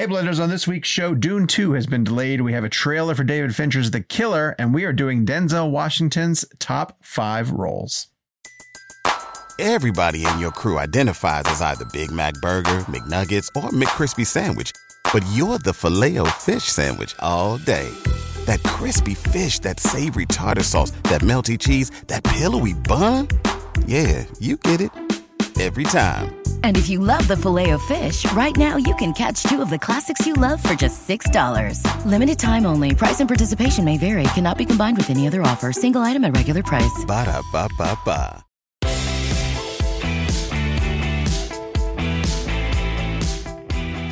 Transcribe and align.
Hey, 0.00 0.06
Blenders, 0.06 0.42
on 0.42 0.48
this 0.48 0.66
week's 0.66 0.88
show, 0.88 1.14
Dune 1.14 1.46
2 1.46 1.72
has 1.72 1.86
been 1.86 2.04
delayed. 2.04 2.40
We 2.40 2.54
have 2.54 2.64
a 2.64 2.70
trailer 2.70 3.14
for 3.14 3.22
David 3.22 3.54
Fincher's 3.54 3.90
The 3.90 4.00
Killer, 4.00 4.54
and 4.58 4.72
we 4.72 4.84
are 4.84 4.94
doing 4.94 5.26
Denzel 5.26 5.70
Washington's 5.70 6.42
top 6.58 6.96
five 7.02 7.50
roles. 7.50 8.06
Everybody 9.58 10.24
in 10.24 10.38
your 10.38 10.52
crew 10.52 10.78
identifies 10.78 11.44
as 11.44 11.60
either 11.60 11.84
Big 11.92 12.10
Mac 12.10 12.32
Burger, 12.40 12.86
McNuggets, 12.88 13.48
or 13.54 13.68
McCrispy 13.72 14.26
Sandwich, 14.26 14.72
but 15.12 15.22
you're 15.34 15.58
the 15.58 15.74
filet 15.74 16.16
fish 16.38 16.64
Sandwich 16.64 17.14
all 17.18 17.58
day. 17.58 17.94
That 18.46 18.62
crispy 18.62 19.12
fish, 19.12 19.58
that 19.58 19.78
savory 19.80 20.24
tartar 20.24 20.62
sauce, 20.62 20.92
that 21.12 21.20
melty 21.20 21.58
cheese, 21.58 21.90
that 22.06 22.24
pillowy 22.24 22.72
bun. 22.72 23.28
Yeah, 23.84 24.24
you 24.38 24.56
get 24.56 24.80
it 24.80 25.09
every 25.60 25.84
time. 25.84 26.40
And 26.62 26.76
if 26.78 26.88
you 26.88 26.98
love 26.98 27.28
the 27.28 27.36
filet 27.36 27.70
of 27.70 27.82
fish, 27.82 28.24
right 28.32 28.56
now 28.56 28.76
you 28.76 28.94
can 28.96 29.12
catch 29.12 29.42
two 29.42 29.60
of 29.60 29.68
the 29.68 29.78
classics 29.78 30.26
you 30.26 30.32
love 30.32 30.62
for 30.62 30.74
just 30.74 31.06
$6. 31.06 31.84
Limited 32.06 32.38
time 32.38 32.64
only. 32.64 32.94
Price 32.94 33.20
and 33.20 33.28
participation 33.28 33.84
may 33.84 33.98
vary. 33.98 34.22
Cannot 34.34 34.56
be 34.56 34.64
combined 34.64 34.96
with 34.96 35.10
any 35.10 35.26
other 35.26 35.42
offer. 35.42 35.72
Single 35.72 36.00
item 36.00 36.24
at 36.24 36.34
regular 36.34 36.62
price. 36.62 37.04
Ba 37.06 37.26
da 37.26 37.42
ba 37.52 37.68
ba 37.76 37.98
ba. 38.04 38.44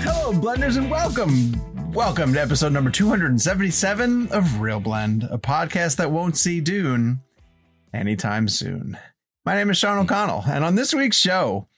Hello, 0.02 0.32
Blenders, 0.32 0.76
and 0.76 0.90
welcome. 0.90 1.52
Welcome 1.92 2.34
to 2.34 2.40
episode 2.40 2.72
number 2.72 2.90
277 2.90 4.28
of 4.28 4.44
ReelBlend, 4.44 5.32
a 5.32 5.38
podcast 5.38 5.96
that 5.96 6.10
won't 6.10 6.36
see 6.36 6.60
Dune 6.60 7.20
anytime 7.94 8.46
soon. 8.46 8.98
My 9.44 9.54
name 9.54 9.70
is 9.70 9.78
Sean 9.78 9.98
O'Connell, 9.98 10.44
and 10.46 10.64
on 10.64 10.74
this 10.74 10.92
week's 10.92 11.16
show, 11.16 11.68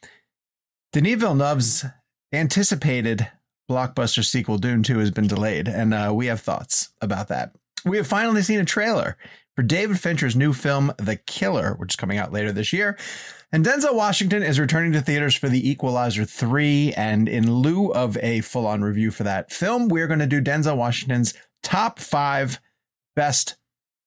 Denis 0.93 1.21
Villeneuve's 1.21 1.85
anticipated 2.33 3.29
blockbuster 3.71 4.25
sequel, 4.25 4.59
Dune 4.59 4.83
2, 4.83 4.99
has 4.99 5.11
been 5.11 5.29
delayed, 5.29 5.69
and 5.69 5.95
uh, 5.95 6.13
we 6.15 6.27
have 6.27 6.41
thoughts 6.41 6.91
about 7.01 7.29
that. 7.29 7.55
We 7.85 7.97
have 7.97 8.07
finally 8.07 8.43
seen 8.43 8.59
a 8.59 8.65
trailer 8.65 9.17
for 9.55 9.63
David 9.63 10.01
Fincher's 10.01 10.35
new 10.35 10.53
film, 10.53 10.93
The 10.99 11.17
Killer, 11.17 11.75
which 11.75 11.93
is 11.93 11.97
coming 11.97 12.19
out 12.19 12.33
later 12.33 12.53
this 12.53 12.73
year. 12.73 12.99
And 13.53 13.65
Denzel 13.65 13.95
Washington 13.95 14.43
is 14.43 14.61
returning 14.61 14.93
to 14.93 15.01
theaters 15.01 15.35
for 15.35 15.49
The 15.49 15.69
Equalizer 15.69 16.25
3. 16.25 16.93
And 16.97 17.29
in 17.29 17.53
lieu 17.53 17.93
of 17.93 18.17
a 18.19 18.43
full 18.43 18.67
on 18.67 18.83
review 18.83 19.11
for 19.11 19.25
that 19.25 19.53
film, 19.53 19.89
we're 19.89 20.07
going 20.07 20.21
to 20.21 20.27
do 20.27 20.41
Denzel 20.41 20.77
Washington's 20.77 21.35
top 21.63 21.99
five 21.99 22.61
best 23.17 23.57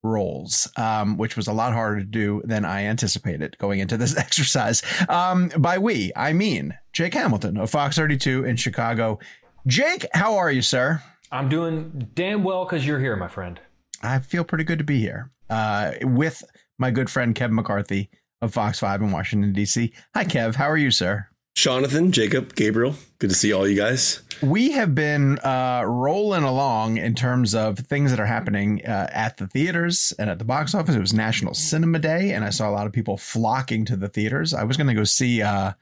roles, 0.03 0.69
um, 0.77 1.17
which 1.17 1.35
was 1.35 1.47
a 1.47 1.53
lot 1.53 1.73
harder 1.73 1.99
to 1.99 2.05
do 2.05 2.41
than 2.45 2.65
I 2.65 2.83
anticipated 2.85 3.57
going 3.57 3.79
into 3.79 3.97
this 3.97 4.15
exercise. 4.17 4.83
Um, 5.09 5.49
by 5.57 5.77
we, 5.77 6.11
I 6.15 6.33
mean 6.33 6.77
Jake 6.91 7.13
Hamilton 7.13 7.57
of 7.57 7.69
Fox 7.69 7.95
32 7.95 8.45
in 8.45 8.55
Chicago. 8.57 9.19
Jake, 9.65 10.05
how 10.13 10.35
are 10.35 10.51
you, 10.51 10.61
sir? 10.61 11.01
I'm 11.31 11.49
doing 11.49 12.09
damn 12.13 12.43
well 12.43 12.65
because 12.65 12.85
you're 12.85 12.99
here, 12.99 13.15
my 13.15 13.27
friend. 13.27 13.59
I 14.01 14.19
feel 14.19 14.43
pretty 14.43 14.65
good 14.65 14.79
to 14.79 14.83
be 14.83 14.99
here 14.99 15.31
uh, 15.49 15.93
with 16.01 16.43
my 16.77 16.91
good 16.91 17.09
friend 17.09 17.33
Kevin 17.33 17.55
McCarthy 17.55 18.09
of 18.41 18.53
Fox 18.53 18.79
5 18.79 19.01
in 19.01 19.11
Washington, 19.11 19.53
D.C. 19.53 19.93
Hi, 20.13 20.25
Kev. 20.25 20.55
How 20.55 20.69
are 20.69 20.77
you, 20.77 20.91
sir? 20.91 21.27
Jonathan, 21.55 22.11
Jacob, 22.11 22.55
Gabriel, 22.55 22.95
good 23.19 23.29
to 23.29 23.35
see 23.35 23.53
all 23.53 23.67
you 23.67 23.75
guys. 23.75 24.21
We 24.41 24.71
have 24.71 24.95
been 24.95 25.37
uh, 25.39 25.83
rolling 25.85 26.43
along 26.43 26.97
in 26.97 27.13
terms 27.13 27.53
of 27.53 27.77
things 27.77 28.09
that 28.09 28.19
are 28.19 28.25
happening 28.25 28.83
uh, 28.85 29.07
at 29.11 29.37
the 29.37 29.47
theaters 29.47 30.13
and 30.17 30.31
at 30.31 30.39
the 30.39 30.45
box 30.45 30.73
office. 30.73 30.95
It 30.95 30.99
was 30.99 31.13
National 31.13 31.53
Cinema 31.53 31.99
Day, 31.99 32.31
and 32.31 32.43
I 32.43 32.49
saw 32.49 32.69
a 32.69 32.73
lot 32.73 32.87
of 32.87 32.91
people 32.91 33.17
flocking 33.17 33.85
to 33.85 33.95
the 33.95 34.09
theaters. 34.09 34.53
I 34.53 34.63
was 34.63 34.77
going 34.77 34.87
to 34.87 34.95
go 34.95 35.03
see 35.03 35.43
uh, 35.43 35.73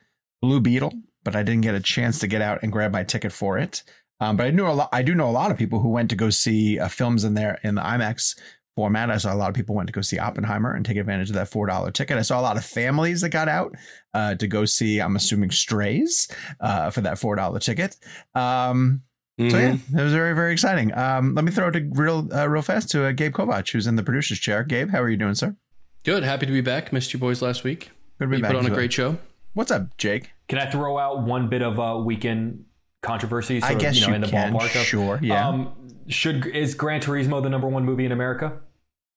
Blue 0.42 0.60
Beetle, 0.60 0.94
but 1.24 1.38
I 1.38 1.44
didn't 1.44 1.62
get 1.62 1.74
a 1.74 1.80
chance 1.80 2.20
to 2.20 2.28
get 2.28 2.42
out 2.42 2.60
and 2.64 2.72
grab 2.72 2.92
my 2.92 3.04
ticket 3.04 3.32
for 3.32 3.58
it. 3.58 3.82
Um, 4.20 4.36
but 4.36 4.48
I 4.48 4.52
knew 4.52 4.68
a 4.68 4.74
lot. 4.74 4.90
I 4.92 5.02
do 5.02 5.16
know 5.16 5.30
a 5.30 5.32
lot 5.32 5.52
of 5.52 5.58
people 5.58 5.80
who 5.80 5.90
went 5.90 6.10
to 6.10 6.16
go 6.18 6.30
see 6.30 6.80
uh, 6.80 6.90
films 6.90 7.24
in 7.24 7.34
there 7.34 7.60
in 7.64 7.76
the 7.76 7.82
IMAX 7.82 8.36
format. 8.76 9.12
I 9.12 9.18
saw 9.18 9.34
a 9.34 9.36
lot 9.36 9.50
of 9.50 9.56
people 9.56 9.76
went 9.76 9.88
to 9.88 9.94
go 9.94 10.02
see 10.02 10.20
Oppenheimer 10.20 10.74
and 10.74 10.86
take 10.86 10.98
advantage 10.98 11.30
of 11.30 11.36
that 11.36 11.50
four 11.50 11.68
dollar 11.68 11.92
ticket. 11.92 12.18
I 12.18 12.22
saw 12.22 12.40
a 12.40 12.42
lot 12.42 12.58
of 12.58 12.66
families 12.66 13.22
that 13.22 13.30
got 13.30 13.48
out 13.48 13.76
uh, 14.14 14.36
to 14.36 14.48
go 14.48 14.66
see. 14.66 15.00
I'm 15.00 15.16
assuming 15.16 15.52
Strays 15.52 16.28
uh, 16.60 16.90
for 16.90 17.02
that 17.02 17.20
four 17.20 17.36
dollar 17.36 17.60
ticket. 17.60 17.98
Um, 18.36 19.02
mm-hmm. 19.40 19.50
So 19.50 19.58
yeah, 19.58 19.78
it 20.00 20.04
was 20.04 20.14
very 20.14 20.34
very 20.34 20.54
exciting. 20.54 20.96
Um, 20.98 21.36
let 21.36 21.46
me 21.46 21.52
throw 21.52 21.68
it 21.68 21.72
to 21.72 21.90
real 21.94 22.28
uh, 22.34 22.48
real 22.48 22.62
fast 22.62 22.90
to 22.92 23.06
uh, 23.06 23.12
Gabe 23.12 23.34
Kovacs, 23.34 23.72
who's 23.72 23.88
in 23.88 23.96
the 23.96 24.04
producer's 24.04 24.40
chair. 24.40 24.64
Gabe, 24.64 24.90
how 24.90 25.02
are 25.02 25.10
you 25.10 25.18
doing, 25.18 25.36
sir? 25.36 25.56
Good. 26.04 26.24
Happy 26.24 26.46
to 26.46 26.52
be 26.52 26.62
back. 26.62 26.92
Missed 26.92 27.14
you 27.14 27.20
boys 27.20 27.42
last 27.42 27.64
week. 27.64 27.92
Good 28.20 28.26
to 28.26 28.28
be 28.30 28.38
you 28.38 28.42
back. 28.42 28.52
Put 28.52 28.60
on 28.60 28.66
a 28.66 28.74
great 28.74 28.92
show. 28.92 29.18
What's 29.54 29.70
up, 29.70 29.98
Jake? 29.98 30.32
Can 30.48 30.60
I 30.60 30.70
throw 30.70 30.98
out 30.98 31.24
one 31.24 31.50
bit 31.50 31.62
of 31.62 31.78
a 31.78 31.98
weekend 31.98 32.66
controversy? 33.04 33.62
I 33.62 33.74
guess 33.74 33.96
of, 33.96 33.96
you, 33.96 34.02
know, 34.02 34.08
you 34.08 34.16
in 34.16 34.22
the 34.22 34.28
can. 34.28 34.54
Ballpark 34.54 34.80
of, 34.80 34.86
sure. 34.86 35.20
Yeah. 35.22 35.48
Um, 35.48 35.74
should 36.12 36.46
is 36.48 36.76
Gran 36.76 37.02
Turismo 37.02 37.42
the 37.42 37.50
number 37.50 37.68
one 37.68 37.86
movie 37.86 38.06
in 38.06 38.12
America? 38.12 38.60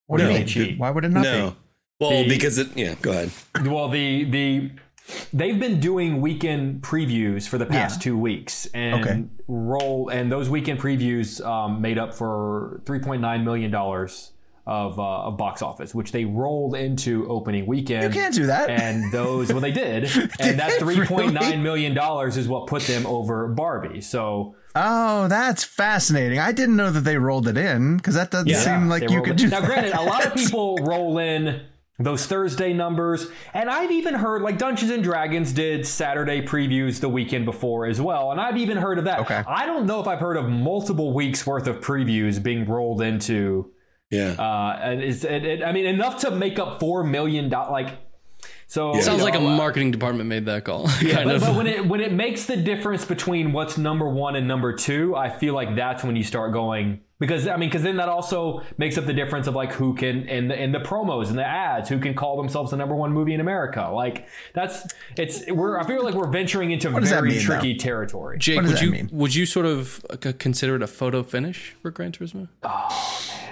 What 0.06 0.19
do 0.19 0.31
you 0.31 0.65
mean? 0.66 0.78
Why 0.78 0.91
would 0.91 1.05
it 1.05 1.10
not 1.10 1.22
no. 1.22 1.50
be? 1.50 1.56
Well, 2.00 2.10
The- 2.22 2.28
because 2.28 2.59
it. 2.59 2.69
Yeah, 2.77 2.94
go 3.00 3.10
ahead. 3.12 3.31
Well, 3.65 3.88
the 3.88 4.25
the 4.25 4.71
they've 5.33 5.59
been 5.59 5.81
doing 5.81 6.21
weekend 6.21 6.83
previews 6.83 7.47
for 7.49 7.59
the 7.59 7.66
past 7.66 8.00
Yeah. 8.00 8.04
two 8.04 8.19
weeks, 8.19 8.66
and 8.75 9.00
Okay. 9.04 9.25
roll 9.49 10.09
and 10.09 10.31
those 10.31 10.49
weekend 10.50 10.81
previews 10.81 11.44
um, 11.44 11.81
made 11.81 11.99
up 11.99 12.15
for 12.15 12.83
three 12.87 12.99
point 12.99 13.21
nine 13.22 13.44
million 13.44 13.71
dollars 13.71 14.33
of, 14.66 14.98
uh, 14.98 15.22
of 15.25 15.36
box 15.36 15.60
office, 15.62 15.94
which 15.94 16.10
they 16.12 16.25
rolled 16.25 16.75
into 16.75 17.28
opening 17.28 17.66
weekend. 17.66 18.14
You 18.14 18.20
can't 18.20 18.34
do 18.34 18.47
that. 18.47 18.70
And 18.70 19.12
those, 19.12 19.52
well, 19.52 19.60
they 19.60 19.72
did, 19.72 20.04
and 20.41 20.58
that 20.58 20.72
three 20.78 21.04
point 21.06 21.32
nine 21.34 21.42
really? 21.50 21.56
million 21.58 21.94
dollars 21.94 22.36
is 22.36 22.48
what 22.48 22.66
put 22.66 22.82
them 22.82 23.06
over 23.06 23.48
Barbie. 23.48 24.00
So 24.00 24.56
Oh, 24.76 25.28
that's 25.28 25.62
fascinating. 25.62 26.38
I 26.41 26.50
didn't 26.50 26.76
know 26.76 26.91
that 26.91 27.03
they 27.03 27.16
rolled 27.16 27.47
it 27.47 27.56
in 27.56 27.97
because 27.97 28.14
that 28.14 28.30
doesn't 28.32 28.48
Yeah, 28.48 28.58
seem 28.58 28.88
like 28.88 29.08
you 29.08 29.22
could 29.22 29.36
do 29.36 29.48
Now, 29.48 29.60
that. 29.60 29.66
granted, 29.66 29.92
a 29.92 30.03
lot 30.03 30.26
of 30.26 30.34
people 30.34 30.78
roll 30.78 31.19
in 31.19 31.60
those 32.00 32.26
Thursday 32.26 32.72
numbers, 32.72 33.28
and 33.53 33.70
I've 33.70 33.92
even 33.92 34.14
heard 34.14 34.42
like 34.42 34.58
Dungeons 34.58 34.91
and 34.91 35.04
Dragons 35.04 35.53
did 35.53 35.86
Saturday 35.86 36.44
previews 36.44 36.98
the 36.98 37.08
weekend 37.08 37.44
before 37.44 37.86
as 37.86 38.00
well, 38.00 38.32
and 38.32 38.41
I've 38.41 38.56
even 38.56 38.78
heard 38.78 38.98
of 38.98 39.04
that. 39.04 39.20
Okay. 39.20 39.44
I 39.47 39.64
don't 39.64 39.86
know 39.86 40.00
if 40.00 40.08
I've 40.08 40.19
heard 40.19 40.36
of 40.36 40.48
multiple 40.48 41.14
weeks 41.14 41.47
worth 41.47 41.69
of 41.69 41.76
previews 41.80 42.42
being 42.42 42.66
rolled 42.66 43.00
into. 43.00 43.70
Yeah. 44.14 44.32
Uh, 44.38 44.78
and 44.82 45.02
it's, 45.02 45.25
it, 45.25 45.44
it, 45.44 45.62
I 45.62 45.72
mean, 45.72 45.86
enough 45.86 46.20
to 46.20 46.30
make 46.30 46.58
up 46.58 46.80
four 46.80 47.04
million 47.04 47.48
dollars. 47.48 47.72
Like, 47.72 47.98
so 48.66 48.97
It 48.97 49.02
Sounds 49.02 49.19
you 49.19 49.25
like 49.25 49.34
a 49.34 49.38
uh, 49.38 49.56
marketing 49.56 49.91
department 49.91 50.28
made 50.28 50.47
that 50.47 50.64
call. 50.64 50.88
yeah, 51.02 51.14
kind 51.14 51.26
but, 51.26 51.36
of. 51.36 51.41
but 51.42 51.54
when 51.54 51.66
it 51.66 51.86
when 51.86 52.00
it 52.00 52.12
makes 52.12 52.47
the 52.47 52.56
difference 52.56 53.04
between 53.04 53.53
what's 53.53 53.76
number 53.78 54.08
one 54.08 54.36
and 54.36 54.48
number 54.48 54.72
two, 54.74 55.14
I 55.14 55.30
feel 55.30 55.54
like 55.54 55.76
that's 55.76 56.03
when 56.03 56.16
you 56.16 56.24
start 56.24 56.53
going 56.53 57.00
because 57.20 57.47
I 57.47 57.56
mean 57.56 57.69
because 57.69 57.82
then 57.82 57.97
that 57.98 58.08
also 58.08 58.62
makes 58.76 58.98
up 58.98 59.06
the 59.06 59.12
difference 59.12 59.47
of 59.47 59.54
like 59.54 59.72
who 59.72 59.94
can 59.94 60.28
in 60.28 60.48
the 60.48 60.60
in 60.60 60.72
the 60.72 60.78
promos 60.80 61.28
and 61.28 61.38
the 61.38 61.47
ads 61.47 61.88
who 61.88 61.98
can 61.98 62.14
call 62.14 62.36
themselves 62.36 62.70
the 62.70 62.76
number 62.76 62.94
one 62.94 63.12
movie 63.12 63.34
in 63.34 63.41
America. 63.41 63.91
Like 63.92 64.26
that's 64.54 64.86
it's 65.16 65.47
we're 65.50 65.78
I 65.78 65.86
feel 65.86 66.03
like 66.03 66.14
we're 66.14 66.30
venturing 66.30 66.70
into 66.70 66.91
does 66.91 67.10
that 67.10 67.16
very 67.16 67.30
mean, 67.30 67.41
tricky 67.41 67.76
territory. 67.76 68.38
Jake, 68.38 68.56
What 68.56 68.62
does 68.62 68.70
would 68.72 68.78
that 68.78 68.84
you 68.84 68.91
mean? 68.91 69.08
would 69.12 69.34
you 69.34 69.47
sort 69.47 69.66
of 69.66 70.04
uh, 70.10 70.32
consider 70.38 70.76
it 70.76 70.82
a 70.82 70.86
photo 70.86 71.22
finish 71.22 71.74
for 71.82 71.91
Gran 71.91 72.12
Turismo? 72.12 72.48
Uh, 72.62 72.88
but 72.88 73.44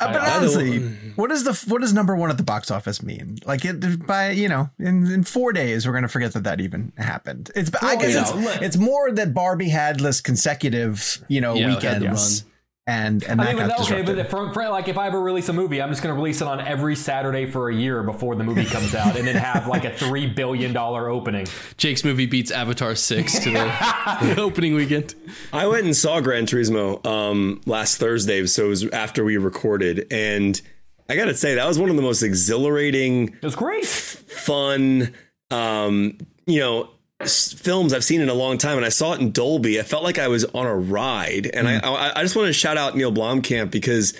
Uh, 0.00 0.06
I- 0.06 0.36
honestly, 0.36 0.80
mm-hmm. 0.80 1.10
what 1.10 1.30
does 1.30 1.44
the 1.44 1.52
what 1.70 1.80
does 1.80 1.92
number 1.92 2.16
one 2.16 2.30
at 2.30 2.36
the 2.36 2.42
box 2.42 2.70
office 2.70 3.02
mean? 3.02 3.38
Like 3.44 3.64
it 3.64 4.06
by 4.06 4.30
you 4.30 4.48
know 4.48 4.70
in, 4.78 5.10
in 5.10 5.24
four 5.24 5.52
days 5.52 5.86
we're 5.86 5.94
gonna 5.94 6.08
forget 6.08 6.32
that 6.32 6.44
that 6.44 6.60
even 6.60 6.92
happened. 6.96 7.50
It's 7.54 7.70
I 7.82 7.96
guess 7.96 8.14
it's, 8.14 8.34
know, 8.34 8.56
it's 8.60 8.76
more 8.76 9.12
that 9.12 9.34
Barbie 9.34 9.68
had 9.68 10.00
less 10.00 10.20
consecutive 10.20 11.24
you 11.28 11.40
know 11.40 11.54
Yeah, 11.54 11.76
it 11.76 11.82
had 11.82 12.02
weekends 12.02 12.44
and 12.86 13.22
and 13.24 13.40
I 13.40 13.44
that 13.46 13.56
mean, 13.56 13.66
but 13.66 13.76
got 13.78 13.90
okay, 13.90 14.02
but 14.02 14.28
for, 14.30 14.52
for, 14.52 14.68
like 14.68 14.88
if 14.88 14.98
I 14.98 15.06
ever 15.06 15.20
release 15.20 15.48
a 15.48 15.52
movie, 15.54 15.80
I'm 15.80 15.88
just 15.88 16.02
going 16.02 16.14
to 16.14 16.16
release 16.16 16.40
it 16.42 16.46
on 16.48 16.60
every 16.60 16.94
Saturday 16.96 17.46
for 17.46 17.70
a 17.70 17.74
year 17.74 18.02
before 18.02 18.34
the 18.36 18.44
movie 18.44 18.66
comes 18.66 18.94
out, 18.94 19.16
and 19.16 19.26
then 19.26 19.36
have 19.36 19.66
like 19.66 19.84
a 19.84 19.90
three 19.96 20.26
billion 20.26 20.72
dollar 20.74 21.08
opening. 21.08 21.46
Jake's 21.78 22.04
movie 22.04 22.26
beats 22.26 22.50
Avatar 22.50 22.94
six 22.94 23.38
to 23.40 23.50
the 24.22 24.34
opening 24.38 24.74
weekend. 24.74 25.14
I 25.52 25.66
went 25.66 25.84
and 25.86 25.96
saw 25.96 26.20
Gran 26.20 26.44
Turismo 26.46 27.04
um, 27.06 27.60
last 27.64 27.96
Thursday, 27.98 28.44
so 28.46 28.66
it 28.66 28.68
was 28.68 28.88
after 28.90 29.24
we 29.24 29.38
recorded, 29.38 30.06
and 30.10 30.60
I 31.08 31.16
got 31.16 31.26
to 31.26 31.34
say 31.34 31.54
that 31.54 31.66
was 31.66 31.78
one 31.78 31.88
of 31.90 31.96
the 31.96 32.02
most 32.02 32.22
exhilarating, 32.22 33.28
It 33.28 33.42
was 33.42 33.56
great. 33.56 33.84
fun, 33.86 35.12
um, 35.50 36.18
you 36.46 36.60
know, 36.60 36.82
s- 36.82 36.93
films 37.28 37.92
I've 37.92 38.04
seen 38.04 38.20
in 38.20 38.28
a 38.28 38.34
long 38.34 38.58
time. 38.58 38.76
And 38.76 38.86
I 38.86 38.90
saw 38.90 39.12
it 39.12 39.20
in 39.20 39.32
Dolby. 39.32 39.78
I 39.78 39.82
felt 39.82 40.02
like 40.02 40.18
I 40.18 40.28
was 40.28 40.44
on 40.46 40.66
a 40.66 40.74
ride, 40.74 41.46
and 41.46 41.68
I, 41.68 41.78
I, 41.78 42.20
I 42.20 42.22
just 42.22 42.36
want 42.36 42.46
to 42.46 42.52
shout 42.52 42.76
out 42.76 42.96
Neil 42.96 43.12
Blomkamp 43.12 43.70
because 43.70 44.14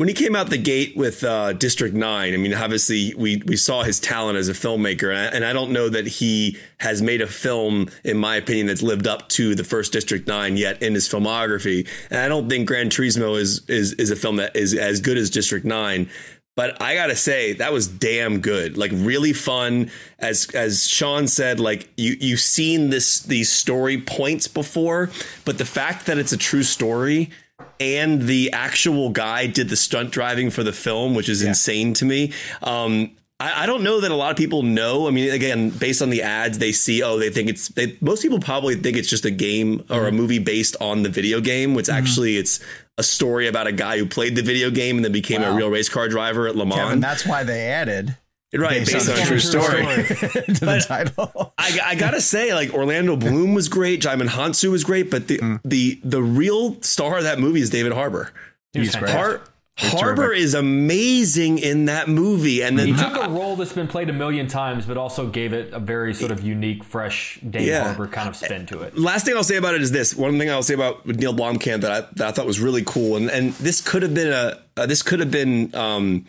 when 0.00 0.08
he 0.08 0.14
came 0.14 0.34
out 0.34 0.48
the 0.48 0.56
gate 0.56 0.96
with 0.96 1.22
uh, 1.24 1.52
District 1.52 1.94
Nine, 1.94 2.32
I 2.32 2.38
mean, 2.38 2.54
obviously 2.54 3.12
we 3.18 3.42
we 3.44 3.56
saw 3.56 3.82
his 3.82 4.00
talent 4.00 4.38
as 4.38 4.48
a 4.48 4.54
filmmaker, 4.54 5.10
and 5.10 5.18
I, 5.18 5.24
and 5.26 5.44
I 5.44 5.52
don't 5.52 5.72
know 5.72 5.90
that 5.90 6.06
he 6.06 6.56
has 6.78 7.02
made 7.02 7.20
a 7.20 7.26
film, 7.26 7.90
in 8.02 8.16
my 8.16 8.36
opinion, 8.36 8.66
that's 8.66 8.82
lived 8.82 9.06
up 9.06 9.28
to 9.30 9.54
the 9.54 9.62
first 9.62 9.92
District 9.92 10.26
Nine 10.26 10.56
yet 10.56 10.82
in 10.82 10.94
his 10.94 11.06
filmography. 11.06 11.86
And 12.08 12.18
I 12.18 12.28
don't 12.28 12.48
think 12.48 12.66
Gran 12.66 12.88
Turismo 12.88 13.38
is 13.38 13.68
is 13.68 13.92
is 13.92 14.10
a 14.10 14.16
film 14.16 14.36
that 14.36 14.56
is 14.56 14.72
as 14.72 15.00
good 15.00 15.18
as 15.18 15.28
District 15.28 15.66
Nine. 15.66 16.08
But 16.56 16.80
I 16.82 16.94
gotta 16.94 17.16
say 17.16 17.54
that 17.54 17.72
was 17.72 17.86
damn 17.86 18.40
good. 18.40 18.76
Like 18.76 18.90
really 18.94 19.32
fun. 19.32 19.90
As 20.18 20.48
as 20.54 20.86
Sean 20.86 21.26
said, 21.26 21.60
like 21.60 21.88
you 21.96 22.16
you've 22.20 22.40
seen 22.40 22.90
this 22.90 23.20
these 23.20 23.50
story 23.50 24.00
points 24.00 24.48
before, 24.48 25.10
but 25.44 25.58
the 25.58 25.64
fact 25.64 26.06
that 26.06 26.18
it's 26.18 26.32
a 26.32 26.36
true 26.36 26.62
story 26.62 27.30
and 27.78 28.22
the 28.22 28.52
actual 28.52 29.10
guy 29.10 29.46
did 29.46 29.68
the 29.70 29.76
stunt 29.76 30.10
driving 30.10 30.50
for 30.50 30.62
the 30.62 30.72
film, 30.72 31.14
which 31.14 31.28
is 31.28 31.42
insane 31.42 31.94
to 31.94 32.04
me. 32.04 32.32
Um, 32.62 33.16
I, 33.40 33.62
I 33.62 33.66
don't 33.66 33.82
know 33.82 34.00
that 34.00 34.10
a 34.10 34.14
lot 34.14 34.30
of 34.30 34.36
people 34.36 34.62
know. 34.62 35.08
I 35.08 35.10
mean, 35.10 35.30
again, 35.32 35.70
based 35.70 36.02
on 36.02 36.10
the 36.10 36.22
ads 36.22 36.58
they 36.58 36.72
see, 36.72 37.02
oh, 37.02 37.18
they 37.18 37.30
think 37.30 37.48
it's 37.48 37.68
they, 37.68 37.96
most 38.00 38.22
people 38.22 38.38
probably 38.38 38.74
think 38.76 38.96
it's 38.96 39.08
just 39.08 39.24
a 39.24 39.30
game 39.30 39.82
or 39.90 40.06
a 40.06 40.12
movie 40.12 40.38
based 40.38 40.76
on 40.80 41.02
the 41.02 41.08
video 41.08 41.40
game, 41.40 41.74
which 41.74 41.88
actually 41.88 42.36
it's 42.36 42.60
a 42.98 43.02
story 43.02 43.48
about 43.48 43.66
a 43.66 43.72
guy 43.72 43.96
who 43.98 44.04
played 44.06 44.36
the 44.36 44.42
video 44.42 44.70
game 44.70 44.96
and 44.96 45.04
then 45.04 45.12
became 45.12 45.42
a 45.42 45.52
real 45.52 45.70
race 45.70 45.88
car 45.88 46.08
driver 46.08 46.46
at 46.46 46.54
Le 46.54 46.66
Mans. 46.66 46.80
Kevin, 46.80 47.00
that's 47.00 47.24
why 47.26 47.42
they 47.42 47.68
added 47.68 48.14
right, 48.54 48.84
based, 48.84 49.08
on, 49.08 49.18
a 49.18 49.24
true 49.24 49.38
story. 49.40 49.82
to 49.86 50.64
the 50.66 50.84
title. 50.86 51.54
I, 51.56 51.78
I 51.82 51.94
gotta 51.94 52.20
say, 52.20 52.52
like 52.52 52.74
Orlando 52.74 53.16
Bloom 53.16 53.54
was 53.54 53.68
great, 53.70 54.02
Djimon 54.02 54.28
Hounsou 54.28 54.70
was 54.70 54.84
great, 54.84 55.10
but 55.10 55.28
the 55.28 55.38
Mm. 55.38 55.60
the 55.64 55.98
the 56.04 56.22
real 56.22 56.80
star 56.82 57.16
of 57.16 57.22
that 57.24 57.38
movie 57.38 57.62
is 57.62 57.70
David 57.70 57.92
Harbour. 57.92 58.32
He's 58.74 58.94
great. 58.94 59.10
Har- 59.14 59.40
Harbour 59.80 60.32
is 60.32 60.54
amazing 60.54 61.58
in 61.58 61.86
that 61.86 62.08
movie, 62.08 62.62
and 62.62 62.78
then 62.78 62.88
He 62.88 62.92
took 62.94 63.16
a 63.16 63.28
role 63.28 63.56
that's 63.56 63.72
been 63.72 63.88
played 63.88 64.10
a 64.10 64.12
million 64.12 64.46
times, 64.46 64.84
but 64.86 64.96
also 64.96 65.26
gave 65.26 65.52
it 65.52 65.72
a 65.72 65.78
very 65.80 66.12
sort 66.14 66.30
of 66.30 66.42
unique, 66.42 66.84
fresh 66.84 67.38
Dave 67.48 67.62
Yeah. 67.68 67.84
Harbour 67.84 68.06
kind 68.06 68.28
of 68.28 68.36
spin 68.36 68.66
to 68.66 68.80
it. 68.82 68.96
last 68.98 69.24
thing 69.24 69.36
I'll 69.36 69.44
say 69.44 69.56
about 69.56 69.74
it 69.74 69.82
is 69.82 69.90
this. 69.90 70.14
One 70.14 70.38
thing 70.38 70.50
I'll 70.50 70.62
say 70.62 70.74
about 70.74 71.06
Neil 71.06 71.34
Blomkamp 71.34 71.80
that 71.80 71.92
I, 71.92 72.00
that 72.16 72.28
I 72.28 72.32
thought 72.32 72.46
was 72.46 72.60
really 72.60 72.82
cool, 72.84 73.16
and, 73.16 73.30
and 73.30 73.52
this 73.54 73.80
could 73.80 74.02
have 74.02 74.14
been 74.14 74.32
a 74.32 74.60
uh, 74.76 74.86
this 74.86 75.02
could 75.02 75.20
have 75.20 75.30
been 75.30 75.74
um, 75.74 76.26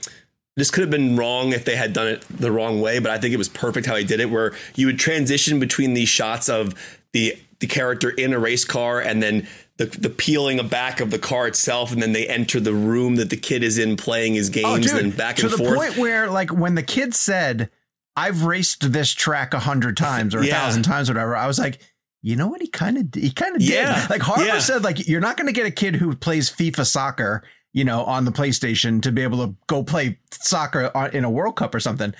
this 0.57 0.71
could 0.71 0.81
have 0.81 0.89
been 0.91 1.15
wrong 1.17 1.53
if 1.53 1.65
they 1.65 1.75
had 1.75 1.93
done 1.93 2.07
it 2.07 2.25
the 2.29 2.51
wrong 2.51 2.81
way, 2.81 2.99
but 2.99 3.11
I 3.11 3.17
think 3.17 3.33
it 3.33 3.37
was 3.37 3.49
perfect 3.49 3.85
how 3.87 3.95
he 3.95 4.03
did 4.03 4.19
it, 4.19 4.29
where 4.29 4.53
you 4.75 4.85
would 4.87 4.99
transition 4.99 5.59
between 5.59 5.93
these 5.93 6.09
shots 6.09 6.49
of 6.49 6.73
the 7.13 7.37
the 7.59 7.67
character 7.67 8.09
in 8.09 8.33
a 8.33 8.39
race 8.39 8.65
car 8.65 8.99
and 8.99 9.21
then 9.21 9.47
the, 9.85 9.99
the 9.99 10.09
peeling 10.09 10.65
back 10.67 10.99
of 10.99 11.11
the 11.11 11.19
car 11.19 11.47
itself, 11.47 11.91
and 11.91 12.01
then 12.01 12.13
they 12.13 12.27
enter 12.27 12.59
the 12.59 12.73
room 12.73 13.15
that 13.15 13.29
the 13.29 13.37
kid 13.37 13.63
is 13.63 13.77
in 13.77 13.97
playing 13.97 14.35
his 14.35 14.49
oh, 14.49 14.53
games, 14.53 14.91
and 14.91 14.99
then 14.99 15.09
back 15.11 15.39
Oh, 15.39 15.47
to 15.47 15.55
the 15.55 15.63
point 15.63 15.97
where, 15.97 16.29
like, 16.29 16.51
when 16.51 16.75
the 16.75 16.83
kid 16.83 17.13
said, 17.15 17.69
"I've 18.15 18.43
raced 18.43 18.91
this 18.91 19.11
track 19.11 19.53
a 19.53 19.59
hundred 19.59 19.97
times 19.97 20.35
or 20.35 20.39
a 20.39 20.45
Yeah. 20.45 20.59
thousand 20.61 20.83
times, 20.83 21.09
or 21.09 21.13
whatever," 21.13 21.35
I 21.35 21.47
was 21.47 21.57
like, 21.59 21.79
you 22.21 22.35
know 22.35 22.47
what? 22.47 22.61
He 22.61 22.67
kind 22.67 22.97
of, 22.97 23.07
he 23.19 23.31
kind 23.31 23.55
of 23.55 23.61
Yeah. 23.61 24.01
did. 24.01 24.09
Like 24.11 24.21
Harbour 24.21 24.45
Yeah. 24.45 24.59
said, 24.59 24.83
like 24.83 25.07
you're 25.07 25.21
not 25.21 25.37
going 25.37 25.47
to 25.47 25.53
get 25.53 25.65
a 25.65 25.71
kid 25.71 25.95
who 25.95 26.15
plays 26.15 26.51
FIFA 26.51 26.85
soccer, 26.85 27.43
you 27.73 27.83
know, 27.83 28.03
on 28.03 28.25
the 28.25 28.31
PlayStation 28.31 29.01
to 29.01 29.11
be 29.11 29.23
able 29.23 29.47
to 29.47 29.55
go 29.67 29.81
play 29.83 30.19
soccer 30.31 30.91
on- 30.93 31.09
in 31.15 31.23
a 31.23 31.29
World 31.31 31.55
Cup 31.55 31.73
or 31.73 31.79
something. 31.79 32.13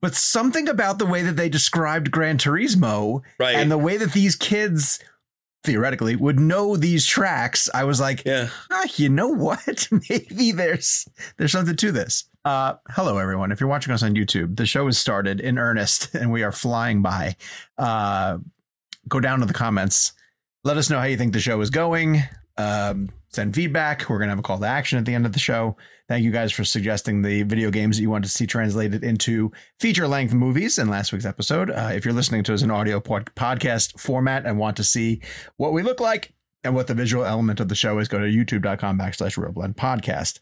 But 0.00 0.14
something 0.14 0.68
about 0.70 0.98
the 0.98 1.04
way 1.06 1.22
that 1.22 1.36
they 1.36 1.50
described 1.50 2.10
Gran 2.10 2.38
Turismo 2.38 3.20
Right. 3.38 3.54
and 3.54 3.70
the 3.70 3.76
way 3.78 3.98
that 3.98 4.12
these 4.14 4.36
kids 4.36 4.98
theoretically 5.64 6.16
would 6.16 6.40
know 6.40 6.76
these 6.76 7.06
tracks, 7.06 7.68
I 7.72 7.84
was 7.84 8.00
like, 8.00 8.24
yeah. 8.24 8.48
ah, 8.70 8.86
you 8.96 9.08
know 9.08 9.28
what? 9.28 9.88
Maybe 10.10 10.52
there's 10.52 11.06
there's 11.36 11.52
something 11.52 11.76
to 11.76 11.92
this. 11.92 12.24
Uh, 12.44 12.74
hello 12.90 13.18
everyone. 13.18 13.52
If 13.52 13.60
you're 13.60 13.68
watching 13.68 13.92
us 13.92 14.02
on 14.02 14.14
YouTube, 14.14 14.56
the 14.56 14.66
show 14.66 14.86
has 14.86 14.98
started 14.98 15.40
in 15.40 15.58
earnest 15.58 16.14
and 16.14 16.32
we 16.32 16.42
are 16.42 16.52
flying 16.52 17.02
by. 17.02 17.36
Uh, 17.78 18.38
go 19.08 19.20
down 19.20 19.40
to 19.40 19.46
the 19.46 19.52
comments. 19.52 20.12
Let 20.64 20.76
us 20.76 20.90
know 20.90 20.98
how 20.98 21.04
you 21.04 21.16
think 21.16 21.32
the 21.32 21.40
show 21.40 21.60
is 21.60 21.70
going. 21.70 22.22
Um, 22.56 23.10
send 23.28 23.54
feedback. 23.54 24.08
We're 24.08 24.18
gonna 24.18 24.32
have 24.32 24.38
a 24.38 24.42
call 24.42 24.58
to 24.58 24.66
action 24.66 24.98
at 24.98 25.04
the 25.04 25.14
end 25.14 25.26
of 25.26 25.32
the 25.32 25.38
show. 25.38 25.76
Thank 26.12 26.24
you 26.26 26.30
guys 26.30 26.52
for 26.52 26.62
suggesting 26.62 27.22
the 27.22 27.42
video 27.44 27.70
games 27.70 27.96
that 27.96 28.02
you 28.02 28.10
want 28.10 28.24
to 28.24 28.30
see 28.30 28.46
translated 28.46 29.02
into 29.02 29.50
feature 29.80 30.06
length 30.06 30.34
movies 30.34 30.78
in 30.78 30.90
last 30.90 31.10
week's 31.10 31.24
episode. 31.24 31.70
Uh, 31.70 31.92
if 31.94 32.04
you're 32.04 32.12
listening 32.12 32.44
to 32.44 32.52
us 32.52 32.60
in 32.60 32.70
audio 32.70 33.00
pod- 33.00 33.30
podcast 33.34 33.98
format 33.98 34.44
and 34.44 34.58
want 34.58 34.76
to 34.76 34.84
see 34.84 35.22
what 35.56 35.72
we 35.72 35.82
look 35.82 36.00
like 36.00 36.34
and 36.64 36.74
what 36.74 36.86
the 36.86 36.92
visual 36.92 37.24
element 37.24 37.60
of 37.60 37.68
the 37.68 37.74
show 37.74 37.98
is, 37.98 38.08
go 38.08 38.18
to 38.18 38.26
youtube.com 38.26 38.98
backslash 38.98 39.38
ReelBlend 39.38 39.74
podcast. 39.74 40.38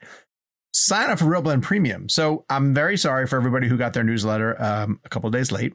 Sign 0.75 1.09
up 1.09 1.21
for 1.21 1.27
ReelBlend 1.27 1.63
Premium. 1.63 2.09
So 2.09 2.45
I'm 2.51 2.75
very 2.75 2.97
sorry 2.97 3.29
for 3.29 3.37
everybody 3.37 3.69
who 3.69 3.77
got 3.77 3.93
their 3.93 4.03
newsletter 4.03 4.61
um, 4.61 4.99
a 5.05 5.09
couple 5.09 5.31
days 5.31 5.53
late. 5.53 5.75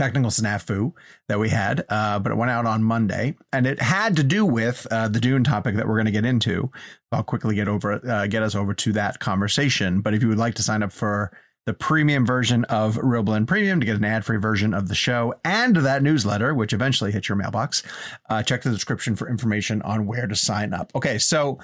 Technical 0.00 0.30
snafu 0.30 0.94
that 1.28 1.38
we 1.38 1.50
had, 1.50 1.84
uh, 1.90 2.18
but 2.20 2.32
it 2.32 2.36
went 2.36 2.50
out 2.50 2.64
on 2.64 2.82
Monday, 2.82 3.36
and 3.52 3.66
it 3.66 3.82
had 3.82 4.16
to 4.16 4.22
do 4.22 4.46
with 4.46 4.86
uh, 4.90 5.08
the 5.08 5.20
Dune 5.20 5.44
topic 5.44 5.76
that 5.76 5.86
we're 5.86 5.96
going 5.96 6.06
to 6.06 6.10
get 6.10 6.24
into. 6.24 6.70
I'll 7.12 7.22
quickly 7.22 7.54
get 7.54 7.68
over 7.68 8.00
uh, 8.08 8.26
get 8.26 8.42
us 8.42 8.54
over 8.54 8.72
to 8.72 8.92
that 8.94 9.18
conversation. 9.18 10.00
But 10.00 10.14
if 10.14 10.22
you 10.22 10.28
would 10.28 10.38
like 10.38 10.54
to 10.54 10.62
sign 10.62 10.82
up 10.82 10.90
for 10.90 11.36
the 11.66 11.74
premium 11.74 12.24
version 12.24 12.64
of 12.64 12.96
ReelBlend 12.96 13.46
Premium 13.46 13.78
to 13.78 13.84
get 13.84 13.96
an 13.96 14.04
ad 14.06 14.24
free 14.24 14.38
version 14.38 14.72
of 14.72 14.88
the 14.88 14.94
show 14.94 15.34
and 15.44 15.76
that 15.76 16.02
newsletter, 16.02 16.54
which 16.54 16.72
eventually 16.72 17.12
hits 17.12 17.28
your 17.28 17.36
mailbox, 17.36 17.82
uh, 18.30 18.42
check 18.42 18.62
the 18.62 18.70
description 18.70 19.14
for 19.14 19.28
information 19.28 19.82
on 19.82 20.06
where 20.06 20.26
to 20.26 20.34
sign 20.34 20.72
up. 20.72 20.90
Okay, 20.94 21.18
so 21.18 21.58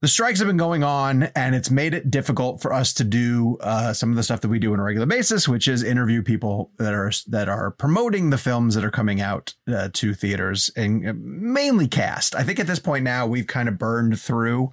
the 0.00 0.08
strikes 0.08 0.38
have 0.38 0.46
been 0.46 0.56
going 0.56 0.84
on 0.84 1.24
and 1.34 1.54
it's 1.54 1.70
made 1.70 1.92
it 1.92 2.10
difficult 2.10 2.62
for 2.62 2.72
us 2.72 2.92
to 2.94 3.04
do 3.04 3.56
uh, 3.60 3.92
some 3.92 4.10
of 4.10 4.16
the 4.16 4.22
stuff 4.22 4.40
that 4.40 4.48
we 4.48 4.58
do 4.58 4.72
on 4.72 4.78
a 4.78 4.82
regular 4.82 5.06
basis 5.06 5.48
which 5.48 5.66
is 5.66 5.82
interview 5.82 6.22
people 6.22 6.70
that 6.78 6.94
are 6.94 7.10
that 7.26 7.48
are 7.48 7.72
promoting 7.72 8.30
the 8.30 8.38
films 8.38 8.74
that 8.74 8.84
are 8.84 8.90
coming 8.90 9.20
out 9.20 9.54
uh, 9.68 9.88
to 9.92 10.14
theaters 10.14 10.70
and 10.76 11.08
uh, 11.08 11.12
mainly 11.16 11.88
cast. 11.88 12.34
I 12.34 12.44
think 12.44 12.60
at 12.60 12.66
this 12.66 12.78
point 12.78 13.04
now 13.04 13.26
we've 13.26 13.46
kind 13.46 13.68
of 13.68 13.78
burned 13.78 14.20
through 14.20 14.72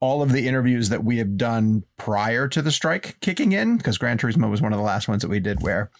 all 0.00 0.22
of 0.22 0.32
the 0.32 0.46
interviews 0.48 0.88
that 0.88 1.04
we 1.04 1.18
have 1.18 1.36
done 1.36 1.84
prior 1.96 2.48
to 2.48 2.62
the 2.62 2.72
strike 2.72 3.16
kicking 3.20 3.52
in 3.52 3.76
because 3.76 3.98
Gran 3.98 4.18
Turismo 4.18 4.50
was 4.50 4.62
one 4.62 4.72
of 4.72 4.78
the 4.78 4.84
last 4.84 5.08
ones 5.08 5.22
that 5.22 5.28
we 5.28 5.40
did 5.40 5.62
where 5.62 5.90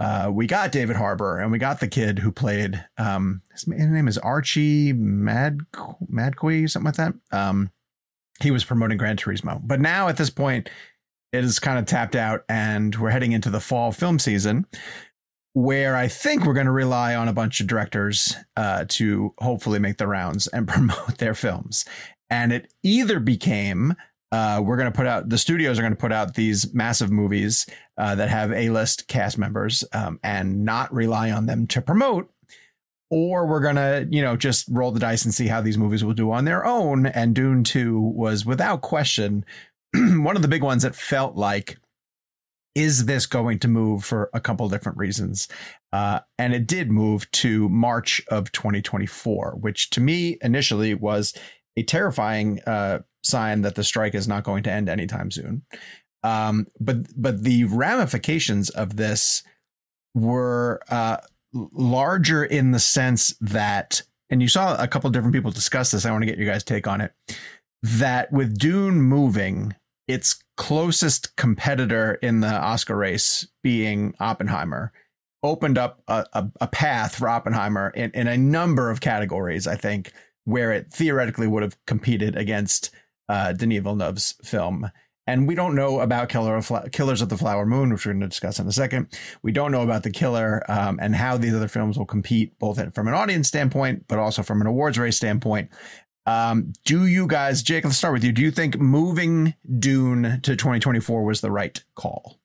uh, 0.00 0.28
we 0.32 0.46
got 0.46 0.72
David 0.72 0.96
Harbour 0.96 1.38
and 1.38 1.52
we 1.52 1.58
got 1.58 1.78
the 1.78 1.88
kid 1.88 2.18
who 2.18 2.32
played 2.32 2.84
um, 2.98 3.42
his 3.52 3.68
name 3.68 4.08
is 4.08 4.18
Archie 4.18 4.92
Mad 4.92 5.60
Madekwe 6.10 6.68
something 6.68 6.86
like 6.86 6.96
that. 6.96 7.14
Um, 7.30 7.70
he 8.42 8.50
was 8.50 8.64
promoting 8.64 8.98
Gran 8.98 9.16
Turismo. 9.16 9.60
But 9.62 9.80
now 9.80 10.08
at 10.08 10.16
this 10.16 10.30
point, 10.30 10.68
it 11.32 11.44
is 11.44 11.58
kind 11.58 11.78
of 11.78 11.86
tapped 11.86 12.14
out, 12.14 12.44
and 12.48 12.94
we're 12.94 13.10
heading 13.10 13.32
into 13.32 13.50
the 13.50 13.60
fall 13.60 13.92
film 13.92 14.18
season, 14.18 14.66
where 15.52 15.96
I 15.96 16.08
think 16.08 16.44
we're 16.44 16.54
going 16.54 16.66
to 16.66 16.72
rely 16.72 17.14
on 17.14 17.28
a 17.28 17.32
bunch 17.32 17.60
of 17.60 17.66
directors 17.66 18.36
uh, 18.56 18.84
to 18.88 19.34
hopefully 19.38 19.78
make 19.78 19.98
the 19.98 20.06
rounds 20.06 20.46
and 20.48 20.68
promote 20.68 21.18
their 21.18 21.34
films. 21.34 21.84
And 22.30 22.52
it 22.52 22.72
either 22.82 23.20
became 23.20 23.94
uh, 24.34 24.60
we're 24.60 24.76
going 24.76 24.90
to 24.90 24.96
put 24.96 25.06
out 25.06 25.28
the 25.28 25.38
studios 25.38 25.78
are 25.78 25.82
going 25.82 25.92
to 25.92 26.00
put 26.00 26.10
out 26.10 26.34
these 26.34 26.74
massive 26.74 27.12
movies 27.12 27.66
uh, 27.98 28.16
that 28.16 28.28
have 28.28 28.52
A-list 28.52 29.06
cast 29.06 29.38
members 29.38 29.84
um, 29.92 30.18
and 30.24 30.64
not 30.64 30.92
rely 30.92 31.30
on 31.30 31.46
them 31.46 31.68
to 31.68 31.80
promote 31.80 32.28
or 33.14 33.46
we're 33.46 33.60
gonna 33.60 34.04
you 34.10 34.20
know 34.20 34.36
just 34.36 34.66
roll 34.68 34.90
the 34.90 34.98
dice 34.98 35.24
and 35.24 35.32
see 35.32 35.46
how 35.46 35.60
these 35.60 35.78
movies 35.78 36.02
will 36.02 36.14
do 36.14 36.32
on 36.32 36.44
their 36.44 36.66
own. 36.66 37.06
And 37.06 37.32
dune 37.32 37.62
2 37.62 38.00
was 38.00 38.44
without 38.44 38.82
question 38.82 39.44
one 39.94 40.34
of 40.34 40.42
the 40.42 40.48
big 40.48 40.64
ones 40.64 40.82
that 40.82 40.96
felt 40.96 41.36
like 41.36 41.78
is 42.74 43.06
this 43.06 43.24
going 43.24 43.60
to 43.60 43.68
move 43.68 44.04
for 44.04 44.30
a 44.34 44.40
couple 44.40 44.68
different 44.68 44.98
reasons? 44.98 45.46
Uh, 45.92 46.18
and 46.40 46.52
it 46.52 46.66
did 46.66 46.90
move 46.90 47.30
to 47.30 47.68
march 47.68 48.20
of 48.28 48.50
2024 48.50 49.58
which 49.60 49.90
to 49.90 50.00
me 50.00 50.36
initially 50.42 50.92
was 50.92 51.34
a 51.76 51.84
terrifying 51.84 52.60
uh, 52.66 52.98
sign 53.22 53.62
that 53.62 53.76
the 53.76 53.84
strike 53.84 54.16
is 54.16 54.26
not 54.26 54.42
going 54.42 54.64
to 54.64 54.72
end 54.72 54.88
anytime 54.88 55.30
soon. 55.30 55.62
Um, 56.24 56.66
but 56.80 56.96
but 57.16 57.44
the 57.44 57.62
ramifications 57.64 58.70
of 58.70 58.96
this 58.96 59.44
were 60.16 60.80
uh, 60.88 61.18
larger 61.54 62.44
in 62.44 62.72
the 62.72 62.78
sense 62.78 63.34
that, 63.40 64.02
and 64.30 64.42
you 64.42 64.48
saw 64.48 64.76
a 64.82 64.88
couple 64.88 65.08
different 65.10 65.34
people 65.34 65.50
discuss 65.50 65.90
this. 65.90 66.04
I 66.04 66.10
want 66.10 66.22
to 66.22 66.26
get 66.26 66.38
you 66.38 66.46
guys' 66.46 66.64
take 66.64 66.86
on 66.86 67.00
it. 67.00 67.12
That 67.82 68.32
with 68.32 68.58
Dune 68.58 69.00
moving, 69.00 69.74
its 70.08 70.42
closest 70.56 71.36
competitor 71.36 72.14
in 72.14 72.40
the 72.40 72.48
Oscar 72.52 72.96
race 72.96 73.46
being 73.62 74.14
Oppenheimer 74.20 74.92
opened 75.42 75.78
up 75.78 76.02
a, 76.08 76.24
a, 76.32 76.50
a 76.62 76.66
path 76.66 77.16
for 77.16 77.28
Oppenheimer 77.28 77.90
in, 77.90 78.10
in 78.12 78.26
a 78.26 78.36
number 78.36 78.90
of 78.90 79.00
categories, 79.00 79.66
I 79.66 79.76
think, 79.76 80.12
where 80.44 80.72
it 80.72 80.92
theoretically 80.92 81.46
would 81.46 81.62
have 81.62 81.76
competed 81.86 82.36
against 82.36 82.90
uh, 83.28 83.52
Denis 83.52 83.82
Villeneuve's 83.82 84.34
film. 84.42 84.90
And 85.26 85.48
we 85.48 85.54
don't 85.54 85.74
know 85.74 86.00
about 86.00 86.28
Killer 86.28 86.56
of 86.56 86.66
Fla- 86.66 86.90
Killers 86.90 87.22
of 87.22 87.28
the 87.30 87.38
Flower 87.38 87.64
Moon, 87.64 87.90
which 87.90 88.04
we're 88.04 88.12
going 88.12 88.20
to 88.20 88.28
discuss 88.28 88.58
in 88.58 88.66
a 88.66 88.72
second. 88.72 89.18
We 89.42 89.52
don't 89.52 89.72
know 89.72 89.82
about 89.82 90.02
The 90.02 90.10
Killer 90.10 90.62
um, 90.68 90.98
and 91.00 91.14
how 91.16 91.36
these 91.38 91.54
other 91.54 91.68
films 91.68 91.96
will 91.96 92.06
compete, 92.06 92.58
both 92.58 92.94
from 92.94 93.08
an 93.08 93.14
audience 93.14 93.48
standpoint, 93.48 94.04
but 94.06 94.18
also 94.18 94.42
from 94.42 94.60
an 94.60 94.66
awards 94.66 94.98
race 94.98 95.16
standpoint. 95.16 95.70
Um, 96.26 96.72
do 96.84 97.06
you 97.06 97.26
guys, 97.26 97.62
Jake, 97.62 97.84
let's 97.84 97.96
start 97.96 98.14
with 98.14 98.24
you. 98.24 98.32
Do 98.32 98.42
you 98.42 98.50
think 98.50 98.78
moving 98.78 99.54
Dune 99.78 100.40
to 100.42 100.56
2024 100.56 101.24
was 101.24 101.40
the 101.40 101.50
right 101.50 101.82
call? 101.94 102.38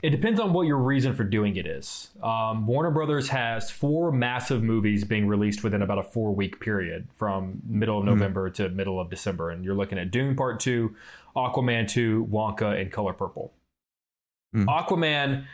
It 0.00 0.10
depends 0.10 0.38
on 0.38 0.52
what 0.52 0.68
your 0.68 0.76
reason 0.76 1.12
for 1.12 1.24
doing 1.24 1.56
it 1.56 1.66
is. 1.66 2.10
Um, 2.22 2.66
Warner 2.68 2.92
Brothers 2.92 3.28
has 3.30 3.68
four 3.68 4.12
massive 4.12 4.62
movies 4.62 5.02
being 5.02 5.26
released 5.26 5.64
within 5.64 5.82
about 5.82 5.98
a 5.98 6.04
four 6.04 6.32
week 6.32 6.60
period 6.60 7.08
from 7.14 7.60
middle 7.66 7.98
of 7.98 8.04
November 8.04 8.48
to 8.50 8.68
middle 8.68 9.00
of 9.00 9.10
December. 9.10 9.50
And 9.50 9.64
you're 9.64 9.74
looking 9.74 9.98
at 9.98 10.12
Dune 10.12 10.36
Part 10.36 10.60
2, 10.60 10.94
Aquaman 11.34 11.88
2, 11.88 12.28
Wonka, 12.30 12.80
and 12.80 12.92
Color 12.92 13.12
Purple. 13.14 13.52
Aquaman, 14.66 15.46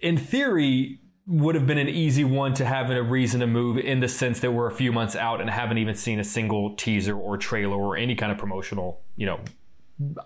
in 0.00 0.16
theory, 0.16 1.00
would 1.26 1.54
have 1.54 1.66
been 1.66 1.78
an 1.78 1.88
easy 1.88 2.24
one 2.24 2.54
to 2.54 2.64
have 2.64 2.90
a 2.90 3.02
reason 3.02 3.40
to 3.40 3.46
move 3.46 3.76
in 3.76 4.00
the 4.00 4.08
sense 4.08 4.40
that 4.40 4.52
we're 4.52 4.66
a 4.66 4.74
few 4.74 4.92
months 4.92 5.14
out 5.14 5.40
and 5.40 5.50
haven't 5.50 5.78
even 5.78 5.94
seen 5.94 6.18
a 6.18 6.24
single 6.24 6.74
teaser 6.74 7.16
or 7.16 7.36
trailer 7.36 7.76
or 7.76 7.96
any 7.96 8.14
kind 8.14 8.32
of 8.32 8.38
promotional, 8.38 9.02
you 9.14 9.26
know, 9.26 9.40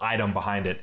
item 0.01 0.33
behind 0.33 0.67
it. 0.67 0.81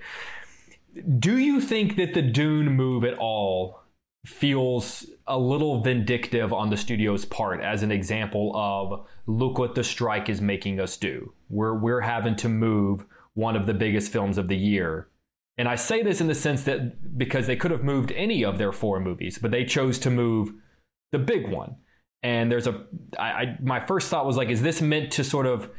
Do 1.19 1.37
you 1.37 1.59
think 1.59 1.95
that 1.95 2.13
the 2.13 2.21
Dune 2.21 2.69
move 2.75 3.03
at 3.03 3.17
all 3.17 3.83
feels 4.25 5.05
a 5.27 5.37
little 5.37 5.81
vindictive 5.81 6.53
on 6.53 6.69
the 6.69 6.77
studio's 6.77 7.25
part 7.25 7.61
as 7.61 7.83
an 7.83 7.91
example 7.91 8.51
of 8.55 9.05
look 9.25 9.57
what 9.57 9.75
the 9.75 9.83
strike 9.83 10.29
is 10.29 10.41
making 10.41 10.79
us 10.79 10.97
do. 10.97 11.33
We're 11.49 11.77
we're 11.77 12.01
having 12.01 12.35
to 12.37 12.49
move 12.49 13.05
one 13.33 13.55
of 13.55 13.65
the 13.65 13.73
biggest 13.73 14.11
films 14.11 14.37
of 14.37 14.47
the 14.47 14.57
year. 14.57 15.09
And 15.57 15.67
I 15.67 15.75
say 15.75 16.01
this 16.01 16.21
in 16.21 16.27
the 16.27 16.35
sense 16.35 16.63
that 16.63 17.17
because 17.17 17.47
they 17.47 17.55
could 17.55 17.71
have 17.71 17.83
moved 17.83 18.11
any 18.13 18.43
of 18.43 18.57
their 18.57 18.71
four 18.71 18.99
movies, 18.99 19.37
but 19.37 19.51
they 19.51 19.65
chose 19.65 19.99
to 19.99 20.09
move 20.09 20.53
the 21.11 21.19
big 21.19 21.49
one. 21.49 21.75
And 22.23 22.51
there's 22.51 22.67
a, 22.67 22.85
I, 23.19 23.23
I 23.23 23.57
my 23.61 23.85
first 23.85 24.09
thought 24.09 24.25
was 24.25 24.37
like, 24.37 24.49
is 24.49 24.61
this 24.61 24.81
meant 24.81 25.11
to 25.13 25.23
sort 25.23 25.45
of 25.45 25.69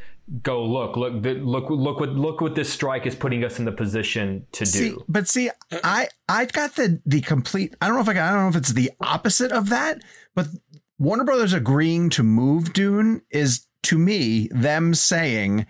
go 0.43 0.65
look, 0.65 0.97
look, 0.97 1.13
look, 1.25 1.71
look 1.71 2.01
what 2.01 2.11
look 2.11 2.41
what 2.41 2.55
this 2.55 2.73
strike 2.73 3.07
is 3.07 3.15
putting 3.15 3.45
us 3.45 3.59
in 3.59 3.65
the 3.65 3.73
position 3.73 4.47
to 4.53 4.65
See, 4.67 4.91
do? 4.91 5.05
but 5.09 5.29
see, 5.29 5.51
I 5.83 6.09
I 6.29 6.47
got 6.47 6.77
the 6.77 7.01
the 7.07 7.21
complete. 7.21 7.75
I 7.81 7.87
don't 7.87 7.97
know 7.97 8.03
if 8.03 8.09
I 8.09 8.15
got. 8.15 8.31
I 8.31 8.33
don't 8.35 8.43
know 8.45 8.49
if 8.49 8.57
it's 8.57 8.73
the 8.73 8.91
opposite 9.01 9.53
of 9.53 9.69
that, 9.69 10.03
but 10.35 10.47
Warner 10.99 11.25
Brothers 11.25 11.53
agreeing 11.53 12.11
to 12.11 12.23
move 12.23 12.73
Dune 12.73 13.23
is 13.31 13.67
to 13.85 13.99
me 13.99 14.49
them 14.53 14.95
saying, 14.95 15.67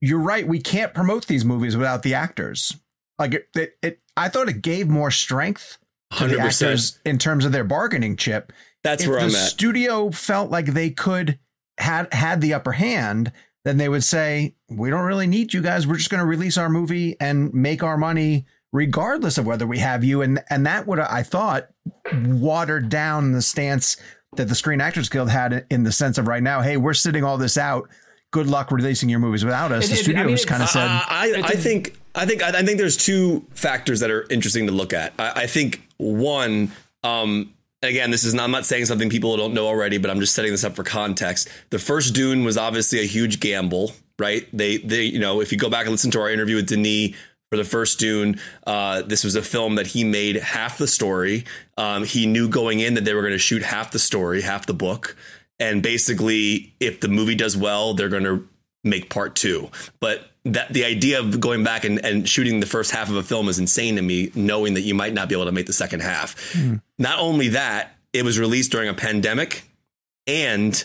"You're 0.00 0.20
right. 0.20 0.46
We 0.46 0.60
can't 0.60 0.94
promote 0.94 1.26
these 1.26 1.44
movies 1.44 1.76
without 1.76 2.02
the 2.02 2.14
actors." 2.14 2.76
Like 3.18 3.34
it, 3.34 3.48
it, 3.54 3.76
it 3.82 4.00
I 4.16 4.28
thought 4.28 4.48
it 4.48 4.62
gave 4.62 4.88
more 4.88 5.10
strength 5.10 5.76
to 6.18 6.26
the 6.26 6.36
100%. 6.36 6.40
actors 6.40 6.98
in 7.04 7.18
terms 7.18 7.44
of 7.44 7.52
their 7.52 7.64
bargaining 7.64 8.16
chip. 8.16 8.52
That's 8.82 9.02
if 9.02 9.08
where 9.08 9.18
the 9.18 9.24
I'm 9.26 9.30
at. 9.34 9.50
studio 9.50 10.10
felt 10.10 10.50
like 10.50 10.66
they 10.66 10.90
could 10.90 11.38
had 11.80 12.12
had 12.12 12.40
the 12.40 12.54
upper 12.54 12.72
hand, 12.72 13.32
then 13.64 13.76
they 13.76 13.88
would 13.88 14.04
say, 14.04 14.54
"We 14.68 14.90
don't 14.90 15.04
really 15.04 15.26
need 15.26 15.52
you 15.52 15.60
guys. 15.62 15.86
We're 15.86 15.96
just 15.96 16.10
going 16.10 16.20
to 16.20 16.26
release 16.26 16.56
our 16.58 16.68
movie 16.68 17.16
and 17.20 17.52
make 17.52 17.82
our 17.82 17.96
money 17.96 18.46
regardless 18.72 19.36
of 19.38 19.46
whether 19.46 19.66
we 19.66 19.78
have 19.78 20.04
you." 20.04 20.22
And 20.22 20.40
and 20.50 20.66
that 20.66 20.86
would 20.86 20.98
I 21.00 21.22
thought 21.22 21.68
watered 22.24 22.88
down 22.88 23.32
the 23.32 23.42
stance 23.42 23.96
that 24.36 24.48
the 24.48 24.54
Screen 24.54 24.80
Actors 24.80 25.08
Guild 25.08 25.28
had 25.30 25.66
in 25.70 25.82
the 25.82 25.92
sense 25.92 26.18
of 26.18 26.28
right 26.28 26.42
now, 26.42 26.60
"Hey, 26.60 26.76
we're 26.76 26.94
sitting 26.94 27.24
all 27.24 27.36
this 27.38 27.58
out. 27.58 27.88
Good 28.30 28.46
luck 28.46 28.70
releasing 28.70 29.08
your 29.08 29.18
movies 29.18 29.44
without 29.44 29.72
us." 29.72 29.86
It- 29.86 29.88
the 29.88 29.94
it- 29.94 29.98
I 29.98 30.02
studio 30.02 30.24
mean, 30.26 30.38
kind 30.46 30.62
of 30.62 30.68
said, 30.68 30.86
Uh, 30.86 31.02
I, 31.08 31.32
It's 31.36 31.62
think 31.62 31.96
I 32.14 32.26
think 32.26 32.42
I 32.42 32.62
think 32.62 32.78
there's 32.78 32.96
two 32.96 33.44
factors 33.54 34.00
that 34.00 34.10
are 34.10 34.26
interesting 34.30 34.66
to 34.66 34.72
look 34.72 34.92
at. 34.92 35.12
I, 35.18 35.32
I 35.42 35.46
think 35.46 35.82
one, 35.96 36.70
um, 37.04 37.52
again, 37.82 38.10
this 38.10 38.24
is 38.24 38.34
not 38.34 38.44
I'm 38.44 38.50
not 38.50 38.66
saying 38.66 38.86
something 38.86 39.10
people 39.10 39.36
don't 39.36 39.54
know 39.54 39.66
already, 39.66 39.98
but 39.98 40.10
I'm 40.10 40.20
just 40.20 40.34
setting 40.34 40.50
this 40.50 40.64
up 40.64 40.76
for 40.76 40.84
context. 40.84 41.48
The 41.70 41.78
first 41.78 42.14
Dune 42.14 42.44
was 42.44 42.56
obviously 42.56 43.00
a 43.00 43.06
huge 43.06 43.40
gamble, 43.40 43.92
right? 44.18 44.46
They 44.52 44.78
they 44.78 45.04
you 45.04 45.18
know 45.18 45.40
if 45.40 45.52
you 45.52 45.58
go 45.58 45.70
back 45.70 45.82
and 45.82 45.90
listen 45.90 46.10
to 46.12 46.20
our 46.20 46.30
interview 46.30 46.56
with 46.56 46.68
Denis 46.68 47.14
for 47.50 47.56
the 47.56 47.64
first 47.64 47.98
Dune, 47.98 48.40
uh, 48.66 49.02
this 49.02 49.24
was 49.24 49.34
a 49.34 49.42
film 49.42 49.74
that 49.74 49.88
he 49.88 50.04
made 50.04 50.36
half 50.36 50.78
the 50.78 50.86
story. 50.86 51.44
Um, 51.76 52.04
he 52.04 52.26
knew 52.26 52.48
going 52.48 52.80
in 52.80 52.94
that 52.94 53.04
they 53.04 53.14
were 53.14 53.22
going 53.22 53.32
to 53.32 53.38
shoot 53.38 53.62
half 53.62 53.90
the 53.90 53.98
story, 53.98 54.40
half 54.40 54.66
the 54.66 54.74
book, 54.74 55.16
and 55.58 55.82
basically, 55.82 56.74
if 56.80 57.00
the 57.00 57.08
movie 57.08 57.34
does 57.34 57.56
well, 57.56 57.94
they're 57.94 58.08
going 58.08 58.24
to 58.24 58.48
make 58.84 59.10
part 59.10 59.34
two. 59.34 59.70
But 60.00 60.30
that 60.44 60.72
the 60.72 60.84
idea 60.84 61.20
of 61.20 61.38
going 61.40 61.64
back 61.64 61.84
and, 61.84 62.04
and 62.04 62.28
shooting 62.28 62.60
the 62.60 62.66
first 62.66 62.90
half 62.90 63.08
of 63.08 63.16
a 63.16 63.22
film 63.22 63.48
is 63.48 63.58
insane 63.58 63.96
to 63.96 64.02
me, 64.02 64.30
knowing 64.34 64.74
that 64.74 64.82
you 64.82 64.94
might 64.94 65.12
not 65.12 65.28
be 65.28 65.34
able 65.34 65.44
to 65.44 65.52
make 65.52 65.66
the 65.66 65.72
second 65.72 66.00
half. 66.00 66.54
Hmm. 66.54 66.76
Not 66.98 67.18
only 67.18 67.48
that, 67.48 67.96
it 68.12 68.24
was 68.24 68.38
released 68.38 68.72
during 68.72 68.88
a 68.88 68.94
pandemic 68.94 69.64
and 70.26 70.82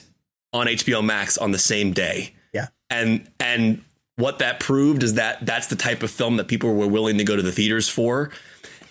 on 0.53 0.67
HBO 0.67 1.03
Max 1.03 1.37
on 1.37 1.51
the 1.51 1.59
same 1.59 1.93
day. 1.93 2.33
Yeah. 2.53 2.67
And 2.89 3.29
and 3.39 3.83
what 4.17 4.39
that 4.39 4.59
proved 4.59 5.03
is 5.03 5.15
that 5.15 5.45
that's 5.45 5.67
the 5.67 5.75
type 5.75 6.03
of 6.03 6.11
film 6.11 6.37
that 6.37 6.47
people 6.47 6.73
were 6.73 6.87
willing 6.87 7.17
to 7.17 7.23
go 7.23 7.35
to 7.35 7.41
the 7.41 7.51
theaters 7.51 7.89
for. 7.89 8.31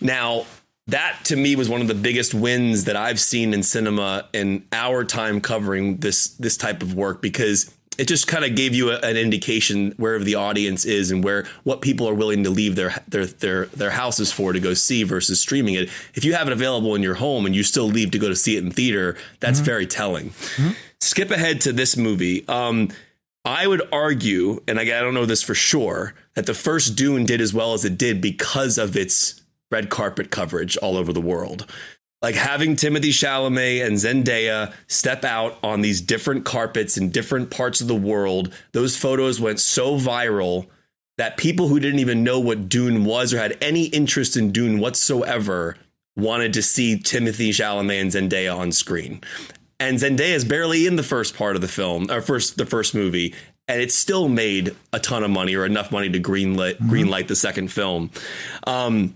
Now, 0.01 0.47
that 0.87 1.21
to 1.25 1.37
me 1.37 1.57
was 1.57 1.69
one 1.69 1.81
of 1.81 1.89
the 1.89 1.95
biggest 1.95 2.35
wins 2.35 2.85
that 2.85 2.97
I've 2.97 3.21
seen 3.21 3.55
in 3.55 3.63
cinema 3.63 4.29
in 4.35 4.67
our 4.73 5.05
time 5.05 5.41
covering 5.41 5.99
this 5.99 6.29
this 6.35 6.57
type 6.57 6.83
of 6.83 6.95
work 6.95 7.23
because 7.23 7.74
it 7.99 8.09
just 8.09 8.27
kind 8.27 8.45
of 8.45 8.55
gave 8.55 8.75
you 8.75 8.91
a, 8.91 8.99
an 8.99 9.17
indication 9.17 9.93
where 9.97 10.19
the 10.19 10.35
audience 10.35 10.85
is 10.85 11.11
and 11.11 11.23
where 11.23 11.47
what 11.63 11.81
people 11.81 12.09
are 12.09 12.15
willing 12.15 12.45
to 12.45 12.51
leave 12.51 12.77
their 12.77 12.95
their 13.09 13.27
their 13.27 13.67
their 13.67 13.91
houses 13.91 14.33
for 14.33 14.53
to 14.53 14.61
go 14.61 14.75
see 14.75 15.03
versus 15.03 15.41
streaming 15.41 15.75
it. 15.75 15.89
If 16.15 16.25
you 16.25 16.35
have 16.35 16.47
it 16.47 16.53
available 16.53 16.95
in 16.95 17.03
your 17.03 17.15
home 17.15 17.47
and 17.47 17.55
you 17.55 17.63
still 17.63 17.87
leave 17.87 18.11
to 18.13 18.19
go 18.19 18.29
to 18.29 18.37
see 18.37 18.57
it 18.57 18.65
in 18.65 18.71
theater, 18.71 19.17
that's 19.41 19.61
very 19.61 19.87
telling. 19.87 20.33
Skip 21.01 21.31
ahead 21.31 21.61
to 21.63 21.73
this 21.73 21.97
movie. 21.97 22.47
Um, 22.49 22.89
I 23.45 23.67
would 23.67 23.83
argue, 23.93 24.63
and 24.67 24.81
I, 24.81 24.85
I 24.85 25.01
don't 25.01 25.13
know 25.13 25.27
this 25.27 25.43
for 25.43 25.55
sure, 25.55 26.15
that 26.35 26.47
the 26.47 26.55
first 26.55 26.97
Dune 26.97 27.27
did 27.27 27.43
as 27.43 27.53
well 27.53 27.75
as 27.75 27.85
it 27.85 27.99
did 27.99 28.23
because 28.23 28.79
of 28.79 28.97
its 28.97 29.43
red 29.71 29.91
carpet 29.91 30.31
coverage 30.31 30.77
all 30.79 30.97
over 30.97 31.13
the 31.13 31.21
world. 31.21 31.71
Like 32.25 32.37
having 32.37 32.75
Timothée 32.75 33.11
Chalamet 33.11 33.85
and 33.85 33.97
Zendaya 33.97 34.73
step 34.87 35.27
out 35.27 35.59
on 35.63 35.83
these 35.83 36.01
different 36.01 36.47
carpets 36.47 36.97
in 36.97 37.11
different 37.11 37.51
parts 37.51 37.83
of 37.83 37.87
the 37.87 37.95
world, 37.95 38.51
those 38.73 38.97
photos 38.97 39.43
went 39.43 39.61
so 39.61 39.99
viral 39.99 40.67
that 41.19 41.37
people 41.37 41.69
who 41.69 41.79
didn't 41.79 41.99
even 41.99 42.25
know 42.25 42.41
what 42.41 42.71
Dune 42.71 43.05
was 43.05 43.35
or 43.35 43.39
had 43.41 43.59
any 43.61 43.85
interest 43.89 44.39
in 44.39 44.53
Dune 44.53 44.79
whatsoever 44.79 45.77
wanted 46.17 46.55
to 46.55 46.63
see 46.63 46.97
Timothée 46.97 47.51
Chalamet 47.51 48.01
and 48.01 48.11
Zendaya 48.11 48.57
on 48.57 48.73
screen. 48.73 49.21
And 49.79 49.99
Zendaya 49.99 50.33
is 50.33 50.47
barely 50.47 50.87
in 50.87 50.97
the 50.97 51.03
first 51.03 51.37
part 51.37 51.57
of 51.57 51.61
the 51.61 51.69
film, 51.69 52.11
or 52.11 52.23
first 52.23 52.57
the 52.57 52.65
first 52.65 52.95
movie, 52.95 53.35
and 53.69 53.83
it 53.83 53.93
still 53.93 54.29
made 54.31 54.75
a 54.95 54.99
ton 54.99 55.25
of 55.25 55.31
money 55.31 55.55
or 55.57 55.67
enough 55.67 55.93
money 55.93 56.09
to 56.09 56.21
greenlight 56.21 56.79
greenlight 56.79 57.29
the 57.29 57.37
second 57.37 57.71
film. 57.71 58.11
Um, 58.67 59.15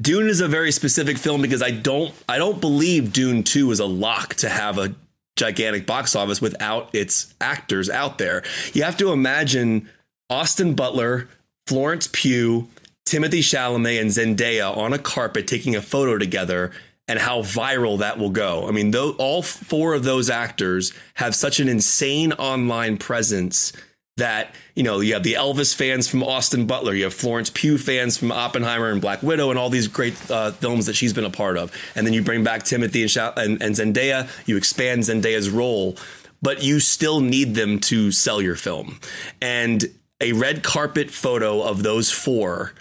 Dune 0.00 0.28
is 0.28 0.40
a 0.40 0.48
very 0.48 0.70
specific 0.70 1.18
film 1.18 1.42
because 1.42 1.62
I 1.62 1.70
don't 1.72 2.14
I 2.28 2.38
don't 2.38 2.60
believe 2.60 3.12
Dune 3.12 3.42
2 3.42 3.70
is 3.72 3.80
a 3.80 3.86
lock 3.86 4.34
to 4.36 4.48
have 4.48 4.78
a 4.78 4.94
gigantic 5.36 5.86
box 5.86 6.14
office 6.14 6.40
without 6.40 6.94
its 6.94 7.34
actors 7.40 7.90
out 7.90 8.18
there. 8.18 8.42
You 8.74 8.84
have 8.84 8.96
to 8.98 9.12
imagine 9.12 9.88
Austin 10.30 10.74
Butler, 10.74 11.28
Florence 11.66 12.08
Pugh, 12.12 12.68
Timothée 13.06 13.40
Chalamet 13.40 14.00
and 14.00 14.10
Zendaya 14.10 14.76
on 14.76 14.92
a 14.92 14.98
carpet 14.98 15.46
taking 15.46 15.74
a 15.74 15.82
photo 15.82 16.18
together 16.18 16.72
and 17.08 17.18
how 17.18 17.40
viral 17.40 17.98
that 17.98 18.18
will 18.18 18.30
go. 18.30 18.68
I 18.68 18.70
mean, 18.70 18.90
though 18.90 19.12
all 19.12 19.42
four 19.42 19.94
of 19.94 20.04
those 20.04 20.28
actors 20.28 20.92
have 21.14 21.34
such 21.34 21.58
an 21.58 21.68
insane 21.68 22.32
online 22.34 22.98
presence 22.98 23.72
that 24.18 24.54
you 24.74 24.82
know 24.82 25.00
you 25.00 25.14
have 25.14 25.22
the 25.22 25.34
Elvis 25.34 25.74
fans 25.74 26.06
from 26.06 26.22
Austin 26.22 26.66
Butler, 26.66 26.94
you 26.94 27.04
have 27.04 27.14
Florence 27.14 27.50
Pugh 27.50 27.78
fans 27.78 28.16
from 28.16 28.30
Oppenheimer 28.30 28.90
and 28.90 29.00
Black 29.00 29.22
Widow, 29.22 29.50
and 29.50 29.58
all 29.58 29.70
these 29.70 29.88
great 29.88 30.14
uh, 30.30 30.52
films 30.52 30.86
that 30.86 30.94
she's 30.94 31.12
been 31.12 31.24
a 31.24 31.30
part 31.30 31.56
of. 31.56 31.72
And 31.94 32.06
then 32.06 32.14
you 32.14 32.22
bring 32.22 32.44
back 32.44 32.64
Timothée 32.64 33.02
and, 33.02 33.10
Sha- 33.10 33.32
and, 33.36 33.62
and 33.62 33.74
Zendaya, 33.74 34.28
you 34.46 34.56
expand 34.56 35.02
Zendaya's 35.02 35.50
role, 35.50 35.96
but 36.42 36.62
you 36.62 36.80
still 36.80 37.20
need 37.20 37.54
them 37.54 37.80
to 37.80 38.12
sell 38.12 38.40
your 38.40 38.56
film. 38.56 39.00
And 39.40 39.84
a 40.20 40.32
red 40.32 40.62
carpet 40.62 41.10
photo 41.10 41.62
of 41.62 41.82
those 41.82 42.10
four 42.10 42.74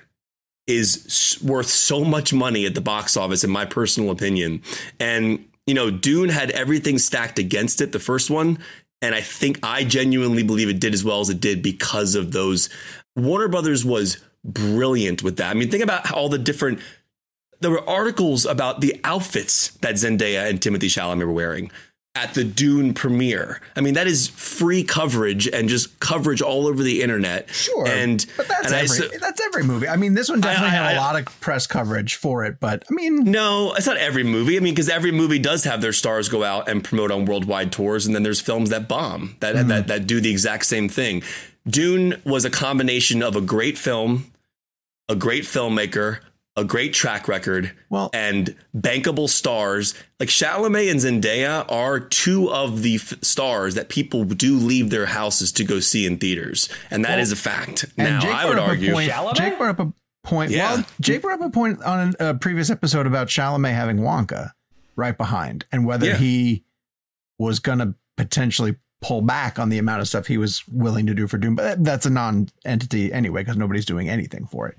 is 0.66 1.40
worth 1.44 1.68
so 1.68 2.04
much 2.04 2.34
money 2.34 2.66
at 2.66 2.76
the 2.76 2.82
box 2.82 3.16
office, 3.16 3.44
in 3.44 3.50
my 3.50 3.66
personal 3.66 4.12
opinion. 4.12 4.62
And 5.00 5.46
you 5.68 5.74
know, 5.74 5.92
Dune 5.92 6.30
had 6.30 6.50
everything 6.52 6.98
stacked 6.98 7.38
against 7.38 7.82
it. 7.82 7.92
The 7.92 8.00
first 8.00 8.30
one, 8.30 8.58
and 9.02 9.14
I 9.14 9.22
think 9.22 9.60
I 9.64 9.84
genuinely 9.84 10.44
believe 10.44 10.70
it 10.70 10.80
did 10.80 10.94
as 10.94 11.04
well 11.04 11.20
as 11.20 11.30
it 11.30 11.40
did 11.40 11.62
because 11.62 12.16
of 12.16 12.32
those. 12.32 12.70
Warner 13.16 13.48
Brothers 13.48 13.86
was 13.86 14.18
brilliant 14.44 15.24
with 15.24 15.38
that. 15.38 15.52
I 15.52 15.54
mean, 15.54 15.70
think 15.70 15.84
about 15.84 16.12
all 16.12 16.30
the 16.30 16.38
different. 16.38 16.80
There 17.60 17.72
were 17.72 17.88
articles 17.90 18.46
about 18.46 18.82
the 18.82 19.00
outfits 19.04 19.70
that 19.78 19.96
Zendaya 19.96 20.48
and 20.50 20.60
Timothée 20.60 20.90
Chalamet 20.90 21.26
were 21.26 21.32
wearing 21.32 21.72
at 22.18 22.34
the 22.34 22.44
Dune 22.44 22.94
premiere. 22.94 23.62
I 23.76 23.82
mean, 23.82 23.94
that 23.94 24.08
is 24.08 24.28
free 24.28 24.84
coverage 24.84 25.48
and 25.48 25.70
just 25.70 26.00
coverage 26.00 26.42
all 26.42 26.68
over 26.68 26.82
the 26.82 27.02
internet. 27.04 27.50
Sure, 27.54 27.88
and 27.88 28.26
but 28.36 28.48
that's 28.48 28.66
and 28.68 28.76
I 28.76 28.80
every 28.80 28.98
so- 28.98 29.08
that's 29.20 29.40
every 29.42 29.64
movie. 29.64 29.88
I 29.88 29.96
mean, 29.96 30.14
this 30.16 30.30
one 30.30 30.42
definitely 30.42 30.70
I- 30.78 30.84
had 30.84 30.96
a 30.96 30.96
I- 30.96 30.98
lot 30.98 31.16
of 31.16 31.40
press 31.40 31.68
coverage 31.68 32.16
for 32.16 32.44
it, 32.46 32.60
but 32.60 32.84
I 32.90 32.94
mean, 32.94 33.24
No, 33.24 33.74
it's 33.76 33.86
not 33.86 33.98
every 33.98 34.24
movie. 34.24 34.58
I 34.58 34.60
mean, 34.60 34.74
because 34.74 34.90
every 34.90 35.12
movie 35.12 35.40
does 35.40 35.64
have 35.66 35.82
their 35.82 35.94
stars 35.94 36.28
go 36.30 36.44
out 36.44 36.68
and 36.68 36.84
promote 36.84 37.12
on 37.12 37.26
worldwide 37.26 37.72
tours, 37.72 38.06
and 38.06 38.16
then 38.16 38.24
there's 38.24 38.42
films 38.42 38.70
that 38.72 38.88
bomb 38.88 39.36
that 39.40 39.56
mm-hmm. 39.56 39.68
that 39.70 39.88
that 39.88 40.08
do 40.08 40.20
the 40.20 40.32
exact 40.32 40.66
same 40.66 40.90
thing. 40.90 41.22
Dune 41.68 42.20
was 42.26 42.46
a 42.46 42.50
combination 42.50 43.22
of 43.22 43.36
a 43.36 43.42
great 43.42 43.78
film, 43.78 44.32
a 45.10 45.16
great 45.16 45.44
filmmaker, 45.44 46.20
a 46.58 46.66
great 46.66 46.92
track 46.94 47.28
record, 47.30 47.72
Well- 47.90 48.10
and 48.14 48.54
bankable 48.76 49.30
stars. 49.30 49.94
Like 50.20 50.28
Chalamet 50.30 50.90
and 50.92 51.00
Zendaya 51.00 51.72
are 51.72 52.00
two 52.00 52.52
of 52.52 52.82
the 52.82 52.96
f- 52.96 53.14
stars 53.22 53.76
that 53.76 53.88
people 53.90 54.26
do 54.26 54.58
leave 54.58 54.90
their 54.90 55.06
houses 55.06 55.52
to 55.54 55.64
go 55.64 55.80
see 55.80 56.06
in 56.06 56.18
theaters, 56.18 56.68
and 56.92 57.06
that 57.06 57.20
is 57.20 57.32
a 57.32 57.36
fact. 57.36 57.86
And 57.98 58.10
now, 58.16 58.20
Jake 58.20 58.32
I 58.32 58.46
would 58.46 58.54
brought 58.56 58.64
up 58.64 58.68
a 58.68 58.72
argue. 58.72 58.92
point- 58.94 59.12
Chalamet? 59.12 59.36
Jake 59.36 59.58
brought 59.58 59.70
up 59.70 59.88
a 59.88 59.94
point. 60.28 60.52
Yeah. 60.52 60.74
Well, 60.76 60.86
Jake 61.00 61.22
brought 61.22 61.40
up 61.40 61.46
a 61.48 61.50
point 61.52 61.82
on 61.84 62.16
a 62.20 62.34
previous 62.34 62.70
episode 62.70 63.06
about 63.08 63.28
Chalamet 63.28 63.74
having 63.74 63.98
Wonka 63.98 64.52
right 64.98 65.16
behind, 65.18 65.66
and 65.72 65.86
whether 65.86 66.08
Yeah. 66.08 66.18
he 66.18 66.64
was 67.40 67.60
going 67.60 67.78
to 67.80 67.94
potentially 68.18 68.76
pull 69.00 69.22
back 69.22 69.60
on 69.60 69.70
the 69.70 69.78
amount 69.78 70.02
of 70.02 70.08
stuff 70.08 70.26
he 70.26 70.40
was 70.40 70.68
willing 70.68 71.06
to 71.06 71.14
do 71.14 71.28
for 71.28 71.38
Dune. 71.38 71.54
But 71.54 71.84
that's 71.84 72.08
a 72.08 72.10
non-entity 72.10 73.14
anyway, 73.14 73.42
because 73.44 73.56
nobody's 73.58 73.86
doing 73.86 74.10
anything 74.10 74.48
for 74.48 74.68
it. 74.68 74.76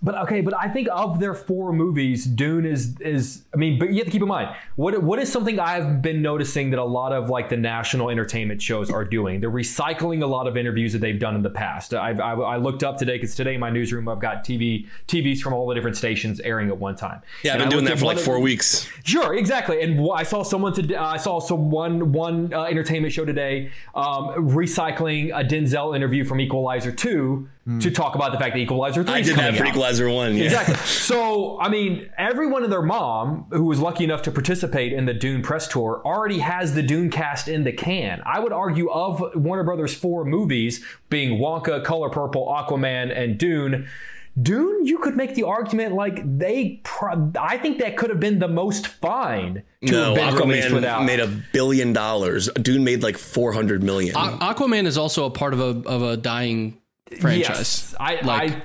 But 0.00 0.14
okay, 0.22 0.42
but 0.42 0.54
I 0.54 0.68
think 0.68 0.88
of 0.92 1.18
their 1.18 1.34
four 1.34 1.72
movies, 1.72 2.24
Dune 2.24 2.64
is 2.64 2.96
is 3.00 3.42
I 3.52 3.56
mean, 3.56 3.80
but 3.80 3.90
you 3.90 3.96
have 3.96 4.04
to 4.04 4.10
keep 4.12 4.22
in 4.22 4.28
mind 4.28 4.54
what 4.76 5.02
what 5.02 5.18
is 5.18 5.30
something 5.30 5.58
I've 5.58 6.00
been 6.00 6.22
noticing 6.22 6.70
that 6.70 6.78
a 6.78 6.84
lot 6.84 7.12
of 7.12 7.28
like 7.28 7.48
the 7.48 7.56
national 7.56 8.08
entertainment 8.08 8.62
shows 8.62 8.90
are 8.90 9.04
doing. 9.04 9.40
They're 9.40 9.50
recycling 9.50 10.22
a 10.22 10.26
lot 10.26 10.46
of 10.46 10.56
interviews 10.56 10.92
that 10.92 11.00
they've 11.00 11.18
done 11.18 11.34
in 11.34 11.42
the 11.42 11.50
past. 11.50 11.94
I've, 11.94 12.20
I, 12.20 12.34
I 12.34 12.56
looked 12.58 12.84
up 12.84 12.96
today 12.96 13.16
because 13.16 13.34
today 13.34 13.54
in 13.54 13.60
my 13.60 13.70
newsroom 13.70 14.08
I've 14.08 14.20
got 14.20 14.44
TV 14.44 14.86
TVs 15.08 15.40
from 15.40 15.52
all 15.52 15.66
the 15.66 15.74
different 15.74 15.96
stations 15.96 16.38
airing 16.40 16.68
at 16.68 16.78
one 16.78 16.94
time. 16.94 17.20
yeah, 17.42 17.54
I've 17.54 17.58
been 17.58 17.68
doing 17.68 17.84
that 17.86 17.98
for 17.98 18.04
like 18.04 18.18
of- 18.18 18.22
four 18.22 18.38
weeks. 18.38 18.88
Sure, 19.02 19.34
exactly. 19.34 19.82
And 19.82 20.08
I 20.14 20.22
saw 20.22 20.44
someone 20.44 20.74
today. 20.74 20.94
I 20.94 21.16
saw 21.16 21.40
some 21.40 21.70
one 21.70 22.12
one 22.12 22.54
uh, 22.54 22.64
entertainment 22.64 23.12
show 23.12 23.24
today 23.24 23.72
um, 23.96 24.28
recycling 24.48 25.30
a 25.30 25.42
Denzel 25.42 25.96
interview 25.96 26.24
from 26.24 26.40
Equalizer 26.40 26.92
two 26.92 27.48
Hmm. 27.68 27.80
to 27.80 27.90
talk 27.90 28.14
about 28.14 28.32
the 28.32 28.38
fact 28.38 28.54
that 28.54 28.60
Equalizer 28.60 29.04
three 29.04 29.12
I 29.12 29.18
is 29.18 29.26
did 29.26 29.36
that 29.36 29.54
for 29.54 29.64
out. 29.64 29.68
Equalizer 29.68 30.08
One. 30.08 30.34
Yeah. 30.36 30.44
Exactly. 30.44 30.74
So, 31.08 31.60
I 31.60 31.68
mean, 31.68 32.08
everyone 32.16 32.64
and 32.64 32.72
their 32.72 32.80
mom 32.82 33.46
who 33.50 33.64
was 33.64 33.78
lucky 33.78 34.04
enough 34.04 34.22
to 34.22 34.30
participate 34.30 34.92
in 34.94 35.04
the 35.04 35.12
Dune 35.14 35.42
press 35.42 35.68
tour 35.68 36.00
already 36.04 36.38
has 36.38 36.74
the 36.74 36.82
Dune 36.82 37.10
cast 37.10 37.46
in 37.48 37.64
the 37.64 37.72
can. 37.72 38.22
I 38.24 38.40
would 38.40 38.52
argue 38.52 38.88
of 38.90 39.22
Warner 39.34 39.64
Brothers' 39.64 39.94
four 39.94 40.24
movies, 40.24 40.82
being 41.10 41.38
Wonka, 41.40 41.84
Color 41.84 42.08
Purple, 42.10 42.46
Aquaman, 42.46 43.14
and 43.14 43.36
Dune. 43.38 43.86
Dune, 44.40 44.86
you 44.86 44.98
could 44.98 45.16
make 45.16 45.34
the 45.34 45.42
argument 45.42 45.94
like 45.94 46.20
they. 46.38 46.80
Pro- 46.84 47.32
I 47.40 47.58
think 47.58 47.78
that 47.80 47.96
could 47.96 48.08
have 48.10 48.20
been 48.20 48.38
the 48.38 48.48
most 48.48 48.86
fine 48.86 49.62
to 49.84 49.92
No, 49.92 50.14
have 50.14 50.38
been 50.38 50.48
released 50.48 50.68
Aquaman 50.68 50.74
without. 50.74 51.04
made 51.04 51.20
a 51.20 51.26
billion 51.52 51.92
dollars. 51.92 52.48
Dune 52.62 52.84
made 52.84 53.02
like 53.02 53.18
four 53.18 53.52
hundred 53.52 53.82
million. 53.82 54.14
A- 54.14 54.38
Aquaman 54.54 54.86
is 54.86 54.96
also 54.96 55.24
a 55.26 55.30
part 55.30 55.52
of 55.54 55.60
a 55.60 55.88
of 55.88 56.02
a 56.02 56.16
dying 56.16 56.78
franchise. 57.20 57.92
Yes, 57.92 57.94
I, 57.98 58.20
Like- 58.22 58.52
I, 58.52 58.62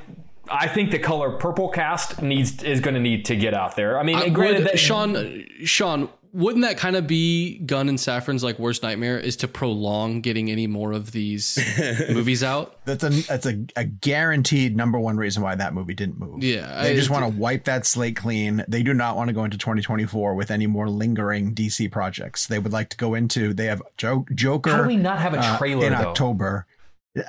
I 0.50 0.68
think 0.68 0.92
the 0.92 1.00
Color 1.00 1.32
Purple 1.38 1.70
cast 1.70 2.22
needs 2.22 2.62
is 2.64 2.82
going 2.82 2.96
to 2.96 3.00
need 3.02 3.26
to 3.26 3.36
get 3.36 3.54
out 3.54 3.76
there. 3.76 3.98
I 3.98 4.04
mean, 4.04 4.18
Uh, 4.18 4.30
granted 4.30 4.60
would- 4.64 4.68
that 4.74 4.80
Sean, 4.80 5.46
Sean, 5.64 6.10
wouldn't 6.34 6.64
that 6.66 6.78
kind 6.78 6.96
of 6.96 7.06
be 7.06 7.60
Gunn 7.60 7.88
and 7.88 7.98
Safran's 7.98 8.44
like 8.44 8.58
worst 8.58 8.82
nightmare 8.82 9.20
is 9.20 9.36
to 9.38 9.48
prolong 9.48 10.20
getting 10.22 10.50
any 10.50 10.66
more 10.66 10.92
of 10.92 11.12
these 11.12 11.60
movies 12.10 12.44
out? 12.44 12.84
That's 12.86 13.04
a 13.04 13.10
that's 13.10 13.46
a, 13.46 13.64
a 13.76 13.84
guaranteed 13.84 14.76
number 14.76 15.00
one 15.00 15.16
reason 15.16 15.44
why 15.44 15.54
that 15.56 15.74
movie 15.76 15.94
didn't 15.94 16.20
move. 16.20 16.44
Yeah, 16.44 16.82
they 16.82 16.92
I- 16.92 16.96
just 16.96 17.10
want 17.12 17.32
to 17.32 17.40
wipe 17.40 17.66
that 17.66 17.86
slate 17.86 18.16
clean. 18.16 18.66
They 18.68 18.82
do 18.84 18.94
not 18.96 19.16
want 19.16 19.28
to 19.28 19.34
go 19.34 19.44
into 19.44 19.58
2024 19.60 20.34
with 20.34 20.50
any 20.52 20.66
more 20.68 20.90
lingering 20.90 21.54
DC 21.54 21.92
projects. 21.92 22.48
They 22.48 22.58
would 22.60 22.74
like 22.74 22.90
to 22.90 22.98
go 22.98 23.14
into. 23.14 23.54
They 23.54 23.68
have 23.68 23.82
Jo- 23.98 24.26
Joker. 24.34 24.72
How 24.72 24.82
do 24.82 24.88
we 24.88 24.98
not 24.98 25.20
have 25.20 25.36
a 25.36 25.40
uh, 25.40 25.58
trailer 25.60 25.86
in 25.86 25.94
though? 25.94 26.10
October? 26.10 26.66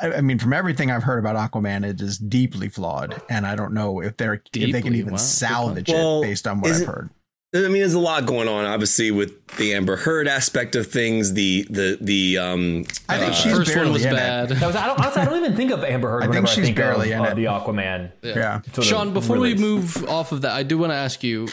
I 0.03 0.15
I 0.15 0.21
mean, 0.21 0.39
from 0.39 0.53
everything 0.53 0.91
I've 0.91 1.03
heard 1.03 1.19
about 1.19 1.37
Aquaman, 1.37 1.85
it 1.85 2.01
is 2.01 2.19
deeply 2.19 2.69
flawed, 2.69 3.21
and 3.29 3.47
I 3.47 3.55
don't 3.55 3.75
know 3.75 4.01
if 4.01 4.17
they're 4.17 4.43
if 4.55 4.73
they 4.73 4.81
can 4.83 4.95
even 4.95 5.13
Wow, 5.13 5.19
salvage 5.19 5.89
Well, 5.91 6.23
it 6.23 6.27
based 6.27 6.47
on 6.47 6.61
what 6.61 6.73
I've 6.73 6.83
it- 6.83 6.87
heard. 6.89 7.11
I 7.57 7.69
mean, 7.69 7.75
there's 7.75 7.95
a 7.95 8.01
lot 8.01 8.27
going 8.27 8.49
on, 8.49 8.65
obviously, 8.65 9.13
with 9.13 9.47
the 9.59 9.75
Amber 9.75 9.95
Heard 9.95 10.27
aspect 10.27 10.75
of 10.75 10.89
things. 10.89 11.35
The 11.35 11.65
the 11.71 11.97
the 12.01 12.39
um. 12.39 12.85
I 13.09 13.17
think 13.19 13.31
uh, 13.31 13.35
she's 13.35 13.53
First 13.53 13.73
barely 13.73 13.91
one 13.91 13.93
was 13.93 14.05
in 14.05 14.13
it. 14.13 14.17
bad. 14.17 14.49
That 14.49 14.67
was, 14.67 14.75
I 14.75 14.87
don't, 14.89 14.99
honestly, 14.99 15.23
I 15.23 15.25
don't 15.27 15.39
even 15.39 15.55
think 15.57 15.71
of 15.71 15.85
Amber 15.85 16.11
Heard. 16.11 16.25
I 16.25 16.33
think 16.33 16.49
she's 16.49 16.59
I 16.59 16.63
think 16.63 16.77
barely 16.77 17.13
of, 17.13 17.21
in 17.21 17.27
uh, 17.27 17.31
it. 17.31 17.35
the 17.37 17.45
Aquaman. 17.45 18.11
Yeah. 18.25 18.61
sort 18.63 18.79
of 18.79 18.85
Sean, 18.87 19.13
before 19.15 19.37
release. 19.37 19.57
we 19.61 19.63
move 19.65 20.05
off 20.09 20.33
of 20.33 20.43
that, 20.43 20.51
I 20.51 20.65
do 20.65 20.79
want 20.79 20.91
to 20.91 20.97
ask 20.97 21.23
you, 21.23 21.47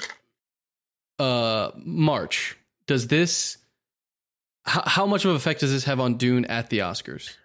uh, 1.20 1.70
March, 1.76 2.58
does 2.88 3.06
this, 3.08 3.58
how, 4.66 4.82
how 4.88 5.06
much 5.06 5.24
of 5.24 5.30
an 5.30 5.38
effect 5.38 5.60
does 5.60 5.72
this 5.72 5.84
have 5.84 6.00
on 6.00 6.16
Dune 6.18 6.46
at 6.46 6.72
the 6.72 6.80
Oscars? 6.80 7.36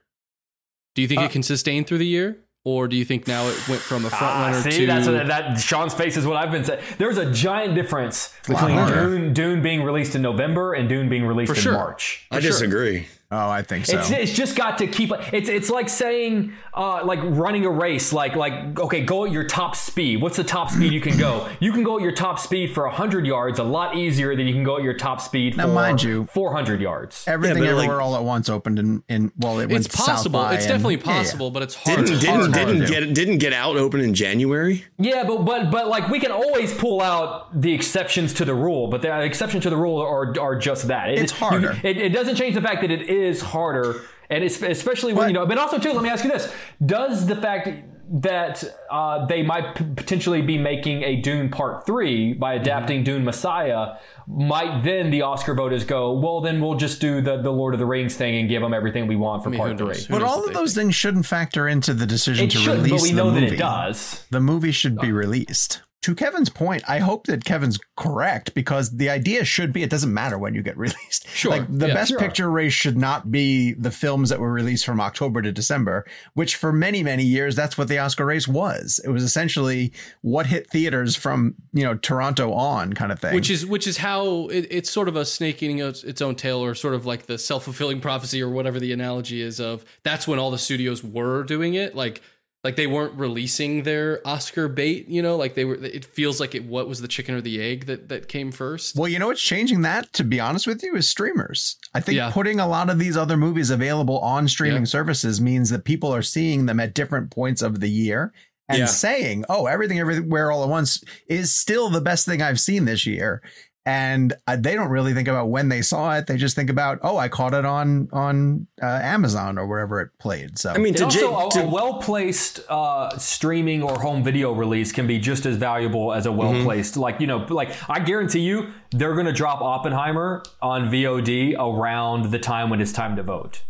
Do 0.96 1.02
you 1.02 1.08
think 1.08 1.20
Uh, 1.20 1.24
it 1.24 1.30
can 1.30 1.44
sustain 1.44 1.84
through 1.84 1.98
the 1.98 2.06
year? 2.06 2.38
Or 2.64 2.88
do 2.88 2.96
you 2.96 3.04
think 3.04 3.28
now 3.28 3.46
it 3.46 3.68
went 3.68 3.80
from 3.80 4.04
a 4.04 4.10
front 4.10 4.24
Ah, 4.24 4.46
runner 4.46 4.60
see, 4.68 4.78
to 4.80 4.86
that's 4.86 5.06
what, 5.06 5.28
that 5.28 5.56
Sean's 5.60 5.94
face 5.94 6.16
is 6.16 6.26
what 6.26 6.36
I've 6.36 6.50
been 6.50 6.64
saying. 6.64 6.82
There's 6.98 7.16
a 7.16 7.30
giant 7.30 7.76
difference 7.76 8.34
between. 8.44 8.74
Dune, 8.88 9.32
Dune 9.32 9.62
being 9.62 9.84
released 9.84 10.16
in 10.16 10.22
November 10.22 10.72
and 10.74 10.88
Dune 10.88 11.08
being 11.08 11.24
released 11.26 11.52
For 11.52 11.56
in 11.56 11.62
sure. 11.62 11.72
March. 11.74 12.26
I 12.32 12.40
disagree. 12.40 13.06
Oh, 13.30 13.50
I 13.50 13.62
think 13.62 13.86
so. 13.86 13.98
It's, 13.98 14.10
it's 14.10 14.32
just 14.32 14.54
got 14.56 14.78
to 14.78 14.86
keep 14.86 15.10
it's 15.32 15.48
it's 15.48 15.68
like 15.68 15.88
saying 15.88 16.52
uh, 16.74 17.04
like 17.04 17.18
running 17.22 17.64
a 17.66 17.70
race 17.70 18.12
like 18.12 18.36
like 18.36 18.78
okay 18.78 19.02
go 19.04 19.24
at 19.24 19.32
your 19.32 19.44
top 19.44 19.74
speed 19.74 20.22
what's 20.22 20.36
the 20.36 20.44
top 20.44 20.70
speed 20.70 20.92
you 20.92 21.00
can 21.00 21.18
go 21.18 21.48
you 21.58 21.72
can 21.72 21.82
go 21.82 21.96
at 21.96 22.02
your 22.02 22.12
top 22.12 22.38
speed 22.38 22.72
for 22.72 22.84
100 22.86 23.26
yards 23.26 23.58
a 23.58 23.64
lot 23.64 23.96
easier 23.96 24.36
than 24.36 24.46
you 24.46 24.54
can 24.54 24.62
go 24.62 24.76
at 24.76 24.82
your 24.84 24.94
top 24.94 25.20
speed 25.20 25.56
Now, 25.56 25.66
for 25.66 25.72
mind 25.72 26.02
you, 26.04 26.26
400 26.26 26.80
yards 26.80 27.24
Everything 27.26 27.64
Yeah, 27.64 27.70
but, 27.72 27.76
like- 27.78 27.90
all 27.90 28.14
at 28.14 28.22
once 28.22 28.48
opened 28.48 28.78
in, 28.78 29.02
in 29.08 29.32
well, 29.38 29.58
it 29.58 29.70
went 29.70 29.86
it's 29.86 29.96
possible. 29.96 30.16
South 30.16 30.32
by 30.32 30.54
It's 30.54 30.64
and- 30.66 30.72
definitely 30.74 30.94
yeah, 30.96 31.00
yeah. 31.06 31.18
possible, 31.22 31.50
but 31.50 31.62
it's 31.64 31.74
hard. 31.74 31.96
Didn't 32.06 32.20
to- 32.20 32.26
didn't 32.26 32.52
hard 32.52 32.52
didn't 32.68 32.86
get 32.88 33.14
didn't 33.14 33.38
get 33.38 33.52
out 33.52 33.76
open 33.76 34.00
in 34.00 34.14
January. 34.14 34.84
yeah 34.98 35.24
but 35.24 35.44
but 35.44 35.70
but 35.70 35.88
like 35.88 36.08
we 36.08 36.20
can 36.20 36.30
always 36.30 36.72
pull 36.74 37.00
out 37.02 37.60
the 37.60 37.72
exceptions 37.72 38.32
to 38.34 38.44
the 38.44 38.54
rule 38.54 38.86
but 38.86 39.02
the 39.02 39.20
exceptions 39.22 39.64
to 39.64 39.70
the 39.70 39.76
rule 39.76 39.98
are 40.00 40.38
are 40.40 40.56
just 40.56 40.86
that 40.88 41.10
It- 41.10 41.18
It's 41.18 41.32
harder. 41.32 41.72
you- 41.72 41.80
it, 41.90 41.96
it 41.96 42.08
doesn't 42.10 42.36
change 42.36 42.54
the 42.54 42.62
fact 42.62 42.82
that 42.82 42.90
it 42.90 43.02
is 43.24 43.40
harder 43.40 44.02
and 44.30 44.42
it's 44.44 44.60
especially 44.62 45.12
when 45.12 45.22
But- 45.24 45.26
you 45.28 45.32
know 45.34 45.46
but 45.46 45.58
also 45.58 45.78
too 45.78 45.92
let 45.92 46.02
me 46.02 46.08
ask 46.08 46.24
you 46.24 46.30
this 46.30 46.52
does 46.84 47.26
the 47.26 47.36
fact 47.36 47.68
that 48.08 48.62
uh, 48.88 49.26
they 49.26 49.42
might 49.42 49.74
p- 49.74 49.84
potentially 49.96 50.40
be 50.40 50.56
making 50.58 51.02
a 51.02 51.16
Dune 51.16 51.48
Part 51.48 51.84
Three 51.86 52.34
by 52.34 52.54
Mm-hmm. 52.54 52.62
adapting 52.62 53.02
Dune 53.02 53.24
Messiah, 53.24 53.94
might 54.28 54.84
then 54.84 55.10
the 55.10 55.22
Oscar 55.22 55.54
voters 55.54 55.82
go, 55.82 56.12
well, 56.12 56.40
then 56.40 56.60
we'll 56.60 56.76
just 56.76 57.00
do 57.00 57.20
the, 57.20 57.38
the 57.42 57.50
Lord 57.50 57.74
of 57.74 57.80
the 57.80 57.86
Rings 57.86 58.14
thing 58.14 58.36
and 58.36 58.48
give 58.48 58.62
them 58.62 58.72
everything 58.72 59.08
we 59.08 59.16
want 59.16 59.42
for 59.42 59.48
I 59.48 59.50
mean, 59.50 59.58
Part 59.58 59.80
knows? 59.80 60.06
Three. 60.06 60.14
Who 60.14 60.20
But 60.20 60.22
all 60.24 60.44
of 60.46 60.54
those 60.54 60.72
think. 60.72 60.84
things 60.84 60.94
shouldn't 60.94 61.26
factor 61.26 61.66
into 61.66 61.94
the 61.94 62.06
decision 62.06 62.44
It 62.46 62.52
to 62.52 62.58
should, 62.58 62.74
release 62.76 62.92
but 62.92 63.02
we 63.02 63.10
the 63.10 63.16
know 63.16 63.30
that 63.32 63.40
movie. 63.40 63.56
it 63.56 63.58
does. 63.58 64.24
The 64.30 64.40
movie 64.40 64.70
should 64.70 64.98
be 65.00 65.10
released. 65.10 65.80
To 66.06 66.14
Kevin's 66.14 66.48
point, 66.48 66.84
I 66.88 67.00
hope 67.00 67.26
that 67.26 67.44
Kevin's 67.44 67.80
correct 67.96 68.54
because 68.54 68.96
the 68.96 69.10
idea 69.10 69.44
should 69.44 69.72
be 69.72 69.82
it 69.82 69.90
doesn't 69.90 70.14
matter 70.14 70.38
when 70.38 70.54
you 70.54 70.62
get 70.62 70.76
released. 70.86 71.26
Sure, 71.26 71.50
Like 71.50 71.66
the 71.68 71.88
yeah. 71.88 71.94
best 71.94 72.10
Sure. 72.10 72.18
picture 72.20 72.48
race 72.48 72.72
should 72.74 72.96
not 72.96 73.32
be 73.32 73.72
the 73.72 73.90
films 73.90 74.28
that 74.28 74.38
were 74.38 74.52
released 74.52 74.86
from 74.86 75.00
October 75.00 75.42
to 75.42 75.50
December, 75.50 76.06
which 76.34 76.54
for 76.54 76.72
many, 76.72 77.02
many 77.02 77.24
years 77.24 77.56
that's 77.56 77.76
what 77.76 77.88
the 77.88 77.98
Oscar 77.98 78.24
race 78.24 78.46
was. 78.46 79.00
It 79.04 79.08
was 79.10 79.24
essentially 79.24 79.92
what 80.20 80.46
hit 80.46 80.70
theaters 80.70 81.16
from, 81.16 81.56
you 81.72 81.82
know, 81.82 81.96
Toronto 81.96 82.52
on 82.52 82.92
kind 82.92 83.10
of 83.10 83.18
thing. 83.18 83.34
which 83.34 83.50
is 83.50 83.66
which 83.66 83.88
is 83.88 83.96
how 83.96 84.46
it, 84.46 84.68
it's 84.70 84.88
sort 84.88 85.08
of 85.08 85.16
a 85.16 85.24
snake 85.24 85.60
eating 85.60 85.80
its 85.80 86.04
its 86.04 86.22
own 86.22 86.36
tail, 86.36 86.62
or 86.62 86.76
sort 86.76 86.94
of 86.94 87.04
like 87.04 87.26
the 87.26 87.36
self 87.36 87.64
fulfilling 87.64 88.00
prophecy, 88.00 88.40
or 88.40 88.48
whatever 88.48 88.78
the 88.78 88.92
analogy 88.92 89.40
is 89.42 89.58
of. 89.58 89.84
That's 90.04 90.28
when 90.28 90.38
all 90.38 90.52
the 90.52 90.58
studios 90.58 91.02
were 91.02 91.42
doing 91.42 91.74
it, 91.74 91.96
like 91.96 92.22
like 92.66 92.74
they 92.74 92.88
weren't 92.88 93.14
releasing 93.14 93.84
their 93.84 94.20
Oscar 94.26 94.66
bait. 94.66 95.08
You 95.08 95.22
know, 95.22 95.36
like 95.36 95.54
they 95.54 95.64
were. 95.64 95.76
It 95.76 96.04
feels 96.04 96.40
like 96.40 96.56
it. 96.56 96.64
What 96.64 96.88
was 96.88 97.00
the 97.00 97.06
chicken 97.06 97.36
or 97.36 97.40
the 97.40 97.62
egg 97.62 97.86
that 97.86 98.08
that 98.08 98.26
came 98.26 98.50
first? 98.50 98.96
Well, 98.96 99.08
you 99.08 99.20
know 99.20 99.28
what's 99.28 99.40
changing 99.40 99.82
that, 99.82 100.12
to 100.14 100.24
be 100.24 100.40
honest 100.40 100.66
with 100.66 100.82
you, 100.82 100.96
is 100.96 101.08
streamers. 101.08 101.76
I 101.94 102.00
think 102.00 102.16
Yeah. 102.16 102.32
putting 102.32 102.58
a 102.58 102.66
lot 102.66 102.90
of 102.90 102.98
these 102.98 103.16
other 103.16 103.36
movies 103.36 103.70
available 103.70 104.18
on 104.18 104.48
streaming 104.48 104.82
Yeah. 104.82 104.86
services 104.86 105.40
means 105.40 105.70
that 105.70 105.84
people 105.84 106.12
are 106.12 106.22
seeing 106.22 106.66
them 106.66 106.80
at 106.80 106.92
different 106.94 107.30
points 107.30 107.62
of 107.62 107.78
the 107.78 107.88
year 107.88 108.32
and 108.68 108.78
Yeah. 108.80 108.86
saying, 108.86 109.44
oh, 109.48 109.66
everything, 109.66 110.00
everywhere, 110.00 110.50
all 110.50 110.64
at 110.64 110.68
once 110.68 111.00
is 111.28 111.54
still 111.54 111.88
the 111.88 112.00
best 112.00 112.26
thing 112.26 112.42
I've 112.42 112.58
seen 112.58 112.84
this 112.84 113.06
year. 113.06 113.40
And 113.86 114.34
uh, 114.48 114.56
they 114.56 114.74
don't 114.74 114.88
really 114.88 115.14
think 115.14 115.28
about 115.28 115.48
when 115.48 115.68
they 115.68 115.80
saw 115.80 116.16
it. 116.16 116.26
They 116.26 116.36
just 116.36 116.56
think 116.56 116.70
about, 116.70 116.98
oh, 117.02 117.16
I 117.16 117.28
caught 117.28 117.54
it 117.54 117.64
on 117.64 118.08
on 118.12 118.66
uh, 118.82 118.86
Amazon 118.86 119.58
or 119.58 119.66
wherever 119.68 120.00
it 120.00 120.10
played. 120.18 120.58
So 120.58 120.70
I 120.70 120.78
mean, 120.78 120.88
And 120.88 120.96
to, 120.96 121.04
also, 121.04 121.18
Jake, 121.20 121.46
a, 121.46 121.60
to 121.60 121.68
a 121.68 121.70
well 121.70 121.94
placed 122.00 122.60
uh, 122.68 123.16
streaming 123.16 123.84
or 123.84 124.00
home 124.00 124.24
video 124.24 124.52
release 124.52 124.90
can 124.90 125.06
be 125.06 125.20
just 125.20 125.46
as 125.46 125.56
valuable 125.56 126.12
as 126.12 126.26
a 126.26 126.32
well 126.32 126.60
placed. 126.64 126.96
Like 126.96 127.20
you 127.20 127.28
know, 127.28 127.46
like 127.48 127.70
I 127.88 128.00
guarantee 128.00 128.40
you, 128.40 128.72
they're 128.90 129.14
going 129.14 129.26
to 129.26 129.32
drop 129.32 129.60
Oppenheimer 129.60 130.42
on 130.60 130.90
VOD 130.90 131.54
around 131.56 132.32
the 132.32 132.40
time 132.40 132.70
when 132.70 132.80
it's 132.80 132.92
time 132.92 133.14
to 133.16 133.22
vote. 133.22 133.62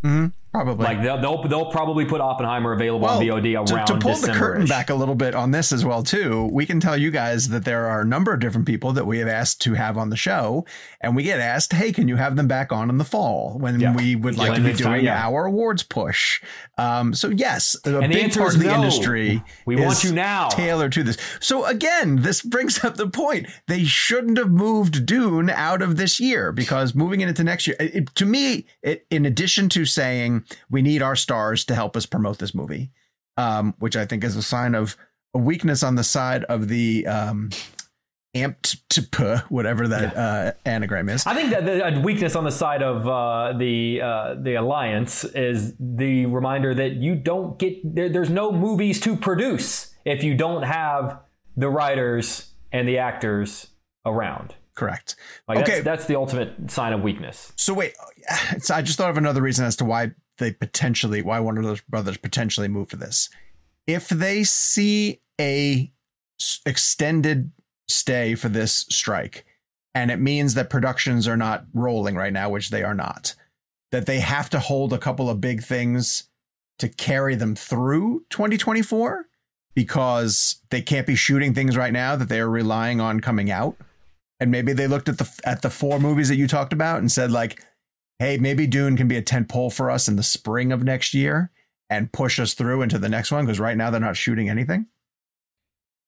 Probably. 0.57 0.85
Like 0.87 1.03
they'll, 1.03 1.21
they'll 1.21 1.43
they'll 1.43 1.71
probably 1.71 2.07
put 2.07 2.23
Oppenheimer 2.23 2.73
available 2.73 3.07
on 3.07 3.21
VOD 3.23 3.55
around 3.71 3.87
to, 3.87 3.99
pull 3.99 4.15
the 4.17 4.33
curtain 4.33 4.67
back 4.67 4.89
a 4.89 4.95
little 4.95 5.15
bit 5.15 5.35
on 5.35 5.51
this 5.51 5.71
as 5.71 5.85
well 5.85 6.03
too 6.03 6.49
we 6.51 6.65
can 6.65 6.81
tell 6.81 6.97
you 6.97 7.11
guys 7.11 7.49
that 7.51 7.65
there 7.67 7.87
are 7.87 8.01
a 8.01 8.05
number 8.07 8.33
of 8.33 8.41
different 8.41 8.67
people 8.67 8.93
that 8.93 9.07
we 9.07 9.19
have 9.19 9.29
asked 9.29 9.61
to 9.63 9.75
have 9.75 9.99
on 9.99 10.09
the 10.09 10.17
show 10.17 10.65
and 11.03 11.15
we 11.15 11.23
get 11.23 11.41
asked 11.41 11.75
hey 11.75 11.93
can 11.93 12.09
you 12.09 12.17
have 12.17 12.37
them 12.37 12.49
back 12.49 12.73
on 12.73 12.89
in 12.89 12.97
the 12.97 13.05
fall 13.05 13.59
when 13.59 13.79
Yeah. 13.79 13.95
we 13.95 14.17
would 14.17 14.39
like 14.39 14.55
to 14.55 14.63
be 14.63 14.71
it's 14.71 14.81
time, 14.81 14.93
doing 14.95 15.05
yeah. 15.05 15.27
our 15.27 15.45
awards 15.45 15.83
push 15.83 16.41
um, 16.79 17.13
so 17.13 17.29
yes 17.29 17.77
a 17.85 17.99
And 17.99 18.11
big 18.13 18.33
part 18.35 18.55
of 18.55 18.61
the 18.61 18.67
no. 18.69 18.77
industry 18.77 19.43
We 19.67 19.77
is 19.77 19.85
want 19.85 20.05
you 20.05 20.13
now. 20.13 20.49
tailored 20.49 20.93
to 20.93 21.03
this 21.03 21.19
so 21.39 21.67
again 21.67 22.23
this 22.23 22.41
brings 22.41 22.83
up 22.83 22.97
the 22.97 23.09
point 23.09 23.47
they 23.67 23.85
shouldn't 23.85 24.39
have 24.39 24.51
moved 24.51 25.05
dune 25.05 25.51
out 25.51 25.83
of 25.83 25.99
this 25.99 26.19
year 26.19 26.51
because 26.51 26.95
moving 26.95 27.21
it 27.21 27.29
into 27.29 27.45
next 27.45 27.67
year 27.67 27.77
it, 27.79 28.15
to 28.15 28.25
me 28.25 28.65
it, 28.83 29.07
in 29.11 29.27
addition 29.27 29.69
to 29.69 29.85
saying 29.85 30.45
we 30.71 30.83
need 30.83 31.03
our 31.03 31.17
stars 31.17 31.65
to 31.65 31.75
help 31.75 31.97
us 31.97 32.07
promote 32.07 32.39
this 32.39 32.55
movie 32.55 32.91
um, 33.37 33.75
which 33.79 33.97
I 33.97 34.07
think 34.07 34.25
is 34.25 34.37
a 34.37 34.43
sign 34.43 34.75
of 34.75 34.97
a 35.35 35.39
weakness 35.39 35.83
on 35.83 35.95
the 35.95 36.05
side 36.05 36.45
of 36.45 36.69
the 36.69 37.07
um, 37.07 37.51
amped 38.35 38.77
to 38.91 39.45
whatever 39.49 39.89
that 39.89 40.17
uh, 40.17 40.53
anagram 40.65 41.09
is. 41.09 41.27
I 41.27 41.35
think 41.35 41.51
that 41.51 41.65
the 41.65 41.87
a 41.87 42.01
weakness 42.01 42.37
on 42.37 42.45
the 42.45 42.51
side 42.51 42.83
of 42.83 43.07
uh, 43.07 43.57
the 43.59 44.01
uh, 44.03 44.35
the 44.41 44.55
alliance 44.55 45.25
is 45.25 45.75
the 45.79 46.27
reminder 46.27 46.75
that 46.75 46.95
you 46.95 47.15
don't 47.15 47.59
get 47.59 47.95
there, 47.95 48.09
there's 48.09 48.31
no 48.31 48.53
movies 48.53 49.01
to 49.01 49.17
produce 49.17 49.95
if 50.05 50.23
you 50.23 50.35
don't 50.35 50.63
have 50.63 51.21
the 51.57 51.69
writers 51.69 52.53
and 52.73 52.89
the 52.89 52.99
actors 52.99 53.69
around. 54.05 54.55
Correct. 54.75 55.17
Like 55.49 55.59
okay, 55.61 55.73
that's, 55.73 55.85
that's 55.85 56.07
the 56.07 56.17
ultimate 56.17 56.71
sign 56.71 56.93
of 56.93 57.01
weakness. 57.01 57.53
so 57.57 57.73
wait, 57.73 57.95
it's, 58.53 58.71
I 58.71 58.83
just 58.83 58.99
thought 58.99 59.09
of 59.09 59.17
another 59.17 59.41
reason 59.41 59.65
as 59.65 59.77
to 59.77 59.87
why 59.87 60.11
they 60.39 60.53
potentially 60.53 61.23
why 61.23 61.41
Warner 61.41 61.63
Brothers 61.63 61.81
brothers 61.83 62.17
potentially 62.17 62.69
move 62.69 62.91
for 62.91 62.97
this. 62.97 63.29
If 63.87 64.09
they 64.09 64.45
see 64.45 65.21
a 65.41 65.93
extended 66.65 67.53
stay 67.89 68.35
for 68.35 68.49
this 68.49 68.87
strike, 68.91 69.45
and 69.95 70.11
it 70.11 70.21
means 70.21 70.55
that 70.55 70.71
productions 70.71 71.27
are 71.27 71.37
not 71.37 71.65
rolling 71.73 72.17
right 72.17 72.33
now, 72.33 72.51
which 72.51 72.71
they 72.71 72.83
are 72.83 72.95
not, 72.95 73.35
that 73.93 74.07
they 74.07 74.21
have 74.21 74.51
to 74.51 74.61
hold 74.61 74.93
a 74.93 74.99
couple 74.99 75.31
of 75.31 75.41
big 75.41 75.63
things 75.63 76.29
to 76.79 76.89
carry 76.89 77.35
them 77.35 77.55
through 77.55 78.25
2024 78.31 79.27
because 79.75 80.61
they 80.71 80.83
can't 80.83 81.07
be 81.07 81.15
shooting 81.15 81.55
things 81.55 81.77
right 81.77 81.93
now 81.93 82.17
that 82.17 82.29
they 82.29 82.41
are 82.41 82.51
relying 82.51 83.01
on 83.01 83.21
coming 83.21 83.51
out. 83.51 83.77
And 84.41 84.51
maybe 84.51 84.73
they 84.73 84.87
looked 84.87 85.09
at 85.09 85.19
the 85.19 85.41
at 85.45 85.63
the 85.63 85.71
four 85.71 85.99
movies 85.99 86.29
that 86.29 86.37
you 86.37 86.47
talked 86.47 86.73
about 86.73 86.99
and 86.99 87.11
said 87.11 87.31
like, 87.31 87.65
"Hey, 88.19 88.39
maybe 88.39 88.67
Dune 88.67 88.97
can 88.97 89.09
be 89.09 89.17
a 89.17 89.23
tent 89.23 89.49
pole 89.49 89.71
for 89.71 89.91
us 89.91 90.09
in 90.09 90.17
the 90.17 90.23
spring 90.23 90.73
of 90.73 90.83
next 90.83 91.15
year 91.15 91.51
and 91.91 92.13
push 92.13 92.39
us 92.41 92.55
through 92.55 92.83
into 92.83 92.99
the 92.99 93.09
next 93.09 93.31
one 93.31 93.45
because 93.45 93.61
right 93.61 93.77
now 93.77 93.91
they're 93.91 94.01
not 94.01 94.17
shooting 94.17 94.49
anything." 94.49 94.87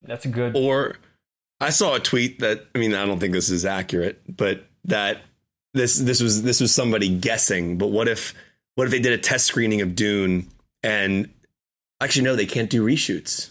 That's 0.02 0.24
a 0.24 0.28
good. 0.28 0.56
Or 0.56 0.96
I 1.60 1.70
saw 1.70 1.94
a 1.94 2.00
tweet 2.00 2.38
that 2.40 2.66
I 2.74 2.78
mean 2.78 2.94
I 2.94 3.04
don't 3.04 3.18
think 3.18 3.32
this 3.32 3.50
is 3.50 3.64
accurate, 3.64 4.20
but 4.36 4.64
that 4.84 5.22
this 5.74 5.98
this 5.98 6.20
was 6.22 6.42
this 6.42 6.60
was 6.60 6.74
somebody 6.74 7.08
guessing. 7.08 7.78
But 7.78 7.88
what 7.88 8.08
if 8.08 8.34
what 8.74 8.84
if 8.84 8.90
they 8.90 9.00
did 9.00 9.12
a 9.12 9.18
test 9.18 9.46
screening 9.46 9.80
of 9.80 9.94
Dune 9.94 10.48
and 10.82 11.28
actually 12.00 12.22
no, 12.22 12.36
they 12.36 12.46
can't 12.46 12.70
do 12.70 12.84
reshoots 12.84 13.50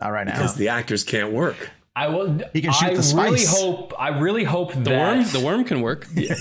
Not 0.00 0.08
right 0.10 0.26
now. 0.26 0.34
because 0.34 0.56
the 0.56 0.68
actors 0.68 1.04
can't 1.04 1.32
work. 1.32 1.70
I 1.96 2.08
will. 2.08 2.38
He 2.52 2.60
can 2.60 2.72
shoot 2.72 2.90
I 2.90 2.94
the 2.94 3.14
really 3.16 3.44
hope. 3.46 3.94
I 3.98 4.08
really 4.08 4.44
hope 4.44 4.74
The 4.74 4.80
that 4.80 5.16
worm, 5.16 5.24
the 5.32 5.40
worm 5.40 5.64
can 5.64 5.80
work. 5.80 6.06
Yeah. 6.14 6.34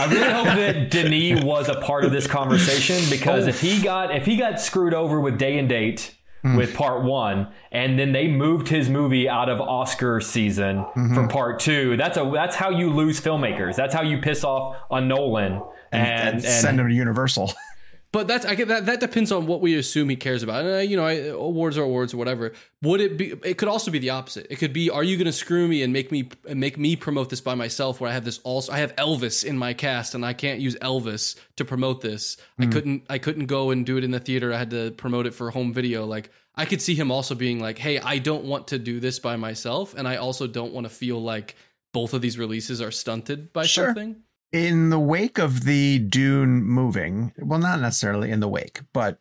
I 0.00 0.06
really 0.06 0.32
hope 0.32 0.46
that 0.46 0.90
Denis 0.90 1.44
was 1.44 1.68
a 1.68 1.80
part 1.80 2.04
of 2.04 2.10
this 2.10 2.26
conversation 2.26 3.08
because 3.08 3.46
if 3.46 3.60
he 3.60 3.80
got 3.80 4.14
if 4.14 4.26
he 4.26 4.36
got 4.36 4.60
screwed 4.60 4.94
over 4.94 5.20
with 5.20 5.38
day 5.38 5.58
and 5.58 5.68
date 5.68 6.16
hmm. 6.42 6.56
with 6.56 6.74
part 6.74 7.04
one, 7.04 7.52
and 7.70 7.96
then 7.96 8.10
they 8.10 8.26
moved 8.26 8.66
his 8.66 8.88
movie 8.88 9.28
out 9.28 9.48
of 9.48 9.60
Oscar 9.60 10.20
season 10.20 10.78
mm-hmm. 10.78 11.14
for 11.14 11.28
part 11.28 11.60
two, 11.60 11.96
that's 11.96 12.16
a 12.16 12.28
that's 12.34 12.56
how 12.56 12.70
you 12.70 12.90
lose 12.90 13.20
filmmakers. 13.20 13.76
That's 13.76 13.94
how 13.94 14.02
you 14.02 14.20
piss 14.20 14.42
off 14.42 14.76
a 14.90 15.00
Nolan 15.00 15.62
and 15.92 16.02
and, 16.02 16.34
and, 16.34 16.42
send 16.42 16.80
them 16.80 16.88
to 16.88 16.94
Universal. 16.94 17.52
But 18.12 18.28
that's 18.28 18.44
I 18.44 18.54
get 18.54 18.68
that 18.68 18.84
that 18.86 19.00
depends 19.00 19.32
on 19.32 19.46
what 19.46 19.62
we 19.62 19.74
assume 19.76 20.10
he 20.10 20.16
cares 20.16 20.42
about. 20.42 20.66
And 20.66 20.74
uh, 20.74 20.78
you 20.78 20.98
know, 20.98 21.06
I, 21.06 21.12
awards 21.28 21.78
are 21.78 21.82
awards 21.82 22.12
or 22.12 22.18
whatever. 22.18 22.52
Would 22.82 23.00
it 23.00 23.16
be? 23.16 23.32
It 23.42 23.56
could 23.56 23.68
also 23.68 23.90
be 23.90 23.98
the 23.98 24.10
opposite. 24.10 24.46
It 24.50 24.56
could 24.56 24.74
be, 24.74 24.90
are 24.90 25.02
you 25.02 25.16
going 25.16 25.24
to 25.24 25.32
screw 25.32 25.66
me 25.66 25.82
and 25.82 25.94
make 25.94 26.12
me 26.12 26.28
and 26.46 26.60
make 26.60 26.76
me 26.76 26.94
promote 26.94 27.30
this 27.30 27.40
by 27.40 27.54
myself? 27.54 28.00
Where 28.00 28.10
I 28.10 28.12
have 28.12 28.26
this 28.26 28.38
also, 28.40 28.70
I 28.70 28.78
have 28.78 28.94
Elvis 28.96 29.44
in 29.44 29.56
my 29.56 29.72
cast, 29.72 30.14
and 30.14 30.26
I 30.26 30.34
can't 30.34 30.60
use 30.60 30.76
Elvis 30.76 31.36
to 31.56 31.64
promote 31.64 32.02
this. 32.02 32.36
I 32.58 32.66
couldn't 32.66 33.04
I 33.08 33.16
couldn't 33.16 33.46
go 33.46 33.70
and 33.70 33.86
do 33.86 33.96
it 33.96 34.04
in 34.04 34.10
the 34.10 34.20
theater. 34.20 34.52
I 34.52 34.58
had 34.58 34.70
to 34.70 34.90
promote 34.90 35.26
it 35.26 35.32
for 35.32 35.50
home 35.50 35.72
video. 35.72 36.04
Like 36.04 36.30
I 36.54 36.66
could 36.66 36.82
see 36.82 36.94
him 36.94 37.10
also 37.10 37.34
being 37.34 37.60
like, 37.60 37.78
hey, 37.78 37.98
I 37.98 38.18
don't 38.18 38.44
want 38.44 38.68
to 38.68 38.78
do 38.78 39.00
this 39.00 39.20
by 39.20 39.36
myself, 39.36 39.94
and 39.94 40.06
I 40.06 40.16
also 40.16 40.46
don't 40.46 40.74
want 40.74 40.84
to 40.84 40.90
feel 40.90 41.18
like 41.22 41.56
both 41.94 42.12
of 42.12 42.20
these 42.20 42.38
releases 42.38 42.82
are 42.82 42.90
stunted 42.90 43.54
by 43.54 43.64
Sure. 43.64 43.86
something. 43.86 44.16
In 44.52 44.90
the 44.90 44.98
wake 44.98 45.38
of 45.38 45.64
the 45.64 45.98
Dune 45.98 46.62
moving, 46.62 47.32
well, 47.38 47.58
not 47.58 47.80
necessarily 47.80 48.30
in 48.30 48.40
the 48.40 48.48
wake, 48.48 48.80
but 48.92 49.18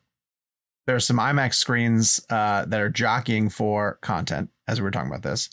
there's 0.88 1.06
some 1.06 1.17
IMAX 1.17 1.56
screens 1.56 2.20
uh, 2.30 2.65
that 2.65 2.82
are 2.82 2.89
jockeying 2.89 3.50
for 3.50 3.98
content 4.02 4.50
as 4.67 4.80
we 4.80 4.84
were 4.84 4.91
talking 4.91 5.10
about 5.10 5.24
this. 5.24 5.50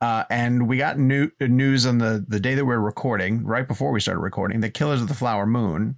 Uh, 0.00 0.24
and 0.28 0.68
we 0.68 0.76
got 0.76 0.98
new 0.98 1.30
news 1.40 1.86
on 1.86 1.98
the 1.98 2.24
the 2.28 2.40
day 2.40 2.54
that 2.54 2.64
we 2.64 2.74
are 2.74 2.80
recording, 2.80 3.42
right 3.44 3.66
before 3.66 3.90
we 3.90 4.00
started 4.00 4.20
recording, 4.20 4.60
that 4.60 4.74
Killers 4.74 5.00
of 5.00 5.08
the 5.08 5.14
Flower 5.14 5.46
Moon 5.46 5.96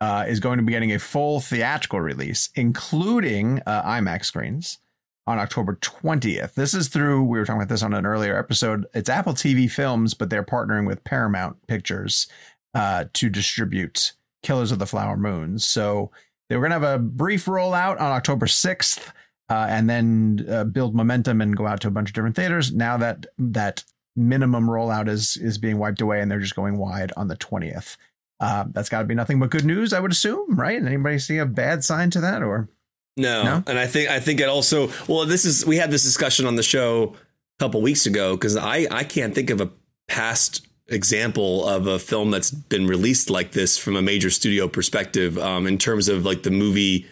uh, 0.00 0.26
is 0.28 0.40
going 0.40 0.58
to 0.58 0.64
be 0.64 0.72
getting 0.72 0.92
a 0.92 0.98
full 0.98 1.40
theatrical 1.40 2.00
release, 2.00 2.50
including 2.54 3.62
uh, 3.66 3.82
IMAX 3.82 4.26
screens 4.26 4.78
on 5.26 5.38
October 5.38 5.76
20th. 5.76 6.54
This 6.54 6.74
is 6.74 6.88
through, 6.88 7.24
we 7.24 7.38
were 7.38 7.44
talking 7.44 7.62
about 7.62 7.70
this 7.70 7.82
on 7.82 7.94
an 7.94 8.06
earlier 8.06 8.38
episode. 8.38 8.86
It's 8.94 9.08
Apple 9.08 9.32
TV 9.32 9.70
Films, 9.70 10.14
but 10.14 10.28
they're 10.30 10.44
partnering 10.44 10.86
with 10.86 11.02
Paramount 11.04 11.56
Pictures 11.66 12.28
uh, 12.76 13.06
to 13.14 13.30
distribute 13.30 14.12
Killers 14.42 14.70
of 14.70 14.78
the 14.78 14.86
Flower 14.86 15.16
Moon. 15.16 15.58
So 15.58 16.10
they 16.48 16.56
were 16.56 16.60
going 16.60 16.78
to 16.78 16.86
have 16.86 17.00
a 17.00 17.02
brief 17.02 17.46
rollout 17.46 17.98
on 17.98 18.12
October 18.12 18.44
6th 18.44 19.08
uh, 19.48 19.66
and 19.70 19.88
then 19.88 20.46
uh, 20.50 20.64
build 20.64 20.94
momentum 20.94 21.40
and 21.40 21.56
go 21.56 21.66
out 21.66 21.80
to 21.80 21.88
a 21.88 21.90
bunch 21.90 22.10
of 22.10 22.14
different 22.14 22.36
theaters. 22.36 22.74
Now 22.74 22.98
that 22.98 23.24
that 23.38 23.82
minimum 24.14 24.66
rollout 24.66 25.08
is 25.08 25.38
is 25.38 25.56
being 25.56 25.78
wiped 25.78 26.02
away 26.02 26.20
and 26.20 26.30
they're 26.30 26.38
just 26.38 26.54
going 26.54 26.76
wide 26.76 27.12
on 27.16 27.28
the 27.28 27.36
20th. 27.36 27.96
Uh, 28.40 28.66
that's 28.72 28.90
got 28.90 28.98
to 28.98 29.06
be 29.06 29.14
nothing 29.14 29.40
but 29.40 29.48
good 29.48 29.64
news, 29.64 29.94
I 29.94 30.00
would 30.00 30.12
assume, 30.12 30.56
right? 30.56 30.76
Anybody 30.76 31.18
see 31.18 31.38
a 31.38 31.46
bad 31.46 31.82
sign 31.82 32.10
to 32.10 32.20
that 32.20 32.42
or? 32.42 32.68
No. 33.16 33.42
No? 33.42 33.64
And 33.66 33.78
I 33.78 33.86
think 33.86 34.10
I 34.10 34.20
think 34.20 34.40
it 34.40 34.50
also 34.50 34.90
well 35.08 35.24
this 35.24 35.46
is 35.46 35.64
we 35.64 35.78
had 35.78 35.90
this 35.90 36.02
discussion 36.02 36.44
on 36.44 36.56
the 36.56 36.62
show 36.62 37.14
a 37.14 37.58
couple 37.58 37.80
weeks 37.80 38.04
ago 38.04 38.36
cuz 38.36 38.54
I 38.54 38.86
I 38.90 39.04
can't 39.04 39.34
think 39.34 39.48
of 39.48 39.62
a 39.62 39.70
past 40.08 40.66
example 40.88 41.66
of 41.66 41.86
a 41.86 41.98
film 41.98 42.30
that's 42.30 42.50
been 42.50 42.86
released 42.86 43.28
like 43.28 43.52
this 43.52 43.76
from 43.76 43.96
a 43.96 44.02
major 44.02 44.30
studio 44.30 44.68
perspective 44.68 45.36
um, 45.38 45.66
in 45.66 45.78
terms 45.78 46.08
of 46.08 46.24
like 46.24 46.42
the 46.42 46.50
movie 46.50 47.06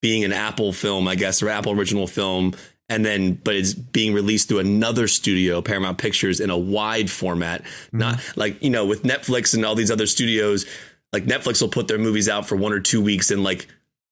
being 0.00 0.24
an 0.24 0.32
Apple 0.32 0.72
film 0.72 1.06
I 1.06 1.14
guess 1.14 1.42
or 1.42 1.48
Apple 1.48 1.72
original 1.72 2.08
film 2.08 2.54
and 2.88 3.04
then 3.04 3.34
but 3.34 3.54
it's 3.54 3.74
being 3.74 4.12
released 4.12 4.48
through 4.48 4.58
another 4.58 5.06
studio 5.06 5.62
Paramount 5.62 5.98
Pictures 5.98 6.40
in 6.40 6.50
a 6.50 6.58
wide 6.58 7.08
format 7.08 7.62
not 7.92 8.20
like 8.34 8.60
you 8.60 8.70
know 8.70 8.86
with 8.86 9.04
Netflix 9.04 9.54
and 9.54 9.64
all 9.64 9.76
these 9.76 9.92
other 9.92 10.06
studios 10.06 10.66
like 11.12 11.24
Netflix 11.24 11.60
will 11.60 11.68
put 11.68 11.86
their 11.86 11.98
movies 11.98 12.28
out 12.28 12.48
for 12.48 12.56
one 12.56 12.72
or 12.72 12.80
two 12.80 13.00
weeks 13.00 13.30
in 13.30 13.44
like 13.44 13.68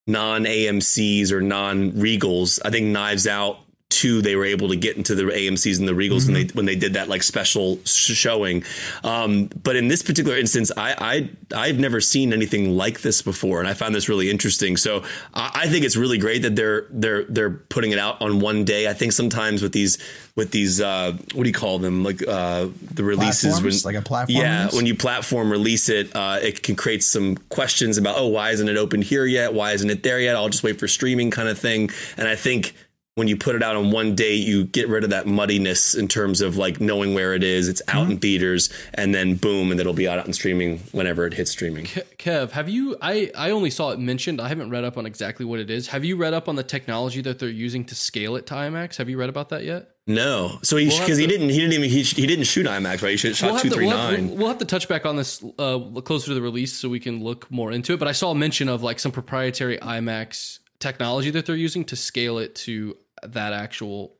non 0.07 0.45
AMC's 0.45 1.33
or 1.33 1.41
non 1.41 1.93
Regals. 1.93 2.61
I 2.65 2.71
think 2.71 2.87
Knives 2.87 3.27
Out 3.27 3.59
two 3.91 4.23
they 4.23 4.37
were 4.37 4.45
able 4.45 4.69
to 4.69 4.77
get 4.77 4.97
into 4.97 5.15
the 5.15 5.25
AMC's 5.25 5.79
and 5.79 5.87
the 5.87 5.93
Regals 5.93 6.25
when 6.25 6.35
they 6.35 6.45
when 6.55 6.65
they 6.65 6.77
did 6.77 6.95
that 6.95 7.09
like 7.09 7.23
special 7.23 7.79
sh- 7.85 8.13
showing. 8.15 8.65
Um, 9.05 9.51
but 9.63 9.77
in 9.77 9.89
this 9.89 10.03
particular 10.03 10.39
instance, 10.39 10.73
I, 10.77 11.29
I 11.53 11.67
I've 11.67 11.79
never 11.79 12.01
seen 12.01 12.33
anything 12.33 12.77
like 12.77 13.03
this 13.03 13.21
before, 13.21 13.59
and 13.59 13.69
I 13.69 13.75
found 13.75 13.95
this 13.95 14.09
really 14.09 14.31
interesting. 14.31 14.77
So 14.77 15.05
I, 15.35 15.51
I 15.55 15.69
think 15.69 15.85
it's 15.85 15.97
really 15.97 16.19
great 16.19 16.43
that 16.43 16.57
they're 16.57 16.87
they're 16.91 17.25
they're 17.25 17.51
putting 17.51 17.91
it 17.91 17.99
out 17.99 18.23
on 18.23 18.41
one 18.41 18.65
day. 18.65 18.89
I 18.89 18.95
think 18.95 19.13
sometimes 19.13 19.61
with 19.61 19.73
these 19.73 19.99
with 20.37 20.53
these 20.53 20.81
uh, 20.81 21.13
what 21.35 21.43
do 21.43 21.49
you 21.49 21.55
call 21.55 21.79
them 21.79 22.05
like 22.05 22.27
uh, 22.27 22.69
the 22.95 23.05
releases 23.05 23.55
Platforms? 23.55 23.85
Like 23.85 23.97
a 23.97 24.03
platform 24.03 24.39
yeah 24.39 24.61
release? 24.61 24.77
when 24.77 24.87
you 24.87 24.95
platform 24.95 25.51
release 25.51 25.89
it, 25.89 26.15
uh, 26.15 26.39
it 26.41 26.63
can 26.63 26.77
create 26.77 27.03
some 27.03 27.37
questions 27.37 27.99
about, 27.99 28.17
oh, 28.17 28.29
why 28.29 28.51
isn't 28.51 28.69
it 28.69 28.77
open 28.77 29.03
here 29.03 29.27
yet? 29.27 29.53
Why 29.53 29.73
isn't 29.73 29.91
it 29.91 30.03
there 30.03 30.21
yet? 30.21 30.37
I'll 30.37 30.49
just 30.49 30.63
wait 30.63 30.79
for 30.79 30.89
streaming 30.89 31.31
kind 31.31 31.49
of 31.49 31.59
thing. 31.59 31.91
And 32.17 32.29
I 32.29 32.37
think 32.37 32.75
when 33.17 33.29
you 33.29 33.37
put 33.37 33.55
it 33.57 33.63
out 33.63 33.77
on 33.77 33.91
one 33.91 34.15
day, 34.15 34.35
you 34.35 34.65
get 34.65 34.89
rid 34.89 35.05
of 35.05 35.11
that 35.11 35.27
muddiness 35.27 35.95
in 35.95 36.09
terms 36.09 36.41
of 36.41 36.57
like 36.57 36.81
knowing 36.81 37.13
where 37.13 37.35
it 37.35 37.43
is. 37.43 37.69
It's 37.69 37.83
out 37.89 38.09
in 38.11 38.19
theaters, 38.19 38.71
and 38.95 39.15
then 39.15 39.35
boom, 39.35 39.71
and 39.71 39.81
it'll 39.81 39.93
be 39.93 40.09
out 40.09 40.19
on 40.25 40.33
streaming 40.33 40.79
whenever 40.93 41.27
it 41.27 41.35
hits 41.35 41.51
streaming. 41.51 41.85
Kev, 41.87 42.53
have 42.53 42.69
you? 42.69 42.97
I 43.03 43.31
I 43.37 43.51
only 43.51 43.71
saw 43.71 43.91
it 43.91 43.99
mentioned. 43.99 44.41
I 44.41 44.49
haven't 44.49 44.71
read 44.71 44.85
up 44.85 44.97
on 44.97 45.07
exactly 45.07 45.45
what 45.45 45.59
it 45.59 45.71
is. 45.71 45.89
Have 45.89 46.05
you 46.05 46.17
read 46.17 46.35
up 46.35 46.49
on 46.49 46.55
the 46.57 46.63
technology 46.63 47.21
that 47.23 47.39
they're 47.41 47.49
using 47.49 47.85
to 47.87 47.95
scale 47.95 48.37
it 48.37 48.47
to 48.47 48.55
IMAX? 48.55 48.97
Have 48.97 49.09
you 49.09 49.19
read 49.19 49.29
about 49.29 49.49
that 49.51 49.65
yet? 49.65 49.91
No, 50.07 50.59
so 50.63 50.77
he 50.77 50.89
We'll 50.89 50.99
because 51.01 51.19
he 51.19 51.27
didn't 51.27 51.51
he 51.51 51.59
didn't 51.59 51.73
even 51.75 51.91
he, 51.91 52.03
he 52.03 52.27
didn't 52.27 52.45
shoot 52.45 52.67
IMAX 52.67 53.03
right? 53.03 53.11
He 53.11 53.17
should, 53.17 53.37
shot 53.37 53.47
We'll 53.47 53.55
have, 53.55 53.63
two 53.63 53.71
three 53.71 53.87
we'll, 53.87 53.97
have, 53.97 54.13
nine. 54.13 54.29
we'll- 54.29 54.37
we'll 54.39 54.49
have 54.49 54.59
to 54.59 54.65
touch 54.65 54.89
back 54.89 55.05
on 55.05 55.17
this 55.17 55.45
uh, 55.59 55.79
closer 56.05 56.29
to 56.29 56.35
the 56.35 56.43
release 56.43 56.73
so 56.73 56.89
we 56.89 56.99
can 57.01 57.23
look 57.23 57.51
more 57.51 57.71
into 57.71 57.93
it. 57.93 57.99
But 57.99 58.09
I 58.09 58.13
saw 58.13 58.31
a 58.31 58.35
mention 58.35 58.69
of 58.69 58.83
like 58.83 58.99
some 58.99 59.13
proprietary 59.13 59.79
IMAX 59.79 60.61
technology 60.81 61.31
that 61.31 61.47
they're 61.47 61.55
using 61.57 61.85
to 61.87 61.97
scale 61.97 62.39
it 62.39 62.55
to 62.57 62.97
that 63.23 63.53
actual 63.53 64.17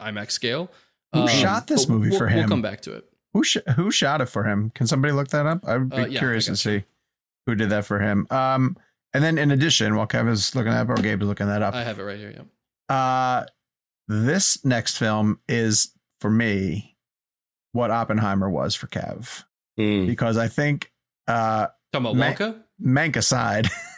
IMAX 0.00 0.30
scale. 0.32 0.70
Who 1.12 1.28
shot 1.28 1.66
this 1.66 1.88
movie 1.88 2.10
we'll, 2.10 2.18
for 2.18 2.26
him? 2.28 2.38
We'll 2.40 2.48
come 2.48 2.62
back 2.62 2.80
to 2.82 2.94
it. 2.94 3.04
Who 3.34 3.44
sh- 3.44 3.58
who 3.76 3.90
shot 3.90 4.20
it 4.20 4.26
for 4.26 4.44
him? 4.44 4.70
Can 4.74 4.86
somebody 4.86 5.12
look 5.12 5.28
that 5.28 5.46
up? 5.46 5.66
I'd 5.66 5.90
be 5.90 5.96
Uh, 5.96 6.06
yeah, 6.06 6.18
curious 6.18 6.46
to 6.46 6.56
see 6.56 6.84
who 7.46 7.54
did 7.54 7.68
that 7.70 7.84
for 7.84 8.00
him. 8.00 8.26
Um, 8.30 8.76
and 9.12 9.22
then 9.22 9.38
in 9.38 9.50
addition, 9.50 9.94
while 9.96 10.06
Kev 10.08 10.28
is 10.30 10.54
looking 10.56 10.72
that 10.72 10.82
up 10.82 10.98
or 10.98 11.00
Gabe 11.00 11.22
is 11.22 11.28
looking 11.28 11.46
that 11.46 11.62
up, 11.62 11.74
I 11.74 11.84
have 11.84 11.98
it 11.98 12.02
right 12.04 12.18
here. 12.18 12.32
Yeah. 12.90 12.94
uh, 12.96 13.46
this 14.08 14.64
next 14.64 14.98
film 14.98 15.38
is 15.48 15.92
for 16.20 16.30
me 16.30 16.96
what 17.72 17.90
Oppenheimer 17.90 18.48
was 18.50 18.74
for 18.74 18.86
Kev 18.86 19.44
Mm. 19.78 20.06
because 20.06 20.36
I 20.36 20.46
think 20.48 20.92
uh, 21.26 21.66
Talking 21.92 22.06
about 22.06 22.16
Ma- 22.16 22.32
Wonka. 22.32 22.60
Mank 22.80 23.16
aside, 23.16 23.68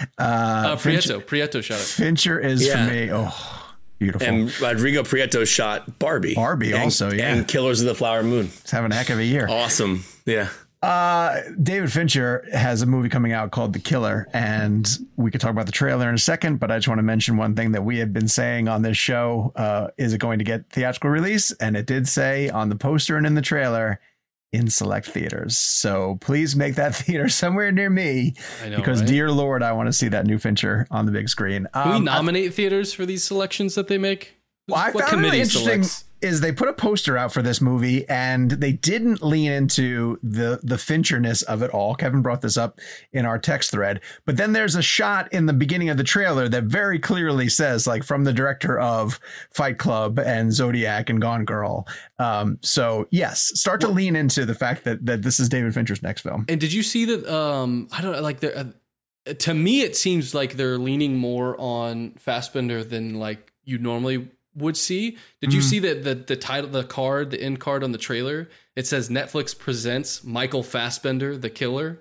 uh, 0.00 0.04
Uh, 0.18 0.76
Prieto. 0.76 1.20
Prieto 1.24 1.62
shot 1.62 1.78
it. 1.78 1.84
Fincher 1.84 2.38
is 2.40 2.66
Yeah. 2.66 2.86
for 2.86 2.92
me. 2.92 3.08
Oh, 3.12 3.72
beautiful. 3.98 4.26
And 4.26 4.60
Rodrigo 4.60 5.02
Prieto 5.02 5.46
shot 5.46 5.98
Barbie. 5.98 6.34
Barbie 6.34 6.72
And- 6.72 6.82
also, 6.84 7.12
yeah. 7.12 7.32
And 7.34 7.46
Killers 7.46 7.80
of 7.80 7.86
the 7.86 7.94
Flower 7.94 8.22
Moon. 8.22 8.46
He's 8.46 8.70
having 8.70 8.92
a 8.92 8.94
heck 8.94 9.10
of 9.10 9.18
a 9.18 9.24
year. 9.24 9.46
Awesome. 9.48 10.04
Yeah. 10.26 10.48
Uh, 10.82 11.40
David 11.62 11.92
Fincher 11.92 12.44
has 12.52 12.82
a 12.82 12.86
movie 12.86 13.08
coming 13.08 13.32
out 13.32 13.52
called 13.52 13.72
The 13.72 13.78
Killer, 13.78 14.26
and 14.32 14.88
we 15.16 15.30
could 15.30 15.40
talk 15.40 15.52
about 15.52 15.66
the 15.66 15.70
trailer 15.72 16.08
in 16.08 16.16
a 16.16 16.18
second. 16.18 16.58
But 16.58 16.72
I 16.72 16.78
just 16.78 16.88
want 16.88 16.98
to 16.98 17.04
mention 17.04 17.36
one 17.36 17.54
thing 17.54 17.70
that 17.70 17.84
we 17.84 17.98
have 17.98 18.12
been 18.12 18.26
saying 18.26 18.66
on 18.66 18.82
this 18.82 18.96
show: 18.96 19.52
uh, 19.54 19.88
is 19.96 20.12
it 20.12 20.18
going 20.18 20.40
to 20.40 20.44
get 20.44 20.68
theatrical 20.70 21.08
release? 21.10 21.52
And 21.60 21.76
it 21.76 21.86
did 21.86 22.08
say 22.08 22.48
on 22.48 22.68
the 22.68 22.74
poster 22.74 23.16
and 23.16 23.24
in 23.28 23.36
the 23.36 23.42
trailer, 23.42 24.00
in 24.52 24.68
select 24.68 25.06
theaters. 25.08 25.56
So 25.56 26.18
please 26.20 26.54
make 26.54 26.74
that 26.74 26.94
theater 26.94 27.28
somewhere 27.28 27.72
near 27.72 27.88
me, 27.90 28.34
know. 28.68 28.76
because 28.76 29.00
right? 29.00 29.08
dear 29.08 29.30
Lord, 29.30 29.62
I 29.62 29.72
want 29.72 29.86
to 29.88 29.92
see 29.92 30.08
that 30.08 30.26
new 30.26 30.38
Fincher 30.38 30.86
on 30.90 31.06
the 31.06 31.12
big 31.12 31.28
screen. 31.28 31.66
Can 31.72 31.88
we 31.90 31.96
Um, 31.96 32.08
I- 32.08 32.16
nominate 32.16 32.54
theaters 32.54 32.92
for 32.92 33.06
these 33.06 33.24
selections 33.24 33.74
that 33.74 33.88
they 33.88 33.98
make? 33.98 34.36
well, 34.68 34.78
I 34.78 34.90
what 34.90 35.04
found 35.08 35.14
it 35.14 35.16
really 35.16 35.20
committee 35.38 35.40
interesting 35.42 35.82
selects? 35.84 36.04
Is 36.22 36.40
they 36.40 36.52
put 36.52 36.68
a 36.68 36.72
poster 36.72 37.18
out 37.18 37.32
for 37.32 37.42
this 37.42 37.60
movie 37.60 38.08
and 38.08 38.50
they 38.52 38.72
didn't 38.72 39.22
lean 39.22 39.52
into 39.52 40.18
the 40.22 40.60
the 40.62 40.76
Fincherness 40.76 41.42
of 41.44 41.62
it 41.62 41.70
all. 41.70 41.94
Kevin 41.94 42.22
brought 42.22 42.40
this 42.40 42.56
up 42.56 42.80
in 43.12 43.26
our 43.26 43.38
text 43.38 43.70
thread, 43.70 44.00
but 44.24 44.36
then 44.36 44.52
there's 44.52 44.76
a 44.76 44.82
shot 44.82 45.32
in 45.32 45.46
the 45.46 45.52
beginning 45.52 45.88
of 45.88 45.96
the 45.96 46.04
trailer 46.04 46.48
that 46.48 46.64
very 46.64 46.98
clearly 46.98 47.48
says 47.48 47.86
like 47.86 48.04
from 48.04 48.24
the 48.24 48.32
director 48.32 48.78
of 48.78 49.20
Fight 49.50 49.78
Club 49.78 50.18
and 50.18 50.52
Zodiac 50.52 51.10
and 51.10 51.20
Gone 51.20 51.44
Girl. 51.44 51.86
Um, 52.18 52.58
so 52.62 53.06
yes, 53.10 53.52
start 53.54 53.80
to 53.82 53.88
lean 53.88 54.16
into 54.16 54.44
the 54.44 54.54
fact 54.54 54.84
that 54.84 55.04
that 55.06 55.22
this 55.22 55.40
is 55.40 55.48
David 55.48 55.74
Fincher's 55.74 56.02
next 56.02 56.22
film. 56.22 56.44
And 56.48 56.60
did 56.60 56.72
you 56.72 56.82
see 56.82 57.04
that? 57.06 57.32
Um, 57.32 57.88
I 57.92 58.00
don't 58.02 58.12
know. 58.12 58.20
Like, 58.20 58.40
they're, 58.40 58.56
uh, 58.56 59.34
to 59.34 59.54
me, 59.54 59.82
it 59.82 59.96
seems 59.96 60.34
like 60.34 60.54
they're 60.54 60.78
leaning 60.78 61.16
more 61.16 61.56
on 61.60 62.12
Fassbender 62.18 62.82
than 62.84 63.14
like 63.14 63.52
you 63.64 63.78
normally 63.78 64.28
would 64.54 64.76
see. 64.76 65.16
Did 65.40 65.52
you 65.52 65.60
Mhm. 65.60 65.64
see 65.64 65.78
that 65.80 66.04
the 66.04 66.14
the 66.14 66.36
title, 66.36 66.68
the 66.70 66.84
card, 66.84 67.30
the 67.30 67.40
end 67.40 67.60
card 67.60 67.82
on 67.82 67.92
the 67.92 67.98
trailer? 67.98 68.48
It 68.76 68.86
says 68.86 69.08
Netflix 69.08 69.56
presents 69.58 70.22
Michael 70.24 70.62
Fassbender, 70.62 71.36
the 71.36 71.50
killer, 71.50 71.98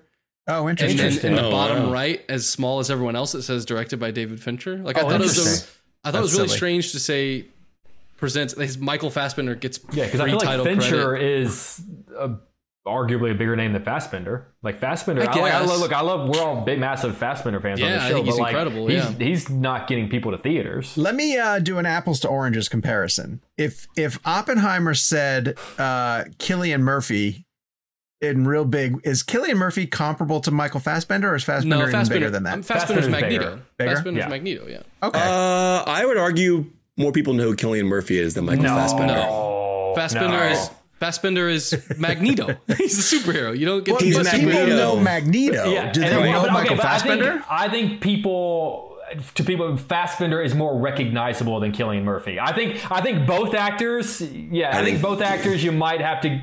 Oh, 0.48 0.68
and 0.68 0.80
interesting. 0.82 1.22
then 1.22 1.32
in 1.32 1.36
the 1.36 1.48
Oh, 1.48 1.52
bottom 1.52 1.84
wow. 1.88 1.92
right, 1.94 2.24
as 2.30 2.50
small 2.50 2.80
as 2.80 2.90
everyone 2.92 3.16
else, 3.16 3.36
it 3.36 3.44
says 3.44 3.66
directed 3.66 4.00
by 4.00 4.12
David 4.12 4.42
Fincher. 4.42 4.78
Like 4.78 4.98
I 4.98 5.02
Oh, 5.02 5.10
thought 5.10 5.22
it 5.22 5.24
was, 5.24 5.38
a, 5.38 5.42
interesting. 5.42 5.70
I 6.04 6.12
thought 6.12 6.18
it 6.20 6.22
was 6.22 6.34
really 6.34 6.48
silly. 6.48 6.58
strange 6.58 6.92
to 6.94 7.00
say 7.00 7.46
presents. 8.18 8.54
His 8.60 8.78
Michael 8.78 9.10
Fassbender 9.10 9.56
gets 9.56 9.80
Yeah, 9.94 10.06
because 10.06 10.20
I 10.20 10.26
feel 10.26 10.34
like 10.36 10.40
pre-title 10.48 10.66
Fincher 10.66 11.10
credit. 11.10 11.28
is 11.42 11.82
uh 12.18 12.30
arguably 12.88 13.32
a 13.32 13.36
bigger 13.36 13.56
name 13.56 13.74
than 13.74 13.84
Fassbender. 13.84 14.48
Like 14.64 14.80
Fassbender, 14.80 15.22
I 15.22 15.26
I, 15.26 15.40
like, 15.40 15.54
I 15.54 15.64
love, 15.66 15.80
look, 15.80 15.94
I 15.94 16.02
love. 16.02 16.28
We're 16.30 16.42
all 16.42 16.62
big, 16.62 16.80
massive 16.80 17.16
Fassbender 17.18 17.60
fans 17.60 17.80
on 17.82 17.88
Yeah, 17.88 17.98
the 17.98 18.04
I 18.04 18.08
show. 18.10 18.14
think 18.16 18.26
he's 18.26 18.36
but 18.36 18.42
like, 18.42 18.52
incredible, 18.52 18.88
He's, 18.88 19.04
yeah. 19.04 19.12
he's 19.20 19.50
not 19.50 19.88
getting 19.88 20.10
people 20.10 20.32
to 20.32 20.38
theaters. 20.38 20.98
Let 20.98 21.16
me 21.16 21.38
uh, 21.38 21.60
do 21.60 21.78
an 21.78 21.86
apples 21.86 22.20
to 22.22 22.28
oranges 22.28 22.70
comparison. 22.70 23.42
If 23.58 23.88
if 23.96 24.20
Oppenheimer 24.26 24.94
said 24.96 25.58
uh, 25.78 26.24
Cillian 26.40 26.82
Murphy 26.82 27.46
in 28.20 28.46
real 28.48 28.66
big, 28.66 29.00
is 29.04 29.24
Cillian 29.24 29.56
Murphy 29.58 29.86
comparable 29.88 30.42
to 30.42 30.52
Michael 30.52 30.80
Fassbender, 30.80 31.32
or 31.32 31.36
is 31.36 31.44
Fassbender 31.44 31.76
no 31.76 31.82
even 31.84 31.92
Fassbender 31.92 32.20
bigger 32.20 32.30
than 32.32 32.44
that? 32.44 32.54
um, 32.54 32.62
Fassbender's 32.64 33.06
Fassbender's 33.06 33.10
Magneto. 33.22 33.44
bigger. 33.52 33.62
Bigger? 33.78 33.96
Fassbender's 33.96 34.24
Yeah. 34.24 34.28
Magneto. 34.30 34.68
Yeah. 34.68 34.82
okay, 35.04 35.20
Uh, 35.20 35.84
I 35.88 36.06
would 36.06 36.18
argue 36.18 36.66
more 36.98 37.12
people 37.12 37.34
know 37.34 37.46
who 37.46 37.56
Cillian 37.56 37.86
Murphy 37.86 38.20
is 38.20 38.34
than 38.36 38.46
Michael 38.46 38.64
no, 38.64 38.76
Fassbender. 38.76 39.14
no, 39.16 39.94
Fassbender 39.96 40.38
no. 40.38 40.44
is 40.52 40.70
Fassbender 41.02 41.50
is 41.50 41.76
Magneto. 41.98 42.56
He's 42.78 43.12
a 43.12 43.16
superhero. 43.18 43.58
You 43.58 43.66
don't 43.66 43.84
get 43.84 43.94
Well, 43.94 44.02
he's 44.02 44.16
but 44.16 44.26
but 44.26 44.34
people 44.36 44.54
Magneto. 44.54 44.76
know 44.78 45.00
Magneto. 45.00 45.70
Yeah, 45.72 45.92
Do 45.92 46.00
they 46.00 46.06
and- 46.12 46.26
know 46.32 46.42
but- 46.42 46.46
okay, 46.46 46.54
Michael 46.54 46.80
I 46.80 46.84
Fassbender? 46.84 47.32
think, 47.34 47.46
I 47.52 47.70
think 47.70 48.02
people 48.02 48.98
to 49.36 49.44
people 49.44 49.76
Fassbender 49.78 50.42
is 50.42 50.54
more 50.56 50.78
recognizable 50.80 51.60
than 51.60 51.72
Cillian 51.74 52.04
Murphy. 52.04 52.40
I 52.40 52.54
think 52.54 52.90
I 52.92 53.02
think 53.02 53.26
both 53.28 53.56
actors, 53.56 54.22
yeah, 54.22 54.70
I, 54.70 54.84
think, 54.84 54.86
think- 54.86 55.02
both 55.02 55.22
actors 55.22 55.64
you 55.64 55.72
might 55.72 56.02
have 56.02 56.22
to 56.22 56.40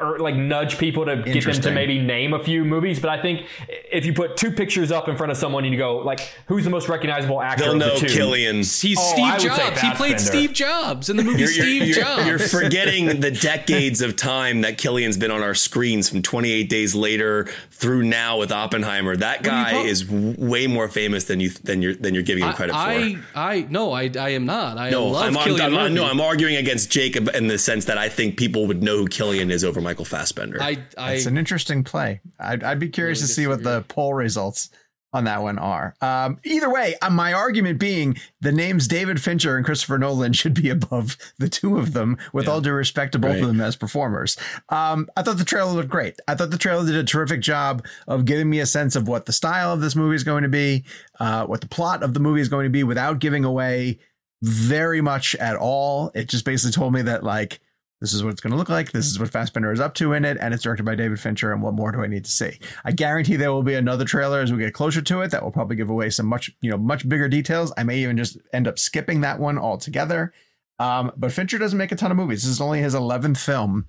or 0.00 0.18
like 0.18 0.34
nudge 0.36 0.78
people 0.78 1.04
to 1.06 1.16
get 1.22 1.44
them 1.44 1.54
to 1.60 1.70
maybe 1.70 1.98
name 1.98 2.32
a 2.34 2.42
few 2.42 2.64
movies, 2.64 2.98
but 3.00 3.10
I 3.10 3.20
think 3.20 3.46
if 3.90 4.04
you 4.06 4.12
put 4.12 4.36
two 4.36 4.50
pictures 4.50 4.90
up 4.92 5.08
in 5.08 5.16
front 5.16 5.30
of 5.32 5.38
someone 5.38 5.64
and 5.64 5.72
you 5.72 5.78
go 5.78 5.98
like 5.98 6.20
who's 6.46 6.64
the 6.64 6.70
most 6.70 6.88
recognizable 6.88 7.40
actor 7.40 7.64
They'll 7.64 7.72
of 7.74 7.78
the 7.80 7.86
know 7.86 7.96
two? 7.96 8.06
Cillian. 8.06 8.56
He's 8.82 8.98
Oh, 8.98 9.12
Steve 9.12 9.50
Jobs. 9.50 9.80
He 9.80 9.90
played 9.92 10.12
Fassbender. 10.12 10.18
Steve 10.18 10.52
Jobs 10.52 11.10
in 11.10 11.16
the 11.16 11.24
movie 11.24 11.40
You're, 11.40 11.50
you're- 11.50 11.62
Steve 11.66 11.82
you're- 11.88 12.00
Jobs. 12.02 12.26
you're 12.26 12.38
forgetting 12.38 13.20
the 13.20 13.30
decades 13.30 14.00
of 14.00 14.16
time 14.16 14.62
that 14.62 14.78
Cillian's 14.78 15.16
been 15.16 15.30
on 15.30 15.42
our 15.42 15.54
screens 15.54 16.08
from 16.08 16.22
28 16.22 16.68
Days 16.68 16.94
Later 16.94 17.46
through 17.70 18.02
now 18.04 18.38
with 18.38 18.50
Oppenheimer. 18.52 19.16
That 19.16 19.42
guy 19.42 19.72
talking- 19.72 19.88
is 19.88 20.02
w- 20.04 20.34
way 20.38 20.66
more 20.66 20.88
famous 20.88 21.24
than 21.24 21.40
you 21.40 21.50
than 21.50 21.82
you're 21.82 21.94
than 21.94 22.14
you're 22.14 22.22
giving 22.22 22.44
him 22.44 22.52
credit 22.54 22.74
I, 22.74 23.14
for. 23.14 23.20
I, 23.34 23.54
I, 23.56 23.66
no, 23.70 23.92
I, 23.92 24.10
I 24.18 24.30
am 24.30 24.46
not. 24.46 24.78
I 24.78 24.90
No, 24.90 25.06
love 25.08 25.24
I'm, 25.26 25.36
I'm, 25.36 25.48
Cillian 25.48 25.78
I'm, 25.78 25.94
no, 25.94 26.04
I'm 26.06 26.20
arguing 26.20 26.56
against 26.56 26.90
Jacob 26.90 27.28
in 27.34 27.46
the 27.46 27.58
sense 27.58 27.84
that 27.86 27.98
I 27.98 28.08
think 28.08 28.36
people 28.36 28.66
would 28.66 28.82
know 28.82 28.96
who 28.98 29.06
Cillian 29.08 29.50
is 29.50 29.64
over 29.64 29.75
Michael 29.82 30.04
Fassbender. 30.04 30.60
I, 30.62 30.78
I, 30.98 31.14
It's 31.14 31.26
an 31.26 31.38
interesting 31.38 31.84
play. 31.84 32.20
I'd, 32.38 32.62
I'd 32.62 32.78
be 32.78 32.88
curious 32.88 33.18
Really 33.20 33.28
to 33.28 33.34
see 33.34 33.46
what 33.46 33.62
the 33.62 33.84
poll 33.88 34.14
results 34.14 34.70
on 35.12 35.24
that 35.24 35.40
one 35.40 35.58
are. 35.58 35.94
Um, 36.02 36.38
either 36.44 36.70
way, 36.70 36.94
uh, 37.00 37.08
my 37.08 37.32
argument 37.32 37.78
being 37.78 38.18
the 38.42 38.52
names 38.52 38.86
David 38.86 39.22
Fincher 39.22 39.56
and 39.56 39.64
Christopher 39.64 39.96
Nolan 39.98 40.34
should 40.34 40.52
be 40.52 40.68
above 40.68 41.16
the 41.38 41.48
two 41.48 41.78
of 41.78 41.94
them, 41.94 42.18
with 42.34 42.48
all 42.48 42.60
due 42.60 42.72
respect 42.72 43.12
to 43.12 43.18
both 43.18 43.30
Right. 43.30 43.40
of 43.40 43.46
them 43.48 43.60
as 43.62 43.76
performers. 43.76 44.36
Um, 44.68 45.08
I 45.16 45.22
thought 45.22 45.38
the 45.38 45.44
trailer 45.44 45.72
looked 45.72 45.88
great. 45.88 46.18
I 46.28 46.34
thought 46.34 46.50
the 46.50 46.58
trailer 46.58 46.84
did 46.84 46.96
a 46.96 47.04
terrific 47.04 47.40
job 47.40 47.86
of 48.08 48.26
giving 48.26 48.50
me 48.50 48.60
a 48.60 48.66
sense 48.66 48.94
of 48.94 49.08
what 49.08 49.24
the 49.24 49.32
style 49.32 49.72
of 49.72 49.80
this 49.80 49.96
movie 49.96 50.16
is 50.16 50.24
going 50.24 50.42
to 50.42 50.50
be, 50.50 50.84
uh, 51.18 51.46
what 51.46 51.62
the 51.62 51.68
plot 51.68 52.02
of 52.02 52.12
the 52.12 52.20
movie 52.20 52.42
is 52.42 52.48
going 52.50 52.64
to 52.64 52.70
be, 52.70 52.82
without 52.82 53.18
giving 53.18 53.44
away 53.44 53.98
very 54.42 55.00
much 55.00 55.34
at 55.36 55.56
all. 55.56 56.10
It 56.14 56.28
just 56.28 56.44
basically 56.44 56.72
told 56.72 56.92
me 56.92 57.00
that 57.02 57.24
like 57.24 57.60
this 58.00 58.12
is 58.12 58.22
what 58.22 58.30
it's 58.30 58.40
going 58.40 58.50
to 58.50 58.56
look 58.56 58.68
like. 58.68 58.92
This 58.92 59.06
is 59.06 59.18
what 59.18 59.30
Fassbender 59.30 59.72
is 59.72 59.80
up 59.80 59.94
to 59.94 60.12
in 60.12 60.24
it, 60.24 60.36
and 60.40 60.52
it's 60.52 60.62
directed 60.62 60.84
by 60.84 60.94
David 60.94 61.18
Fincher. 61.18 61.52
And 61.52 61.62
what 61.62 61.74
more 61.74 61.92
do 61.92 62.02
I 62.02 62.06
need 62.06 62.24
to 62.26 62.30
see? 62.30 62.58
I 62.84 62.92
guarantee 62.92 63.36
there 63.36 63.52
will 63.52 63.62
be 63.62 63.74
another 63.74 64.04
trailer 64.04 64.40
as 64.40 64.52
we 64.52 64.58
get 64.58 64.74
closer 64.74 65.00
to 65.00 65.22
it 65.22 65.30
that 65.30 65.42
will 65.42 65.50
probably 65.50 65.76
give 65.76 65.88
away 65.88 66.10
some 66.10 66.26
much 66.26 66.50
you 66.60 66.70
know 66.70 66.76
much 66.76 67.08
bigger 67.08 67.28
details. 67.28 67.72
I 67.76 67.84
may 67.84 67.98
even 67.98 68.16
just 68.16 68.38
end 68.52 68.68
up 68.68 68.78
skipping 68.78 69.22
that 69.22 69.38
one 69.38 69.58
altogether. 69.58 70.32
Um, 70.78 71.10
but 71.16 71.32
Fincher 71.32 71.58
doesn't 71.58 71.78
make 71.78 71.92
a 71.92 71.96
ton 71.96 72.10
of 72.10 72.18
movies. 72.18 72.42
This 72.42 72.50
is 72.50 72.60
only 72.60 72.80
his 72.80 72.94
eleventh 72.94 73.38
film, 73.38 73.86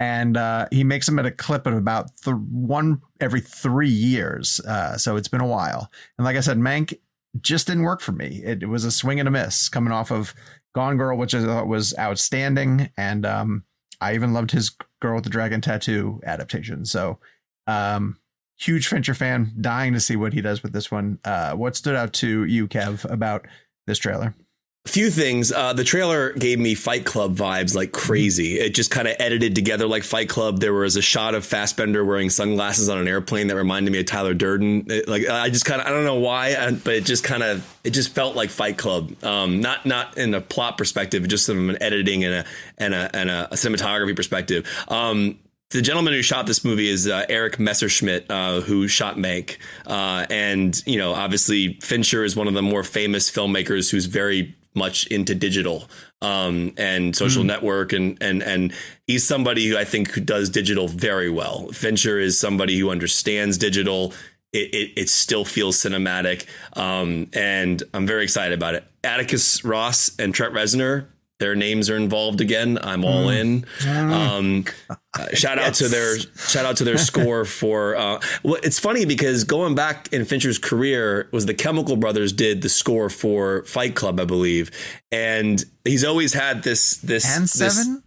and 0.00 0.36
uh, 0.38 0.66
he 0.72 0.82
makes 0.82 1.04
them 1.04 1.18
at 1.18 1.26
a 1.26 1.30
clip 1.30 1.66
of 1.66 1.74
about 1.74 2.10
th- 2.24 2.36
one 2.50 3.02
every 3.20 3.40
three 3.40 3.90
years. 3.90 4.60
Uh, 4.60 4.96
so 4.96 5.16
it's 5.16 5.28
been 5.28 5.42
a 5.42 5.46
while. 5.46 5.90
And 6.16 6.24
like 6.24 6.36
I 6.36 6.40
said, 6.40 6.56
Mank 6.56 6.98
just 7.40 7.66
didn't 7.66 7.82
work 7.82 8.00
for 8.00 8.12
me. 8.12 8.42
It, 8.44 8.62
it 8.62 8.66
was 8.66 8.84
a 8.84 8.90
swing 8.90 9.20
and 9.20 9.28
a 9.28 9.30
miss 9.30 9.68
coming 9.68 9.92
off 9.92 10.10
of 10.10 10.34
Gone 10.74 10.96
Girl, 10.96 11.16
which 11.16 11.34
I 11.34 11.44
thought 11.44 11.66
was 11.66 11.94
outstanding, 11.98 12.90
and 12.96 13.26
um, 13.26 13.64
I 14.00 14.14
even 14.14 14.32
loved 14.32 14.50
his 14.50 14.76
Girl 15.00 15.16
with 15.16 15.24
the 15.24 15.30
Dragon 15.30 15.60
Tattoo 15.60 16.20
adaptation. 16.24 16.84
So, 16.84 17.18
um, 17.66 18.18
huge 18.58 18.88
Fincher 18.88 19.14
fan, 19.14 19.52
dying 19.60 19.92
to 19.92 20.00
see 20.00 20.16
what 20.16 20.32
he 20.32 20.40
does 20.40 20.62
with 20.62 20.72
this 20.72 20.90
one. 20.90 21.18
Uh, 21.24 21.52
what 21.54 21.76
stood 21.76 21.96
out 21.96 22.12
to 22.14 22.44
you, 22.44 22.68
Kev, 22.68 23.04
about 23.10 23.46
this 23.86 23.98
trailer? 23.98 24.34
A 24.84 24.88
few 24.88 25.10
things. 25.12 25.52
Uh, 25.52 25.72
the 25.72 25.84
trailer 25.84 26.32
gave 26.32 26.58
me 26.58 26.74
Fight 26.74 27.04
Club 27.04 27.36
vibes 27.36 27.72
like 27.76 27.92
crazy. 27.92 28.58
It 28.58 28.74
just 28.74 28.90
kind 28.90 29.06
of 29.06 29.14
edited 29.20 29.54
together 29.54 29.86
like 29.86 30.02
Fight 30.02 30.28
Club. 30.28 30.58
There 30.58 30.74
was 30.74 30.96
a 30.96 31.02
shot 31.02 31.36
of 31.36 31.46
Fassbender 31.46 32.04
wearing 32.04 32.30
sunglasses 32.30 32.88
on 32.88 32.98
an 32.98 33.06
airplane 33.06 33.46
that 33.46 33.54
reminded 33.54 33.92
me 33.92 34.00
of 34.00 34.06
Tyler 34.06 34.34
Durden. 34.34 34.90
It- 34.90 35.06
like 35.06 35.28
I 35.28 35.50
just 35.50 35.64
kind 35.64 35.80
of 35.80 35.86
I 35.86 35.90
don't 35.90 36.04
know 36.04 36.16
why, 36.16 36.54
uh, 36.54 36.72
but 36.72 36.94
it 36.94 37.04
just 37.04 37.22
kind 37.22 37.44
of 37.44 37.64
it 37.84 37.90
just 37.90 38.12
felt 38.12 38.34
like 38.34 38.50
Fight 38.50 38.76
Club. 38.76 39.12
Um, 39.22 39.60
not 39.60 39.86
not 39.86 40.18
in 40.18 40.34
a 40.34 40.40
plot 40.40 40.76
perspective, 40.78 41.28
just 41.28 41.46
from 41.46 41.70
an 41.70 41.80
editing 41.80 42.24
and 42.24 42.34
a 42.34 42.44
and 42.76 42.92
a 42.92 43.16
and 43.16 43.30
a 43.30 43.48
cinematography 43.52 44.16
perspective. 44.16 44.68
Um, 44.88 45.38
the 45.70 45.80
gentleman 45.80 46.12
who 46.12 46.22
shot 46.22 46.46
this 46.46 46.64
movie 46.64 46.88
is 46.88 47.06
uh, 47.06 47.24
Erik 47.28 47.60
Messerschmidt, 47.60 48.28
uh, 48.30 48.60
who 48.62 48.88
shot 48.88 49.16
Mank. 49.16 49.58
Uh, 49.86 50.26
and, 50.28 50.82
you 50.86 50.98
know, 50.98 51.14
obviously 51.14 51.78
Fincher 51.80 52.24
is 52.24 52.36
one 52.36 52.46
of 52.46 52.52
the 52.52 52.60
more 52.60 52.82
famous 52.82 53.30
filmmakers 53.30 53.90
who's 53.90 54.04
very 54.04 54.54
much 54.74 55.06
into 55.06 55.34
digital 55.34 55.88
um, 56.20 56.72
and 56.76 57.14
social 57.14 57.44
network, 57.44 57.92
and 57.92 58.18
and 58.20 58.42
and 58.42 58.72
he's 59.06 59.26
somebody 59.26 59.68
who 59.68 59.76
I 59.76 59.84
think 59.84 60.10
who 60.10 60.20
does 60.20 60.50
digital 60.50 60.88
very 60.88 61.30
well. 61.30 61.68
Fincher 61.68 62.18
is 62.18 62.38
somebody 62.38 62.78
who 62.78 62.90
understands 62.90 63.58
digital. 63.58 64.12
It, 64.52 64.74
it, 64.74 64.92
it 64.96 65.08
still 65.08 65.46
feels 65.46 65.78
cinematic, 65.78 66.46
um, 66.74 67.30
and 67.32 67.82
I'm 67.94 68.06
very 68.06 68.22
excited 68.22 68.52
about 68.52 68.74
it. 68.74 68.84
Atticus 69.02 69.64
Ross 69.64 70.14
and 70.18 70.34
Trent 70.34 70.52
Reznor, 70.52 71.06
their 71.42 71.56
names 71.56 71.90
are 71.90 71.96
involved 71.96 72.40
again. 72.40 72.78
I'm 72.80 73.04
all 73.04 73.28
in. 73.28 73.66
Um, 73.86 74.64
uh, 74.88 75.26
shout 75.34 75.58
out 75.58 75.74
to 75.74 75.88
their 75.88 76.16
shout 76.36 76.64
out 76.64 76.76
to 76.76 76.84
their 76.84 76.98
score 76.98 77.44
for. 77.60 77.96
Uh, 77.96 78.20
well, 78.44 78.58
it's 78.62 78.78
funny 78.78 79.04
because 79.04 79.42
going 79.44 79.74
back 79.74 80.08
in 80.12 80.24
Fincher's 80.24 80.58
career 80.58 81.28
was 81.32 81.46
the 81.46 81.54
Chemical 81.54 81.96
Brothers 81.96 82.32
did 82.32 82.62
the 82.62 82.68
score 82.68 83.10
for 83.10 83.64
Fight 83.64 83.96
Club, 83.96 84.20
I 84.20 84.24
believe, 84.24 84.70
and 85.10 85.62
he's 85.84 86.04
always 86.04 86.32
had 86.32 86.62
this 86.62 86.98
this 86.98 87.24
And 87.36 87.42
this- 87.44 87.52
seven? 87.52 88.02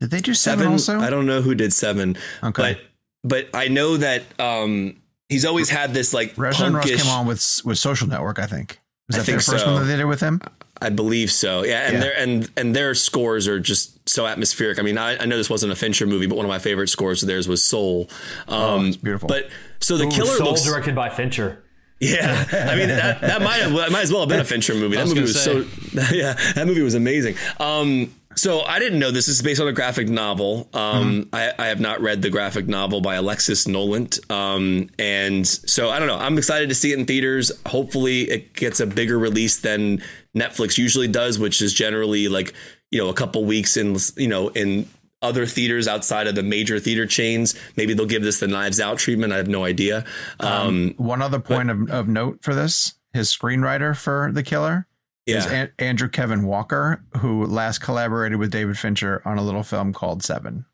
Did 0.00 0.10
they 0.10 0.20
do 0.20 0.34
seven, 0.34 0.78
seven. 0.78 1.00
also? 1.00 1.06
I 1.06 1.08
don't 1.08 1.24
know 1.24 1.40
who 1.40 1.54
did 1.54 1.72
seven, 1.72 2.18
Okay. 2.44 2.74
but 2.74 2.80
but 3.24 3.48
I 3.58 3.68
know 3.68 3.96
that 3.96 4.24
um, 4.38 5.00
he's 5.30 5.46
always 5.46 5.70
had 5.70 5.94
this 5.94 6.12
like 6.12 6.34
Resident 6.36 6.74
Ross 6.76 6.84
came 6.86 7.06
on 7.10 7.26
with 7.26 7.60
with 7.64 7.78
Social 7.78 8.06
Network, 8.06 8.38
I 8.38 8.44
think. 8.46 8.78
Was 9.08 9.16
I 9.16 9.20
that 9.20 9.24
think 9.24 9.36
first 9.40 9.64
so. 9.64 9.72
one 9.72 9.80
that 9.82 9.86
they 9.86 9.96
did 9.96 10.04
with 10.04 10.20
him? 10.20 10.42
I 10.80 10.90
believe 10.90 11.30
so. 11.32 11.64
Yeah, 11.64 11.80
and 11.86 11.94
Yeah. 11.94 12.00
their 12.00 12.18
and 12.18 12.50
and 12.56 12.76
their 12.76 12.94
scores 12.94 13.48
are 13.48 13.58
just 13.60 14.08
so 14.08 14.26
atmospheric. 14.26 14.78
I 14.78 14.82
mean, 14.82 14.98
I, 14.98 15.16
I 15.22 15.26
know 15.26 15.36
this 15.36 15.50
wasn't 15.50 15.72
a 15.72 15.76
Fincher 15.76 16.06
movie, 16.06 16.26
but 16.26 16.36
one 16.36 16.44
of 16.46 16.50
my 16.50 16.58
favorite 16.58 16.88
scores 16.88 17.22
of 17.22 17.26
theirs 17.28 17.48
was 17.48 17.62
Soul. 17.62 18.08
Um, 18.48 18.60
Oh, 18.60 18.84
it's 18.86 18.96
beautiful. 18.96 19.28
But 19.28 19.48
so 19.80 19.96
the 19.96 20.04
Ooh, 20.06 20.10
killer 20.10 20.36
Soul 20.36 20.48
looks. 20.48 20.64
directed 20.64 20.94
by 20.94 21.08
Fincher. 21.08 21.62
Yeah, 21.98 22.44
I 22.52 22.76
mean 22.76 22.88
that 22.88 23.22
that 23.22 23.40
might 23.40 23.56
have 23.62 23.72
that 23.72 23.90
might 23.90 24.02
as 24.02 24.10
well 24.12 24.20
have 24.20 24.28
been 24.28 24.40
a 24.40 24.44
Fincher 24.44 24.74
movie. 24.74 24.96
That 24.96 25.04
was 25.04 25.14
movie 25.14 25.32
gonna 25.32 25.58
was 25.58 25.70
so 26.00 26.14
yeah, 26.14 26.34
that 26.54 26.66
movie 26.66 26.82
was 26.82 26.94
amazing. 26.94 27.36
Um, 27.58 28.14
so 28.34 28.60
I 28.60 28.78
didn't 28.80 28.98
know 28.98 29.10
this 29.10 29.28
is 29.28 29.40
based 29.40 29.62
on 29.62 29.66
a 29.68 29.72
graphic 29.72 30.10
novel. 30.10 30.68
Um, 30.74 31.26
I, 31.32 31.52
I 31.58 31.66
have 31.68 31.80
not 31.80 32.02
read 32.02 32.20
the 32.20 32.28
graphic 32.28 32.68
novel 32.68 33.00
by 33.00 33.14
Alexis 33.14 33.66
Nolent. 33.66 34.20
Um, 34.30 34.90
and 34.98 35.46
so 35.48 35.88
I 35.88 35.98
don't 35.98 36.06
know. 36.06 36.18
I'm 36.18 36.36
excited 36.36 36.68
to 36.68 36.74
see 36.74 36.92
it 36.92 36.98
in 36.98 37.06
theaters. 37.06 37.50
Hopefully, 37.64 38.24
it 38.30 38.52
gets 38.52 38.78
a 38.80 38.86
bigger 38.86 39.18
release 39.18 39.60
than 39.60 40.02
Netflix 40.36 40.76
usually 40.76 41.08
does, 41.08 41.38
which 41.38 41.62
is 41.62 41.72
generally 41.72 42.28
like 42.28 42.52
you 42.90 42.98
know 42.98 43.08
a 43.08 43.14
couple 43.14 43.44
weeks 43.44 43.76
in 43.76 43.96
you 44.16 44.28
know 44.28 44.48
in 44.48 44.88
other 45.22 45.46
theaters 45.46 45.88
outside 45.88 46.26
of 46.26 46.34
the 46.34 46.42
major 46.42 46.78
theater 46.78 47.06
chains. 47.06 47.54
Maybe 47.76 47.94
they'll 47.94 48.06
give 48.06 48.22
this 48.22 48.40
the 48.40 48.48
Knives 48.48 48.80
Out 48.80 48.98
treatment. 48.98 49.32
I 49.32 49.38
have 49.38 49.48
no 49.48 49.64
idea. 49.64 50.04
Um, 50.40 50.94
One 50.98 51.22
other 51.22 51.40
point 51.40 51.70
of, 51.70 51.90
of 51.90 52.08
note 52.08 52.40
for 52.42 52.54
this: 52.54 52.94
his 53.12 53.28
screenwriter 53.34 53.96
for 53.96 54.30
The 54.32 54.42
Killer 54.42 54.86
is 55.26 55.46
yeah. 55.46 55.52
An- 55.52 55.72
Andrew 55.78 56.08
Kevin 56.08 56.46
Walker, 56.46 57.02
who 57.18 57.46
last 57.46 57.78
collaborated 57.78 58.38
with 58.38 58.50
David 58.50 58.78
Fincher 58.78 59.22
on 59.24 59.38
a 59.38 59.42
little 59.42 59.62
film 59.62 59.92
called 59.92 60.22
Seven. 60.22 60.66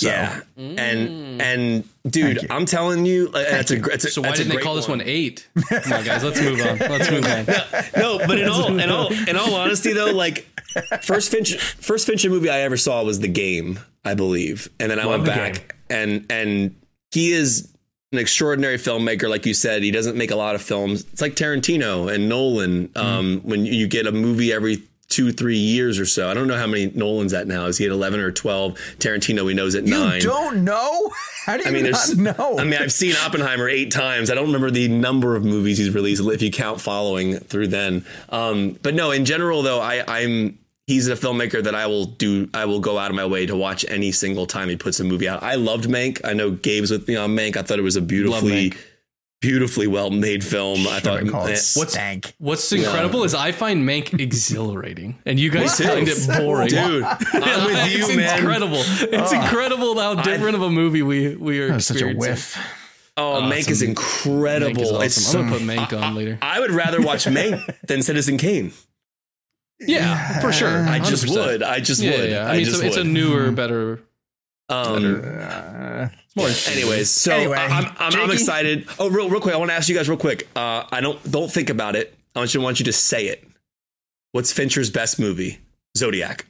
So, 0.00 0.08
yeah, 0.08 0.40
Mm. 0.56 0.78
and 0.78 1.42
and 1.42 1.84
dude, 2.08 2.46
I'm 2.50 2.66
telling 2.66 3.04
you, 3.04 3.28
like, 3.30 3.48
that's 3.48 3.72
a 3.72 3.74
you. 3.74 3.80
great. 3.80 3.92
That's 3.94 4.04
a, 4.04 4.10
So 4.10 4.20
why 4.22 4.28
that's 4.28 4.38
didn't 4.38 4.50
they 4.50 4.54
great 4.56 4.64
call 4.64 4.76
this 4.76 4.86
one 4.86 5.00
eight? 5.00 5.48
Come 5.68 5.92
on, 5.92 6.04
guys, 6.04 6.22
let's 6.22 6.40
move 6.40 6.60
on. 6.60 6.78
Let's 6.78 7.10
move 7.10 7.24
on. 7.26 7.46
no, 8.00 8.18
but 8.24 8.38
in 8.38 8.48
all, 8.48 8.78
in 8.78 8.90
all, 8.90 9.12
in 9.12 9.36
all 9.36 9.54
honesty, 9.56 9.92
though, 9.92 10.12
like 10.12 10.46
first 11.02 11.32
Fincher, 11.32 11.58
first 11.58 12.06
Fincher 12.06 12.30
movie 12.30 12.48
I 12.48 12.60
ever 12.60 12.76
saw 12.76 13.02
was 13.02 13.18
The 13.18 13.26
Game, 13.28 13.80
I 14.04 14.14
believe, 14.14 14.68
and 14.78 14.88
then 14.90 15.00
I 15.00 15.04
Love 15.04 15.22
went 15.22 15.24
The 15.24 15.30
back 15.32 15.74
and 15.90 16.24
and 16.30 16.76
he 17.10 17.32
is 17.32 17.66
an 18.12 18.18
extraordinary 18.18 18.76
filmmaker, 18.78 19.28
like 19.28 19.46
you 19.46 19.52
said. 19.54 19.82
He 19.82 19.90
doesn't 19.90 20.16
make 20.16 20.30
a 20.30 20.36
lot 20.36 20.54
of 20.54 20.62
films. 20.62 21.04
It's 21.12 21.20
like 21.20 21.34
Tarantino 21.34 22.12
and 22.14 22.28
Nolan. 22.28 22.90
Um, 22.94 23.40
when 23.42 23.66
you 23.66 23.88
get 23.88 24.06
a 24.06 24.12
movie 24.12 24.52
every 24.52 24.82
two, 25.18 25.32
three 25.32 25.56
years 25.58 25.98
or 25.98 26.06
so. 26.06 26.30
I 26.30 26.34
don't 26.34 26.46
know 26.46 26.56
how 26.56 26.68
many 26.68 26.92
Nolan's 26.94 27.32
at 27.34 27.48
now. 27.48 27.66
Is 27.66 27.76
he 27.76 27.84
at 27.86 27.90
eleven 27.90 28.20
or 28.20 28.30
twelve? 28.30 28.74
Tarantino, 28.98 29.44
we 29.44 29.52
knows 29.52 29.74
at 29.74 29.84
you 29.84 29.98
nine. 29.98 30.20
don't 30.20 30.62
know? 30.62 31.12
How 31.44 31.56
do 31.56 31.62
you 31.64 31.68
I 31.68 31.72
mean, 31.72 31.90
not 31.90 32.06
there's. 32.06 32.16
know? 32.18 32.58
I 32.58 32.64
mean, 32.64 32.80
I've 32.80 32.92
seen 32.92 33.16
Oppenheimer 33.16 33.68
eight 33.68 33.90
times. 33.90 34.30
I 34.30 34.34
don't 34.34 34.46
remember 34.46 34.70
the 34.70 34.86
number 34.86 35.34
of 35.34 35.44
movies 35.44 35.78
he's 35.78 35.92
released 35.92 36.22
if 36.22 36.42
you 36.42 36.50
count 36.52 36.80
following 36.80 37.38
through 37.38 37.68
then. 37.68 38.04
Um, 38.28 38.78
but 38.82 38.94
no, 38.94 39.10
in 39.10 39.24
general, 39.24 39.62
though, 39.62 39.80
I, 39.80 40.04
I'm 40.06 40.58
he's 40.86 41.08
a 41.08 41.14
filmmaker 41.14 41.62
that 41.64 41.74
I 41.74 41.86
will 41.86 42.04
do. 42.04 42.48
I 42.54 42.66
will 42.66 42.80
go 42.80 42.98
out 42.98 43.10
of 43.10 43.16
my 43.16 43.26
way 43.26 43.46
to 43.46 43.56
watch 43.56 43.84
any 43.88 44.12
single 44.12 44.46
time 44.46 44.68
he 44.68 44.76
puts 44.76 45.00
a 45.00 45.04
movie 45.04 45.28
out. 45.28 45.42
I 45.42 45.54
loved 45.54 45.88
Mank. 45.88 46.20
I 46.24 46.32
know 46.32 46.50
Gabe's 46.50 46.90
with 46.90 47.08
me 47.08 47.16
on 47.16 47.34
Mank. 47.34 47.56
I 47.56 47.62
thought 47.62 47.78
it 47.78 47.82
was 47.82 47.96
a 47.96 48.02
beautifully, 48.02 48.70
Mank. 48.70 48.76
Beautifully 49.40 49.86
well 49.86 50.10
made 50.10 50.44
film. 50.44 50.86
I 50.86 51.00
thought. 51.00 51.20
Should 51.20 51.30
call 51.30 51.46
it 51.46 51.56
stank. 51.56 52.34
What's 52.38 52.70
incredible 52.72 53.24
is 53.24 53.34
I 53.34 53.52
find 53.52 53.88
Mank 53.88 54.18
exhilarating, 54.18 55.18
and 55.26 55.38
you 55.38 55.50
guys 55.50 55.78
Me 55.80 55.86
find 55.86 56.08
it 56.08 56.38
boring. 56.38 56.68
Dude, 56.68 57.04
I'm 57.04 57.64
with 57.66 57.92
you, 57.92 57.98
it's 58.04 58.16
man. 58.16 58.38
incredible. 58.38 58.78
It's 58.80 59.32
ah. 59.32 59.42
incredible 59.42 59.98
how 59.98 60.16
different 60.16 60.56
of 60.56 60.62
a 60.62 60.70
movie 60.70 61.02
we 61.02 61.34
we 61.36 61.60
are 61.60 61.68
That 61.68 61.74
was 61.74 61.86
such 61.86 62.02
a 62.02 62.14
whiff. 62.14 62.58
Oh, 63.16 63.40
Mank 63.42 63.68
is 63.68 63.82
incredible. 63.82 64.82
Mank 64.82 65.02
is 65.02 65.18
It's 65.18 65.26
awesome. 65.28 65.40
I'm 65.40 65.50
gonna 65.50 65.58
put 65.58 65.96
Mank 65.96 66.02
on 66.02 66.14
later. 66.14 66.38
I 66.40 66.60
would 66.60 66.70
rather 66.70 67.02
watch 67.02 67.24
Mank 67.26 67.60
than 67.86 68.02
Citizen 68.02 68.38
Kane. 68.38 68.72
Yeah, 69.80 70.40
for 70.40 70.52
sure. 70.52 70.84
I 70.88 70.98
just 70.98 71.24
100%. 71.24 71.36
would. 71.36 71.62
I 71.62 71.80
just 71.80 72.02
Yeah, 72.02 72.18
would. 72.18 72.30
yeah. 72.30 72.46
I 72.48 72.56
mean, 72.56 72.64
just 72.64 72.76
it's, 72.76 72.82
a, 72.82 72.86
it's 72.86 72.96
a 72.96 73.00
would. 73.00 73.08
newer, 73.08 73.48
hmm. 73.48 73.54
better. 73.54 74.00
Um, 74.68 75.22
Uh, 75.24 76.08
anyways, 76.68 77.10
so 77.10 77.32
Anyway, 77.32 77.56
I- 77.56 77.66
I'm, 77.66 77.86
I'm, 77.98 78.20
I'm 78.20 78.30
excited. 78.30 78.86
Oh, 78.98 79.08
real, 79.10 79.28
real 79.30 79.40
quick, 79.40 79.54
I 79.54 79.58
want 79.58 79.70
to 79.70 79.74
ask 79.74 79.88
you 79.88 79.94
guys 79.94 80.08
real 80.08 80.18
quick. 80.18 80.46
Uh, 80.54 80.84
I 80.92 81.00
don't 81.00 81.18
don't 81.30 81.50
think 81.50 81.70
about 81.70 81.96
it. 81.96 82.14
I 82.36 82.40
want 82.40 82.54
you, 82.54 82.60
I 82.60 82.64
want 82.64 82.78
you 82.78 82.84
to 82.84 82.92
say 82.92 83.26
it. 83.26 83.44
What's 84.32 84.52
Fincher's 84.52 84.90
best 84.90 85.18
movie? 85.18 85.58
Zodiac. 85.96 86.46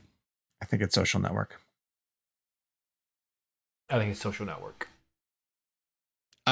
I 0.60 0.66
think 0.66 0.82
it's 0.82 0.94
Social 0.94 1.20
Network. 1.20 1.58
I 3.88 3.98
think 3.98 4.10
it's 4.12 4.20
Social 4.20 4.44
Network. 4.44 4.88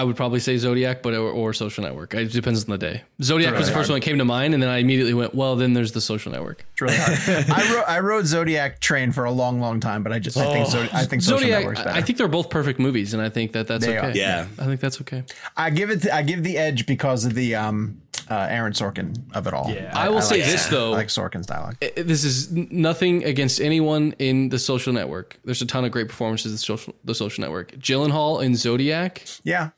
I 0.00 0.04
would 0.04 0.16
probably 0.16 0.40
say 0.40 0.56
Zodiac, 0.59 1.02
but 1.02 1.14
or, 1.14 1.30
or 1.30 1.52
Social 1.52 1.82
Network. 1.85 2.14
It 2.14 2.32
depends 2.32 2.64
on 2.64 2.70
the 2.70 2.78
day. 2.78 3.02
Zodiac 3.22 3.54
was 3.56 3.66
the 3.68 3.72
first 3.72 3.88
hard. 3.88 3.94
one 3.94 4.00
that 4.00 4.04
came 4.04 4.18
to 4.18 4.24
mind, 4.24 4.54
and 4.54 4.62
then 4.62 4.70
I 4.70 4.78
immediately 4.78 5.14
went, 5.14 5.35
"Well, 5.35 5.56
then 5.56 5.72
there's 5.74 5.92
the 5.92 6.00
Social 6.00 6.32
Network." 6.32 6.64
It's 6.72 6.80
really 6.80 6.96
hard. 6.96 7.50
I 7.50 7.74
rode 7.74 7.85
I 7.88 8.00
rode 8.00 8.26
Zodiac 8.26 8.80
Train 8.80 9.12
for 9.12 9.24
a 9.24 9.32
long, 9.32 9.61
long 9.61 9.80
time, 9.80 10.02
but 10.02 10.12
I 10.12 10.18
just 10.18 10.37
I 10.37 10.52
think 10.52 10.68
Zodi- 10.68 10.94
I 10.94 11.04
think 11.06 11.22
Social 11.22 11.38
Zodiac. 11.40 11.61
Network's 11.61 11.80
better. 11.82 11.96
I 11.96 12.02
think 12.02 12.18
they're 12.18 12.28
both 12.28 12.50
perfect 12.50 12.78
movies, 12.78 13.14
and 13.14 13.22
I 13.22 13.28
think 13.28 13.52
that 13.52 13.66
that's 13.66 13.85
They 13.87 13.98
okay. 13.98 14.09
are. 14.09 14.16
Yeah. 14.16 14.46
I 14.59 14.64
think 14.66 14.80
that's 14.80 15.00
okay. 15.00 15.24
I 15.56 15.70
give 15.70 15.90
it 15.90 16.11
I 16.12 16.22
give 16.22 16.42
the 16.42 16.59
edge 16.59 16.87
because 16.87 17.24
of 17.24 17.35
the 17.35 17.54
um 17.54 18.00
uh, 18.28 18.48
Aaron 18.50 18.72
Sorkin 18.72 19.14
of 19.37 19.46
it 19.46 19.54
all. 19.54 19.70
Yeah. 19.70 19.92
I 19.94 20.09
will 20.09 20.20
say 20.20 20.40
like- 20.42 20.50
this 20.50 20.66
I 20.66 20.70
though: 20.70 20.90
like 20.90 21.09
Sorkin's 21.09 21.46
dialogue. 21.46 21.76
I- 21.80 21.92
this 22.02 22.24
is 22.24 22.50
nothing 22.52 23.24
against 23.24 23.61
anyone 23.61 24.14
in 24.18 24.48
the 24.48 24.59
Social 24.59 24.92
Network. 24.92 25.38
There's 25.44 25.62
a 25.62 25.66
ton 25.66 25.85
of 25.85 25.92
great 25.92 26.09
performances 26.09 26.46
in 26.50 26.52
the 26.54 26.59
Social 26.59 26.94
the 27.04 27.14
Social 27.14 27.42
Network. 27.42 27.72
Gyllenhaal 27.72 28.42
in 28.44 28.56
Zodiac 28.56 29.22
Yeah, 29.44 29.70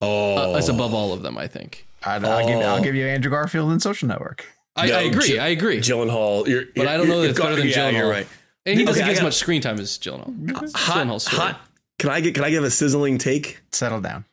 Oh, 0.00 0.54
uh, 0.54 0.58
is 0.58 0.68
above 0.68 0.92
all 0.94 1.12
of 1.12 1.22
them. 1.22 1.38
I 1.38 1.46
think. 1.46 1.86
I'd, 2.04 2.24
I'll 2.24 2.46
give 2.46 2.58
Oh. 2.58 2.62
I'll 2.62 2.82
give 2.82 2.94
you 2.94 3.06
Andrew 3.06 3.30
Garfield 3.30 3.72
in 3.72 3.80
Social 3.80 4.08
Network. 4.08 4.46
I, 4.76 4.88
No, 4.88 4.98
I 4.98 5.02
agree. 5.02 5.26
Gy- 5.28 5.38
I 5.38 5.48
agree. 5.48 5.78
Gyllenhaal. 5.78 6.46
You're, 6.46 6.64
but 6.76 6.86
I 6.86 6.96
don't 6.96 7.08
know 7.08 7.22
that 7.22 7.30
it's 7.30 7.40
better 7.40 7.56
than 7.56 7.66
yeah, 7.68 7.74
Gyllenhaal. 7.90 7.92
You're 7.98 8.10
right. 8.10 8.26
And 8.66 8.78
he 8.78 8.84
doesn't 8.84 9.02
Okay, 9.02 9.10
get 9.12 9.18
as 9.18 9.22
much 9.24 9.34
screen 9.34 9.62
time 9.62 9.78
as 9.80 9.96
Gyllenhaal. 9.98 10.74
Hot, 10.76 11.06
Gyllenhaal's 11.06 11.24
story. 11.24 11.36
hot. 11.40 11.60
Can 11.98 12.10
I 12.10 12.20
get? 12.20 12.34
Can 12.34 12.44
I 12.44 12.50
give 12.50 12.62
a 12.62 12.70
sizzling 12.70 13.16
take? 13.18 13.60
Settle 13.72 14.00
down. 14.02 14.24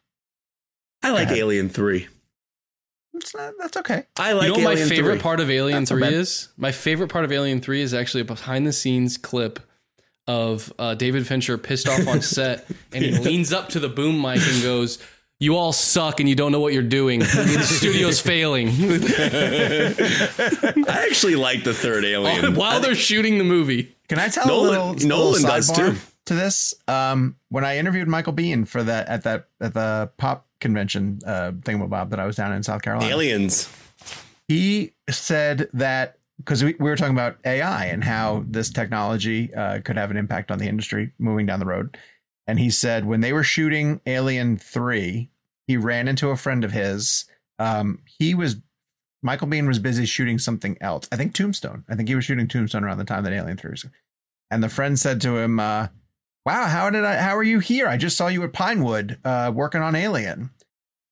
I 1.01 1.11
like 1.11 1.27
ahead. 1.27 1.37
Alien 1.37 1.69
Three. 1.69 2.07
It's 3.15 3.33
not, 3.35 3.53
that's 3.59 3.77
okay. 3.77 4.03
I 4.17 4.33
like 4.33 4.47
you 4.47 4.57
know 4.57 4.63
what 4.65 4.77
my 4.77 4.83
favorite 4.85 5.13
3. 5.17 5.21
part 5.21 5.39
of 5.39 5.49
Alien 5.51 5.81
Not 5.81 5.87
so 5.87 5.97
3 5.97 6.07
is? 6.07 6.49
My 6.57 6.71
favorite 6.71 7.09
part 7.11 7.23
of 7.25 7.31
Alien 7.31 7.61
3 7.61 7.81
is 7.81 7.93
actually 7.93 8.21
a 8.21 8.25
behind 8.25 8.65
the 8.65 8.73
scenes 8.73 9.17
clip 9.17 9.59
of 10.27 10.73
uh, 10.79 10.95
David 10.95 11.27
Fincher 11.27 11.57
pissed 11.59 11.87
off 11.87 12.07
on 12.07 12.21
set 12.23 12.65
and 12.91 13.03
he 13.05 13.11
leans 13.19 13.53
up 13.53 13.69
to 13.69 13.79
the 13.79 13.87
boom 13.89 14.19
mic 14.19 14.39
and 14.41 14.63
goes, 14.63 14.97
You 15.43 15.57
all 15.57 15.73
suck 15.73 16.21
and 16.21 16.29
you 16.29 16.35
don't 16.35 16.53
know 16.53 16.61
what 16.61 16.71
you're 16.71 16.81
doing. 16.83 17.19
The 17.19 17.63
studio's 17.63 18.21
failing. 18.21 18.69
I 20.87 21.05
actually 21.09 21.35
like 21.35 21.65
the 21.65 21.73
third 21.73 22.05
Alien. 22.05 22.55
While 22.55 22.79
they're 22.79 22.95
shooting 22.95 23.39
the 23.39 23.43
movie. 23.43 23.93
Can 24.07 24.19
I 24.19 24.29
tell 24.29 24.47
Nolan- 24.47 24.67
a 24.67 24.71
little, 24.71 24.89
a 24.91 25.07
Nolan 25.07 25.31
little 25.33 25.47
does 25.49 25.69
too. 25.69 25.95
to 26.27 26.33
this? 26.33 26.73
Um, 26.87 27.35
when 27.49 27.65
I 27.65 27.77
interviewed 27.77 28.07
Michael 28.07 28.31
Biehn 28.31 28.65
for 28.65 28.83
that 28.83 29.09
at 29.09 29.23
that 29.23 29.49
at 29.59 29.73
the 29.73 30.09
pop 30.15 30.47
convention 30.61 31.19
uh, 31.27 31.51
thingamabob 31.51 32.11
that 32.11 32.21
I 32.21 32.25
was 32.25 32.37
down 32.37 32.53
in 32.53 32.63
South 32.63 32.81
Carolina, 32.81 33.11
Aliens. 33.11 33.67
he 34.47 34.93
said 35.09 35.67
that 35.73 36.19
because 36.37 36.63
we, 36.63 36.75
we 36.79 36.89
were 36.89 36.95
talking 36.95 37.15
about 37.15 37.35
AI 37.43 37.87
and 37.87 38.01
how 38.01 38.45
this 38.47 38.69
technology 38.69 39.53
uh, 39.53 39.81
could 39.83 39.97
have 39.97 40.09
an 40.09 40.15
impact 40.15 40.51
on 40.51 40.59
the 40.59 40.69
industry 40.69 41.11
moving 41.19 41.45
down 41.45 41.59
the 41.59 41.65
road. 41.65 41.97
And 42.47 42.59
he 42.59 42.69
said 42.69 43.05
when 43.05 43.21
they 43.21 43.33
were 43.33 43.43
shooting 43.43 44.01
Alien 44.05 44.57
3, 44.57 45.29
he 45.67 45.77
ran 45.77 46.07
into 46.07 46.29
a 46.29 46.37
friend 46.37 46.63
of 46.63 46.71
his. 46.71 47.25
Um, 47.59 47.99
he 48.05 48.33
was, 48.35 48.57
Michael 49.21 49.47
Biehn 49.47 49.67
was 49.67 49.79
busy 49.79 50.05
shooting 50.05 50.37
something 50.39 50.77
else. 50.81 51.07
I 51.11 51.15
think 51.15 51.33
Tombstone. 51.33 51.83
I 51.89 51.95
think 51.95 52.09
he 52.09 52.15
was 52.15 52.25
shooting 52.25 52.47
Tombstone 52.47 52.83
around 52.83 52.97
the 52.97 53.05
time 53.05 53.23
that 53.23 53.33
Alien 53.33 53.57
3 53.57 53.71
was. 53.71 53.85
And 54.51 54.63
the 54.63 54.69
friend 54.69 54.99
said 54.99 55.21
to 55.21 55.37
him, 55.37 55.59
uh, 55.59 55.87
Wow, 56.45 56.65
how 56.65 56.89
did 56.89 57.05
I, 57.05 57.15
how 57.15 57.37
are 57.37 57.43
you 57.43 57.59
here? 57.59 57.87
I 57.87 57.95
just 57.95 58.17
saw 58.17 58.27
you 58.27 58.43
at 58.43 58.51
Pinewood 58.51 59.17
uh, 59.23 59.51
working 59.55 59.81
on 59.81 59.95
Alien. 59.95 60.49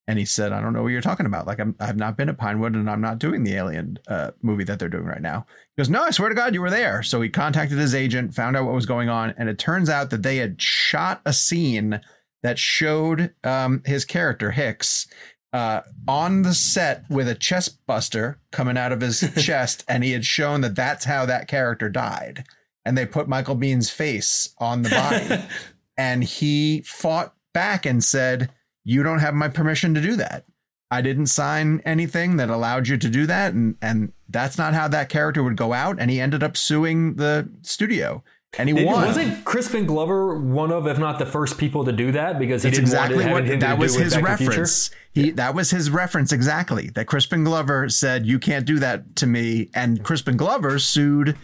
And 0.08 0.20
he 0.20 0.26
said, 0.26 0.52
I 0.52 0.60
don't 0.60 0.74
know 0.74 0.84
what 0.84 0.90
you're 0.90 1.00
talking 1.00 1.26
about. 1.26 1.48
Like, 1.48 1.60
I'm, 1.60 1.74
I've 1.80 1.96
not 1.96 2.18
been 2.18 2.28
at 2.28 2.38
Pinewood 2.38 2.74
and 2.74 2.90
I'm 2.90 3.00
not 3.00 3.18
doing 3.18 3.46
the 3.46 3.56
Alien 3.56 3.98
uh, 4.10 4.32
movie 4.42 4.66
that 4.66 4.78
they're 4.78 4.90
doing 4.90 5.06
right 5.06 5.22
now. 5.22 5.46
He 5.76 5.82
goes, 5.82 5.90
No, 5.90 6.04
I 6.04 6.12
swear 6.12 6.28
to 6.28 6.36
God, 6.36 6.54
you 6.54 6.62
were 6.62 6.70
there. 6.70 7.02
So 7.02 7.22
he 7.22 7.30
contacted 7.30 7.78
his 7.78 7.96
agent, 7.96 8.34
found 8.34 8.58
out 8.58 8.66
what 8.66 8.74
was 8.74 8.86
going 8.86 9.08
on. 9.08 9.34
And 9.38 9.48
it 9.48 9.58
turns 9.58 9.90
out 9.90 10.10
that 10.10 10.24
they 10.24 10.38
had 10.38 10.62
shot 10.62 11.22
a 11.26 11.32
scene 11.32 12.02
that 12.44 12.60
showed 12.60 13.34
um, 13.44 13.84
his 13.86 14.06
character, 14.06 14.52
Hicks, 14.52 15.08
uh, 15.54 15.82
on 16.08 16.44
the 16.44 16.54
set 16.54 17.04
with 17.10 17.28
a 17.28 17.36
chest 17.36 17.86
buster 17.86 18.40
coming 18.52 18.78
out 18.78 18.92
of 18.92 19.02
his 19.02 19.30
chest. 19.38 19.84
And 19.88 20.04
he 20.04 20.12
had 20.12 20.26
shown 20.26 20.62
that 20.62 20.76
that's 20.76 21.06
how 21.06 21.26
that 21.26 21.48
character 21.48 21.90
died. 21.90 22.46
And 22.86 22.98
they 22.98 23.06
put 23.06 23.28
Michael 23.28 23.56
Biehn's 23.56 23.90
face 23.90 24.56
on 24.58 24.82
the 24.82 24.90
body. 24.90 25.44
and 25.98 26.24
he 26.24 26.82
fought 26.82 27.36
back 27.54 27.86
and 27.86 28.04
said, 28.04 28.50
You 28.84 29.04
don't 29.04 29.20
have 29.20 29.34
my 29.34 29.50
permission 29.50 29.94
to 29.94 30.02
do 30.02 30.16
that. 30.16 30.46
I 30.90 31.02
didn't 31.02 31.28
sign 31.28 31.82
anything 31.86 32.36
that 32.36 32.50
allowed 32.50 32.90
you 32.90 32.98
to 32.98 33.10
do 33.10 33.26
that. 33.28 33.54
And, 33.54 33.78
and 33.82 34.12
that's 34.28 34.58
not 34.58 34.74
how 34.74 34.90
that 34.90 35.10
character 35.10 35.42
would 35.42 35.56
go 35.56 35.72
out. 35.74 35.98
And 36.00 36.12
he 36.12 36.20
ended 36.20 36.44
up 36.44 36.58
suing 36.58 37.16
the 37.16 37.50
studio. 37.62 38.24
And 38.58 38.68
he 38.68 38.74
won. 38.86 39.06
Wasn't 39.06 39.46
Crispin 39.46 39.86
Glover 39.86 40.38
one 40.38 40.72
of, 40.74 40.86
if 40.86 40.98
not 41.00 41.20
the 41.20 41.26
first 41.26 41.58
people 41.58 41.86
to 41.86 41.94
do 41.94 42.12
that? 42.12 42.38
Because 42.38 42.64
he 42.64 42.70
That's 42.70 42.78
didn't 42.80 42.88
exactly 42.90 43.20
want 43.26 43.32
what 43.32 43.48
it, 43.48 43.60
that 43.62 43.78
was 43.80 43.96
his 43.96 44.18
reference. 44.20 44.92
He 45.14 45.32
that 45.32 45.56
was 45.56 45.72
his 45.72 45.90
reference 45.90 46.34
exactly. 46.34 46.90
That 46.90 47.06
Crispin 47.08 47.46
Glover 47.46 47.88
said 47.88 48.26
you 48.26 48.40
can't 48.40 48.66
do 48.66 48.80
that 48.80 49.16
to 49.18 49.28
me, 49.28 49.70
and 49.74 50.04
Crispin 50.04 50.36
Glover 50.36 50.80
sued 50.80 51.38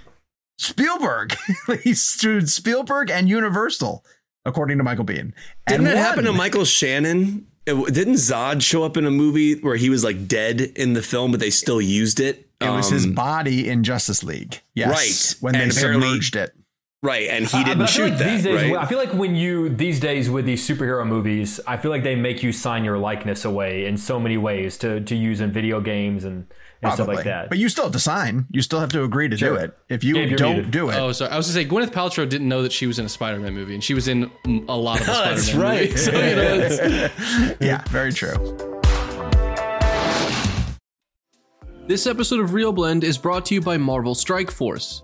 Spielberg. 0.60 1.34
he 1.84 1.94
sued 1.94 2.50
Spielberg 2.50 3.10
and 3.10 3.30
Universal, 3.30 4.04
according 4.46 4.78
to 4.78 4.84
Michael 4.84 5.06
Biehn. 5.06 5.32
Didn't 5.68 5.72
and 5.72 5.86
that 5.88 5.98
happen 5.98 6.26
to. 6.26 6.34
Michael 6.34 6.66
Shannon? 6.66 7.48
It- 7.66 7.94
didn't 7.94 8.16
Zod 8.16 8.62
show 8.62 8.84
up 8.84 8.98
in 8.98 9.06
a 9.06 9.12
movie 9.12 9.60
where 9.62 9.76
he 9.78 9.90
was 9.90 10.04
like 10.04 10.28
dead 10.28 10.60
in 10.62 10.92
the 10.94 11.02
film, 11.02 11.32
but 11.32 11.40
they 11.40 11.50
still 11.52 11.80
used 11.82 12.20
it? 12.20 12.50
It 12.60 12.70
was 12.70 12.90
his 12.90 13.06
Um, 13.06 13.14
body 13.14 13.70
in 13.70 13.84
Justice 13.84 14.24
League. 14.24 14.62
Yes, 14.74 14.90
Right. 14.90 15.42
when 15.42 15.54
they 15.54 15.64
And 15.64 15.72
apparently- 15.72 16.08
submerged 16.08 16.36
it. 16.36 16.54
Right, 17.04 17.30
and 17.30 17.46
he 17.46 17.58
Uh, 17.58 17.64
didn't 17.64 17.84
I 17.84 17.86
feel 17.86 18.06
shoot 18.06 18.10
like 18.10 18.18
that. 18.20 18.28
These 18.32 18.44
days, 18.44 18.72
right? 18.72 18.76
I 18.76 18.86
feel 18.88 18.98
like 18.98 19.14
when 19.14 19.36
you 19.36 19.70
these 19.70 20.00
days 20.00 20.32
with 20.32 20.46
these 20.46 20.68
superhero 20.68 21.06
movies, 21.06 21.60
I 21.68 21.78
feel 21.78 21.92
like 21.92 22.04
they 22.04 22.16
make 22.16 22.42
you 22.42 22.52
sign 22.52 22.84
your 22.84 22.98
likeness 22.98 23.46
away 23.46 23.86
in 23.86 23.98
so 23.98 24.20
many 24.20 24.36
ways 24.38 24.80
to 24.80 25.00
to 25.02 25.16
use 25.16 25.40
in 25.40 25.52
video 25.52 25.80
games 25.80 26.24
and, 26.24 26.48
and 26.82 26.92
stuff 26.94 27.08
like 27.08 27.24
that. 27.26 27.50
But 27.50 27.60
you 27.60 27.70
still 27.70 27.84
have 27.84 27.94
to 27.94 28.00
sign. 28.00 28.48
You 28.52 28.64
still 28.64 28.80
have 28.80 28.90
to 28.94 29.04
agree 29.04 29.30
to 29.30 29.36
do 29.38 29.54
it. 29.54 29.78
If 29.90 30.04
you 30.04 30.16
Gabe, 30.16 30.38
don't 30.38 30.54
muted. 30.56 30.72
do 30.72 30.90
it, 30.90 30.96
Oh, 30.98 31.12
sorry. 31.12 31.30
I 31.32 31.38
was 31.38 31.46
gonna 31.46 31.64
say 31.64 31.70
Gwyneth 31.70 31.92
Paltrow 31.94 32.28
didn't 32.28 32.50
know 32.50 32.64
that 32.64 32.72
she 32.72 32.88
was 32.88 32.98
in 32.98 33.06
a 33.06 33.10
Spider-Man 33.10 33.54
movie, 33.54 33.76
and 33.76 33.84
she 33.84 33.94
was 33.94 34.08
in 34.08 34.32
a 34.68 34.76
lot 34.76 35.00
of 35.00 35.06
the 35.06 35.14
Spider-Man 35.14 35.36
movies. 35.36 35.46
That's 35.46 35.56
right. 35.56 35.90
movies. 35.90 36.06
So, 36.08 36.12
you 36.14 36.36
know, 36.36 36.54
it's- 36.56 37.58
yeah, 37.62 37.84
very 37.90 38.12
true. 38.12 38.34
This 41.88 42.08
episode 42.08 42.40
of 42.42 42.50
ReelBlend 42.50 43.04
is 43.04 43.18
brought 43.20 43.46
to 43.46 43.54
you 43.54 43.62
by 43.62 43.78
Marvel 43.78 44.14
Strike 44.16 44.52
Force. 44.52 45.04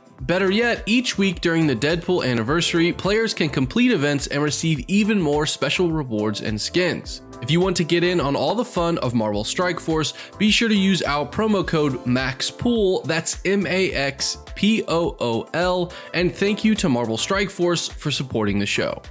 Better 0.21 0.51
yet, 0.51 0.83
each 0.85 1.17
week 1.17 1.41
during 1.41 1.65
the 1.65 1.75
Deadpool 1.75 2.23
anniversary, 2.23 2.93
players 2.93 3.33
can 3.33 3.49
complete 3.49 3.91
events 3.91 4.27
and 4.27 4.43
receive 4.43 4.85
even 4.87 5.19
more 5.19 5.47
special 5.47 5.91
rewards 5.91 6.41
and 6.41 6.61
skins. 6.61 7.23
If 7.41 7.49
you 7.49 7.59
want 7.59 7.75
to 7.77 7.83
get 7.83 8.03
in 8.03 8.21
on 8.21 8.35
all 8.35 8.53
the 8.53 8.63
fun 8.63 8.99
of 8.99 9.15
Marvel 9.15 9.43
Strike 9.43 9.79
Force, 9.79 10.13
be 10.37 10.51
sure 10.51 10.69
to 10.69 10.75
use 10.75 11.01
our 11.01 11.25
promo 11.25 11.65
code 11.65 12.05
MAXPOOL, 12.05 13.03
that's 13.05 13.39
M 13.45 13.65
A 13.65 13.91
X 13.93 14.37
P 14.53 14.83
O 14.87 15.17
O 15.19 15.49
L, 15.55 15.91
and 16.13 16.33
thank 16.33 16.63
you 16.63 16.75
to 16.75 16.87
Marvel 16.87 17.17
Strike 17.17 17.49
Force 17.49 17.87
for 17.87 18.11
supporting 18.11 18.59
the 18.59 18.67
show. 18.67 19.01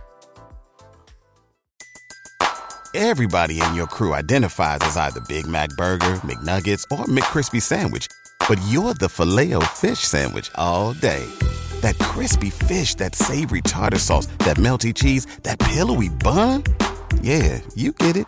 Everybody 2.94 3.60
in 3.60 3.74
your 3.74 3.88
crew 3.88 4.14
identifies 4.14 4.78
as 4.82 4.96
either 4.96 5.20
Big 5.28 5.48
Mac 5.48 5.70
Burger, 5.70 6.14
McNuggets, 6.22 6.84
or 6.92 7.04
McCrispy 7.06 7.60
Sandwich. 7.60 8.06
But 8.48 8.60
you're 8.68 8.94
the 8.94 9.08
filet 9.08 9.54
fish 9.74 10.00
Sandwich 10.00 10.50
all 10.56 10.92
day. 10.94 11.24
That 11.80 11.96
crispy 11.98 12.50
fish, 12.50 12.96
that 12.96 13.14
savory 13.14 13.60
tartar 13.60 13.98
sauce, 13.98 14.26
that 14.44 14.56
melty 14.56 14.92
cheese, 14.92 15.26
that 15.44 15.58
pillowy 15.58 16.08
bun. 16.08 16.64
Yeah, 17.22 17.60
you 17.76 17.92
get 17.92 18.16
it. 18.16 18.26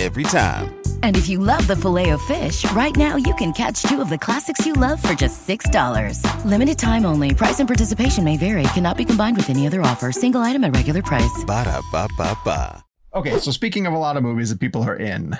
Every 0.00 0.24
time. 0.24 0.74
And 1.04 1.16
if 1.16 1.28
you 1.28 1.38
love 1.38 1.66
the 1.68 1.76
filet 1.76 2.10
of 2.10 2.20
fish, 2.22 2.70
right 2.72 2.96
now 2.96 3.14
you 3.16 3.32
can 3.34 3.52
catch 3.52 3.82
two 3.84 4.00
of 4.00 4.08
the 4.08 4.18
classics 4.18 4.66
you 4.66 4.72
love 4.72 5.00
for 5.00 5.14
just 5.14 5.46
$6. 5.46 6.44
Limited 6.44 6.78
time 6.78 7.06
only. 7.06 7.32
Price 7.32 7.60
and 7.60 7.68
participation 7.68 8.24
may 8.24 8.36
vary. 8.36 8.64
Cannot 8.74 8.96
be 8.96 9.04
combined 9.04 9.36
with 9.36 9.50
any 9.50 9.68
other 9.68 9.82
offer. 9.82 10.10
Single 10.10 10.40
item 10.40 10.64
at 10.64 10.74
regular 10.74 11.00
price. 11.00 11.44
Ba-da-ba-ba-ba. 11.46 12.82
Okay, 13.14 13.38
so 13.38 13.52
speaking 13.52 13.86
of 13.86 13.92
a 13.92 13.98
lot 13.98 14.16
of 14.16 14.24
movies 14.24 14.50
that 14.50 14.58
people 14.58 14.82
are 14.82 14.96
in, 14.96 15.38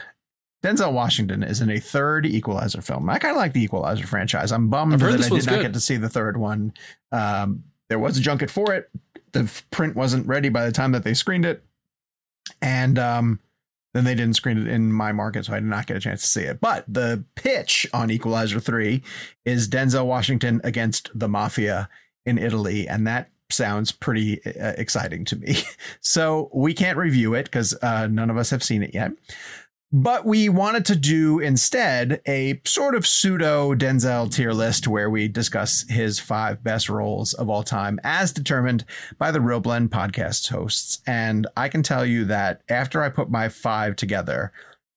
Denzel 0.65 0.95
Washington 0.95 1.43
is 1.43 1.61
in 1.61 1.69
a 1.69 1.79
third 1.79 2.25
Equalizer 2.25 2.81
film. 2.81 3.11
I 3.11 3.19
kind 3.19 3.33
of 3.33 3.37
like 3.37 3.53
the 3.53 3.62
Equalizer 3.62 4.07
franchise. 4.07 4.51
I'm 4.51 4.71
bummed 4.71 4.99
that 4.99 5.03
I 5.03 5.17
did 5.19 5.31
not 5.31 5.47
good. 5.47 5.62
get 5.62 5.73
to 5.75 5.81
see 5.81 5.99
the 5.99 6.09
third 6.09 6.39
one. 6.39 6.73
Um, 7.12 7.65
there 7.89 7.99
was 7.99 8.17
a 8.17 8.23
junket 8.23 8.51
for 8.51 8.73
it. 8.73 8.89
The 9.33 9.51
print 9.71 9.95
wasn't 9.95 10.27
ready 10.27 10.49
by 10.49 10.65
the 10.65 10.73
time 10.73 10.93
that 10.93 11.05
they 11.05 11.12
screened 11.12 11.45
it, 11.45 11.62
and 12.62 12.99
um, 12.99 13.41
then 13.93 14.05
they 14.05 14.15
didn't 14.15 14.37
screen 14.37 14.57
it 14.57 14.69
in 14.69 14.91
my 14.91 15.12
market, 15.12 15.45
so 15.45 15.53
I 15.53 15.61
did 15.61 15.69
not 15.69 15.87
get 15.87 15.99
a 15.99 16.01
chance 16.01 16.23
to 16.23 16.29
see 16.29 16.43
it. 16.45 16.62
But 16.62 16.87
the 16.89 17.23
pitch 17.35 17.87
on 17.93 18.11
Equalizer 18.11 18.59
three 18.59 19.03
is 19.45 19.69
Denzel 19.69 20.07
Washington 20.07 20.62
against 20.65 21.11
the 21.15 21.29
mafia 21.29 21.91
in 22.25 22.39
Italy, 22.39 22.89
and 22.89 23.07
that 23.07 23.29
sounds 23.51 23.93
pretty 23.93 24.41
uh, 24.47 24.73
exciting 24.79 25.27
to 25.27 25.37
me. 25.37 25.59
so 26.01 26.49
we 26.55 26.73
can't 26.73 26.97
review 26.97 27.35
it 27.35 27.45
because 27.45 27.75
uh, 27.83 28.07
none 28.07 28.31
of 28.31 28.39
us 28.39 28.49
have 28.49 28.62
seen 28.62 28.83
it 28.83 28.95
yet. 28.95 29.12
But 29.97 30.26
we 30.26 30.49
wanted 30.49 30.86
to 30.86 30.97
do 30.97 31.38
instead 31.38 32.20
a 32.26 32.61
sort 32.64 32.97
of 32.97 33.07
pseudo 33.07 33.76
Denzel 33.76 34.28
tier 34.28 34.53
list 34.53 34.88
where 34.88 35.09
we 35.09 35.28
discuss 35.28 35.84
his 35.88 36.18
five 36.18 36.64
best 36.64 36.88
roles 36.88 37.32
of 37.32 37.49
all 37.49 37.62
time 37.62 38.01
as 38.03 38.32
determined 38.32 38.84
by 39.18 39.30
the 39.30 39.38
ReelBlend 39.38 39.90
podcast 39.90 40.49
hosts. 40.49 41.01
And 41.07 41.47
I 41.57 41.68
can 41.68 41.84
tell 41.84 42.05
you 42.05 42.24
that 42.24 42.62
after 42.68 43.05
I 43.05 43.09
put 43.09 43.30
my 43.30 43.49
five 43.49 43.95
together, 43.95 44.53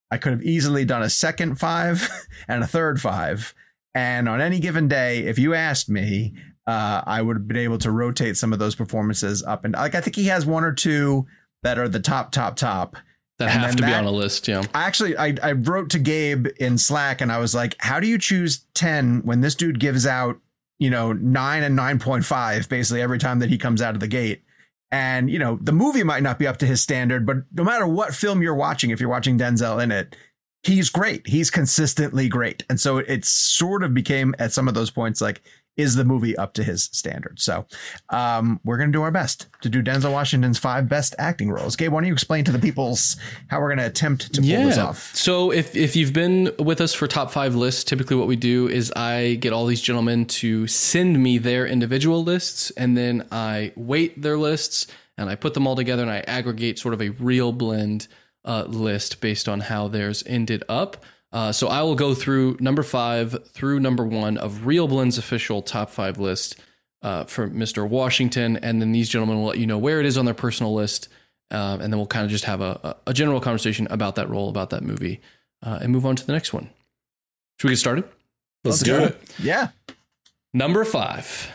I 0.09 0.17
could 0.17 0.31
have 0.31 0.41
easily 0.41 0.83
done 0.83 1.03
a 1.03 1.11
second 1.11 1.59
five 1.59 2.09
and 2.47 2.63
a 2.63 2.67
third 2.67 2.99
five. 2.99 3.53
And 3.93 4.27
on 4.27 4.41
any 4.41 4.59
given 4.59 4.87
day, 4.87 5.19
if 5.19 5.37
you 5.37 5.53
asked 5.53 5.89
me, 5.91 6.33
uh, 6.65 7.03
I 7.05 7.21
would 7.21 7.35
have 7.35 7.47
been 7.47 7.57
able 7.57 7.77
to 7.77 7.91
rotate 7.91 8.35
some 8.35 8.51
of 8.51 8.57
those 8.57 8.73
performances 8.73 9.43
up. 9.43 9.63
And 9.63 9.75
like, 9.75 9.93
I 9.93 10.01
think 10.01 10.15
he 10.15 10.25
has 10.25 10.47
one 10.47 10.63
or 10.63 10.73
two 10.73 11.27
that 11.61 11.77
are 11.77 11.87
the 11.87 11.99
top, 11.99 12.31
top, 12.31 12.55
top. 12.55 12.97
That 13.39 13.51
And 13.51 13.61
have 13.61 13.75
to 13.75 13.85
be 13.85 13.93
on 13.93 14.05
a 14.05 14.11
list, 14.11 14.47
yeah. 14.47 14.63
I 14.73 14.83
actually 14.83 15.15
I, 15.15 15.35
I 15.43 15.51
wrote 15.51 15.91
to 15.91 15.99
Gabe 15.99 16.47
in 16.59 16.77
Slack 16.77 17.21
and 17.21 17.31
I 17.31 17.37
was 17.37 17.53
like, 17.53 17.75
how 17.79 17.99
do 17.99 18.07
you 18.07 18.17
choose 18.17 18.65
10 18.73 19.21
when 19.25 19.41
this 19.41 19.53
dude 19.53 19.79
gives 19.79 20.07
out, 20.07 20.39
you 20.79 20.89
know, 20.89 21.13
nine 21.13 21.61
and 21.61 21.77
9.5 21.77 22.67
basically 22.67 23.01
every 23.01 23.19
time 23.19 23.39
that 23.39 23.49
he 23.49 23.57
comes 23.57 23.81
out 23.81 23.93
of 23.93 23.99
the 23.99 24.07
gate? 24.07 24.41
And, 24.89 25.29
you 25.29 25.37
know, 25.37 25.59
the 25.61 25.73
movie 25.73 26.03
might 26.03 26.23
not 26.23 26.39
be 26.39 26.47
up 26.47 26.57
to 26.57 26.65
his 26.65 26.81
standard, 26.81 27.25
but 27.25 27.37
no 27.53 27.63
matter 27.63 27.85
what 27.85 28.15
film 28.15 28.41
you're 28.41 28.55
watching, 28.55 28.89
if 28.89 28.99
you're 28.99 29.09
watching 29.09 29.37
Denzel 29.37 29.83
in 29.83 29.91
it, 29.91 30.15
he's 30.63 30.89
great. 30.89 31.27
He's 31.27 31.51
consistently 31.51 32.29
great. 32.29 32.63
And 32.69 32.79
so 32.79 32.97
it 32.97 33.25
sort 33.25 33.83
of 33.83 33.93
became 33.93 34.33
at 34.39 34.53
some 34.53 34.67
of 34.67 34.73
those 34.73 34.89
points 34.89 35.21
like, 35.21 35.41
is 35.77 35.95
the 35.95 36.03
movie 36.03 36.35
up 36.35 36.53
to 36.53 36.63
his 36.63 36.89
standard? 36.91 37.39
So 37.39 37.65
um, 38.09 38.59
we're 38.63 38.77
going 38.77 38.91
to 38.91 38.97
do 38.97 39.03
our 39.03 39.11
best 39.11 39.47
to 39.61 39.69
do 39.69 39.81
Denzel 39.81 40.11
Washington's 40.11 40.57
five 40.57 40.89
best 40.89 41.15
acting 41.17 41.49
roles. 41.49 41.75
Gabe, 41.75 41.91
why 41.91 42.01
don't 42.01 42.07
you 42.07 42.13
explain 42.13 42.43
to 42.45 42.51
the 42.51 42.59
peoples 42.59 43.17
how 43.47 43.59
we're 43.59 43.69
going 43.69 43.79
to 43.79 43.85
attempt 43.85 44.33
to 44.33 44.41
pull 44.41 44.49
this 44.49 44.77
off? 44.77 45.15
So 45.15 45.51
if 45.51 45.75
if 45.75 45.95
you've 45.95 46.13
been 46.13 46.51
with 46.59 46.81
us 46.81 46.93
for 46.93 47.07
top 47.07 47.31
five 47.31 47.55
lists, 47.55 47.83
typically 47.83 48.17
what 48.17 48.27
we 48.27 48.35
do 48.35 48.67
is 48.67 48.91
I 48.95 49.35
get 49.35 49.53
all 49.53 49.65
these 49.65 49.81
gentlemen 49.81 50.25
to 50.25 50.67
send 50.67 51.21
me 51.21 51.37
their 51.37 51.65
individual 51.65 52.23
lists, 52.23 52.71
and 52.71 52.97
then 52.97 53.27
I 53.31 53.71
weight 53.75 54.21
their 54.21 54.37
lists 54.37 54.87
and 55.17 55.29
I 55.29 55.35
put 55.35 55.53
them 55.53 55.65
all 55.65 55.75
together 55.75 56.03
and 56.03 56.11
I 56.11 56.19
aggregate 56.27 56.79
sort 56.79 56.93
of 56.93 57.01
a 57.01 57.09
ReelBlend 57.09 58.07
uh, 58.45 58.63
list 58.63 59.19
based 59.19 59.49
on 59.49 59.61
how 59.61 59.87
theirs 59.87 60.23
ended 60.25 60.63
up. 60.69 61.03
Uh, 61.37 61.51
so 61.51 61.67
I 61.67 61.83
will 61.83 61.93
go 61.93 62.15
through 62.15 62.57
number 62.59 62.81
five 62.81 63.37
through 63.49 63.79
number 63.79 64.03
one 64.03 64.39
of 64.39 64.61
ReelBlend's 64.65 65.19
official 65.19 65.61
top 65.61 65.91
five 65.91 66.17
list 66.17 66.59
uh, 67.03 67.25
for 67.25 67.47
Mr. 67.47 67.87
Washington, 67.87 68.57
and 68.57 68.81
then 68.81 68.91
these 68.91 69.07
gentlemen 69.07 69.37
will 69.37 69.45
let 69.45 69.59
you 69.59 69.67
know 69.67 69.77
where 69.77 69.99
it 69.99 70.07
is 70.07 70.17
on 70.17 70.25
their 70.25 70.33
personal 70.33 70.73
list, 70.73 71.09
uh, 71.51 71.77
and 71.79 71.93
then 71.93 71.99
we'll 71.99 72.07
kind 72.07 72.25
of 72.25 72.31
just 72.31 72.45
have 72.45 72.59
a, 72.59 72.97
a 73.05 73.13
general 73.13 73.39
conversation 73.39 73.87
about 73.91 74.15
that 74.15 74.27
role, 74.31 74.49
about 74.49 74.71
that 74.71 74.81
movie, 74.81 75.21
uh, 75.61 75.77
and 75.79 75.91
move 75.91 76.07
on 76.07 76.15
to 76.15 76.25
the 76.25 76.33
next 76.33 76.53
one. 76.53 76.71
Should 77.59 77.67
we 77.67 77.73
get 77.73 77.79
started? 77.81 78.05
Let's 78.63 78.79
do 78.79 78.95
it. 78.95 79.21
Yeah. 79.37 79.67
Number 80.55 80.83
five, 80.85 81.51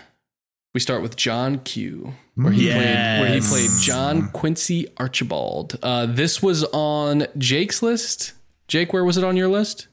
we 0.75 0.81
start 0.81 1.03
with 1.03 1.17
John 1.17 1.59
Q, 1.59 2.15
where 2.37 2.53
he 2.53 2.71
played 2.71 3.21
where 3.21 3.35
he 3.35 3.41
played 3.41 3.71
John 3.81 4.29
Quincy 4.31 4.87
Archibald. 4.99 5.77
Uh, 5.83 6.07
this 6.07 6.41
was 6.41 6.63
on 6.73 7.27
Jake's 7.37 7.83
list. 7.83 8.35
Jake, 8.69 8.93
where 8.93 9.05
was 9.05 9.17
it 9.17 9.25
on 9.25 9.37
your 9.37 9.49
list? 9.49 9.89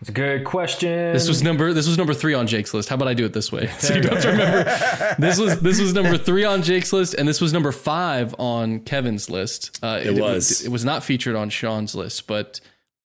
It's 0.00 0.08
a 0.08 0.12
good 0.12 0.44
question. 0.44 1.12
This 1.12 1.28
was 1.28 1.42
number 1.42 1.72
this 1.72 1.88
was 1.88 1.98
number 1.98 2.14
three 2.14 2.34
on 2.34 2.46
Jake's 2.46 2.74
list. 2.74 2.88
How 2.88 2.94
about 2.94 3.08
I 3.08 3.14
do 3.14 3.24
it 3.24 3.32
this 3.32 3.50
way? 3.50 3.70
So 3.78 3.94
you 3.94 4.02
don't 4.02 4.12
have 4.14 4.22
to 4.22 4.28
remember. 4.30 5.16
This 5.18 5.38
was 5.38 5.60
this 5.60 5.80
was 5.80 5.92
number 5.94 6.16
three 6.18 6.44
on 6.44 6.62
Jake's 6.62 6.92
list, 6.92 7.14
and 7.14 7.26
this 7.26 7.40
was 7.40 7.52
number 7.52 7.72
five 7.72 8.34
on 8.38 8.80
Kevin's 8.80 9.28
list. 9.30 9.78
Uh, 9.82 10.00
It 10.02 10.20
was. 10.20 10.64
It 10.64 10.68
was 10.70 10.84
not 10.84 11.02
featured 11.02 11.34
on 11.36 11.48
Sean's 11.50 11.94
list, 11.94 12.26
but 12.26 12.60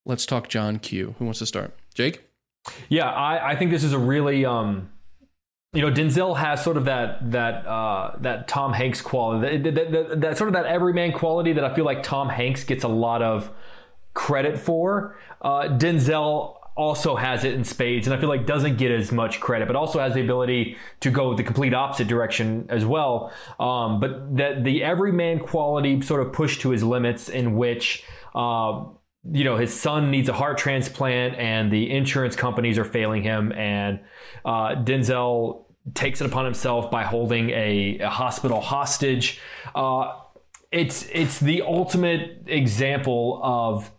let's 0.05 0.25
talk 0.25 0.47
John 0.49 0.77
Q. 0.77 1.15
Who 1.19 1.25
wants 1.25 1.39
to 1.39 1.45
start? 1.45 1.75
Jake. 1.93 2.23
Yeah, 2.89 3.09
I, 3.09 3.51
I 3.51 3.55
think 3.55 3.71
this 3.71 3.83
is 3.83 3.93
a 3.93 3.99
really 3.99 4.45
um 4.45 4.89
you 5.73 5.81
know 5.81 5.91
Denzel 5.91 6.37
has 6.37 6.63
sort 6.63 6.77
of 6.77 6.85
that 6.85 7.31
that 7.31 7.65
uh, 7.65 8.15
that 8.21 8.47
Tom 8.47 8.73
Hanks 8.73 9.01
quality 9.01 9.57
that, 9.57 9.75
that, 9.75 9.91
that, 9.91 10.21
that 10.21 10.37
sort 10.37 10.49
of 10.49 10.53
that 10.53 10.65
everyman 10.65 11.13
quality 11.13 11.53
that 11.53 11.63
I 11.63 11.73
feel 11.73 11.85
like 11.85 12.03
Tom 12.03 12.29
Hanks 12.29 12.63
gets 12.63 12.83
a 12.83 12.87
lot 12.87 13.21
of 13.21 13.49
credit 14.13 14.57
for. 14.57 15.17
Uh, 15.41 15.63
Denzel 15.69 16.55
also 16.79 17.17
has 17.17 17.43
it 17.43 17.53
in 17.53 17.65
spades, 17.65 18.07
and 18.07 18.13
I 18.13 18.19
feel 18.19 18.29
like 18.29 18.45
doesn't 18.45 18.77
get 18.77 18.89
as 18.89 19.11
much 19.11 19.41
credit, 19.41 19.67
but 19.67 19.75
also 19.75 19.99
has 19.99 20.13
the 20.13 20.21
ability 20.21 20.77
to 21.01 21.11
go 21.11 21.33
the 21.33 21.43
complete 21.43 21.73
opposite 21.73 22.07
direction 22.07 22.65
as 22.69 22.85
well. 22.85 23.33
Um, 23.59 23.99
but 23.99 24.37
that 24.37 24.63
the 24.63 24.81
everyman 24.81 25.39
quality 25.39 26.01
sort 26.01 26.25
of 26.25 26.31
pushed 26.31 26.61
to 26.61 26.69
his 26.69 26.83
limits, 26.83 27.29
in 27.29 27.55
which. 27.55 28.03
Uh, 28.33 28.85
you 29.31 29.43
know 29.43 29.57
his 29.57 29.77
son 29.77 30.11
needs 30.11 30.29
a 30.29 30.33
heart 30.33 30.57
transplant 30.57 31.35
and 31.35 31.73
the 31.73 31.91
insurance 31.91 32.37
companies 32.37 32.77
are 32.77 32.85
failing 32.85 33.21
him 33.21 33.51
and 33.51 33.99
uh, 34.45 34.69
denzel 34.75 35.65
takes 35.93 36.21
it 36.21 36.25
upon 36.25 36.45
himself 36.45 36.89
by 36.89 37.03
holding 37.03 37.49
a, 37.49 37.99
a 37.99 38.09
hospital 38.09 38.61
hostage 38.61 39.41
uh, 39.75 40.13
it's 40.71 41.05
it's 41.11 41.37
the 41.39 41.61
ultimate 41.63 42.43
example 42.47 43.41
of 43.43 43.91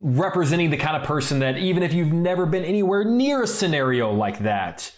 representing 0.00 0.70
the 0.70 0.76
kind 0.76 0.96
of 0.96 1.02
person 1.02 1.40
that 1.40 1.58
even 1.58 1.82
if 1.82 1.92
you've 1.92 2.12
never 2.12 2.46
been 2.46 2.64
anywhere 2.64 3.04
near 3.04 3.42
a 3.42 3.46
scenario 3.46 4.10
like 4.12 4.38
that 4.40 4.92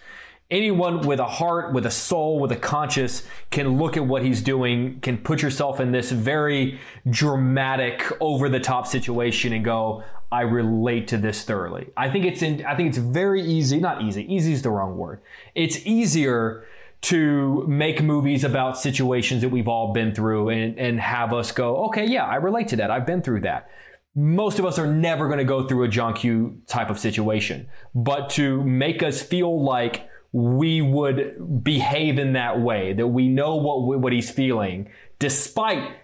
anyone 0.53 1.00
with 1.00 1.18
a 1.18 1.26
heart, 1.26 1.72
with 1.72 1.86
a 1.86 1.90
soul, 1.90 2.38
with 2.38 2.53
a 2.53 2.57
conscience 2.57 3.26
can 3.50 3.78
look 3.78 3.96
at 3.96 4.07
what 4.07 4.22
he's 4.22 4.42
doing, 4.42 5.00
can 5.00 5.16
put 5.16 5.42
yourself 5.42 5.80
in 5.80 5.90
this 5.90 6.12
very 6.12 6.78
dramatic, 7.09 8.05
over 8.20 8.48
the 8.48 8.61
top 8.61 8.86
situation 8.86 9.53
and 9.55 9.64
go, 9.64 10.05
I 10.30 10.42
relate 10.42 11.09
to 11.09 11.18
this 11.18 11.42
thoroughly. 11.42 11.88
I 11.96 12.11
think 12.11 12.26
it's 12.26 12.42
in, 12.42 12.64
I 12.64 12.76
think 12.76 12.90
it's 12.90 12.98
very 12.98 13.42
easy, 13.42 13.80
not 13.80 14.03
easy, 14.03 14.32
easy 14.32 14.53
is 14.53 14.62
the 14.62 14.70
wrong 14.70 14.96
word. 14.96 15.20
It's 15.55 15.84
easier 15.86 16.66
to 17.03 17.66
make 17.66 18.03
movies 18.03 18.44
about 18.44 18.78
situations 18.78 19.40
that 19.40 19.48
we've 19.48 19.66
all 19.66 19.92
been 19.92 20.14
through 20.14 20.50
and, 20.50 20.78
and 20.78 21.00
have 21.00 21.32
us 21.32 21.50
go, 21.50 21.86
okay, 21.86 22.07
yeah, 22.07 22.24
I 22.24 22.36
relate 22.36 22.68
to 22.68 22.76
that. 22.76 22.90
I've 22.90 23.07
been 23.07 23.22
through 23.22 23.40
that 23.40 23.68
most 24.14 24.58
of 24.58 24.64
us 24.66 24.78
are 24.78 24.86
never 24.86 25.26
going 25.26 25.38
to 25.38 25.44
go 25.44 25.66
through 25.66 25.84
a 25.84 25.88
John 25.88 26.14
Q 26.14 26.60
type 26.66 26.90
of 26.90 26.98
situation. 26.98 27.68
But 27.94 28.30
to 28.30 28.62
make 28.64 29.02
us 29.02 29.22
feel 29.22 29.62
like 29.62 30.08
we 30.32 30.80
would 30.82 31.62
behave 31.62 32.18
in 32.18 32.32
that 32.34 32.60
way, 32.60 32.92
that 32.94 33.06
we 33.06 33.28
know 33.28 33.56
what 33.56 34.00
what 34.00 34.12
he's 34.12 34.30
feeling, 34.30 34.88
despite 35.18 35.96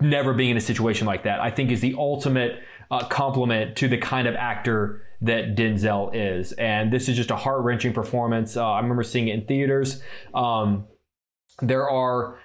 never 0.00 0.34
being 0.34 0.50
in 0.50 0.56
a 0.56 0.60
situation 0.60 1.06
like 1.06 1.24
that, 1.24 1.40
I 1.40 1.50
think 1.50 1.70
is 1.70 1.80
the 1.80 1.94
ultimate 1.96 2.60
uh, 2.90 3.04
compliment 3.06 3.76
to 3.76 3.88
the 3.88 3.98
kind 3.98 4.26
of 4.26 4.34
actor 4.34 5.02
that 5.20 5.54
Denzel 5.54 6.10
is. 6.12 6.52
And 6.52 6.92
this 6.92 7.08
is 7.08 7.16
just 7.16 7.30
a 7.30 7.36
heart 7.36 7.62
wrenching 7.62 7.92
performance. 7.92 8.56
Uh, 8.56 8.68
I 8.68 8.80
remember 8.80 9.02
seeing 9.02 9.28
it 9.28 9.34
in 9.34 9.46
theaters. 9.46 10.02
Um, 10.34 10.86
there 11.62 11.88
are 11.88 12.38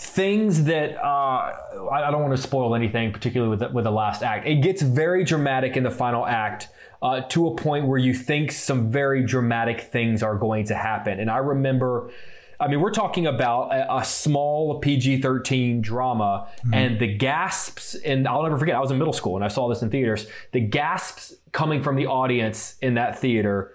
things 0.00 0.64
that 0.64 0.96
uh, 0.96 1.52
I 1.92 2.10
don't 2.10 2.22
want 2.22 2.34
to 2.34 2.42
spoil 2.42 2.74
anything, 2.74 3.12
particularly 3.12 3.50
with 3.50 3.60
the, 3.60 3.68
with 3.68 3.84
the 3.84 3.90
last 3.90 4.22
act. 4.22 4.46
It 4.46 4.56
gets 4.56 4.80
very 4.80 5.24
dramatic 5.24 5.76
in 5.76 5.82
the 5.82 5.90
final 5.90 6.26
act 6.26 6.68
uh, 7.02 7.20
to 7.28 7.48
a 7.48 7.54
point 7.54 7.86
where 7.86 7.98
you 7.98 8.14
think 8.14 8.50
some 8.50 8.90
very 8.90 9.22
dramatic 9.22 9.82
things 9.82 10.22
are 10.22 10.36
going 10.36 10.64
to 10.66 10.74
happen. 10.74 11.20
And 11.20 11.30
I 11.30 11.38
remember. 11.38 12.10
I 12.58 12.68
mean, 12.68 12.82
we're 12.82 12.92
talking 12.92 13.26
about 13.26 13.72
a, 13.72 13.96
a 13.96 14.04
small 14.04 14.80
PG 14.80 15.22
13 15.22 15.80
drama, 15.80 16.46
and 16.74 16.98
the 16.98 17.06
gasps, 17.06 17.94
and 17.94 18.28
I'll 18.28 18.42
never 18.42 18.58
forget, 18.58 18.74
I 18.76 18.80
was 18.80 18.90
in 18.90 18.98
middle 18.98 19.14
school 19.14 19.34
and 19.36 19.42
I 19.42 19.48
saw 19.48 19.66
this 19.70 19.80
in 19.80 19.88
theaters. 19.88 20.26
The 20.52 20.60
gasps 20.60 21.36
coming 21.52 21.82
from 21.82 21.96
the 21.96 22.06
audience 22.06 22.76
in 22.82 22.94
that 22.94 23.18
theater 23.18 23.72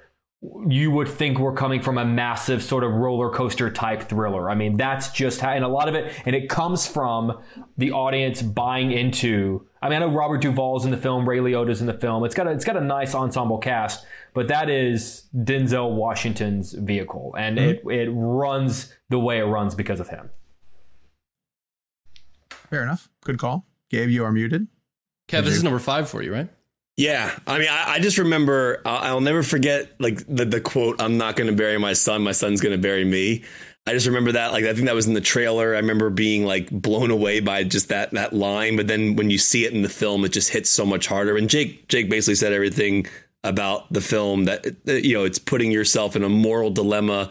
you 0.68 0.91
would 0.91 1.08
think 1.08 1.39
we're 1.39 1.54
coming 1.54 1.82
from 1.82 1.98
a 1.98 2.06
massive 2.06 2.64
sort 2.64 2.84
of 2.84 2.91
roller 2.91 3.30
coaster 3.30 3.70
type 3.70 4.04
thriller. 4.04 4.50
I 4.50 4.56
mean, 4.56 4.78
that's 4.78 5.10
just 5.12 5.41
how, 5.41 5.52
and 5.52 5.64
a 5.64 5.68
lot 5.68 5.88
of 5.88 5.96
it, 5.96 6.14
and 6.26 6.36
it 6.36 6.50
comes 6.50 6.88
from 6.88 7.41
the 7.78 7.91
audience 7.91 8.41
buying 8.41 8.91
into. 8.91 9.68
I 9.82 9.89
mean, 9.89 10.02
I 10.02 10.06
know 10.06 10.12
Robert 10.12 10.41
Duvall's 10.41 10.86
in 10.86 10.91
the 10.91 10.98
film, 10.98 11.28
Ray 11.28 11.39
Liotta's 11.39 11.82
in 11.82 11.88
the 11.88 11.93
film. 11.93 12.24
It's 12.26 12.36
got 12.36 12.48
a, 12.48 12.52
it's 12.52 12.66
got 12.66 12.78
a 12.78 12.82
nice 12.82 13.14
ensemble 13.14 13.60
cast, 13.60 14.06
but 14.34 14.48
that 14.48 14.70
is 14.70 15.28
Denzel 15.36 15.96
Washington's 15.96 16.74
vehicle, 16.74 17.36
and 17.38 17.60
it 17.60 17.86
mm-hmm. 17.86 17.91
it 17.91 18.10
runs 18.12 18.93
the 19.10 19.20
way 19.20 19.39
it 19.39 19.46
runs 19.46 19.76
because 19.76 20.00
of 20.00 20.10
him. 20.10 20.30
Fair 22.50 22.84
enough. 22.84 23.10
Good 23.24 23.38
call. 23.38 23.66
Gabe, 23.89 24.10
you 24.10 24.24
are 24.24 24.32
muted. 24.32 24.68
Kev, 25.28 25.43
this 25.43 25.56
is 25.56 25.64
number 25.64 25.80
five 25.80 26.10
for 26.10 26.22
you, 26.22 26.34
right? 26.34 26.50
Yeah, 26.98 27.38
I 27.46 27.60
mean, 27.60 27.68
I, 27.70 27.96
I 27.96 28.00
just 28.00 28.18
remember. 28.18 28.82
I'll, 28.86 29.16
I'll 29.16 29.22
never 29.22 29.43
forget 29.43 29.89
like 30.00 30.26
the 30.28 30.46
the 30.46 30.62
quote. 30.62 31.02
I'm 31.02 31.18
not 31.18 31.36
going 31.36 31.50
to 31.50 31.56
bury 31.56 31.78
my 31.78 31.93
son. 31.93 32.24
My 32.24 32.32
son's 32.32 32.62
going 32.62 32.72
to 32.76 32.82
bury 32.82 33.04
me. 33.04 33.43
I 33.88 33.91
just 33.93 34.08
remember 34.08 34.32
that. 34.32 34.54
Like 34.54 34.64
I 34.64 34.74
think 34.74 34.86
that 34.86 34.96
was 34.96 35.06
in 35.06 35.14
the 35.14 35.22
trailer. 35.22 35.76
I 35.76 35.80
remember 35.80 36.10
being 36.10 36.46
like 36.46 36.70
blown 36.72 37.12
away 37.12 37.41
by 37.41 37.64
just 37.66 37.89
that 37.89 38.12
that 38.12 38.32
line. 38.34 38.78
But 38.78 38.88
then 38.88 39.16
when 39.18 39.30
you 39.30 39.38
see 39.38 39.66
it 39.66 39.74
in 39.74 39.82
the 39.82 39.89
film, 39.89 40.24
it 40.24 40.30
just 40.30 40.52
hits 40.52 40.70
so 40.70 40.86
much 40.86 41.08
harder. 41.08 41.36
And 41.36 41.50
Jake 41.50 41.88
Jake 41.89 42.10
basically 42.10 42.36
said 42.36 42.54
everything 42.54 43.08
about 43.43 43.91
the 43.91 44.02
film 44.02 44.46
that 44.46 44.64
that, 44.86 45.06
you 45.06 45.16
know 45.16 45.26
it's 45.26 45.38
putting 45.38 45.72
yourself 45.72 46.16
in 46.16 46.24
a 46.24 46.30
moral 46.30 46.72
dilemma 46.72 47.30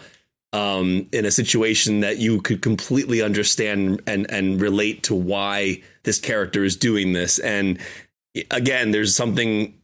um, 0.53 1.09
in 1.11 1.25
a 1.25 1.33
situation 1.33 2.01
that 2.01 2.19
you 2.19 2.41
could 2.41 2.62
completely 2.62 3.23
understand 3.23 4.03
and 4.07 4.31
and 4.31 4.61
relate 4.61 5.03
to 5.05 5.15
why 5.15 5.83
this 6.05 6.21
character 6.21 6.65
is 6.65 6.77
doing 6.77 7.12
this. 7.15 7.41
And 7.41 7.81
again, 8.51 8.91
there's 8.91 9.14
something. 9.14 9.74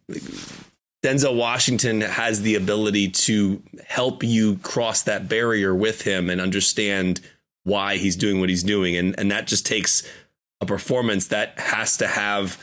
Denzel 1.02 1.34
Washington 1.34 2.02
has 2.02 2.42
the 2.42 2.56
ability 2.56 3.08
to 3.08 3.62
help 3.86 4.22
you 4.22 4.56
cross 4.58 5.02
that 5.04 5.28
barrier 5.28 5.74
with 5.74 6.02
him 6.02 6.28
and 6.28 6.42
understand 6.42 7.22
why 7.64 7.96
he's 7.96 8.16
doing 8.16 8.38
what 8.38 8.48
he's 8.48 8.62
doing, 8.62 8.96
and 8.96 9.18
and 9.18 9.30
that 9.30 9.46
just 9.46 9.66
takes 9.66 10.06
a 10.60 10.66
performance 10.66 11.28
that 11.28 11.58
has 11.58 11.96
to 11.98 12.06
have 12.06 12.58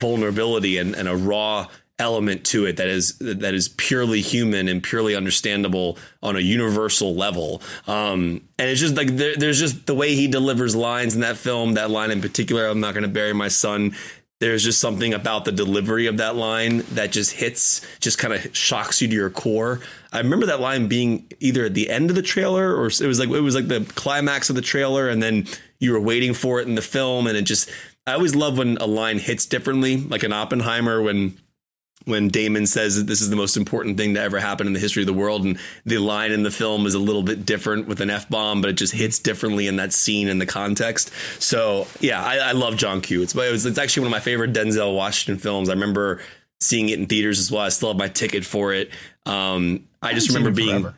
vulnerability 0.00 0.78
and, 0.78 0.94
and 0.94 1.08
a 1.08 1.16
raw 1.16 1.66
element 1.98 2.44
to 2.44 2.64
it 2.64 2.76
that 2.76 2.86
is 2.86 3.18
that 3.18 3.54
is 3.54 3.68
purely 3.70 4.20
human 4.20 4.68
and 4.68 4.82
purely 4.82 5.16
understandable 5.16 5.98
on 6.22 6.36
a 6.36 6.40
universal 6.40 7.14
level. 7.14 7.60
Um, 7.86 8.42
and 8.58 8.70
it's 8.70 8.80
just 8.80 8.96
like 8.96 9.16
there, 9.16 9.34
there's 9.36 9.58
just 9.58 9.86
the 9.86 9.94
way 9.94 10.14
he 10.14 10.28
delivers 10.28 10.76
lines 10.76 11.14
in 11.14 11.22
that 11.22 11.36
film. 11.36 11.74
That 11.74 11.90
line 11.90 12.10
in 12.10 12.20
particular, 12.20 12.66
"I'm 12.66 12.80
not 12.80 12.94
going 12.94 13.02
to 13.02 13.08
bury 13.08 13.32
my 13.32 13.48
son." 13.48 13.96
There's 14.40 14.62
just 14.62 14.80
something 14.80 15.14
about 15.14 15.44
the 15.44 15.52
delivery 15.52 16.06
of 16.06 16.18
that 16.18 16.36
line 16.36 16.78
that 16.92 17.10
just 17.10 17.32
hits, 17.32 17.80
just 17.98 18.18
kind 18.18 18.32
of 18.32 18.56
shocks 18.56 19.02
you 19.02 19.08
to 19.08 19.14
your 19.14 19.30
core. 19.30 19.80
I 20.12 20.18
remember 20.18 20.46
that 20.46 20.60
line 20.60 20.86
being 20.86 21.26
either 21.40 21.64
at 21.64 21.74
the 21.74 21.90
end 21.90 22.10
of 22.10 22.16
the 22.16 22.22
trailer 22.22 22.72
or 22.76 22.86
it 22.86 23.00
was 23.00 23.18
like 23.18 23.30
it 23.30 23.40
was 23.40 23.56
like 23.56 23.66
the 23.66 23.84
climax 23.96 24.48
of 24.48 24.54
the 24.54 24.62
trailer, 24.62 25.08
and 25.08 25.20
then 25.20 25.48
you 25.80 25.92
were 25.92 26.00
waiting 26.00 26.34
for 26.34 26.60
it 26.60 26.68
in 26.68 26.76
the 26.76 26.82
film, 26.82 27.26
and 27.26 27.36
it 27.36 27.42
just. 27.42 27.70
I 28.06 28.12
always 28.12 28.34
love 28.34 28.56
when 28.56 28.78
a 28.78 28.86
line 28.86 29.18
hits 29.18 29.44
differently, 29.44 29.98
like 29.98 30.24
in 30.24 30.32
Oppenheimer 30.32 31.02
when 31.02 31.36
when 32.08 32.28
Damon 32.28 32.66
says 32.66 32.96
that 32.96 33.06
this 33.06 33.20
is 33.20 33.30
the 33.30 33.36
most 33.36 33.56
important 33.56 33.96
thing 33.96 34.14
to 34.14 34.20
ever 34.20 34.40
happen 34.40 34.66
in 34.66 34.72
the 34.72 34.80
history 34.80 35.02
of 35.02 35.06
the 35.06 35.12
world, 35.12 35.44
and 35.44 35.58
the 35.84 35.98
line 35.98 36.32
in 36.32 36.42
the 36.42 36.50
film 36.50 36.86
is 36.86 36.94
a 36.94 36.98
little 36.98 37.22
bit 37.22 37.44
different 37.44 37.86
with 37.86 38.00
an 38.00 38.10
f 38.10 38.28
bomb, 38.28 38.60
but 38.60 38.70
it 38.70 38.74
just 38.74 38.94
hits 38.94 39.18
differently 39.18 39.66
in 39.66 39.76
that 39.76 39.92
scene 39.92 40.28
and 40.28 40.40
the 40.40 40.46
context. 40.46 41.12
So 41.38 41.86
yeah, 42.00 42.22
I, 42.24 42.36
I 42.38 42.52
love 42.52 42.76
John 42.76 43.00
Q. 43.00 43.22
It's 43.22 43.34
it 43.34 43.52
was, 43.52 43.66
it's 43.66 43.78
actually 43.78 44.02
one 44.02 44.06
of 44.08 44.16
my 44.16 44.20
favorite 44.20 44.52
Denzel 44.52 44.96
Washington 44.96 45.38
films. 45.40 45.68
I 45.68 45.74
remember 45.74 46.20
seeing 46.60 46.88
it 46.88 46.98
in 46.98 47.06
theaters 47.06 47.38
as 47.38 47.52
well. 47.52 47.62
I 47.62 47.68
still 47.68 47.90
have 47.90 47.98
my 47.98 48.08
ticket 48.08 48.44
for 48.44 48.72
it. 48.72 48.90
Um, 49.26 49.86
I 50.02 50.14
just 50.14 50.28
remember 50.28 50.50
it 50.50 50.56
being 50.56 50.80
forever. 50.82 50.96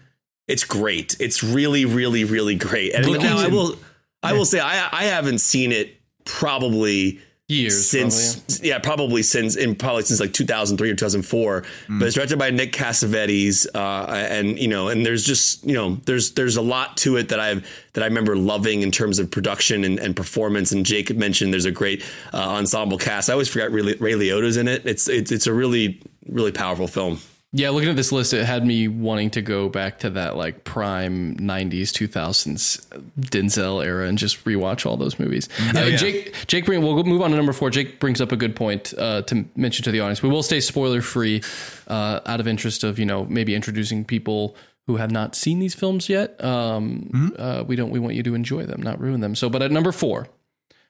it's 0.48 0.64
great. 0.64 1.16
It's 1.20 1.42
really, 1.42 1.84
really, 1.84 2.24
really 2.24 2.54
great. 2.54 2.94
And 2.94 3.06
now 3.18 3.38
I 3.38 3.48
will 3.48 3.76
I 4.22 4.32
will 4.32 4.44
say 4.44 4.60
I 4.60 4.88
I 4.92 5.04
haven't 5.04 5.40
seen 5.40 5.72
it 5.72 5.96
probably 6.24 7.20
Years, 7.50 7.88
since 7.88 8.36
probably, 8.36 8.68
yeah. 8.68 8.78
probably 8.78 9.22
since 9.22 9.56
in 9.56 9.74
probably 9.74 10.04
since 10.04 10.20
like 10.20 10.32
2003 10.32 10.90
or 10.90 10.94
2004 10.94 11.64
but 11.88 12.06
it's 12.06 12.14
directed 12.14 12.38
by 12.38 12.50
Nick 12.50 12.72
Cassavetes 12.72 13.66
uh, 13.74 14.06
and 14.08 14.58
you 14.58 14.68
know 14.68 14.88
and 14.88 15.04
there's 15.04 15.24
just 15.24 15.64
you 15.66 15.74
know 15.74 15.96
there's 16.04 16.32
there's 16.32 16.56
a 16.56 16.62
lot 16.62 16.96
to 16.98 17.16
it 17.16 17.30
that 17.30 17.40
I've 17.40 17.68
that 17.94 18.02
I 18.04 18.06
remember 18.06 18.36
loving 18.36 18.82
in 18.82 18.90
terms 18.90 19.18
of 19.18 19.30
production 19.30 19.84
and, 19.84 19.98
and 19.98 20.14
performance 20.14 20.70
and 20.70 20.86
Jake 20.86 21.14
mentioned 21.16 21.52
there's 21.52 21.64
a 21.64 21.72
great 21.72 22.04
uh, 22.32 22.38
ensemble 22.38 22.98
cast. 22.98 23.28
I 23.28 23.32
always 23.32 23.48
forget 23.48 23.72
Ray, 23.72 23.82
Ray 23.94 24.12
Liotta's 24.12 24.56
in 24.56 24.68
it. 24.68 24.86
It's 24.86 25.08
it's 25.08 25.32
it's 25.32 25.46
a 25.46 25.52
really 25.52 26.00
really 26.28 26.52
powerful 26.52 26.86
film 26.86 27.18
Yeah, 27.52 27.70
looking 27.70 27.88
at 27.88 27.96
this 27.96 28.12
list, 28.12 28.32
it 28.32 28.44
had 28.44 28.64
me 28.64 28.86
wanting 28.86 29.30
to 29.30 29.42
go 29.42 29.68
back 29.68 29.98
to 30.00 30.10
that 30.10 30.36
like 30.36 30.62
prime 30.62 31.34
'90s, 31.36 31.90
2000s 31.90 32.86
Denzel 33.18 33.84
era 33.84 34.06
and 34.06 34.16
just 34.16 34.44
rewatch 34.44 34.86
all 34.86 34.96
those 34.96 35.18
movies. 35.18 35.48
Uh, 35.74 35.80
yeah. 35.80 35.96
Jake, 35.96 36.34
Jake, 36.46 36.64
bring, 36.64 36.80
we'll 36.80 37.02
move 37.02 37.22
on 37.22 37.30
to 37.32 37.36
number 37.36 37.52
four. 37.52 37.68
Jake 37.70 37.98
brings 37.98 38.20
up 38.20 38.30
a 38.30 38.36
good 38.36 38.54
point 38.54 38.94
uh, 38.96 39.22
to 39.22 39.44
mention 39.56 39.82
to 39.82 39.90
the 39.90 39.98
audience. 39.98 40.22
We 40.22 40.28
will 40.28 40.44
stay 40.44 40.60
spoiler 40.60 41.02
free, 41.02 41.42
uh, 41.88 42.20
out 42.24 42.38
of 42.38 42.46
interest 42.46 42.84
of 42.84 43.00
you 43.00 43.04
know 43.04 43.24
maybe 43.24 43.54
introducing 43.56 44.04
people 44.04 44.54
who 44.86 44.96
have 44.96 45.10
not 45.10 45.34
seen 45.34 45.58
these 45.58 45.74
films 45.74 46.08
yet. 46.08 46.42
Um, 46.44 47.34
uh, 47.36 47.64
we 47.66 47.74
don't. 47.74 47.90
We 47.90 47.98
want 47.98 48.14
you 48.14 48.22
to 48.22 48.34
enjoy 48.36 48.64
them, 48.66 48.80
not 48.80 49.00
ruin 49.00 49.20
them. 49.20 49.34
So, 49.34 49.50
but 49.50 49.60
at 49.60 49.72
number 49.72 49.90
four, 49.90 50.28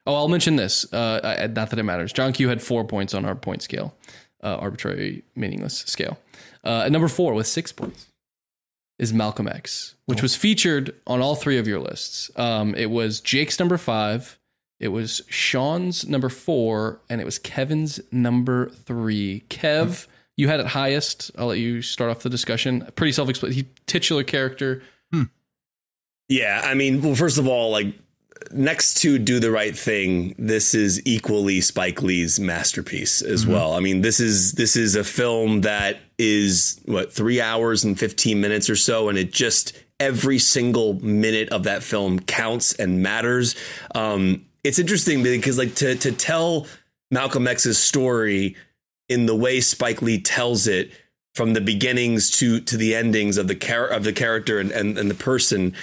Oh, 0.06 0.14
I'll 0.14 0.28
mention 0.28 0.56
this. 0.56 0.90
Uh, 0.92 1.20
I- 1.22 1.46
not 1.46 1.70
that 1.70 1.78
it 1.78 1.82
matters. 1.84 2.12
John 2.12 2.32
Q 2.34 2.48
had 2.48 2.60
four 2.62 2.84
points 2.84 3.14
on 3.14 3.24
our 3.24 3.34
point 3.34 3.62
scale, 3.62 3.94
uh, 4.42 4.56
arbitrary, 4.56 5.22
meaningless 5.36 5.78
scale. 5.86 6.18
Uh, 6.64 6.82
at 6.84 6.92
number 6.92 7.08
four 7.08 7.34
with 7.34 7.46
six 7.46 7.72
points 7.72 8.06
is 8.98 9.12
Malcolm 9.12 9.48
X, 9.48 9.94
which 10.06 10.20
was 10.22 10.36
featured 10.36 10.94
on 11.06 11.20
all 11.22 11.34
three 11.34 11.56
of 11.56 11.66
your 11.66 11.80
lists. 11.80 12.30
Um, 12.36 12.74
it 12.74 12.90
was 12.90 13.20
Jake's 13.20 13.58
number 13.58 13.78
five, 13.78 14.38
it 14.78 14.88
was 14.88 15.22
Sean's 15.28 16.08
number 16.08 16.28
four, 16.28 17.00
and 17.08 17.20
it 17.20 17.24
was 17.24 17.38
Kevin's 17.38 18.00
number 18.10 18.70
three. 18.70 19.44
Kev, 19.50 20.06
you 20.36 20.48
had 20.48 20.60
it 20.60 20.66
highest. 20.66 21.30
I'll 21.38 21.48
let 21.48 21.58
you 21.58 21.82
start 21.82 22.10
off 22.10 22.22
the 22.22 22.30
discussion. 22.30 22.86
Pretty 22.96 23.12
self-explanatory. 23.12 23.68
Titular 23.86 24.24
character. 24.24 24.82
Yeah, 26.30 26.62
I 26.64 26.74
mean, 26.74 27.02
well, 27.02 27.16
first 27.16 27.38
of 27.38 27.48
all, 27.48 27.72
like 27.72 27.92
next 28.50 29.00
to 29.02 29.18
Do 29.18 29.40
the 29.40 29.50
Right 29.50 29.76
Thing, 29.76 30.34
this 30.38 30.74
is 30.74 31.00
equally 31.04 31.60
Spike 31.60 32.02
Lee's 32.02 32.40
masterpiece 32.40 33.22
as 33.22 33.46
well. 33.46 33.74
I 33.74 33.80
mean, 33.80 34.00
this 34.00 34.20
is 34.20 34.52
this 34.52 34.76
is 34.76 34.96
a 34.96 35.04
film 35.04 35.62
that 35.62 35.98
is 36.18 36.80
what 36.84 37.12
three 37.12 37.40
hours 37.40 37.84
and 37.84 37.98
fifteen 37.98 38.40
minutes 38.40 38.68
or 38.70 38.76
so, 38.76 39.08
and 39.08 39.18
it 39.18 39.32
just 39.32 39.76
every 39.98 40.38
single 40.38 40.94
minute 40.94 41.50
of 41.50 41.64
that 41.64 41.82
film 41.82 42.18
counts 42.20 42.72
and 42.74 43.02
matters. 43.02 43.54
Um, 43.94 44.46
it's 44.64 44.78
interesting 44.78 45.22
because 45.22 45.58
like 45.58 45.74
to 45.76 45.94
to 45.96 46.12
tell 46.12 46.66
Malcolm 47.10 47.46
X's 47.46 47.78
story 47.78 48.56
in 49.08 49.26
the 49.26 49.36
way 49.36 49.60
Spike 49.60 50.02
Lee 50.02 50.20
tells 50.20 50.66
it 50.66 50.90
from 51.34 51.52
the 51.52 51.60
beginnings 51.60 52.30
to 52.38 52.60
to 52.60 52.76
the 52.76 52.94
endings 52.94 53.36
of 53.36 53.48
the 53.48 53.54
char- 53.54 53.88
of 53.88 54.04
the 54.04 54.12
character 54.12 54.58
and, 54.58 54.70
and, 54.72 54.98
and 54.98 55.10
the 55.10 55.14
person 55.14 55.74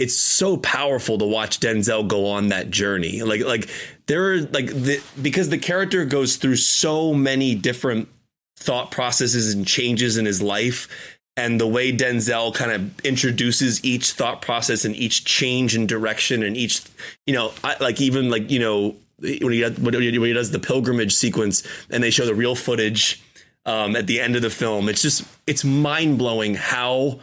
it's 0.00 0.16
so 0.16 0.56
powerful 0.56 1.18
to 1.18 1.26
watch 1.26 1.60
Denzel 1.60 2.08
go 2.08 2.26
on 2.26 2.48
that 2.48 2.70
journey. 2.70 3.22
Like 3.22 3.44
like 3.44 3.68
there 4.06 4.32
are 4.32 4.40
like 4.40 4.68
the 4.68 5.00
because 5.20 5.50
the 5.50 5.58
character 5.58 6.06
goes 6.06 6.36
through 6.36 6.56
so 6.56 7.12
many 7.12 7.54
different 7.54 8.08
thought 8.56 8.90
processes 8.90 9.54
and 9.54 9.66
changes 9.66 10.16
in 10.16 10.24
his 10.24 10.40
life 10.40 11.18
and 11.36 11.60
the 11.60 11.66
way 11.66 11.92
Denzel 11.92 12.54
kind 12.54 12.72
of 12.72 13.00
introduces 13.00 13.82
each 13.84 14.12
thought 14.12 14.42
process 14.42 14.84
and 14.84 14.96
each 14.96 15.24
change 15.24 15.76
in 15.76 15.86
direction 15.86 16.42
and 16.42 16.56
each 16.56 16.82
you 17.26 17.34
know 17.34 17.52
I, 17.62 17.76
like 17.80 18.00
even 18.00 18.30
like 18.30 18.50
you 18.50 18.58
know 18.58 18.96
when 19.18 19.52
he 19.52 19.62
when 19.62 19.92
he 19.92 20.32
does 20.32 20.50
the 20.50 20.58
pilgrimage 20.58 21.14
sequence 21.14 21.62
and 21.90 22.02
they 22.02 22.10
show 22.10 22.24
the 22.24 22.34
real 22.34 22.54
footage 22.54 23.22
um, 23.66 23.96
at 23.96 24.06
the 24.06 24.18
end 24.18 24.34
of 24.34 24.40
the 24.40 24.50
film 24.50 24.88
it's 24.88 25.02
just 25.02 25.24
it's 25.46 25.62
mind 25.62 26.16
blowing 26.16 26.54
how 26.54 27.20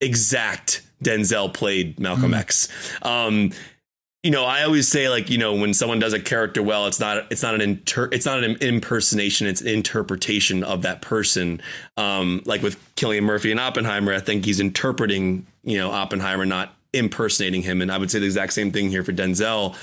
exact 0.00 0.82
Denzel 1.02 1.52
played 1.52 1.98
Malcolm 2.00 2.34
X. 2.34 2.68
Um, 3.02 3.52
you 4.22 4.32
know, 4.32 4.44
I 4.44 4.64
always 4.64 4.88
say 4.88 5.08
like, 5.08 5.30
you 5.30 5.38
know, 5.38 5.54
when 5.54 5.72
someone 5.72 6.00
does 6.00 6.12
a 6.12 6.18
character 6.18 6.60
well, 6.60 6.86
it's 6.86 6.98
not 6.98 7.30
it's 7.30 7.44
not 7.44 7.54
an 7.54 7.60
inter- 7.60 8.08
it's 8.10 8.26
not 8.26 8.42
an 8.42 8.56
impersonation, 8.60 9.46
it's 9.46 9.60
an 9.60 9.68
interpretation 9.68 10.64
of 10.64 10.82
that 10.82 11.00
person. 11.00 11.60
Um, 11.96 12.42
like 12.44 12.60
with 12.60 12.76
Cillian 12.96 13.22
Murphy 13.22 13.52
and 13.52 13.60
Oppenheimer, 13.60 14.12
I 14.12 14.18
think 14.18 14.44
he's 14.44 14.58
interpreting, 14.58 15.46
you 15.62 15.78
know, 15.78 15.92
Oppenheimer, 15.92 16.44
not 16.44 16.74
impersonating 16.92 17.62
him. 17.62 17.80
And 17.80 17.92
I 17.92 17.98
would 17.98 18.10
say 18.10 18.18
the 18.18 18.26
exact 18.26 18.52
same 18.52 18.72
thing 18.72 18.90
here 18.90 19.04
for 19.04 19.12
Denzel. 19.12 19.76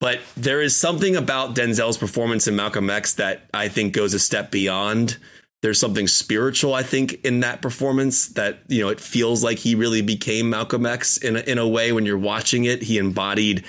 But 0.00 0.20
there 0.36 0.60
is 0.60 0.76
something 0.76 1.16
about 1.16 1.54
Denzel's 1.56 1.96
performance 1.96 2.46
in 2.46 2.54
Malcolm 2.54 2.90
X 2.90 3.14
that 3.14 3.48
I 3.54 3.68
think 3.68 3.94
goes 3.94 4.12
a 4.12 4.18
step 4.18 4.50
beyond 4.50 5.16
there's 5.62 5.80
something 5.80 6.06
spiritual 6.06 6.74
i 6.74 6.82
think 6.82 7.24
in 7.24 7.40
that 7.40 7.60
performance 7.60 8.28
that 8.28 8.60
you 8.68 8.82
know 8.82 8.88
it 8.88 9.00
feels 9.00 9.42
like 9.42 9.58
he 9.58 9.74
really 9.74 10.02
became 10.02 10.50
malcolm 10.50 10.86
x 10.86 11.16
in 11.18 11.36
a, 11.36 11.40
in 11.40 11.58
a 11.58 11.68
way 11.68 11.92
when 11.92 12.06
you're 12.06 12.18
watching 12.18 12.64
it. 12.64 12.82
He 12.82 12.98
embodied 12.98 13.64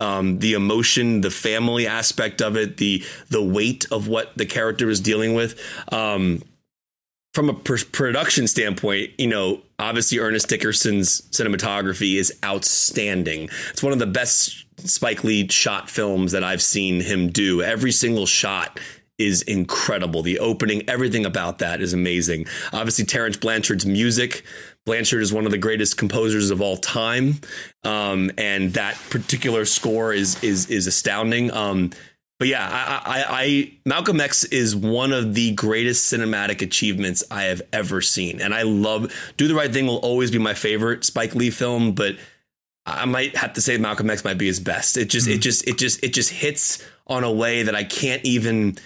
um, 0.00 0.38
the 0.40 0.54
emotion 0.54 1.20
the 1.20 1.30
family 1.30 1.86
aspect 1.86 2.42
of 2.42 2.56
it 2.56 2.76
the 2.76 3.04
the 3.28 3.42
weight 3.42 3.86
of 3.90 4.08
what 4.08 4.36
the 4.36 4.46
character 4.46 4.90
is 4.90 5.00
dealing 5.00 5.34
with. 5.34 5.60
Um, 5.92 6.42
from 7.32 7.48
a 7.48 7.54
pr- 7.54 7.84
production 7.90 8.46
standpoint 8.46 9.10
you 9.18 9.26
know 9.26 9.60
obviously 9.78 10.18
ernest 10.18 10.48
dickerson's 10.48 11.22
cinematography 11.30 12.16
is 12.16 12.36
outstanding. 12.44 13.48
It's 13.70 13.82
one 13.82 13.92
of 13.92 13.98
the 13.98 14.06
best 14.06 14.60
spike 14.78 15.22
lee 15.22 15.48
shot 15.48 15.88
films 15.88 16.32
that 16.32 16.42
i've 16.42 16.62
seen 16.62 17.00
him 17.00 17.28
do. 17.28 17.62
Every 17.62 17.92
single 17.92 18.26
shot 18.26 18.80
is 19.18 19.42
incredible. 19.42 20.22
The 20.22 20.38
opening, 20.40 20.88
everything 20.88 21.24
about 21.24 21.58
that 21.58 21.80
is 21.80 21.92
amazing. 21.92 22.46
Obviously, 22.72 23.04
Terence 23.04 23.36
Blanchard's 23.36 23.86
music. 23.86 24.44
Blanchard 24.84 25.22
is 25.22 25.32
one 25.32 25.46
of 25.46 25.50
the 25.50 25.58
greatest 25.58 25.96
composers 25.96 26.50
of 26.50 26.60
all 26.60 26.76
time, 26.76 27.40
um, 27.84 28.30
and 28.36 28.74
that 28.74 28.98
particular 29.10 29.64
score 29.64 30.12
is 30.12 30.42
is 30.44 30.68
is 30.70 30.86
astounding. 30.86 31.50
Um, 31.52 31.90
but 32.38 32.48
yeah, 32.48 32.68
I, 32.68 33.20
I, 33.20 33.24
I 33.28 33.72
Malcolm 33.86 34.20
X 34.20 34.44
is 34.44 34.76
one 34.76 35.12
of 35.12 35.34
the 35.34 35.52
greatest 35.52 36.12
cinematic 36.12 36.60
achievements 36.60 37.24
I 37.30 37.44
have 37.44 37.62
ever 37.72 38.02
seen, 38.02 38.40
and 38.40 38.52
I 38.52 38.62
love 38.62 39.10
Do 39.36 39.48
the 39.48 39.54
Right 39.54 39.72
Thing 39.72 39.86
will 39.86 39.98
always 39.98 40.30
be 40.30 40.38
my 40.38 40.54
favorite 40.54 41.04
Spike 41.04 41.34
Lee 41.34 41.50
film, 41.50 41.92
but 41.92 42.16
I 42.84 43.06
might 43.06 43.36
have 43.36 43.54
to 43.54 43.62
say 43.62 43.78
Malcolm 43.78 44.10
X 44.10 44.24
might 44.24 44.36
be 44.36 44.46
his 44.46 44.60
best. 44.60 44.98
It 44.98 45.08
just 45.08 45.28
it 45.28 45.38
just 45.38 45.66
it 45.66 45.78
just 45.78 46.04
it 46.04 46.12
just 46.12 46.30
hits 46.30 46.84
on 47.06 47.24
a 47.24 47.32
way 47.32 47.62
that 47.62 47.74
I 47.74 47.84
can't 47.84 48.22
even 48.24 48.76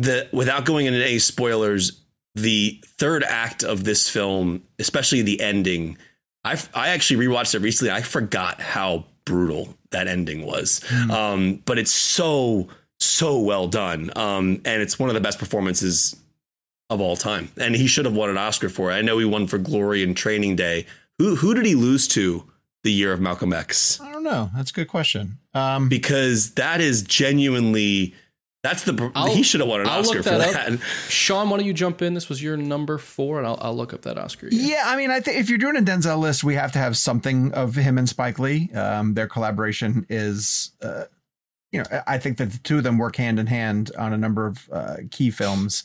the 0.00 0.28
without 0.32 0.64
going 0.64 0.86
into 0.86 1.04
any 1.04 1.18
spoilers, 1.18 2.00
the 2.34 2.80
third 2.98 3.22
act 3.24 3.62
of 3.62 3.84
this 3.84 4.08
film, 4.08 4.62
especially 4.78 5.22
the 5.22 5.40
ending, 5.40 5.98
I 6.44 6.58
I 6.74 6.88
actually 6.88 7.26
rewatched 7.26 7.54
it 7.54 7.60
recently. 7.60 7.92
I 7.92 8.00
forgot 8.02 8.60
how 8.60 9.04
brutal 9.24 9.76
that 9.90 10.06
ending 10.08 10.46
was, 10.46 10.80
um, 11.10 11.62
but 11.64 11.78
it's 11.78 11.90
so 11.92 12.68
so 12.98 13.38
well 13.40 13.66
done, 13.68 14.10
um, 14.16 14.60
and 14.64 14.82
it's 14.82 14.98
one 14.98 15.08
of 15.10 15.14
the 15.14 15.20
best 15.20 15.38
performances 15.38 16.16
of 16.88 17.00
all 17.00 17.16
time. 17.16 17.50
And 17.56 17.74
he 17.76 17.86
should 17.86 18.04
have 18.04 18.14
won 18.14 18.30
an 18.30 18.38
Oscar 18.38 18.68
for 18.68 18.90
it. 18.90 18.94
I 18.94 19.02
know 19.02 19.18
he 19.18 19.24
won 19.24 19.46
for 19.46 19.58
Glory 19.58 20.02
and 20.02 20.16
Training 20.16 20.56
Day. 20.56 20.86
Who 21.18 21.36
who 21.36 21.54
did 21.54 21.66
he 21.66 21.74
lose 21.74 22.08
to 22.08 22.44
the 22.84 22.92
year 22.92 23.12
of 23.12 23.20
Malcolm 23.20 23.52
X? 23.52 24.00
I 24.00 24.10
don't 24.12 24.24
know. 24.24 24.50
That's 24.56 24.70
a 24.70 24.74
good 24.74 24.88
question. 24.88 25.38
Um, 25.52 25.88
Because 25.88 26.52
that 26.54 26.80
is 26.80 27.02
genuinely. 27.02 28.14
That's 28.62 28.84
the 28.84 29.10
I'll- 29.14 29.34
he 29.34 29.42
should 29.42 29.60
have 29.60 29.68
won 29.70 29.80
an 29.80 29.86
I'll 29.88 30.00
Oscar 30.00 30.16
look 30.18 30.24
for 30.24 30.30
that 30.38 30.52
that. 30.52 30.72
up. 30.74 30.80
Sean, 31.08 31.48
why 31.48 31.56
don't 31.56 31.66
you 31.66 31.72
jump 31.72 32.02
in? 32.02 32.12
This 32.12 32.28
was 32.28 32.42
your 32.42 32.56
number 32.58 32.98
four, 32.98 33.38
and 33.38 33.46
I'll, 33.46 33.58
I'll 33.60 33.74
look 33.76 33.94
up 33.94 34.02
that 34.02 34.18
Oscar. 34.18 34.48
again. 34.48 34.60
Yeah, 34.62 34.82
I 34.84 34.96
mean, 34.96 35.10
I 35.10 35.20
think 35.20 35.38
if 35.38 35.48
you're 35.48 35.58
doing 35.58 35.76
a 35.76 35.80
Denzel 35.80 36.18
list, 36.18 36.44
we 36.44 36.54
have 36.56 36.72
to 36.72 36.78
have 36.78 36.96
something 36.96 37.52
of 37.54 37.74
him 37.74 37.96
and 37.96 38.06
Spike 38.08 38.38
Lee. 38.38 38.70
Um, 38.72 39.14
their 39.14 39.26
collaboration 39.28 40.04
is, 40.10 40.72
uh, 40.82 41.04
you 41.72 41.78
know, 41.82 42.02
I 42.06 42.18
think 42.18 42.36
that 42.36 42.52
the 42.52 42.58
two 42.58 42.76
of 42.78 42.84
them 42.84 42.98
work 42.98 43.16
hand 43.16 43.38
in 43.38 43.46
hand 43.46 43.92
on 43.96 44.12
a 44.12 44.18
number 44.18 44.46
of 44.46 44.68
uh, 44.70 44.96
key 45.10 45.30
films. 45.30 45.84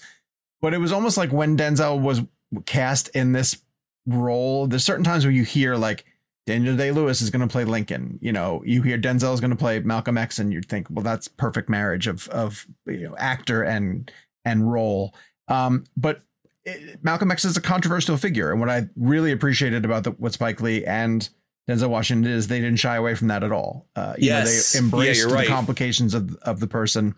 But 0.62 0.74
it 0.74 0.80
was 0.80 0.92
almost 0.92 1.16
like 1.16 1.32
when 1.32 1.56
Denzel 1.58 2.02
was 2.02 2.22
cast 2.66 3.08
in 3.10 3.32
this 3.32 3.62
role. 4.06 4.68
There's 4.68 4.84
certain 4.84 5.04
times 5.06 5.24
where 5.24 5.32
you 5.34 5.44
hear 5.44 5.76
like 5.78 6.06
Daniel 6.46 6.76
Day 6.78 6.92
Lewis 6.92 7.22
is 7.22 7.30
going 7.30 7.42
to 7.48 7.52
play 7.52 7.66
Lincoln. 7.66 8.20
You 8.22 8.32
know, 8.32 8.62
you 8.66 8.82
hear 8.82 8.98
Denzel 8.98 9.34
is 9.34 9.40
going 9.40 9.50
to 9.52 9.56
play 9.58 9.80
Malcolm 9.80 10.18
X, 10.18 10.38
and 10.40 10.54
you'd 10.54 10.68
think, 10.70 10.88
well, 10.90 11.04
that's 11.04 11.28
perfect 11.28 11.70
marriage 11.70 12.08
of 12.08 12.28
of 12.30 12.66
you 12.86 13.10
know 13.10 13.16
actor 13.18 13.64
and 13.64 14.12
and 14.46 14.72
role. 14.72 15.16
Um, 15.48 15.86
but 15.98 16.22
it, 16.64 17.04
Malcolm 17.04 17.32
X 17.32 17.46
is 17.46 17.58
a 17.58 17.62
controversial 17.62 18.18
figure, 18.18 18.52
and 18.52 18.60
what 18.60 18.70
I 18.70 18.88
really 18.96 19.32
appreciated 19.32 19.86
about 19.86 20.04
the, 20.04 20.12
what 20.12 20.34
Spike 20.34 20.62
Lee 20.62 20.86
and 20.86 21.28
Denzel 21.68 21.90
Washington 21.90 22.32
is 22.32 22.48
they 22.48 22.60
didn't 22.62 22.78
shy 22.80 22.96
away 22.96 23.16
from 23.16 23.28
that 23.30 23.44
at 23.44 23.52
all. 23.52 23.88
Uh, 23.96 24.14
you 24.18 24.28
Yes. 24.28 24.76
know, 24.76 24.80
they 24.82 24.86
embraced 24.86 25.20
you're 25.22 25.30
the 25.30 25.36
right. 25.36 25.48
complications 25.48 26.14
of 26.14 26.36
of 26.44 26.60
the 26.60 26.68
person, 26.68 27.16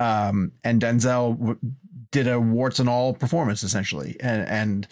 um, 0.00 0.50
and 0.64 0.82
Denzel 0.82 1.38
w- 1.38 1.58
did 2.10 2.26
a 2.28 2.40
warts 2.40 2.78
and 2.80 2.88
all 2.88 3.14
performance 3.14 3.62
essentially, 3.62 4.16
and 4.20 4.48
and 4.48 4.88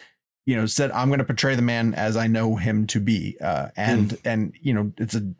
you 0.47 0.57
know 0.57 0.66
said 0.66 0.90
I'm 0.90 1.09
going 1.09 1.18
to 1.18 1.24
portray 1.24 1.55
the 1.55 1.62
man 1.62 1.95
as 1.95 2.16
I 2.16 2.26
know 2.26 2.57
him 2.57 2.86
to 2.88 3.01
be, 3.01 3.36
uh, 3.40 3.68
and 3.76 4.18
and 4.24 4.53
you 4.61 4.74
know 4.74 4.93
it's 4.99 5.14
a 5.14 5.32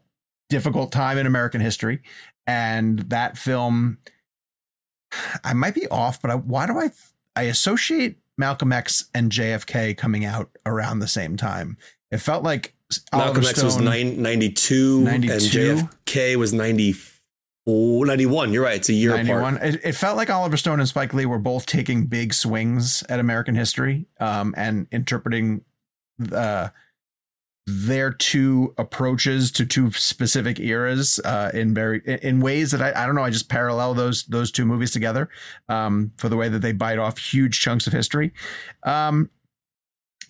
difficult 0.49 0.93
time 0.93 1.19
in 1.19 1.27
American 1.27 1.61
history, 1.61 2.03
and 2.47 2.99
that 3.11 3.37
film 3.39 3.99
I 5.45 5.53
might 5.53 5.75
be 5.75 5.89
off, 5.89 6.21
but 6.21 6.31
I, 6.31 6.35
why 6.37 6.67
do 6.67 6.79
I 6.79 6.91
I 7.37 7.43
associate 7.43 8.19
Malcolm 8.39 8.73
X 8.73 9.07
and 9.15 9.31
JFK 9.31 9.97
coming 9.97 10.25
out 10.25 10.51
around 10.67 11.01
the 11.01 11.09
same 11.09 11.37
time? 11.37 11.77
It 12.11 12.19
felt 12.19 12.45
like 12.45 12.75
Malcolm 13.13 13.37
Oliver 13.37 13.49
X 13.49 13.63
was 13.63 13.79
nine, 13.79 14.21
92, 14.21 15.01
92? 15.01 15.33
and 15.33 15.43
JFK 15.43 16.37
was 16.37 16.53
94, 16.53 17.12
91. 17.67 18.53
You're 18.53 18.65
right. 18.65 18.77
It's 18.77 18.89
a 18.89 18.93
year 18.93 19.17
91. 19.17 19.57
apart. 19.57 19.75
It, 19.75 19.81
it 19.85 19.93
felt 19.93 20.17
like 20.17 20.31
Oliver 20.31 20.57
Stone 20.57 20.81
and 20.81 20.89
Spike 20.89 21.15
Lee 21.15 21.27
were 21.27 21.39
both 21.39 21.67
taking 21.67 22.07
big 22.07 22.35
swings 22.35 23.05
at 23.09 23.21
American 23.21 23.55
history 23.55 24.07
um, 24.19 24.55
and 24.57 24.87
interpreting 24.91 25.65
uh, 26.33 26.69
their 27.67 28.13
two 28.13 28.75
approaches 28.79 29.53
to 29.53 29.65
two 29.65 29.93
specific 29.93 30.59
eras 30.59 31.21
uh, 31.25 31.51
in 31.55 31.73
very 31.73 32.03
in 32.23 32.41
ways 32.41 32.73
that 32.73 32.83
I, 32.83 33.03
I 33.03 33.07
don't 33.07 33.15
know. 33.15 33.23
I 33.23 33.31
just 33.31 33.49
parallel 33.49 33.95
those 33.95 34.25
those 34.25 34.51
two 34.51 34.67
movies 34.67 34.91
together 34.91 35.29
um, 35.69 36.13
for 36.17 36.29
the 36.29 36.37
way 36.37 36.49
that 36.49 36.59
they 36.59 36.73
bite 36.73 36.99
off 36.99 37.19
huge 37.19 37.61
chunks 37.61 37.87
of 37.87 37.93
history. 37.93 38.33
Um, 38.83 39.31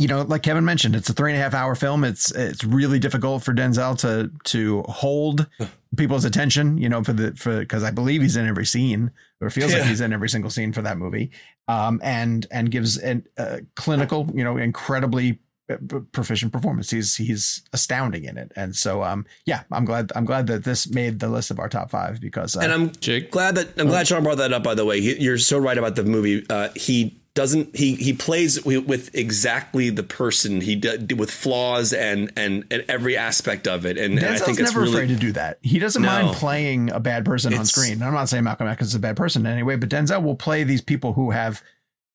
you 0.02 0.08
know, 0.08 0.22
like 0.22 0.42
Kevin 0.42 0.64
mentioned, 0.64 0.96
it's 0.96 1.08
a 1.08 1.12
three 1.12 1.30
and 1.30 1.38
a 1.38 1.42
half 1.42 1.54
hour 1.54 1.76
film. 1.76 2.02
It's 2.02 2.32
it's 2.32 2.64
really 2.64 2.98
difficult 2.98 3.44
for 3.44 3.54
Denzel 3.54 3.96
to 4.00 4.32
to 4.44 4.82
hold 4.88 5.46
people's 5.96 6.24
attention. 6.24 6.76
You 6.76 6.88
know, 6.88 7.04
for 7.04 7.12
the 7.12 7.32
for 7.36 7.60
because 7.60 7.84
I 7.84 7.92
believe 7.92 8.20
he's 8.20 8.36
in 8.36 8.48
every 8.48 8.66
scene, 8.66 9.12
or 9.40 9.46
it 9.46 9.52
feels 9.52 9.72
like 9.72 9.84
he's 9.84 10.00
in 10.00 10.12
every 10.12 10.28
single 10.28 10.50
scene 10.50 10.72
for 10.72 10.82
that 10.82 10.98
movie. 10.98 11.30
Um, 11.68 12.00
and 12.02 12.46
and 12.50 12.70
gives 12.72 12.98
an 12.98 13.24
uh, 13.38 13.58
clinical, 13.76 14.28
you 14.34 14.42
know, 14.42 14.56
incredibly 14.56 15.38
uh, 15.70 15.76
proficient 16.10 16.52
performance. 16.52 16.90
He's 16.90 17.14
he's 17.14 17.62
astounding 17.72 18.24
in 18.24 18.36
it. 18.36 18.50
And 18.56 18.74
so, 18.74 19.04
um, 19.04 19.24
yeah, 19.46 19.62
I'm 19.70 19.84
glad 19.84 20.10
I'm 20.16 20.24
glad 20.24 20.48
that 20.48 20.64
this 20.64 20.90
made 20.90 21.20
the 21.20 21.28
list 21.28 21.52
of 21.52 21.60
our 21.60 21.68
top 21.68 21.90
five 21.90 22.20
because 22.20 22.56
uh, 22.56 22.60
And 22.60 22.72
I'm 22.72 22.90
Jake? 22.96 23.30
glad 23.30 23.54
that 23.54 23.80
I'm 23.80 23.86
glad 23.86 24.08
Sean 24.08 24.24
brought 24.24 24.38
that 24.38 24.52
up. 24.52 24.64
By 24.64 24.74
the 24.74 24.84
way, 24.84 25.00
he, 25.00 25.22
you're 25.22 25.38
so 25.38 25.58
right 25.58 25.78
about 25.78 25.94
the 25.94 26.02
movie. 26.02 26.44
Uh, 26.50 26.70
he 26.74 27.21
doesn't 27.34 27.74
he 27.74 27.94
he 27.94 28.12
plays 28.12 28.62
with 28.64 29.14
exactly 29.14 29.88
the 29.88 30.02
person 30.02 30.60
he 30.60 30.76
did 30.76 31.18
with 31.18 31.30
flaws 31.30 31.92
and 31.92 32.30
and 32.36 32.64
and 32.70 32.84
every 32.88 33.16
aspect 33.16 33.66
of 33.66 33.86
it. 33.86 33.96
And, 33.96 34.18
and 34.18 34.26
I 34.26 34.38
think 34.38 34.60
it's 34.60 34.70
never 34.70 34.80
really 34.82 34.92
afraid 35.04 35.08
to 35.08 35.16
do 35.16 35.32
that. 35.32 35.58
He 35.62 35.78
doesn't 35.78 36.02
No. 36.02 36.08
mind 36.08 36.36
playing 36.36 36.90
a 36.90 37.00
bad 37.00 37.24
person 37.24 37.54
on 37.54 37.64
screen. 37.64 38.02
I'm 38.02 38.12
not 38.12 38.28
saying 38.28 38.44
Malcolm 38.44 38.68
X 38.68 38.82
is 38.82 38.94
a 38.94 38.98
bad 38.98 39.16
person 39.16 39.46
anyway 39.46 39.76
but 39.76 39.88
Denzel 39.88 40.22
will 40.22 40.36
play 40.36 40.64
these 40.64 40.82
people 40.82 41.14
who 41.14 41.30
have 41.30 41.62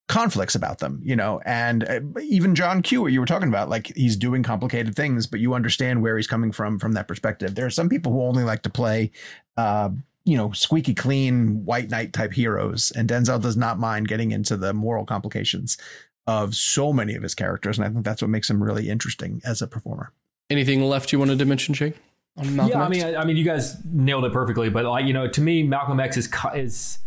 conflicts 0.08 0.56
about 0.56 0.80
them, 0.80 1.02
you 1.04 1.16
know, 1.16 1.42
and 1.46 1.84
uh, 1.84 2.00
even 2.22 2.56
John 2.56 2.82
Q, 2.82 3.02
what 3.02 3.12
you 3.12 3.20
were 3.20 3.26
talking 3.26 3.50
about, 3.50 3.68
like 3.70 3.92
he's 3.96 4.16
doing 4.16 4.42
complicated 4.42 4.96
things, 4.96 5.28
but 5.28 5.42
you 5.42 5.54
understand 5.54 6.02
where 6.02 6.16
he's 6.16 6.28
coming 6.28 6.52
from 6.54 6.80
from 6.80 6.94
that 6.94 7.08
perspective. 7.10 7.56
There 7.56 7.66
are 7.66 7.70
some 7.72 7.90
people 7.90 8.14
who 8.14 8.22
only 8.22 8.44
like 8.46 8.62
to 8.62 8.70
play, 8.70 9.12
uh, 9.58 9.90
you 10.28 10.36
know, 10.36 10.52
squeaky 10.52 10.94
clean 10.94 11.64
white 11.64 11.90
knight 11.90 12.12
type 12.12 12.34
heroes, 12.34 12.92
and 12.92 13.08
Denzel 13.08 13.42
does 13.42 13.56
not 13.56 13.80
mind 13.80 14.10
getting 14.10 14.32
into 14.32 14.58
the 14.58 14.74
moral 14.74 15.06
complications 15.06 15.78
of 16.28 16.54
so 16.54 16.92
many 16.92 17.16
of 17.16 17.24
his 17.24 17.34
characters, 17.34 17.78
and 17.78 17.88
I 17.88 17.90
think 17.90 18.04
that's 18.04 18.22
what 18.22 18.30
makes 18.30 18.50
him 18.50 18.62
really 18.62 18.90
interesting 18.90 19.42
as 19.46 19.62
a 19.62 19.68
performer. 19.68 20.12
Anything 20.50 20.82
left 20.82 21.14
you 21.14 21.20
wanted 21.20 21.40
to 21.40 21.46
mention, 21.46 21.74
Jake? 21.74 21.96
Yeah, 22.36 22.82
I 22.82 22.84
X? 22.84 22.90
mean, 22.90 23.04
I, 23.04 23.22
I 23.22 23.26
mean, 23.26 23.38
you 23.38 23.46
guys 23.46 23.78
nailed 23.86 24.26
it 24.26 24.34
perfectly. 24.34 24.70
But 24.70 24.86
like, 24.86 25.06
you 25.06 25.14
know, 25.14 25.28
to 25.30 25.42
me, 25.42 25.64
Malcolm 25.64 26.00
X 26.00 26.18
is 26.18 26.30
is 26.54 27.00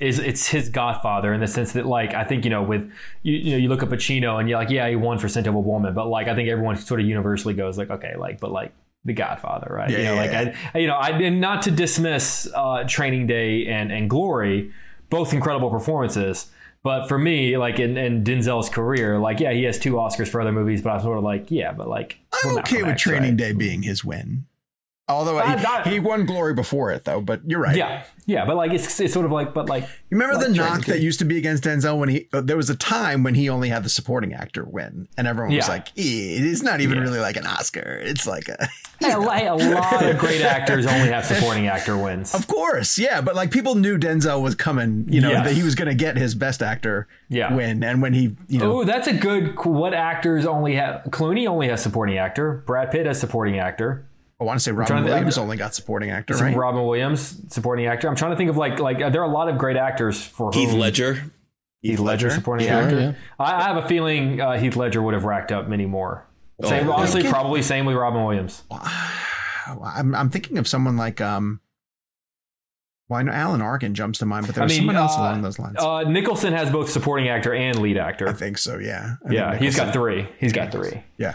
is 0.00 0.18
it's 0.18 0.48
his 0.48 0.70
Godfather 0.70 1.32
in 1.34 1.40
the 1.40 1.46
sense 1.48 1.72
that, 1.72 1.84
like, 1.86 2.14
I 2.14 2.24
think 2.24 2.44
you 2.44 2.50
know, 2.50 2.62
with 2.62 2.90
you, 3.22 3.36
you 3.36 3.50
know, 3.52 3.58
you 3.58 3.68
look 3.68 3.82
at 3.82 3.90
Pacino 3.90 4.40
and 4.40 4.48
you're 4.48 4.58
like, 4.58 4.70
yeah, 4.70 4.88
he 4.88 4.96
won 4.96 5.18
for 5.18 5.28
Scent 5.28 5.46
of 5.46 5.54
a 5.54 5.60
Woman, 5.60 5.92
but 5.94 6.08
like, 6.08 6.26
I 6.26 6.34
think 6.34 6.48
everyone 6.48 6.76
sort 6.76 7.00
of 7.00 7.06
universally 7.06 7.54
goes 7.54 7.76
like, 7.76 7.90
okay, 7.90 8.16
like, 8.16 8.40
but 8.40 8.50
like. 8.50 8.72
The 9.04 9.12
Godfather, 9.12 9.66
right? 9.70 9.90
Yeah, 9.90 9.98
you 9.98 10.04
know, 10.04 10.14
yeah, 10.14 10.20
like 10.20 10.32
yeah. 10.32 10.56
I, 10.74 10.78
you 10.78 10.86
know, 10.86 10.94
I 10.94 11.08
and 11.10 11.40
not 11.40 11.62
to 11.62 11.70
dismiss 11.70 12.48
uh, 12.54 12.84
Training 12.86 13.26
Day 13.26 13.66
and 13.66 13.90
and 13.90 14.08
Glory, 14.08 14.72
both 15.10 15.32
incredible 15.32 15.70
performances. 15.70 16.50
But 16.84 17.06
for 17.06 17.18
me, 17.18 17.56
like 17.56 17.78
in, 17.78 17.96
in 17.96 18.24
Denzel's 18.24 18.68
career, 18.68 19.18
like 19.18 19.40
yeah, 19.40 19.52
he 19.52 19.64
has 19.64 19.78
two 19.78 19.94
Oscars 19.94 20.28
for 20.28 20.40
other 20.40 20.52
movies, 20.52 20.82
but 20.82 20.90
I'm 20.90 21.00
sort 21.00 21.18
of 21.18 21.24
like, 21.24 21.50
yeah, 21.50 21.72
but 21.72 21.88
like 21.88 22.18
I'm 22.44 22.58
okay 22.58 22.82
with 22.82 22.96
Training 22.96 23.30
right? 23.30 23.36
Day 23.36 23.52
being 23.52 23.82
his 23.82 24.04
win. 24.04 24.46
Although 25.08 25.40
he, 25.84 25.90
he 25.90 26.00
won 26.00 26.24
glory 26.26 26.54
before 26.54 26.92
it, 26.92 27.04
though. 27.04 27.20
But 27.20 27.40
you're 27.44 27.60
right. 27.60 27.76
Yeah, 27.76 28.04
yeah, 28.24 28.44
but 28.46 28.56
like 28.56 28.72
it's, 28.72 29.00
it's 29.00 29.12
sort 29.12 29.26
of 29.26 29.32
like, 29.32 29.52
but 29.52 29.68
like 29.68 29.82
You 29.82 29.88
remember 30.16 30.36
Like 30.36 30.46
the 30.46 30.54
knock 30.54 30.84
that 30.86 31.00
used 31.00 31.18
to 31.18 31.24
be 31.24 31.36
against 31.38 31.64
Denzel 31.64 31.98
when 31.98 32.08
he? 32.08 32.28
Uh, 32.32 32.40
there 32.40 32.56
was 32.56 32.70
a 32.70 32.76
time 32.76 33.24
when 33.24 33.34
he 33.34 33.48
only 33.48 33.68
had 33.68 33.82
the 33.82 33.88
supporting 33.88 34.32
actor 34.32 34.64
win, 34.64 35.08
and 35.18 35.26
everyone 35.26 35.54
was 35.56 35.68
like, 35.68 35.88
"Eh, 35.98 36.38
"It's 36.38 36.62
not 36.62 36.80
even 36.80 36.98
Yeah. 36.98 37.02
really 37.04 37.18
like 37.18 37.36
an 37.36 37.46
Oscar. 37.46 38.00
It's 38.02 38.26
like 38.28 38.48
a." 38.48 38.68
lot, 39.18 39.42
a 39.44 39.54
lot 39.54 40.04
of 40.04 40.18
great 40.18 40.40
actors 40.42 40.86
only 40.86 41.08
have 41.08 41.26
supporting 41.26 41.66
actor 41.66 41.98
wins. 41.98 42.32
Of 42.32 42.46
course, 42.46 42.96
yeah, 42.96 43.20
but 43.20 43.34
like 43.34 43.50
people 43.50 43.74
knew 43.74 43.98
Denzel 43.98 44.40
was 44.40 44.54
coming. 44.54 45.06
You 45.10 45.20
know 45.20 45.30
Yes. 45.30 45.46
that 45.46 45.54
he 45.54 45.64
was 45.64 45.74
going 45.74 45.88
to 45.88 45.94
get 45.96 46.16
his 46.16 46.36
best 46.36 46.62
actor 46.62 47.08
Yeah. 47.28 47.52
win, 47.52 47.82
and 47.82 48.00
when 48.00 48.12
he, 48.14 48.36
you 48.48 48.60
know, 48.60 48.80
Oh, 48.80 48.84
that's 48.84 49.08
a 49.08 49.12
good. 49.14 49.56
What 49.64 49.94
actors 49.94 50.46
only 50.46 50.76
have? 50.76 51.02
Clooney 51.10 51.48
only 51.48 51.68
has 51.68 51.82
supporting 51.82 52.18
actor. 52.18 52.62
Brad 52.66 52.92
Pitt 52.92 53.04
has 53.06 53.18
supporting 53.18 53.58
actor. 53.58 54.06
I 54.42 54.44
want 54.44 54.58
to 54.58 54.62
say 54.64 54.70
trying 54.72 54.78
Robin 54.80 54.96
to 54.96 55.02
think- 55.02 55.10
Williams 55.14 55.38
only 55.38 55.56
got 55.56 55.74
supporting 55.74 56.10
actor, 56.10 56.34
right? 56.34 56.56
Robin 56.56 56.82
Williams 56.84 57.40
supporting 57.52 57.86
actor. 57.86 58.08
I'm 58.08 58.16
trying 58.16 58.32
to 58.32 58.36
think 58.36 58.50
of 58.50 58.56
like 58.56 58.78
like 58.80 58.98
there 58.98 59.22
are 59.22 59.30
a 59.30 59.32
lot 59.32 59.48
of 59.48 59.56
great 59.56 59.76
actors 59.76 60.22
for 60.22 60.50
Heath 60.52 60.70
whom 60.70 60.80
Ledger. 60.80 61.30
Heath 61.80 61.98
Ledger 62.00 62.30
supporting 62.30 62.66
Sure, 62.68 62.76
actor. 62.82 63.00
yeah. 63.00 63.12
I, 63.38 63.54
I 63.54 63.62
have 63.62 63.76
a 63.84 63.88
feeling 63.88 64.40
uh, 64.40 64.58
Heath 64.58 64.76
Ledger 64.76 65.00
would 65.02 65.14
have 65.14 65.24
racked 65.24 65.50
up 65.52 65.68
many 65.68 65.86
more. 65.86 66.26
Same, 66.62 66.88
Oh. 66.88 66.92
honestly, 66.92 67.22
probably 67.24 67.62
same 67.62 67.86
with 67.86 67.96
Robin 67.96 68.22
Williams. 68.24 68.62
I'm 68.70 70.14
I'm 70.14 70.30
thinking 70.30 70.58
of 70.58 70.66
someone 70.68 70.96
like 70.96 71.20
um. 71.20 71.60
Well, 73.08 73.20
I 73.20 73.22
know 73.24 73.32
Alan 73.32 73.60
Arkin 73.60 73.94
jumps 73.94 74.20
to 74.20 74.26
mind, 74.26 74.46
but 74.46 74.54
there 74.54 74.64
I 74.64 74.68
mean, 74.68 74.76
someone 74.78 74.96
else 74.96 75.16
uh, 75.16 75.20
along 75.20 75.42
those 75.42 75.58
lines. 75.58 75.76
Uh, 75.78 76.02
Nicholson 76.04 76.52
has 76.54 76.70
both 76.70 76.88
supporting 76.90 77.28
actor 77.28 77.52
and 77.52 77.78
lead 77.80 77.98
actor. 77.98 78.26
I 78.28 78.32
think 78.32 78.56
so. 78.58 78.78
Yeah. 78.78 79.16
I 79.28 79.32
yeah, 79.32 79.56
he's 79.56 79.76
got 79.76 79.92
three. 79.92 80.26
He's 80.38 80.52
got 80.52 80.72
three. 80.72 81.02
Yeah. 81.18 81.34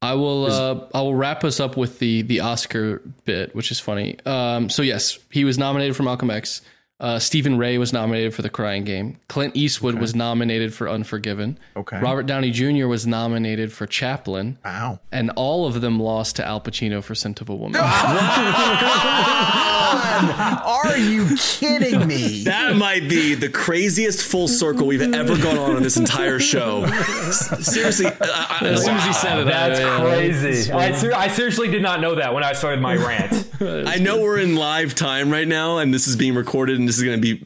I 0.00 0.14
will 0.14 0.46
uh, 0.46 0.86
I 0.94 1.00
will 1.02 1.14
wrap 1.14 1.42
us 1.44 1.58
up 1.60 1.76
with 1.76 1.98
the 1.98 2.22
the 2.22 2.40
Oscar 2.40 3.02
bit, 3.24 3.54
which 3.54 3.70
is 3.70 3.80
funny. 3.80 4.16
Um, 4.24 4.68
so 4.70 4.82
yes, 4.82 5.18
he 5.30 5.44
was 5.44 5.58
nominated 5.58 5.96
for 5.96 6.02
Malcolm 6.04 6.30
X. 6.30 6.62
Uh, 7.00 7.16
Stephen 7.20 7.56
Rea 7.58 7.78
was 7.78 7.92
nominated 7.92 8.34
for 8.34 8.42
The 8.42 8.50
Crying 8.50 8.82
Game. 8.82 9.18
Clint 9.28 9.54
Eastwood 9.56 9.94
was 10.00 10.16
nominated 10.16 10.74
for 10.74 10.88
Unforgiven. 10.88 11.56
Okay. 11.76 12.00
Robert 12.00 12.26
Downey 12.26 12.50
Jr. 12.50 12.88
was 12.88 13.06
nominated 13.06 13.72
for 13.72 13.86
Chaplin, 13.86 14.58
Wow. 14.64 14.98
and 15.12 15.30
all 15.36 15.64
of 15.66 15.80
them 15.80 16.00
lost 16.00 16.34
to 16.36 16.44
Al 16.44 16.60
Pacino 16.60 17.00
for 17.00 17.14
Scent 17.14 17.40
of 17.40 17.48
a 17.50 17.54
Woman. 17.54 17.80
Are 20.64 20.96
you 20.96 21.36
kidding 21.36 22.06
me? 22.06 22.44
That 22.44 22.76
might 22.76 23.08
be 23.08 23.34
the 23.34 23.48
craziest 23.48 24.22
full 24.22 24.48
circle 24.48 24.86
we've 24.86 25.14
ever 25.14 25.36
gone 25.36 25.58
on 25.58 25.76
in 25.76 25.82
this 25.82 25.96
entire 25.96 26.38
show. 26.38 26.86
Seriously, 27.32 28.06
I, 28.06 28.58
I, 28.60 28.66
As 28.68 28.84
soon 28.84 28.94
as 28.96 29.04
he 29.04 29.12
said 29.12 29.40
it, 29.40 29.46
That's 29.46 29.80
yeah, 29.80 30.00
crazy. 30.00 30.72
I, 30.72 30.92
ser- 30.92 31.14
I 31.14 31.28
seriously 31.28 31.68
did 31.68 31.82
not 31.82 32.00
know 32.00 32.14
that 32.16 32.34
when 32.34 32.44
I 32.44 32.52
started 32.52 32.80
my 32.80 32.96
rant. 32.96 33.48
I 33.60 33.98
know 33.98 34.20
we're 34.20 34.38
in 34.38 34.54
live 34.56 34.94
time 34.94 35.30
right 35.30 35.48
now, 35.48 35.78
and 35.78 35.92
this 35.92 36.06
is 36.06 36.16
being 36.16 36.34
recorded, 36.34 36.78
and 36.78 36.88
this 36.88 36.98
is 36.98 37.04
going 37.04 37.20
to 37.20 37.36
be 37.36 37.44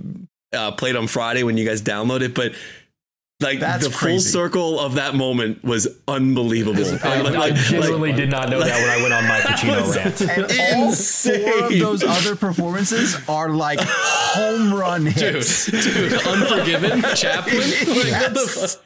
uh, 0.52 0.72
played 0.72 0.96
on 0.96 1.06
Friday 1.06 1.42
when 1.42 1.56
you 1.56 1.64
guys 1.64 1.80
download 1.82 2.20
it. 2.20 2.34
But 2.34 2.54
like 3.42 3.60
That's 3.60 3.84
the 3.84 3.90
full 3.92 4.20
circle 4.20 4.78
of 4.80 4.94
that 4.94 5.14
moment 5.14 5.62
was 5.64 5.88
unbelievable. 6.08 6.84
I, 7.04 7.20
Like- 7.20 7.34
I 7.34 7.38
like- 7.38 7.54
genuinely 7.56 8.12
did 8.12 8.30
not 8.30 8.48
know 8.48 8.60
that 8.60 8.80
when 8.80 8.90
I 8.90 9.02
went 9.02 9.12
on 9.14 9.24
my 9.28 9.40
Pacino 9.40 9.86
was- 9.86 9.96
rant. 9.96 10.20
And 10.22 10.44
all 10.84 10.92
four 10.92 11.66
of 11.66 11.78
those 11.78 12.02
other 12.04 12.36
performances 12.36 13.16
are 13.28 13.50
like 13.50 13.80
home 13.80 14.72
run 14.74 15.06
hits. 15.06 15.66
dude, 15.66 16.12
Unforgiven, 16.26 17.02
Chaplin. 17.16 17.58
Like, 17.58 18.34
what. 18.34 18.82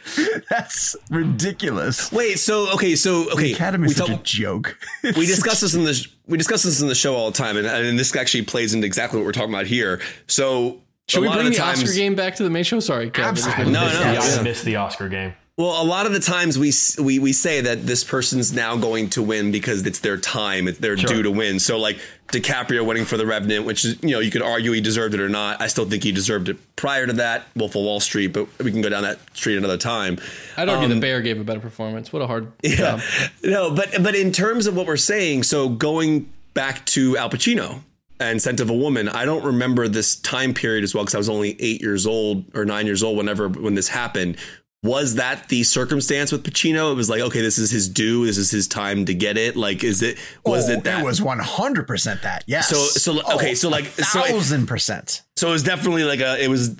That's 0.50 0.96
ridiculous. 1.10 2.10
Wait, 2.12 2.38
so 2.38 2.72
okay, 2.74 2.96
so 2.96 3.30
okay, 3.32 3.42
The 3.48 3.54
Academy's 3.54 3.90
we 3.90 3.94
such 3.94 4.06
talk- 4.08 4.20
a 4.20 4.22
joke. 4.22 4.78
we 5.02 5.12
discuss 5.26 5.60
this 5.60 5.74
in 5.74 5.84
the 5.84 6.06
we 6.28 6.36
discuss 6.36 6.64
this 6.64 6.80
in 6.82 6.88
the 6.88 6.94
show 6.94 7.14
all 7.14 7.30
the 7.30 7.36
time, 7.38 7.56
and, 7.56 7.66
and 7.66 7.96
this 7.98 8.14
actually 8.16 8.44
plays 8.44 8.74
into 8.74 8.84
exactly 8.86 9.18
what 9.18 9.24
we're 9.26 9.32
talking 9.32 9.52
about 9.54 9.66
here. 9.66 10.00
So 10.26 10.80
Should 11.08 11.22
we 11.22 11.28
bring 11.28 11.44
the 11.44 11.50
the 11.50 11.56
times, 11.56 11.82
Oscar 11.82 11.94
game 11.94 12.14
back 12.16 12.34
to 12.36 12.42
the 12.42 12.50
main 12.50 12.64
show? 12.64 12.80
Sorry, 12.80 13.10
Kevin. 13.10 13.28
Absolutely. 13.30 13.72
No, 13.72 13.82
no, 13.82 13.88
the- 13.90 14.12
yeah. 14.14 14.36
I 14.40 14.42
missed 14.42 14.64
the 14.64 14.76
Oscar 14.76 15.08
game. 15.08 15.34
Well, 15.58 15.80
a 15.82 15.86
lot 15.86 16.04
of 16.04 16.12
the 16.12 16.20
times 16.20 16.58
we 16.58 16.70
we 17.02 17.18
we 17.18 17.32
say 17.32 17.62
that 17.62 17.86
this 17.86 18.04
person's 18.04 18.52
now 18.52 18.76
going 18.76 19.08
to 19.10 19.22
win 19.22 19.52
because 19.52 19.86
it's 19.86 20.00
their 20.00 20.18
time, 20.18 20.68
it's 20.68 20.78
their 20.80 20.98
Sure. 20.98 21.08
due 21.08 21.22
to 21.22 21.30
win. 21.30 21.60
So 21.60 21.78
like 21.78 21.98
DiCaprio 22.28 22.84
winning 22.84 23.06
for 23.06 23.16
The 23.16 23.24
Revenant, 23.24 23.64
which 23.64 23.82
is 23.86 23.96
you 24.02 24.10
know 24.10 24.20
you 24.20 24.30
could 24.30 24.42
argue 24.42 24.72
he 24.72 24.82
deserved 24.82 25.14
it 25.14 25.20
or 25.20 25.30
not. 25.30 25.62
I 25.62 25.68
still 25.68 25.86
think 25.88 26.02
he 26.02 26.12
deserved 26.12 26.50
it 26.50 26.58
prior 26.76 27.06
to 27.06 27.14
that, 27.14 27.46
Wolf 27.56 27.74
of 27.74 27.84
Wall 27.84 28.00
Street, 28.00 28.34
but 28.34 28.48
we 28.62 28.70
can 28.70 28.82
go 28.82 28.90
down 28.90 29.04
that 29.04 29.18
street 29.34 29.56
another 29.56 29.78
time. 29.78 30.18
I'd 30.58 30.68
argue 30.68 30.84
Um, 30.88 30.90
the 30.94 31.00
Bear 31.00 31.22
gave 31.22 31.40
a 31.40 31.44
better 31.44 31.60
performance. 31.60 32.12
What 32.12 32.20
a 32.20 32.26
hard 32.26 32.52
Yeah. 32.62 32.76
job. 32.76 33.00
No, 33.42 33.70
but 33.70 34.02
but 34.02 34.14
in 34.14 34.32
terms 34.32 34.66
of 34.66 34.76
what 34.76 34.86
we're 34.86 34.98
saying, 34.98 35.44
so 35.44 35.70
going 35.70 36.28
back 36.52 36.84
to 36.86 37.16
Al 37.16 37.30
Pacino 37.30 37.80
and 38.20 38.40
Scent 38.40 38.60
of 38.60 38.70
a 38.70 38.74
Woman, 38.74 39.08
I 39.08 39.24
don't 39.24 39.44
remember 39.44 39.88
this 39.88 40.16
time 40.16 40.54
period 40.54 40.84
as 40.84 40.94
well 40.94 41.04
because 41.04 41.14
I 41.14 41.18
was 41.18 41.28
only 41.28 41.56
eight 41.60 41.80
years 41.80 42.06
old 42.06 42.44
or 42.54 42.64
nine 42.64 42.86
years 42.86 43.02
old 43.02 43.16
whenever 43.16 43.48
when 43.48 43.74
this 43.74 43.88
happened. 43.88 44.36
Was 44.82 45.16
that 45.16 45.48
the 45.48 45.64
circumstance 45.64 46.30
with 46.30 46.44
Pacino? 46.44 46.92
It 46.92 46.94
was 46.94 47.10
like, 47.10 47.20
okay, 47.20 47.40
this 47.40 47.58
is 47.58 47.70
his 47.72 47.88
due. 47.88 48.24
This 48.24 48.38
is 48.38 48.50
his 48.52 48.68
time 48.68 49.04
to 49.06 49.14
get 49.14 49.36
it. 49.36 49.56
Like, 49.56 49.82
is 49.82 50.00
it 50.00 50.16
was 50.44 50.68
Oh, 50.70 50.74
it 50.74 50.84
that? 50.84 51.00
It 51.00 51.04
was 51.04 51.20
one 51.20 51.40
hundred 51.40 51.88
percent 51.88 52.22
that. 52.22 52.44
Yes. 52.46 52.68
So- 52.68 52.76
so, 52.76 53.20
okay, 53.34 53.54
so, 53.56 53.68
like, 53.68 53.86
so 53.86 54.20
it- 54.24 54.28
thousand 54.30 54.66
percent. 54.66 55.22
so 55.36 55.48
it 55.48 55.52
was 55.52 55.64
definitely 55.64 56.04
like 56.04 56.20
a. 56.20 56.42
It 56.42 56.48
was 56.48 56.76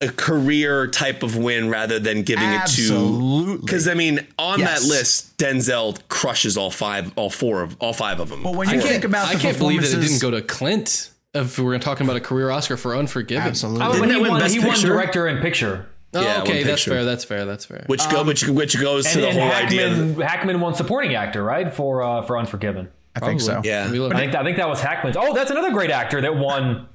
a 0.00 0.08
career 0.08 0.86
type 0.86 1.22
of 1.24 1.36
win 1.36 1.68
rather 1.70 1.98
than 1.98 2.22
giving 2.22 2.48
it 2.48 2.66
to 2.68 3.58
because 3.60 3.88
I 3.88 3.94
mean 3.94 4.24
on 4.38 4.60
Yes. 4.60 4.82
that 4.82 4.88
list 4.88 5.36
Denzel 5.38 5.98
crushes 6.08 6.56
all 6.56 6.70
five 6.70 7.12
all 7.16 7.30
four 7.30 7.62
of 7.62 7.76
all 7.80 7.92
five 7.92 8.20
of 8.20 8.28
them. 8.28 8.44
But 8.44 8.54
when 8.54 8.68
I 8.68 8.74
you 8.74 8.78
can't, 8.78 8.90
think 8.92 9.04
about 9.04 9.26
I 9.28 9.34
the 9.34 9.40
can't 9.40 9.58
believe 9.58 9.82
that 9.82 9.92
it 9.92 10.00
didn't 10.00 10.20
go 10.22 10.30
to 10.30 10.40
Clint. 10.42 11.10
If 11.34 11.58
we 11.58 11.64
were 11.64 11.78
talking 11.78 12.06
about 12.06 12.16
a 12.16 12.20
career 12.20 12.50
Oscar 12.50 12.76
for 12.76 12.96
Unforgiven. 12.96 13.46
Absolutely. 13.46 13.84
Oh, 13.84 13.92
Didn't 13.92 14.22
but 14.22 14.38
that 14.38 14.50
he 14.50 14.58
won, 14.60 14.66
he 14.66 14.66
won 14.66 14.80
director 14.80 15.26
and 15.26 15.40
picture. 15.42 15.88
Oh, 16.14 16.22
Yeah, 16.22 16.40
okay, 16.42 16.58
one 16.60 16.66
that's 16.68 16.84
fair. 16.84 17.04
That's 17.04 17.24
fair. 17.24 17.44
That's 17.44 17.66
fair. 17.66 17.84
which 17.86 18.08
go 18.08 18.22
which 18.24 18.46
which 18.48 18.80
goes 18.80 19.04
to 19.12 19.20
the 19.20 19.28
and 19.28 19.38
whole. 19.38 19.48
Hackman, 19.50 20.10
Of, 20.12 20.16
Hackman 20.18 20.60
won 20.60 20.74
supporting 20.74 21.14
actor, 21.16 21.42
right? 21.44 21.72
For 21.74 22.02
uh, 22.02 22.22
for 22.22 22.38
Unforgiven. 22.38 22.88
I 23.16 23.20
think 23.20 23.40
so. 23.40 23.60
Yeah. 23.64 23.82
Let 23.82 23.90
me 23.90 23.98
look. 23.98 24.14
I 24.14 24.18
think 24.20 24.34
I 24.36 24.44
think 24.44 24.56
that 24.58 24.68
was 24.68 24.80
Hackman's. 24.80 25.16
Oh, 25.18 25.34
that's 25.34 25.50
another 25.50 25.72
great 25.72 25.90
actor 25.90 26.20
that 26.20 26.36
won 26.36 26.88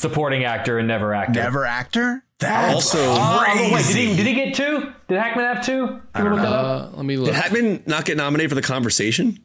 supporting 0.00 0.44
actor 0.44 0.78
and 0.78 0.88
never 0.88 1.14
actor. 1.14 1.40
Never 1.40 1.64
actor. 1.66 2.24
That's 2.38 2.74
Also- 2.74 2.98
Oh, 3.00 3.44
crazy. 3.44 3.74
wait, 3.74 3.86
did 3.86 3.96
he 3.96 4.16
did 4.16 4.26
he 4.26 4.34
get 4.34 4.54
two? 4.54 4.92
Did 5.08 5.18
Hackman 5.18 5.44
have 5.44 5.64
two? 5.64 6.00
Did 6.14 6.24
we 6.24 6.30
look 6.30 6.40
that 6.40 6.46
up? 6.52 6.92
Uh, 6.92 6.96
let 6.96 7.04
me 7.04 7.16
look. 7.16 7.26
did 7.26 7.34
Hackman 7.34 7.82
not 7.86 8.04
get 8.06 8.16
nominated 8.16 8.48
for 8.50 8.54
the 8.54 8.62
conversation? 8.62 9.38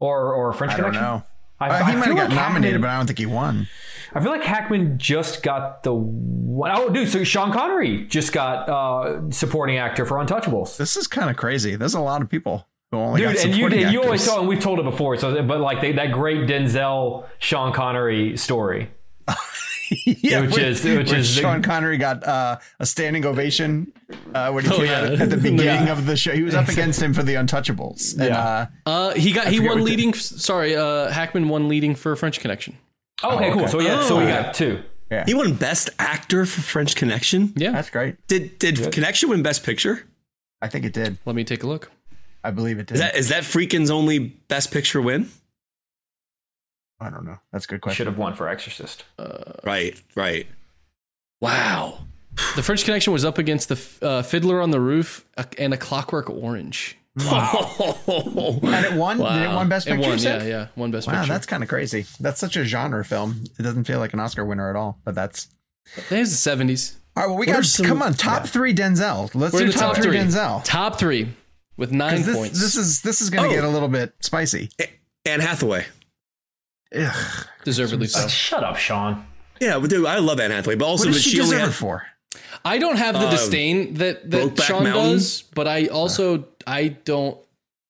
Or 0.00 0.32
or 0.32 0.52
French 0.52 0.72
I 0.74 0.76
don't 0.76 0.86
Connection? 0.86 1.02
know. 1.02 1.22
I, 1.60 1.68
Uh, 1.68 1.72
I 1.72 1.90
he 1.90 1.96
might 1.96 2.04
feel 2.04 2.16
have 2.16 2.28
got 2.28 2.36
like 2.36 2.36
nominated, 2.36 2.72
Hackman- 2.74 2.80
but 2.82 2.90
I 2.90 2.96
don't 2.96 3.06
think 3.06 3.18
he 3.18 3.26
won. 3.26 3.68
I 4.14 4.20
feel 4.20 4.30
like 4.32 4.42
Hackman 4.44 4.98
just 4.98 5.42
got 5.42 5.82
the 5.82 5.92
one 5.92 6.70
oh 6.74 6.88
dude. 6.88 7.08
So 7.08 7.22
Sean 7.24 7.52
Connery 7.52 8.06
just 8.06 8.32
got 8.32 8.68
uh, 8.68 9.30
supporting 9.30 9.76
actor 9.76 10.04
for 10.06 10.16
Untouchables. 10.16 10.76
This 10.76 10.96
is 10.96 11.06
kind 11.06 11.28
of 11.30 11.36
crazy. 11.36 11.76
There's 11.76 11.94
a 11.94 12.00
lot 12.00 12.22
of 12.22 12.28
people 12.30 12.66
who 12.90 12.96
only 12.98 13.20
Dude, 13.20 13.34
got 13.34 13.44
and 13.44 13.50
you 13.50 13.56
supporting 13.56 13.82
and 13.84 13.92
you 13.92 14.02
always 14.02 14.22
actors. 14.22 14.34
saw, 14.34 14.40
and 14.40 14.48
we've 14.48 14.60
told 14.60 14.78
it 14.78 14.84
before. 14.84 15.16
So, 15.18 15.42
but 15.42 15.60
like 15.60 15.80
they, 15.82 15.92
that 15.92 16.10
great 16.12 16.48
Denzel 16.48 17.26
Sean 17.38 17.72
Connery 17.72 18.36
story. 18.36 18.90
yeah, 20.06 20.40
which 20.40 20.58
is 20.58 20.84
which 20.84 21.10
when 21.10 21.20
is 21.20 21.34
the- 21.34 21.40
Sean 21.42 21.62
Connery 21.62 21.96
got 21.98 22.24
uh, 22.24 22.58
a 22.80 22.86
standing 22.86 23.24
ovation 23.24 23.92
uh, 24.34 24.50
when 24.52 24.64
he 24.64 24.70
Oh, 24.70 24.76
came 24.76 24.86
yeah. 24.86 24.98
out 25.00 25.20
at 25.20 25.30
the 25.30 25.36
beginning 25.48 25.86
Yeah. 25.86 25.92
of 25.92 26.06
the 26.06 26.16
show. 26.16 26.32
He 26.32 26.42
was 26.42 26.54
up 26.54 26.68
against 26.68 27.00
him 27.02 27.14
for 27.14 27.22
the 27.22 27.34
Untouchables. 27.34 28.12
And, 28.18 28.24
Yeah. 28.28 28.38
uh, 28.38 28.66
Uh, 28.86 29.14
he 29.14 29.32
got 29.32 29.48
he 29.48 29.60
won 29.60 29.68
what 29.68 29.76
the- 29.78 29.82
leading. 29.84 30.14
Sorry, 30.14 30.76
uh, 30.76 31.10
Hackman 31.10 31.48
won 31.48 31.68
leading 31.68 31.94
for 31.94 32.14
French 32.16 32.40
Connection. 32.40 32.76
Oh, 33.22 33.36
okay, 33.36 33.50
cool. 33.50 33.62
okay. 33.62 33.70
So 33.70 33.80
yeah, 33.80 34.02
so 34.02 34.16
we 34.18 34.24
Oh. 34.24 34.28
got 34.28 34.54
two. 34.54 34.82
He 35.26 35.32
won 35.32 35.54
Best 35.54 35.88
Actor 35.98 36.44
for 36.44 36.60
French 36.60 36.94
Connection. 36.94 37.54
Yeah, 37.56 37.70
that's 37.72 37.88
great. 37.88 38.16
Did 38.28 38.58
did 38.58 38.92
Connection 38.92 39.30
win 39.30 39.42
Best 39.42 39.64
Picture? 39.64 40.04
I 40.60 40.68
think 40.68 40.84
it 40.84 40.92
did. 40.92 41.16
let 41.24 41.34
me 41.34 41.44
take 41.44 41.62
a 41.62 41.66
look. 41.66 41.90
I 42.44 42.50
believe 42.50 42.78
it 42.78 42.86
did. 42.88 42.94
Is 42.94 43.00
that 43.00 43.16
is 43.16 43.28
that 43.30 43.42
Friedkin's 43.44 43.90
only 43.90 44.18
Best 44.18 44.70
Picture 44.70 45.00
win? 45.00 45.30
I 47.00 47.10
don't 47.10 47.24
know. 47.24 47.38
That's 47.52 47.64
a 47.64 47.68
good 47.68 47.80
question. 47.80 47.96
Should 47.96 48.06
have 48.08 48.18
won 48.18 48.34
for 48.34 48.48
Exorcist. 48.48 49.04
Right, 49.64 50.00
right. 50.14 50.46
Wow. 51.40 51.98
The 52.56 52.62
French 52.62 52.84
Connection 52.84 53.12
was 53.12 53.24
up 53.24 53.38
against 53.38 53.68
the 53.68 54.06
uh, 54.06 54.22
Fiddler 54.22 54.60
on 54.60 54.70
the 54.70 54.80
Roof 54.80 55.24
uh, 55.36 55.44
and 55.58 55.74
A 55.74 55.76
Clockwork 55.76 56.30
Orange. 56.30 56.96
Wow. 57.18 57.74
And 58.06 58.86
it 58.86 58.92
won. 58.94 59.18
Did 59.18 59.42
it 59.42 59.54
won 59.54 59.68
Best 59.68 59.86
It 59.88 59.96
Picture? 59.96 60.08
won, 60.10 60.18
yeah, 60.20 60.42
yeah, 60.44 60.66
one 60.76 60.90
Best 60.92 61.06
Wow, 61.08 61.14
Picture. 61.14 61.28
Wow, 61.30 61.34
that's 61.34 61.46
kind 61.46 61.62
of 61.64 61.68
crazy. 61.68 62.06
That's 62.20 62.38
such 62.38 62.56
a 62.56 62.64
genre 62.64 63.04
film. 63.04 63.42
It 63.58 63.62
doesn't 63.62 63.84
feel 63.84 63.98
like 63.98 64.12
an 64.12 64.20
Oscar 64.20 64.44
winner 64.44 64.70
at 64.70 64.76
all. 64.76 64.98
But 65.04 65.14
that's 65.16 65.48
There's 66.10 66.30
the 66.30 66.36
seventies. 66.36 66.96
all 67.16 67.24
right. 67.24 67.28
Well, 67.28 67.38
we 67.38 67.46
What 67.46 67.54
got 67.54 67.64
some- 67.64 67.86
come 67.86 68.02
on 68.02 68.14
top 68.14 68.46
three 68.46 68.72
Denzel. 68.74 69.30
Let's 69.34 69.52
We're 69.52 69.60
do 69.60 69.64
in 69.66 69.70
the 69.70 69.72
top, 69.76 69.94
top 69.94 70.02
three 70.02 70.12
three. 70.18 70.18
Denzel. 70.20 70.62
Top 70.64 70.98
three 70.98 71.28
with 71.76 71.90
nine 71.90 72.22
This, 72.22 72.36
points. 72.36 72.60
this 72.60 72.76
is 72.76 73.02
this 73.02 73.20
is 73.20 73.30
going 73.30 73.44
to 73.44 73.50
Oh. 73.50 73.54
get 73.54 73.64
a 73.64 73.68
little 73.68 73.88
bit 73.88 74.14
spicy. 74.20 74.70
Anne 75.24 75.40
Hathaway. 75.40 75.86
Ugh. 76.96 77.46
deservedly 77.64 78.06
so. 78.06 78.26
Shut 78.28 78.64
up, 78.64 78.76
Sean. 78.76 79.26
Yeah, 79.60 79.78
but 79.78 79.90
dude, 79.90 80.06
I 80.06 80.18
love 80.18 80.38
Anne 80.40 80.50
Hathaway, 80.52 80.76
but 80.76 80.86
also 80.86 81.06
What 81.06 81.14
does 81.14 81.22
she, 81.22 81.30
she 81.30 81.40
only 81.40 81.52
deserve 81.56 81.68
had, 81.68 81.74
for? 81.74 82.06
I 82.64 82.78
don't 82.78 82.96
have 82.96 83.14
the 83.14 83.26
Um, 83.26 83.30
disdain 83.30 83.94
that 83.94 84.30
that 84.30 84.60
Sean 84.62 84.84
Mountain? 84.84 85.12
does, 85.14 85.42
but 85.54 85.66
I 85.68 85.86
also 85.86 86.44
I 86.66 86.88
don't. 86.88 87.38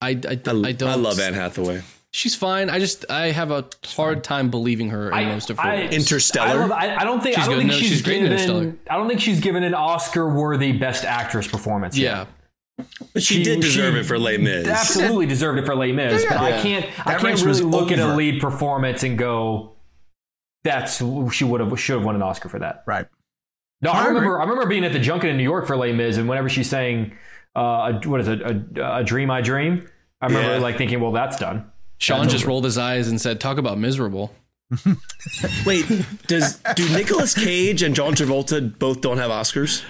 I, 0.01 0.11
I, 0.11 0.13
I, 0.13 0.31
I 0.33 0.35
don't. 0.73 0.89
I 0.91 0.95
love 0.95 1.19
Anne 1.21 1.35
Hathaway. 1.35 1.83
She's 2.11 2.35
fine. 2.35 2.71
I 2.71 2.79
just 2.79 3.05
I 3.11 3.31
have 3.33 3.51
a 3.51 3.67
hard 3.85 4.25
time 4.25 4.51
believing 4.51 4.91
her 4.91 5.11
in 5.11 5.29
most 5.29 5.51
of 5.51 5.59
her. 5.59 5.69
roles. 5.71 5.93
Interstellar? 5.93 6.49
I, 6.49 6.55
love, 6.55 6.73
I, 6.73 6.97
I 6.97 7.05
don't 7.05 7.23
think 7.23 7.37
She's 7.37 7.45
I 7.45 7.47
don't 7.49 7.55
good. 7.57 7.59
think 7.61 7.71
No, 7.73 7.77
she's, 7.79 7.89
she's 7.91 8.03
great 8.03 8.17
in 8.19 8.23
given. 8.25 8.39
Interstellar. 8.39 8.77
I 8.91 8.97
don't 8.97 9.09
think 9.09 9.21
she's 9.21 9.41
given 9.41 9.63
an 9.63 9.75
Oscar-worthy 9.75 10.73
Best 10.73 11.05
Actress 11.05 11.47
performance. 11.47 11.99
yeah, 11.99 12.19
yet. 12.21 12.29
But 13.13 13.23
she, 13.23 13.35
She- 13.37 13.43
did 13.45 13.61
deserve 13.61 13.95
she 13.95 14.01
it 14.01 14.05
for 14.07 14.19
Les 14.19 14.39
Mis. 14.39 14.67
absolutely 14.69 15.27
deserved 15.27 15.59
it 15.59 15.67
for 15.67 15.75
Les 15.75 15.93
Mis. 15.93 16.23
Yeah, 16.23 16.29
but 16.31 16.53
I 16.53 16.61
can't. 16.63 16.87
I 17.07 17.15
can't 17.19 17.43
really 17.43 17.63
look 17.63 17.91
at 17.91 17.99
a 17.99 18.15
lead 18.15 18.41
performance 18.41 19.03
and 19.03 19.19
go, 19.19 19.73
"That's 20.65 21.03
she 21.33 21.45
would 21.45 21.61
have 21.61 21.79
should 21.81 21.97
have 21.97 22.05
won 22.05 22.15
an 22.15 22.23
Oscar 22.23 22.49
for 22.49 22.59
that." 22.61 22.85
Right. 22.87 23.07
No, 23.83 23.91
I 23.91 24.05
I 24.05 24.07
remember. 24.09 24.39
I 24.39 24.43
remember 24.45 24.67
being 24.67 24.85
at 24.85 24.93
the 24.93 24.99
junket 25.01 25.31
in 25.31 25.37
New 25.37 25.43
York 25.45 25.67
for 25.67 25.77
Les 25.77 25.93
Mis, 25.93 26.17
and 26.19 26.29
whenever 26.29 26.49
she's 26.49 26.69
saying, 26.69 27.17
uh, 27.57 27.61
a, 28.05 28.09
"What 28.09 28.21
is 28.21 28.29
it? 28.29 28.41
A, 28.43 28.97
a 28.99 29.05
dream 29.05 29.31
I 29.31 29.41
dream," 29.41 29.89
I 30.21 30.27
remember 30.27 30.55
Yeah. 30.55 30.59
like 30.61 30.77
thinking, 30.79 31.01
"Well, 31.01 31.13
that's 31.13 31.37
done." 31.39 31.71
Sean 31.99 32.21
That's 32.21 32.33
just 32.33 32.45
over. 32.45 32.51
rolled 32.51 32.65
his 32.65 32.79
eyes 32.79 33.09
and 33.09 33.21
said, 33.21 33.41
"Talk 33.41 33.59
about 33.59 33.79
miserable." 33.79 34.33
Wait, 35.67 35.87
does 36.27 36.61
do 36.77 36.89
Nicolas 36.91 37.35
Cage 37.35 37.83
and 37.83 37.95
John 37.95 38.15
Travolta 38.15 38.79
both 38.79 39.01
don't 39.01 39.19
have 39.19 39.31
Oscars? 39.31 39.83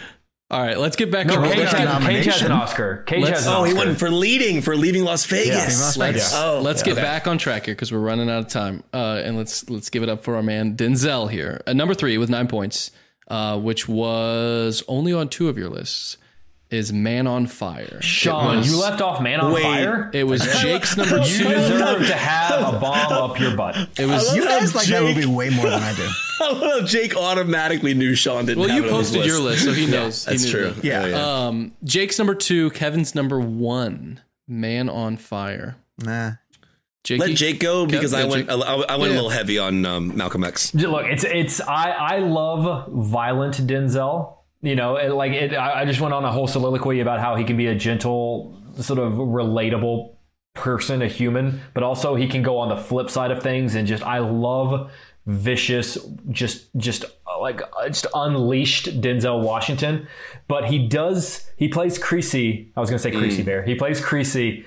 All 0.50 0.60
right, 0.62 0.78
let's 0.78 0.96
get 0.96 1.10
back 1.10 1.26
No, 1.26 1.36
to 1.42 1.42
Cage 1.48 1.56
Cage, 1.58 1.72
got 1.72 1.84
a 1.84 1.88
has- 1.88 2.06
Cage 2.06 2.24
has 2.24 2.42
an. 2.42 2.52
Oscar. 2.52 3.02
Cage 3.06 3.22
Let's- 3.22 3.40
has 3.40 3.46
an 3.48 3.52
Oh, 3.54 3.64
he 3.64 3.72
Oscar. 3.74 3.86
won 3.86 3.96
for 3.96 4.10
leading 4.10 4.62
for 4.62 4.76
leaving 4.76 5.04
Las 5.04 5.26
Vegas. 5.26 5.54
Las 5.78 5.96
Let's 5.98 6.12
Vegas. 6.14 6.34
Oh, 6.34 6.60
let's 6.62 6.82
get 6.82 6.92
okay. 6.92 7.02
back 7.02 7.26
on 7.26 7.36
track 7.36 7.66
here 7.66 7.74
because 7.74 7.92
we're 7.92 7.98
running 7.98 8.30
out 8.30 8.38
of 8.38 8.48
time. 8.48 8.82
Uh, 8.94 9.20
and 9.22 9.36
let's 9.36 9.68
let's 9.68 9.90
give 9.90 10.02
it 10.02 10.08
up 10.08 10.24
for 10.24 10.36
our 10.36 10.42
man 10.42 10.74
Denzel 10.74 11.30
here 11.30 11.60
at 11.66 11.76
number 11.76 11.92
three 11.92 12.16
with 12.16 12.30
nine 12.30 12.48
points, 12.48 12.92
uh, 13.28 13.58
which 13.58 13.88
was 13.88 14.82
only 14.88 15.12
on 15.12 15.28
two 15.28 15.50
of 15.50 15.58
your 15.58 15.68
lists. 15.68 16.16
Is 16.70 16.92
Man 16.92 17.26
on 17.26 17.46
Fire? 17.46 17.98
Sean, 18.02 18.58
was, 18.58 18.70
you 18.70 18.78
left 18.78 19.00
off 19.00 19.22
Man 19.22 19.40
on 19.40 19.52
Wait. 19.54 19.62
Fire. 19.62 20.10
It 20.12 20.24
was 20.24 20.42
Jake's 20.60 20.96
number 20.98 21.16
You 21.18 21.24
two. 21.38 21.48
deserve 21.48 22.06
to 22.06 22.14
have 22.14 22.74
a 22.74 22.78
bomb 22.78 23.10
up 23.12 23.40
your 23.40 23.56
butt. 23.56 23.74
It 23.98 24.04
was 24.06 24.36
You 24.36 24.44
guys 24.44 24.74
like 24.74 24.86
that 24.86 25.00
Jake- 25.00 25.16
movie 25.16 25.26
way 25.26 25.48
more 25.48 25.64
than 25.70 25.82
I 25.82 25.94
do. 25.94 26.06
I 26.40 26.52
love 26.52 26.86
Jake 26.86 27.16
automatically 27.16 27.94
knew 27.94 28.14
Sean 28.14 28.44
didn't 28.44 28.60
well, 28.60 28.68
have 28.68 28.78
you 28.84 28.84
it 28.84 28.92
on 28.92 28.98
his 29.00 29.08
posted 29.10 29.26
your 29.26 29.40
list, 29.40 29.64
so 29.64 29.72
he 29.72 29.86
knows. 29.90 30.24
He 30.26 30.30
That's 30.32 30.44
knew 30.44 30.50
true. 30.50 30.70
that. 30.70 30.84
Yeah. 30.84 31.12
Oh, 31.14 31.48
Um, 31.48 31.72
Jake's 31.84 32.18
number 32.18 32.34
two, 32.34 32.68
Kevin's 32.70 33.14
number 33.14 33.40
one. 33.40 34.20
Man 34.46 34.88
on 34.90 35.16
Fire. 35.16 35.76
Nah. 35.98 36.32
Jakey? 37.04 37.20
Let 37.20 37.30
Jake 37.36 37.60
go 37.60 37.86
because 37.86 38.12
yeah, 38.12 38.18
I 38.20 38.24
went. 38.26 38.48
Jake. 38.48 38.58
I, 38.58 38.62
I 38.62 38.96
went 38.96 39.12
Yeah. 39.12 39.16
a 39.16 39.20
little 39.20 39.30
heavy 39.30 39.58
on 39.58 39.86
um, 39.86 40.16
Malcolm 40.16 40.44
X. 40.44 40.74
Look, 40.74 41.06
it's 41.06 41.24
it's 41.24 41.60
I 41.60 41.90
I 41.90 42.18
love 42.18 42.88
violent 42.92 43.56
Denzel. 43.66 44.34
You 44.60 44.74
know, 44.74 44.96
it, 44.96 45.10
like 45.10 45.32
it, 45.32 45.54
I 45.54 45.82
I 45.82 45.84
just 45.84 46.00
went 46.00 46.14
on 46.14 46.24
a 46.24 46.32
whole 46.32 46.46
soliloquy 46.46 47.00
about 47.00 47.20
how 47.20 47.36
he 47.36 47.44
can 47.44 47.56
be 47.56 47.66
a 47.66 47.74
gentle, 47.74 48.60
sort 48.80 48.98
of 48.98 49.12
relatable 49.14 50.16
person, 50.54 51.02
a 51.02 51.06
human, 51.06 51.60
but 51.74 51.82
also 51.82 52.16
he 52.16 52.26
can 52.26 52.42
go 52.42 52.58
on 52.58 52.68
the 52.68 52.76
flip 52.76 53.08
side 53.08 53.30
of 53.30 53.42
things 53.42 53.74
and 53.74 53.86
just 53.86 54.02
I 54.02 54.18
love 54.18 54.90
vicious, 55.26 55.98
just 56.30 56.74
just 56.76 57.04
uh, 57.26 57.40
like 57.40 57.60
uh, 57.62 57.86
just 57.86 58.06
unleashed 58.14 59.00
Denzel 59.00 59.42
Washington. 59.42 60.08
But 60.48 60.64
he 60.64 60.88
does 60.88 61.48
he 61.56 61.68
plays 61.68 61.98
Creasy. 61.98 62.72
I 62.76 62.80
was 62.80 62.90
gonna 62.90 62.98
say 62.98 63.12
Creasy 63.12 63.42
Bear. 63.42 63.62
He 63.62 63.74
plays 63.74 64.00
Creasy 64.00 64.64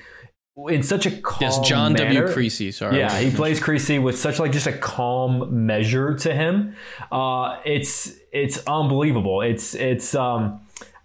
in 0.70 0.84
such 0.84 1.06
a 1.06 1.12
calm 1.12 1.38
Yes, 1.42 1.60
John 1.60 1.94
W. 1.94 2.28
Creasy. 2.28 2.72
Sorry. 2.72 2.98
Yeah, 2.98 3.18
he 3.20 3.32
plays 3.36 3.60
Creasy 3.60 4.00
with 4.00 4.18
such 4.18 4.40
like 4.40 4.52
just 4.52 4.68
a 4.68 4.74
calm 4.74 5.66
measure 5.66 6.16
to 6.16 6.34
him. 6.34 6.76
Uh, 7.12 7.60
it's 7.66 8.14
it's 8.32 8.66
unbelievable. 8.68 9.42
It's 9.42 9.76
it's 9.76 10.14
um, 10.14 10.62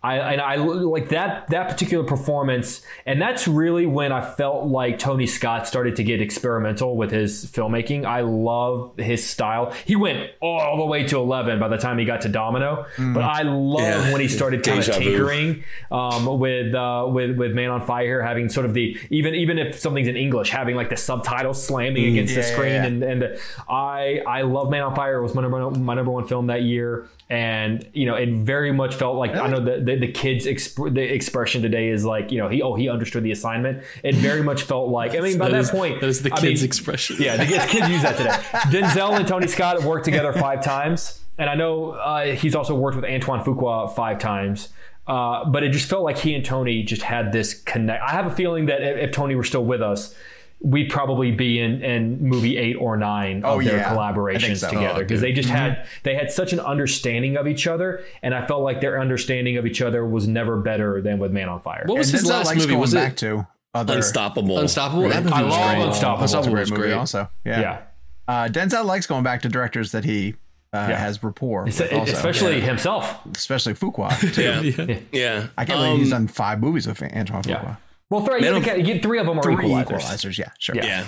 I 0.07 0.33
and 0.33 0.41
I 0.41 0.57
like 0.57 1.09
that 1.11 1.49
that 1.49 1.69
particular 1.69 2.05
performance, 2.05 2.83
and 3.05 3.21
that's 3.21 3.49
really 3.49 3.87
when 3.87 4.13
I 4.13 4.21
felt 4.21 4.67
like 4.67 4.99
Tony 4.99 5.27
Scott 5.27 5.67
started 5.67 5.97
to 5.97 6.05
get 6.05 6.21
experimental 6.21 6.97
with 6.97 7.11
his 7.11 7.47
filmmaking. 7.47 8.05
I 8.05 8.21
love 8.21 8.97
his 8.99 9.27
style. 9.27 9.73
He 9.85 9.97
went 9.97 10.31
all 10.41 10.77
the 10.77 10.85
way 10.87 11.05
to 11.09 11.17
eleven 11.17 11.59
by 11.59 11.69
the 11.69 11.77
time 11.79 11.99
he 11.99 12.05
got 12.05 12.21
to 12.23 12.29
Domino, 12.29 12.87
but 12.99 13.23
I 13.25 13.43
love 13.43 13.81
Yeah. 13.81 14.13
when 14.13 14.21
he 14.21 14.29
started 14.29 14.63
kind 14.63 14.79
of 14.79 14.87
Deja 14.87 14.99
tinkering 14.99 15.65
um, 15.91 16.39
with 16.39 16.75
uh, 16.75 17.07
with 17.09 17.37
with 17.37 17.53
Man 17.53 17.71
on 17.71 17.85
Fire, 17.87 18.23
having 18.23 18.49
sort 18.49 18.67
of 18.67 18.75
the 18.75 18.97
even 19.11 19.35
even 19.35 19.59
if 19.59 19.79
something's 19.79 20.09
in 20.09 20.17
English, 20.17 20.51
having 20.51 20.77
like 20.77 20.91
the 20.91 20.97
subtitles 20.97 21.63
slamming 21.67 22.05
against 22.07 22.35
the 22.35 22.43
screen, 22.43 22.73
yeah. 22.73 22.85
and 22.87 23.03
and 23.03 23.23
the, 23.23 23.41
I 23.69 24.23
I 24.27 24.43
love 24.43 24.71
Man 24.71 24.83
on 24.83 24.95
Fire. 24.95 25.19
It 25.19 25.23
was 25.23 25.35
my 25.35 25.43
number 25.43 25.71
my 25.71 25.95
number 25.95 26.13
one 26.13 26.27
film 26.27 26.47
that 26.49 26.63
year, 26.63 27.09
and 27.29 27.89
you 27.93 28.07
know 28.07 28.15
it 28.15 28.31
very 28.31 28.73
much 28.73 28.95
felt 28.95 29.17
like 29.17 29.35
I 29.35 29.49
know 29.49 29.61
the 29.61 29.96
the, 30.01 30.07
the 30.07 30.13
kids 30.13 30.47
exp- 30.47 30.95
the 30.95 31.03
expression 31.03 31.63
today 31.63 31.89
is 31.89 32.05
like 32.05 32.31
you 32.33 32.39
know 32.39 32.49
he 32.49 32.63
oh 32.63 32.75
he 32.75 32.89
understood 32.89 33.23
the 33.25 33.33
assignment. 33.33 33.83
It 34.03 34.15
very 34.15 34.43
much 34.43 34.63
felt 34.63 34.89
like 34.91 35.15
I 35.17 35.21
mean 35.21 35.39
by 35.39 35.47
That 35.47 35.53
that, 35.53 35.61
is- 35.61 35.71
point 35.71 36.01
that 36.01 36.09
is 36.09 36.23
the 36.23 36.33
I 36.33 36.41
kids' 36.41 36.61
mean, 36.63 36.67
expression. 36.69 37.17
Yeah, 37.19 37.37
the 37.37 37.47
kids, 37.47 37.65
kids 37.67 37.89
use 37.89 38.03
that 38.03 38.17
today. 38.17 38.31
Denzel 38.79 39.19
and 39.19 39.27
Tony 39.27 39.47
Scott 39.47 39.83
worked 39.83 40.05
together 40.05 40.33
five 40.33 40.63
times, 40.65 41.21
and 41.39 41.49
I 41.51 41.55
know 41.55 41.91
uh, 41.93 42.27
he's 42.35 42.55
also 42.55 42.75
worked 42.75 42.97
with 42.97 43.05
Antoine 43.05 43.43
Fuqua 43.45 43.95
five 43.95 44.19
times. 44.19 44.69
Uh, 45.07 45.45
but 45.45 45.63
it 45.63 45.71
just 45.71 45.89
felt 45.89 46.03
like 46.03 46.19
he 46.19 46.35
and 46.35 46.45
Tony 46.45 46.83
just 46.83 47.03
had 47.03 47.33
this 47.33 47.55
connect. 47.55 48.03
I 48.03 48.11
have 48.11 48.27
a 48.27 48.31
feeling 48.35 48.67
that 48.67 48.83
if, 48.83 48.97
if 48.97 49.13
Tony 49.13 49.37
were 49.37 49.45
still 49.45 49.65
with 49.65 49.81
us, 49.81 50.17
we'd 50.61 50.89
probably 50.91 51.31
be 51.33 51.61
in, 51.61 51.83
in 51.83 52.21
movie 52.23 52.57
eight 52.57 52.75
or 52.77 52.97
nine 52.97 53.45
of 53.45 53.63
their 53.63 53.77
yeah. 53.77 53.95
Collaborations 53.95 54.59
so. 54.59 54.69
together 54.71 55.01
Oh, 55.01 55.03
because 55.03 55.21
they 55.21 55.33
just 55.33 55.49
Mm-hmm. 55.49 55.57
had 55.57 55.87
they 56.03 56.15
had 56.15 56.31
such 56.33 56.53
an 56.53 56.61
understanding 56.61 57.37
of 57.37 57.47
each 57.47 57.67
other, 57.67 58.05
and 58.23 58.35
I 58.35 58.47
felt 58.47 58.63
like 58.63 58.81
their 58.81 59.01
understanding 59.01 59.57
of 59.59 59.67
each 59.67 59.83
other 59.83 60.05
was 60.07 60.27
never 60.27 60.57
better 60.61 61.01
than 61.03 61.19
with 61.19 61.31
Man 61.33 61.49
on 61.49 61.61
Fire. 61.61 61.85
What 61.87 61.99
was 61.99 62.09
And 62.11 62.21
his 62.21 62.29
last 62.29 62.55
movie? 62.55 62.67
going 62.69 62.81
Was 62.81 62.95
back 62.95 63.13
it 63.13 63.19
to 63.19 63.47
other 63.75 63.97
Unstoppable. 63.97 64.59
Unstoppable? 64.59 65.09
That 65.09 65.23
movie 65.25 65.35
I 65.35 65.43
was 65.43 65.53
love 65.55 65.75
great. 65.77 65.87
Unstoppable. 65.87 66.27
That's 66.29 66.47
a 66.47 66.51
great 66.51 66.71
movie 66.71 66.83
great. 66.83 66.93
also. 66.95 67.29
Yeah. 67.45 67.61
yeah, 67.61 67.79
Uh, 68.27 68.49
Denzel 68.49 68.85
likes 68.87 69.07
going 69.07 69.23
back 69.25 69.43
to 69.43 69.49
directors 69.51 69.93
that 69.93 70.05
he 70.05 70.35
uh, 70.73 70.87
Yeah. 70.91 70.97
has 70.99 71.23
rapport 71.23 71.65
with 71.65 71.79
Es- 71.81 71.93
also. 71.93 72.13
especially 72.13 72.61
himself. 72.63 73.19
especially 73.37 73.75
Fuqua 73.75 74.11
too. 74.35 74.43
Yeah. 74.83 74.99
yeah. 75.13 75.47
I 75.59 75.65
can't 75.67 75.79
believe 75.79 75.99
he's 75.99 76.13
Um, 76.13 76.23
done 76.25 76.29
five 76.29 76.61
movies 76.61 76.87
with 76.87 77.03
Antoine 77.03 77.43
Fuqua. 77.43 77.77
Yeah. 78.11 78.17
Well, 78.17 78.27
three, 78.27 78.41
Man 78.41 78.51
you 78.51 78.57
on- 78.57 78.63
can- 78.63 78.85
you- 78.85 79.01
three 79.01 79.19
of 79.19 79.27
them 79.27 79.39
are 79.39 79.43
Three 79.43 79.57
equalizers. 79.57 79.87
equalizers. 80.03 80.39
Yeah, 80.39 80.51
sure. 80.59 80.77
Yeah. 80.77 80.85
Yeah. 80.87 81.05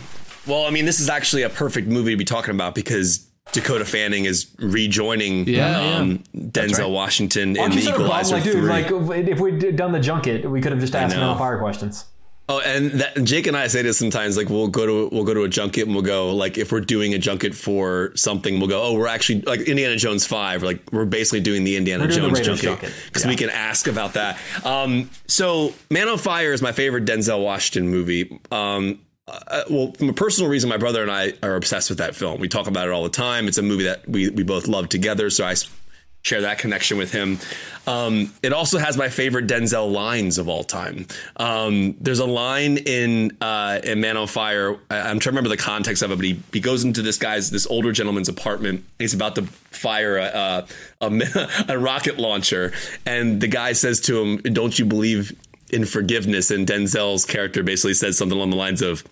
Well, 0.47 0.65
I 0.67 0.71
mean, 0.71 0.85
this 0.85 1.01
is 1.01 1.09
actually 1.09 1.43
a 1.43 1.49
perfect 1.51 1.89
movie 1.89 2.13
to 2.13 2.17
be 2.17 2.25
talking 2.25 2.55
about 2.55 2.75
because 2.75 3.19
Dakota 3.53 3.85
Fanning 3.85 4.25
is 4.25 4.47
rejoining 4.59 5.47
Yeah, 5.49 5.79
um, 5.97 6.23
Denzel 6.37 6.79
right. 6.81 6.91
Washington 6.91 7.55
Why 7.55 7.67
in 7.67 7.71
The 7.73 7.81
sort 7.83 7.95
of 7.97 8.01
Equalizer 8.03 8.35
like, 8.37 8.45
dude, 8.45 8.53
3. 8.55 8.69
like 8.69 9.29
if 9.29 9.41
we'd 9.41 9.77
done 9.77 9.93
the 9.93 10.01
junket, 10.01 10.51
we 10.51 10.61
could 10.61 10.73
have 10.73 10.81
just 10.81 10.95
asked 10.95 11.15
know. 11.15 11.21
Man 11.21 11.29
on 11.31 11.39
Fire 11.39 11.59
questions. 11.59 12.05
Oh, 12.51 12.61
and 12.61 12.93
that, 12.93 13.23
Jake 13.25 13.47
and 13.47 13.55
I 13.57 13.67
say 13.67 13.83
this 13.83 13.99
sometimes. 13.99 14.37
Like 14.39 14.49
we'll 14.49 14.69
go 14.69 14.87
to 14.87 15.15
we'll 15.15 15.25
go 15.25 15.35
to 15.35 15.43
a 15.45 15.49
junket 15.49 15.85
and 15.85 15.95
we'll 15.95 16.03
go 16.05 16.35
like 16.35 16.57
if 16.57 16.73
we're 16.73 16.81
doing 16.81 17.13
a 17.13 17.19
junket 17.19 17.55
for 17.55 18.13
something, 18.17 18.59
we'll 18.59 18.69
go. 18.71 18.83
Oh, 18.83 18.95
we're 18.95 19.07
actually 19.07 19.43
like 19.43 19.61
Indiana 19.61 19.97
Jones 19.97 20.27
five. 20.27 20.63
Like 20.63 20.81
we're 20.91 21.05
basically 21.05 21.41
doing 21.41 21.65
the 21.65 21.77
Indiana 21.77 22.07
doing 22.09 22.21
Jones 22.35 22.39
Raiders 22.39 22.61
junket 22.63 22.93
because 23.07 23.25
Yeah. 23.25 23.31
we 23.31 23.37
can 23.37 23.51
ask 23.51 23.87
about 23.87 24.15
that. 24.15 24.39
Um, 24.65 25.11
so 25.27 25.75
Man 25.91 26.09
on 26.09 26.17
Fire 26.17 26.53
is 26.55 26.63
my 26.63 26.73
favorite 26.73 27.05
Denzel 27.05 27.45
Washington 27.45 27.91
movie. 27.91 28.41
Um, 28.51 29.01
uh, 29.27 29.65
well, 29.69 29.93
from 29.93 30.09
a 30.09 30.15
personal 30.15 30.49
reason, 30.51 30.71
my 30.71 30.79
brother 30.79 31.03
and 31.03 31.11
I 31.11 31.35
are 31.43 31.55
obsessed 31.55 31.91
with 31.91 31.99
that 31.99 32.15
film. 32.17 32.41
We 32.41 32.49
talk 32.49 32.67
about 32.67 32.89
it 32.89 32.93
all 32.93 33.03
the 33.03 33.11
time. 33.11 33.47
It's 33.47 33.59
a 33.59 33.63
movie 33.63 33.85
that 33.85 34.09
we 34.09 34.31
we 34.31 34.43
both 34.43 34.69
love 34.69 34.89
together. 34.89 35.29
So 35.29 35.45
I 35.45 35.55
share 36.23 36.43
that 36.43 36.59
connection 36.59 36.99
with 36.99 37.13
him. 37.13 37.39
Um, 37.87 38.35
it 38.43 38.53
also 38.53 38.79
has 38.79 38.97
my 38.97 39.09
favorite 39.09 39.47
Denzel 39.47 39.91
lines 39.91 40.37
of 40.37 40.49
all 40.49 40.63
time. 40.63 41.07
Um, 41.37 41.97
there's 42.01 42.19
a 42.19 42.27
line 42.27 42.77
in 42.77 43.37
uh, 43.41 43.81
in 43.83 44.01
Man 44.01 44.17
on 44.17 44.27
Fire. 44.27 44.77
I, 44.91 44.99
I'm 44.99 45.19
trying 45.19 45.21
to 45.21 45.31
remember 45.31 45.49
the 45.49 45.57
context 45.57 46.03
of 46.03 46.11
it, 46.11 46.17
but 46.17 46.25
he, 46.25 46.41
he 46.53 46.61
goes 46.61 46.85
into 46.85 47.01
this 47.01 47.17
guy's 47.17 47.51
this 47.51 47.67
older 47.67 47.93
gentleman's 47.93 48.29
apartment. 48.29 48.85
He's 48.99 49.15
about 49.15 49.37
to 49.37 49.43
fire 49.43 50.19
a, 50.19 50.67
a, 51.01 51.07
a, 51.07 51.49
a 51.69 51.79
rocket 51.79 52.19
launcher, 52.19 52.73
and 53.07 53.41
the 53.41 53.49
guy 53.49 53.73
says 53.73 54.01
to 54.03 54.21
him, 54.21 54.37
"Don't 54.39 54.79
you 54.79 54.85
believe 54.85 55.33
in 55.71 55.87
forgiveness?" 55.87 56.51
And 56.51 56.67
Denzel's 56.67 57.25
character 57.25 57.63
basically 57.63 57.95
says 57.95 58.19
something 58.19 58.37
along 58.37 58.51
the 58.51 58.57
lines 58.57 58.83
of 58.83 59.03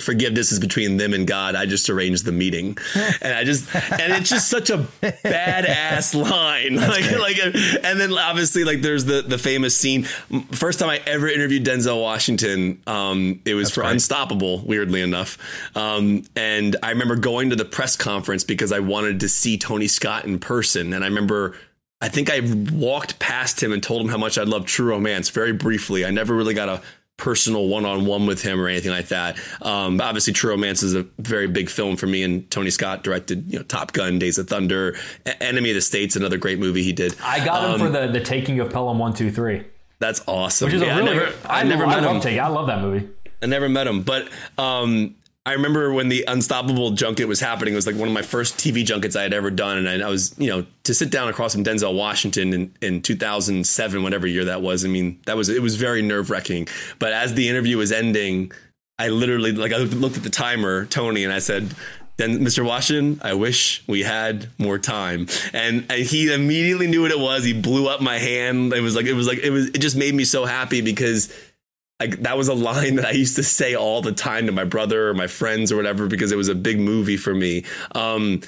forgiveness 0.00 0.52
is 0.52 0.58
between 0.58 0.96
them 0.96 1.12
and 1.12 1.26
God. 1.26 1.54
I 1.54 1.66
just 1.66 1.88
arranged 1.90 2.24
the 2.24 2.32
meeting, 2.32 2.76
and 3.22 3.34
I 3.34 3.44
just 3.44 3.74
and 3.74 4.12
it's 4.12 4.30
just 4.30 4.48
such 4.48 4.70
a 4.70 4.78
badass 5.02 6.14
line. 6.14 6.76
like 6.76 7.10
like, 7.18 7.38
and 7.84 8.00
then 8.00 8.12
obviously 8.12 8.64
like 8.64 8.82
there's 8.82 9.04
the 9.04 9.22
the 9.22 9.38
famous 9.38 9.76
scene. 9.76 10.04
First 10.52 10.78
time 10.78 10.90
I 10.90 11.00
ever 11.06 11.28
interviewed 11.28 11.64
Denzel 11.64 12.00
Washington, 12.00 12.80
um, 12.86 13.40
it 13.44 13.54
was 13.54 13.70
for 13.70 13.82
Unstoppable. 13.82 14.58
Weirdly 14.64 15.00
enough, 15.00 15.38
um, 15.76 16.24
and 16.36 16.76
I 16.82 16.90
remember 16.90 17.16
going 17.16 17.50
to 17.50 17.56
the 17.56 17.64
press 17.64 17.96
conference 17.96 18.44
because 18.44 18.72
I 18.72 18.80
wanted 18.80 19.20
to 19.20 19.28
see 19.28 19.58
Tony 19.58 19.88
Scott 19.88 20.24
in 20.24 20.38
person, 20.38 20.92
and 20.92 21.04
I 21.04 21.08
remember. 21.08 21.56
I 22.00 22.08
think 22.08 22.30
I 22.30 22.42
walked 22.72 23.18
past 23.18 23.60
him 23.60 23.72
and 23.72 23.82
told 23.82 24.02
him 24.02 24.08
how 24.08 24.18
much 24.18 24.38
I 24.38 24.44
love 24.44 24.66
True 24.66 24.90
Romance 24.90 25.30
very 25.30 25.52
briefly. 25.52 26.04
I 26.04 26.12
never 26.12 26.32
really 26.32 26.54
got 26.54 26.68
a 26.68 26.80
personal 27.18 27.68
one-on-one 27.68 28.24
with 28.26 28.40
him 28.40 28.58
or 28.60 28.68
anything 28.68 28.90
like 28.92 29.08
that. 29.08 29.36
Um, 29.60 30.00
obviously, 30.00 30.32
True 30.32 30.50
Romance 30.50 30.82
is 30.82 30.94
a 30.94 31.02
very 31.18 31.46
big 31.48 31.68
film 31.68 31.96
for 31.96 32.06
me, 32.06 32.22
and 32.22 32.50
Tony 32.50 32.70
Scott 32.70 33.04
directed, 33.04 33.52
you 33.52 33.58
know, 33.58 33.64
Top 33.64 33.92
Gun, 33.92 34.18
Days 34.18 34.38
of 34.38 34.48
Thunder, 34.48 34.96
Enemy 35.40 35.70
of 35.70 35.74
the 35.74 35.80
States, 35.82 36.16
another 36.16 36.38
great 36.38 36.58
movie 36.58 36.82
he 36.82 36.92
did. 36.94 37.14
I 37.22 37.44
got 37.44 37.64
him 37.64 37.70
Um, 37.72 37.78
for 37.80 37.88
the 37.90 38.06
the 38.06 38.20
taking 38.20 38.60
of 38.60 38.70
Pelham 38.72 38.98
one 38.98 39.12
two 39.12 39.30
three, 39.30 39.64
That's 39.98 40.22
awesome. 40.26 40.66
which 40.66 40.74
is 40.76 40.80
Yeah, 40.82 40.96
a 40.96 41.02
really 41.04 41.10
I 41.10 41.14
never, 41.14 41.32
I 41.46 41.60
I, 41.60 41.62
never 41.64 41.86
I 41.86 42.00
met 42.00 42.10
him. 42.10 42.20
taking. 42.20 42.40
I 42.40 42.48
love 42.48 42.68
that 42.68 42.80
movie. 42.80 43.08
I 43.42 43.46
never 43.46 43.68
met 43.68 43.86
him, 43.86 44.02
but 44.02 44.28
um, 44.56 45.14
I 45.48 45.52
remember 45.52 45.94
when 45.94 46.10
the 46.10 46.26
Unstoppable 46.28 46.90
junket 46.90 47.26
was 47.26 47.40
happening. 47.40 47.72
It 47.72 47.76
was 47.76 47.86
like 47.86 47.96
one 47.96 48.06
of 48.06 48.12
my 48.12 48.20
first 48.20 48.58
TV 48.58 48.84
junkets 48.84 49.16
I 49.16 49.22
had 49.22 49.32
ever 49.32 49.50
done, 49.50 49.78
and 49.78 49.88
I, 49.88 50.06
I 50.06 50.10
was, 50.10 50.34
you 50.36 50.50
know, 50.50 50.66
to 50.82 50.92
sit 50.92 51.10
down 51.10 51.28
across 51.28 51.54
from 51.54 51.64
Denzel 51.64 51.94
Washington 51.94 52.52
in, 52.52 52.74
in 52.82 53.00
2007, 53.00 54.02
whatever 54.02 54.26
year 54.26 54.44
that 54.44 54.60
was. 54.60 54.84
I 54.84 54.88
mean, 54.88 55.18
that 55.24 55.38
was 55.38 55.48
it 55.48 55.62
was 55.62 55.76
very 55.76 56.02
nerve 56.02 56.28
wracking. 56.28 56.68
But 56.98 57.14
as 57.14 57.32
the 57.32 57.48
interview 57.48 57.78
was 57.78 57.92
ending, 57.92 58.52
I 58.98 59.08
literally 59.08 59.52
like 59.52 59.72
I 59.72 59.78
looked 59.78 60.18
at 60.18 60.22
the 60.22 60.28
timer, 60.28 60.84
Tony, 60.84 61.24
and 61.24 61.32
I 61.32 61.38
said. 61.38 61.74
Then, 62.18 62.40
Mr. 62.40 62.66
Washington, 62.66 63.20
I 63.22 63.34
wish 63.34 63.84
we 63.86 64.02
had 64.02 64.48
more 64.58 64.76
time. 64.76 65.28
And, 65.52 65.86
and 65.88 66.02
he 66.02 66.34
immediately 66.34 66.88
knew 66.88 67.02
what 67.02 67.12
it 67.12 67.20
was. 67.20 67.44
He 67.44 67.52
blew 67.52 67.86
up 67.88 68.00
my 68.00 68.18
hand. 68.18 68.72
It 68.72 68.80
was 68.80 68.96
like 68.96 69.06
it 69.06 69.12
was 69.12 69.28
like 69.28 69.38
it 69.38 69.50
was. 69.50 69.68
It 69.68 69.78
just 69.78 69.96
made 69.96 70.16
me 70.16 70.24
so 70.24 70.44
happy 70.44 70.80
because 70.80 71.32
like 72.00 72.22
that 72.22 72.36
was 72.36 72.48
a 72.48 72.54
line 72.54 72.96
that 72.96 73.06
I 73.06 73.10
used 73.12 73.36
to 73.36 73.42
say 73.42 73.74
all 73.74 74.02
the 74.02 74.12
time 74.12 74.46
to 74.46 74.52
my 74.52 74.64
brother 74.64 75.08
or 75.08 75.14
my 75.14 75.26
friends 75.26 75.72
or 75.72 75.76
whatever 75.76 76.06
because 76.06 76.32
it 76.32 76.36
was 76.36 76.48
a 76.48 76.54
big 76.54 76.78
movie 76.78 77.16
for 77.16 77.34
me. 77.34 77.64
Um, 77.94 78.42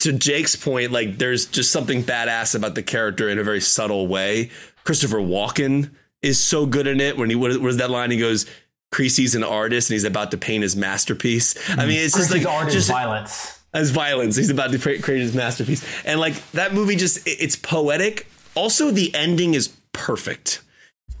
to 0.00 0.12
Jake's 0.12 0.56
point, 0.56 0.92
like 0.92 1.18
there's 1.18 1.46
just 1.46 1.70
something 1.70 2.02
badass 2.02 2.54
about 2.54 2.74
the 2.74 2.82
character 2.82 3.28
in 3.28 3.38
a 3.38 3.44
very 3.44 3.60
subtle 3.60 4.08
way. 4.08 4.50
Christopher 4.84 5.18
Walken 5.18 5.90
is 6.22 6.42
so 6.42 6.66
good 6.66 6.86
in 6.86 7.00
it 7.00 7.16
when 7.16 7.30
he 7.30 7.36
was 7.36 7.76
that 7.76 7.90
line? 7.90 8.10
He 8.10 8.18
goes, 8.18 8.46
Creasy's 8.90 9.34
an 9.34 9.44
artist 9.44 9.90
and 9.90 9.94
he's 9.94 10.04
about 10.04 10.32
to 10.32 10.38
paint 10.38 10.62
his 10.62 10.76
masterpiece. 10.76 11.56
I 11.70 11.86
mean, 11.86 11.98
it's 11.98 12.16
just 12.16 12.30
like 12.30 12.46
art 12.46 12.70
just 12.70 12.88
violence. 12.88 13.60
as 13.72 13.90
violence. 13.90 14.36
He's 14.36 14.50
about 14.50 14.70
to 14.72 14.78
create, 14.78 15.02
create 15.02 15.20
his 15.20 15.34
masterpiece, 15.34 15.84
and 16.04 16.20
like 16.20 16.34
that 16.52 16.74
movie, 16.74 16.96
just 16.96 17.20
it's 17.26 17.56
poetic. 17.56 18.26
Also, 18.54 18.90
the 18.90 19.14
ending 19.14 19.54
is 19.54 19.68
perfect. 19.92 20.60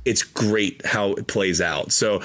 It's 0.04 0.22
great 0.22 0.84
how 0.84 1.12
it 1.12 1.26
plays 1.26 1.60
out. 1.60 1.92
So, 1.92 2.22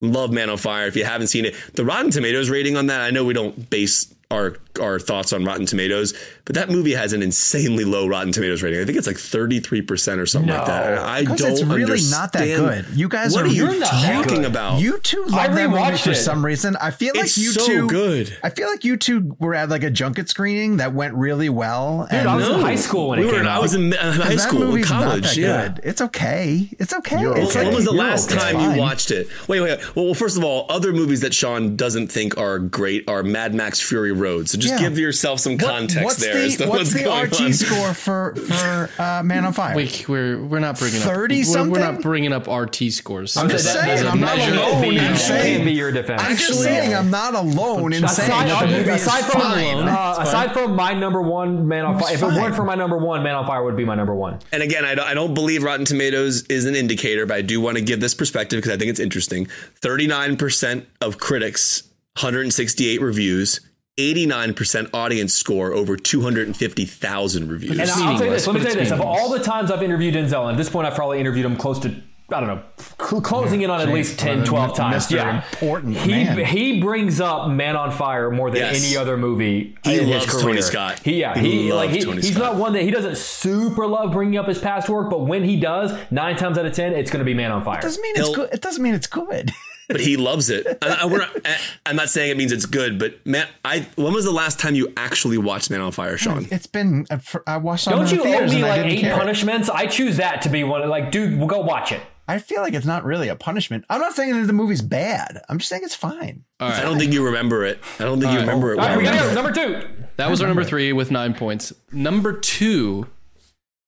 love 0.00 0.32
Man 0.32 0.50
on 0.50 0.58
Fire. 0.58 0.86
If 0.86 0.96
you 0.96 1.04
haven't 1.04 1.28
seen 1.28 1.44
it, 1.44 1.54
the 1.74 1.84
Rotten 1.84 2.10
Tomatoes 2.10 2.50
rating 2.50 2.76
on 2.76 2.86
that, 2.86 3.00
I 3.00 3.10
know 3.10 3.24
we 3.24 3.34
don't 3.34 3.70
base 3.70 4.12
our 4.32 4.56
our 4.80 4.98
thoughts 4.98 5.34
on 5.34 5.44
Rotten 5.44 5.66
Tomatoes, 5.66 6.14
but 6.46 6.54
that 6.54 6.70
movie 6.70 6.92
has 6.92 7.12
an 7.12 7.22
insanely 7.22 7.84
low 7.84 8.06
Rotten 8.06 8.32
Tomatoes 8.32 8.62
rating. 8.62 8.80
I 8.80 8.86
think 8.86 8.96
it's 8.96 9.06
like 9.06 9.18
thirty 9.18 9.60
three 9.60 9.82
percent 9.82 10.18
or 10.18 10.24
something 10.26 10.50
like 10.50 10.64
that. 10.66 10.90
And 10.92 11.00
I 11.00 11.24
don't 11.24 11.40
it's 11.52 11.62
really 11.62 11.82
understand. 11.82 12.10
not 12.10 12.32
that 12.32 12.46
good. 12.46 12.86
You 12.96 13.08
guys 13.08 13.34
what 13.34 13.44
are- 13.44 13.48
are 13.48 13.50
you 13.50 13.64
You're 13.66 13.78
not 13.80 13.90
that 13.92 14.24
talking 14.24 14.44
about? 14.46 14.80
You 14.80 14.98
two 15.00 15.24
I 15.30 15.46
love 15.48 15.56
that 15.56 15.68
movie 15.70 15.82
rewatched 15.82 16.04
for 16.04 16.10
it. 16.12 16.14
some 16.16 16.42
reason. 16.44 16.74
I 16.80 16.90
feel 16.90 17.12
like 17.14 17.24
It's 17.24 17.36
you 17.36 17.52
so 17.52 17.66
two. 17.66 17.86
good. 17.88 18.34
I 18.42 18.48
feel 18.48 18.66
like 18.68 18.82
you 18.84 18.96
two 18.96 19.36
were 19.38 19.54
at 19.54 19.68
like 19.68 19.82
a 19.84 19.90
junket 19.90 20.30
screening 20.30 20.78
that 20.78 20.94
went 20.94 21.12
really 21.14 21.50
well. 21.50 22.06
Dude, 22.10 22.20
and 22.20 22.28
I 22.30 22.36
was 22.36 22.48
in 22.48 22.60
high 22.60 22.74
school 22.76 23.10
when 23.10 23.20
we 23.20 23.26
it 23.26 23.30
were, 23.32 23.36
came 23.38 23.46
I 23.46 23.50
out. 23.56 23.62
was 23.62 23.74
in 23.74 23.92
uh, 23.92 24.12
high 24.12 24.34
that 24.36 24.40
school, 24.40 24.60
movie's 24.60 24.88
college. 24.88 25.22
not 25.22 25.28
that 25.34 25.36
yeah. 25.36 25.68
good. 25.68 25.80
It's 25.84 26.00
okay. 26.00 26.70
It's 26.78 26.94
okay. 26.94 27.16
Well, 27.26 27.36
It's 27.36 27.54
when 27.54 27.74
was 27.74 27.84
the 27.84 27.92
you're 27.92 28.02
last 28.02 28.30
okay. 28.32 28.40
time 28.40 28.72
you 28.74 28.80
watched 28.80 29.10
it? 29.10 29.28
Wait, 29.48 29.60
wait, 29.60 29.76
wait. 29.78 29.94
Well, 29.96 30.06
well, 30.06 30.14
first 30.14 30.38
of 30.38 30.44
all, 30.44 30.64
other 30.70 30.94
movies 30.94 31.20
that 31.20 31.34
Sean 31.34 31.76
doesn't 31.76 32.08
think 32.08 32.38
are 32.38 32.58
great 32.58 33.06
are 33.06 33.22
Mad 33.22 33.54
Max 33.54 33.80
Fury 33.80 34.12
Road. 34.22 34.48
So 34.48 34.56
just 34.58 34.74
Yeah. 34.74 34.88
give 34.88 34.98
yourself 34.98 35.40
some 35.40 35.54
What- 35.54 35.60
context 35.64 36.04
what's 36.04 36.16
there 36.18 36.34
the, 36.34 36.66
what's 36.68 36.78
what's 36.78 36.92
the 36.94 37.02
going 37.04 37.24
RT 37.26 37.40
on. 37.40 37.52
score 37.52 37.92
for 37.94 38.34
for 38.36 38.90
uh, 39.02 39.22
Man 39.24 39.44
on 39.44 39.52
Fire? 39.52 39.74
Wait, 39.76 40.08
we're 40.08 40.42
we're 40.42 40.60
not 40.60 40.78
bringing 40.78 41.02
up 41.02 41.08
30 41.08 41.38
we're, 41.38 41.44
something? 41.44 41.70
we're 41.72 41.78
not 41.80 42.00
bringing 42.02 42.32
up 42.32 42.46
RT 42.48 42.90
scores. 42.92 43.36
I'm 43.36 43.48
just 43.48 43.64
that- 43.64 43.74
saying, 43.84 43.86
that's 43.88 44.02
a 44.02 44.08
I'm 44.10 44.20
not 44.20 44.38
alone 44.38 44.80
be- 44.82 44.88
in 44.90 44.94
that 44.96 45.18
saying- 45.18 45.64
be 45.64 45.72
your 45.72 45.90
defense. 45.92 46.22
I'm 46.24 46.36
just 46.36 46.62
saying 46.62 46.94
I'm 46.94 47.10
not 47.10 47.34
alone 47.34 47.92
in 47.92 48.06
saying 48.08 48.30
Aside, 48.30 48.48
that 48.48 48.60
the 48.70 48.76
movie 48.78 48.90
is 48.90 49.02
aside 49.06 49.24
from, 49.24 49.40
uh, 49.42 50.16
aside 50.20 50.52
from 50.52 50.76
my 50.76 50.94
number 50.94 51.20
one, 51.20 51.66
Man 51.68 51.84
on 51.84 51.98
Fire. 51.98 52.14
If 52.14 52.22
it 52.22 52.26
weren't 52.26 52.54
for 52.54 52.64
my 52.64 52.74
number 52.76 52.96
one, 52.98 53.22
Man 53.22 53.34
on 53.34 53.46
Fire 53.46 53.62
would 53.64 53.76
be 53.76 53.84
my 53.84 53.94
number 53.94 54.14
one. 54.14 54.38
And 54.52 54.62
again, 54.62 54.84
I 54.84 54.94
don't, 54.94 55.06
I 55.06 55.14
don't 55.14 55.34
believe 55.34 55.62
Rotten 55.62 55.84
Tomatoes 55.84 56.42
is 56.48 56.64
an 56.66 56.76
indicator, 56.76 57.26
but 57.26 57.36
I 57.36 57.42
do 57.42 57.60
want 57.60 57.76
to 57.78 57.82
give 57.82 58.00
this 58.00 58.14
perspective 58.14 58.58
because 58.58 58.72
I 58.72 58.76
think 58.78 58.90
it's 58.90 59.00
interesting. 59.00 59.46
39% 59.80 60.86
of 61.00 61.18
critics, 61.18 61.82
168 62.20 63.00
reviews, 63.00 63.60
89% 63.98 64.90
audience 64.94 65.34
score, 65.34 65.72
over 65.72 65.96
250,000 65.96 67.48
reviews. 67.50 67.78
And 67.78 67.90
I'll 67.90 68.16
tell 68.16 68.24
you 68.24 68.30
this. 68.30 68.46
Let 68.46 68.54
me 68.54 68.60
but 68.60 68.66
tell 68.66 68.74
you 68.76 68.80
this. 68.84 68.90
Of 68.92 69.00
all 69.00 69.28
the 69.30 69.40
times 69.40 69.70
I've 69.70 69.82
interviewed 69.82 70.14
Denzel, 70.14 70.42
and 70.48 70.52
at 70.52 70.56
this 70.56 70.70
point 70.70 70.86
I've 70.86 70.94
probably 70.94 71.20
interviewed 71.20 71.44
him 71.44 71.56
close 71.56 71.78
to, 71.80 71.94
I 72.30 72.40
don't 72.40 72.46
know, 72.48 72.62
cl- 72.98 73.20
closing 73.20 73.60
in 73.60 73.68
on 73.68 73.82
at 73.82 73.88
least 73.90 74.18
10, 74.18 74.44
12 74.44 74.74
times. 74.74 75.06
Mr. 75.08 75.16
Yeah. 75.16 75.44
Important 75.52 75.96
he, 75.98 76.10
man. 76.24 76.38
He 76.46 76.80
brings 76.80 77.20
up 77.20 77.50
Man 77.50 77.76
on 77.76 77.90
Fire 77.90 78.30
more 78.30 78.50
than 78.50 78.60
Yes. 78.60 78.82
any 78.82 78.96
other 78.96 79.18
movie 79.18 79.76
He 79.84 79.98
in 79.98 80.08
loves 80.08 80.24
his 80.24 80.40
Tony. 80.42 80.62
Scott. 80.62 81.00
He, 81.00 81.20
yeah, 81.20 81.38
He 81.38 81.64
he, 81.64 81.72
like 81.74 81.90
he, 81.90 82.00
Tony 82.02 82.22
he's 82.22 82.30
Scott. 82.34 82.54
not 82.54 82.56
one 82.56 82.72
that 82.72 82.82
he 82.84 82.90
doesn't 82.90 83.18
super 83.18 83.86
love 83.86 84.12
bringing 84.12 84.38
up 84.38 84.48
his 84.48 84.58
past 84.58 84.88
work, 84.88 85.10
but 85.10 85.26
when 85.26 85.44
he 85.44 85.60
does, 85.60 85.92
nine 86.10 86.36
times 86.36 86.56
out 86.56 86.64
of 86.64 86.72
ten, 86.72 86.94
it's 86.94 87.10
going 87.10 87.20
to 87.20 87.26
be 87.26 87.34
Man 87.34 87.52
on 87.52 87.62
Fire. 87.62 87.78
It 87.80 87.82
doesn't 87.82 88.00
mean 88.02 88.12
it's 88.16 88.26
He'll- 88.28 88.36
good. 88.36 88.48
It 88.54 88.62
doesn't 88.62 88.82
mean 88.82 88.94
it's 88.94 89.06
good. 89.06 89.52
but 89.92 90.00
he 90.00 90.16
loves 90.16 90.50
it. 90.50 90.66
I, 90.82 90.98
I, 91.02 91.06
we're 91.06 91.18
not, 91.18 91.30
I- 91.44 91.58
I'm 91.86 91.96
not 91.96 92.08
saying 92.10 92.30
it 92.30 92.36
means 92.36 92.50
it's 92.52 92.66
good, 92.66 92.98
but 92.98 93.24
man, 93.26 93.46
I 93.64 93.86
when 93.96 94.12
was 94.12 94.24
the 94.24 94.32
last 94.32 94.58
time 94.58 94.74
you 94.74 94.92
actually 94.96 95.38
watched 95.38 95.70
Man 95.70 95.80
on 95.80 95.92
Fire, 95.92 96.16
Sean? 96.16 96.46
It's 96.50 96.66
been. 96.66 97.06
uh, 97.10 97.18
for- 97.18 97.42
I 97.46 97.58
watched. 97.58 97.86
it 97.86 97.90
Don't 97.90 98.10
you 98.10 98.22
owe 98.24 98.46
me 98.46 98.62
like 98.62 98.80
eight 98.86 99.00
care. 99.00 99.16
punishments? 99.16 99.68
I 99.68 99.86
choose 99.86 100.16
that 100.16 100.42
to 100.42 100.48
be 100.48 100.64
one. 100.64 100.88
Like, 100.88 101.10
dude, 101.12 101.38
we'll 101.38 101.46
go 101.48 101.60
watch 101.60 101.92
it. 101.92 102.00
I 102.28 102.38
feel 102.38 102.62
like 102.62 102.72
it's 102.72 102.86
not 102.86 103.04
really 103.04 103.28
a 103.28 103.36
punishment. 103.36 103.84
I'm 103.90 104.00
not 104.00 104.14
saying 104.14 104.32
that 104.40 104.46
the 104.46 104.52
movie's 104.52 104.80
bad. 104.80 105.42
I'm 105.48 105.58
just 105.58 105.68
saying 105.68 105.82
it's 105.84 105.94
fine. 105.96 106.44
All 106.60 106.68
right. 106.68 106.78
I 106.78 106.82
don't 106.82 106.96
think 106.98 107.12
you 107.12 107.24
remember 107.24 107.64
it. 107.64 107.80
I 107.98 108.04
don't 108.04 108.20
think 108.20 108.24
you 108.24 108.28
All 108.30 108.34
right. 108.36 108.40
remember 108.42 108.72
it. 108.72 108.78
All 108.78 108.86
right, 108.86 108.96
we 108.96 109.04
gotta 109.04 109.18
go. 109.18 109.34
Number 109.34 109.52
two. 109.52 109.88
That 110.16 110.30
was 110.30 110.40
our 110.40 110.46
number 110.46 110.62
three 110.64 110.92
with 110.92 111.10
nine 111.10 111.34
points. 111.34 111.72
Number 111.90 112.32
two, 112.32 113.08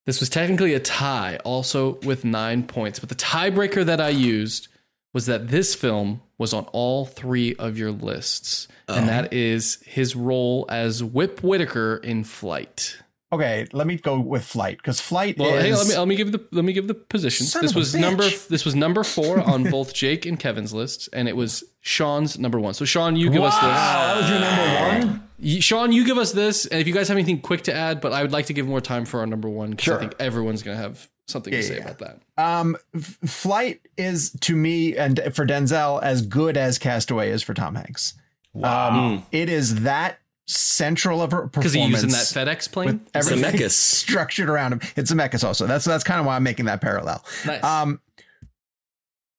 this 0.06 0.18
was 0.20 0.28
technically 0.28 0.74
a 0.74 0.80
tie, 0.80 1.38
also 1.44 1.94
with 2.02 2.24
nine 2.24 2.64
points. 2.64 2.98
But 2.98 3.08
the 3.08 3.14
tiebreaker 3.14 3.84
that 3.86 4.00
I 4.00 4.08
used 4.08 4.68
was 5.14 5.24
that 5.26 5.48
this 5.48 5.74
film 5.74 6.20
was 6.36 6.52
on 6.52 6.64
all 6.72 7.06
three 7.06 7.54
of 7.54 7.78
your 7.78 7.92
lists, 7.92 8.68
and 8.88 9.04
oh. 9.04 9.06
that 9.06 9.32
is 9.32 9.80
his 9.86 10.14
role 10.14 10.66
as 10.68 11.02
Whip 11.02 11.40
Whitaker 11.40 11.96
in 11.96 12.24
Flight. 12.24 12.98
Okay, 13.32 13.66
let 13.72 13.86
me 13.86 13.96
go 13.96 14.20
with 14.20 14.44
Flight 14.44 14.76
because 14.76 15.00
Flight 15.00 15.38
Well, 15.38 15.54
is. 15.54 15.64
hey, 15.64 15.74
let 15.74 15.86
me 15.88 15.96
let 15.96 16.08
me 16.08 16.16
give 16.16 16.32
the 16.32 16.46
let 16.52 16.64
me 16.64 16.72
give 16.72 16.86
the 16.86 16.94
positions. 16.94 17.52
Son 17.52 17.62
this 17.62 17.74
was 17.74 17.94
number 17.94 18.28
this 18.48 18.64
was 18.64 18.74
number 18.74 19.02
four 19.02 19.40
on 19.40 19.64
both 19.70 19.94
Jake 19.94 20.26
and 20.26 20.38
Kevin's 20.38 20.72
lists, 20.74 21.08
and 21.12 21.28
it 21.28 21.36
was 21.36 21.64
Sean's 21.80 22.38
number 22.38 22.60
one. 22.60 22.74
So 22.74 22.84
Sean, 22.84 23.16
you 23.16 23.30
give 23.30 23.42
us 23.42 23.54
this. 23.54 23.62
Wow, 23.62 24.14
that 24.14 24.20
was 24.20 24.30
your 24.30 24.40
number 24.40 25.08
one. 25.08 25.60
Sean, 25.60 25.92
you 25.92 26.04
give 26.04 26.16
us 26.16 26.32
this, 26.32 26.66
and 26.66 26.80
if 26.80 26.86
you 26.86 26.94
guys 26.94 27.08
have 27.08 27.16
anything 27.16 27.40
quick 27.40 27.62
to 27.62 27.74
add, 27.74 28.00
but 28.00 28.12
I 28.12 28.22
would 28.22 28.32
like 28.32 28.46
to 28.46 28.52
give 28.52 28.66
more 28.68 28.80
time 28.80 29.04
for 29.04 29.20
our 29.20 29.26
number 29.26 29.48
one 29.48 29.70
because 29.70 29.84
Sure. 29.84 29.96
I 29.96 30.00
think 30.00 30.14
everyone's 30.20 30.62
gonna 30.62 30.76
have 30.76 31.08
something 31.26 31.52
Yeah, 31.52 31.60
to 31.60 31.66
say 31.66 31.76
yeah. 31.76 31.84
about 31.90 31.98
that. 31.98 32.20
Um, 32.36 32.76
F- 32.94 33.18
Flight 33.24 33.80
is 33.96 34.32
to 34.42 34.54
me 34.56 34.96
and 34.96 35.20
for 35.32 35.46
Denzel 35.46 36.02
as 36.02 36.22
good 36.22 36.56
as 36.56 36.78
Castaway 36.78 37.30
is 37.30 37.42
for 37.42 37.54
Tom 37.54 37.74
Hanks. 37.74 38.14
Um, 38.62 39.24
it 39.32 39.48
is 39.48 39.82
that 39.82 40.18
central 40.46 41.22
of 41.22 41.32
a 41.32 41.48
performance 41.48 41.54
Because 41.54 41.72
he's 41.72 41.90
using 41.90 42.10
that 42.10 42.18
FedEx 42.58 42.70
plane. 42.70 42.86
with 42.86 43.10
everything 43.14 43.60
Zemeckis. 43.60 43.70
structured 43.72 44.48
around 44.50 44.72
him. 44.74 44.80
It's 44.96 45.10
a 45.10 45.14
Zemeckis 45.14 45.42
also. 45.42 45.66
That's 45.66 45.84
that's 45.84 46.04
kind 46.04 46.20
of 46.20 46.26
why 46.26 46.36
I'm 46.36 46.42
making 46.42 46.66
that 46.66 46.80
parallel. 46.80 47.24
nice. 47.46 47.64
Um, 47.64 48.00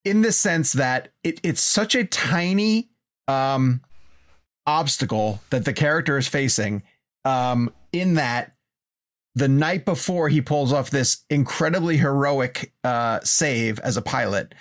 in 0.04 0.22
the 0.22 0.32
sense 0.32 0.74
that 0.74 1.10
it, 1.24 1.40
it's 1.44 1.62
such 1.62 1.96
a 1.96 2.04
tiny 2.04 2.90
um 3.28 3.82
obstacle 4.68 5.42
that 5.52 5.64
the 5.66 5.74
character 5.74 6.18
is 6.18 6.28
facing. 6.28 6.84
Um, 7.24 7.72
in 7.92 8.16
that 8.16 8.54
the 9.36 9.48
night 9.48 9.86
before 9.86 10.30
he 10.30 10.42
pulls 10.42 10.74
off 10.74 10.90
this 10.90 11.24
incredibly 11.30 11.98
heroic 11.98 12.74
uh 12.84 13.20
save 13.24 13.80
as 13.80 13.98
a 13.98 14.02
pilot, 14.02 14.54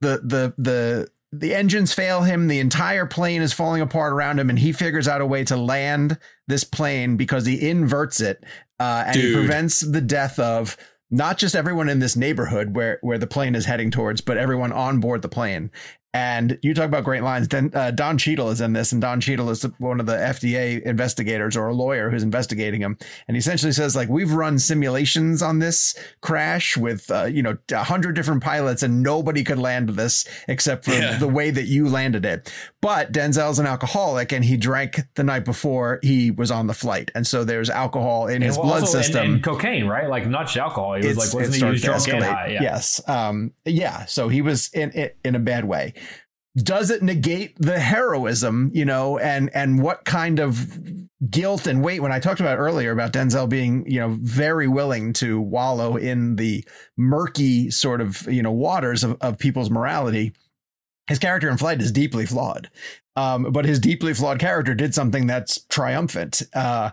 the 0.00 0.20
the 0.24 0.54
the 0.58 1.08
the 1.32 1.54
engines 1.54 1.92
fail 1.92 2.22
him. 2.22 2.48
The 2.48 2.58
entire 2.58 3.06
plane 3.06 3.42
is 3.42 3.52
falling 3.52 3.82
apart 3.82 4.12
around 4.12 4.38
him, 4.38 4.50
and 4.50 4.58
he 4.58 4.72
figures 4.72 5.06
out 5.06 5.20
a 5.20 5.26
way 5.26 5.44
to 5.44 5.56
land 5.56 6.18
this 6.48 6.64
plane 6.64 7.16
because 7.16 7.46
he 7.46 7.68
inverts 7.68 8.20
it, 8.20 8.44
uh, 8.80 9.04
and 9.06 9.16
he 9.16 9.32
prevents 9.34 9.80
the 9.80 10.00
death 10.00 10.38
of 10.38 10.76
not 11.10 11.38
just 11.38 11.56
everyone 11.56 11.88
in 11.88 11.98
this 11.98 12.16
neighborhood 12.16 12.74
where 12.74 12.98
where 13.02 13.18
the 13.18 13.26
plane 13.26 13.54
is 13.54 13.64
heading 13.64 13.90
towards, 13.90 14.20
but 14.20 14.38
everyone 14.38 14.72
on 14.72 15.00
board 15.00 15.22
the 15.22 15.28
plane. 15.28 15.70
And 16.12 16.58
you 16.62 16.74
talk 16.74 16.86
about 16.86 17.04
great 17.04 17.22
lines. 17.22 17.46
Then 17.46 17.70
uh, 17.72 17.92
Don 17.92 18.18
Cheadle 18.18 18.50
is 18.50 18.60
in 18.60 18.72
this, 18.72 18.90
and 18.90 19.00
Don 19.00 19.20
Cheadle 19.20 19.48
is 19.50 19.62
one 19.78 20.00
of 20.00 20.06
the 20.06 20.14
FDA 20.16 20.82
investigators 20.82 21.56
or 21.56 21.68
a 21.68 21.74
lawyer 21.74 22.10
who's 22.10 22.24
investigating 22.24 22.80
him. 22.80 22.98
And 23.28 23.36
he 23.36 23.38
essentially 23.38 23.70
says, 23.70 23.94
like, 23.94 24.08
we've 24.08 24.32
run 24.32 24.58
simulations 24.58 25.40
on 25.40 25.60
this 25.60 25.94
crash 26.20 26.76
with, 26.76 27.08
uh, 27.12 27.26
you 27.26 27.44
know, 27.44 27.56
a 27.70 27.84
hundred 27.84 28.16
different 28.16 28.42
pilots, 28.42 28.82
and 28.82 29.02
nobody 29.04 29.44
could 29.44 29.58
land 29.60 29.90
this 29.90 30.24
except 30.48 30.84
for 30.84 30.92
Yeah. 30.92 31.16
the 31.18 31.28
way 31.28 31.50
that 31.52 31.66
you 31.66 31.88
landed 31.88 32.24
it. 32.24 32.52
But 32.80 33.12
Denzel's 33.12 33.60
an 33.60 33.66
alcoholic, 33.66 34.32
and 34.32 34.44
he 34.44 34.56
drank 34.56 35.00
the 35.14 35.22
night 35.22 35.44
before 35.44 36.00
he 36.02 36.32
was 36.32 36.50
on 36.50 36.66
the 36.66 36.74
flight, 36.74 37.12
and 37.14 37.24
so 37.24 37.44
there's 37.44 37.70
alcohol 37.70 38.26
in 38.26 38.42
his 38.42 38.56
Well, 38.58 38.66
blood 38.66 38.80
also- 38.80 38.98
system 39.00 39.34
and, 39.34 39.44
cocaine, 39.44 39.86
right? 39.86 40.08
Like 40.08 40.26
not 40.26 40.46
just 40.46 40.56
alcohol. 40.56 40.94
He 40.94 41.06
was 41.06 41.16
it's- 41.16 41.34
like, 41.34 41.46
wasn't 41.48 41.72
he? 41.74 41.78
Drunk 41.80 42.08
and 42.08 42.24
high. 42.24 42.48
Yeah. 42.48 42.62
Yes. 42.62 43.00
Um, 43.08 43.52
yeah. 43.64 44.06
So 44.06 44.28
he 44.28 44.42
was 44.42 44.70
in, 44.74 44.90
in 44.90 45.10
in 45.24 45.34
a 45.36 45.38
bad 45.38 45.64
way. 45.66 45.94
Does 46.56 46.90
it 46.90 47.02
negate 47.02 47.56
the 47.60 47.78
heroism, 47.78 48.70
you 48.74 48.84
know, 48.84 49.18
and 49.18 49.50
and 49.54 49.80
what 49.80 50.04
kind 50.04 50.40
of 50.40 50.68
guilt 51.30 51.68
and 51.68 51.82
weight? 51.82 52.02
When 52.02 52.10
I 52.10 52.18
talked 52.18 52.40
about 52.40 52.58
earlier 52.58 52.90
about 52.90 53.12
Denzel 53.12 53.48
being, 53.48 53.88
you 53.88 54.00
know, 54.00 54.16
very 54.20 54.66
willing 54.66 55.12
to 55.14 55.40
wallow 55.40 55.96
in 55.96 56.34
the 56.34 56.64
murky 56.96 57.70
sort 57.70 58.00
of, 58.00 58.22
you 58.22 58.42
know, 58.42 58.50
waters 58.50 59.04
of, 59.04 59.16
of 59.20 59.38
people's 59.38 59.70
morality, 59.70 60.32
his 61.06 61.20
character 61.20 61.48
in 61.48 61.56
Flight 61.56 61.80
is 61.80 61.92
deeply 61.92 62.26
flawed. 62.26 62.68
Um, 63.16 63.52
but 63.52 63.64
his 63.64 63.78
deeply 63.78 64.14
flawed 64.14 64.38
character 64.38 64.74
did 64.74 64.94
something 64.94 65.26
that's 65.26 65.64
triumphant. 65.64 66.42
Uh, 66.54 66.90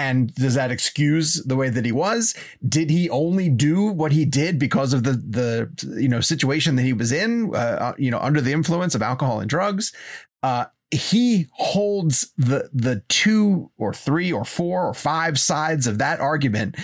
and 0.00 0.34
does 0.34 0.54
that 0.54 0.70
excuse 0.70 1.34
the 1.44 1.56
way 1.56 1.68
that 1.68 1.84
he 1.84 1.92
was? 1.92 2.34
Did 2.66 2.88
he 2.88 3.10
only 3.10 3.50
do 3.50 3.86
what 3.86 4.12
he 4.12 4.24
did 4.24 4.58
because 4.58 4.94
of 4.94 5.02
the 5.04 5.12
the 5.12 6.00
you 6.00 6.08
know 6.08 6.22
situation 6.22 6.76
that 6.76 6.82
he 6.82 6.94
was 6.94 7.12
in? 7.12 7.54
Uh, 7.54 7.92
you 7.98 8.10
know, 8.10 8.18
under 8.18 8.40
the 8.40 8.52
influence 8.52 8.94
of 8.94 9.02
alcohol 9.02 9.40
and 9.40 9.50
drugs. 9.50 9.92
Uh, 10.42 10.64
he 10.90 11.48
holds 11.52 12.32
the 12.38 12.70
the 12.72 13.02
two 13.08 13.70
or 13.76 13.92
three 13.92 14.32
or 14.32 14.44
four 14.44 14.86
or 14.86 14.94
five 14.94 15.38
sides 15.38 15.86
of 15.86 15.98
that 15.98 16.18
argument 16.18 16.76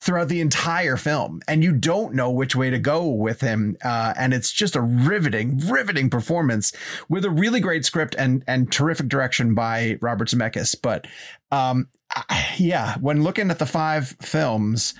throughout 0.00 0.28
the 0.28 0.40
entire 0.40 0.96
film 0.96 1.40
and 1.46 1.62
you 1.62 1.72
don't 1.72 2.14
know 2.14 2.30
which 2.30 2.56
way 2.56 2.70
to 2.70 2.78
go 2.78 3.06
with 3.06 3.42
him 3.42 3.76
uh, 3.84 4.14
and 4.16 4.32
it's 4.32 4.50
just 4.50 4.74
a 4.74 4.80
riveting 4.80 5.58
riveting 5.68 6.08
performance 6.08 6.72
with 7.10 7.22
a 7.26 7.30
really 7.30 7.60
great 7.60 7.84
script 7.84 8.14
and 8.16 8.42
and 8.46 8.72
terrific 8.72 9.08
direction 9.08 9.54
by 9.54 9.98
Robert 10.00 10.28
Zemeckis 10.28 10.74
but 10.80 11.06
um 11.52 11.86
I- 12.14 12.54
yeah 12.58 12.96
when 12.98 13.22
looking 13.22 13.50
at 13.50 13.58
the 13.58 13.66
five 13.66 14.16
films 14.20 14.94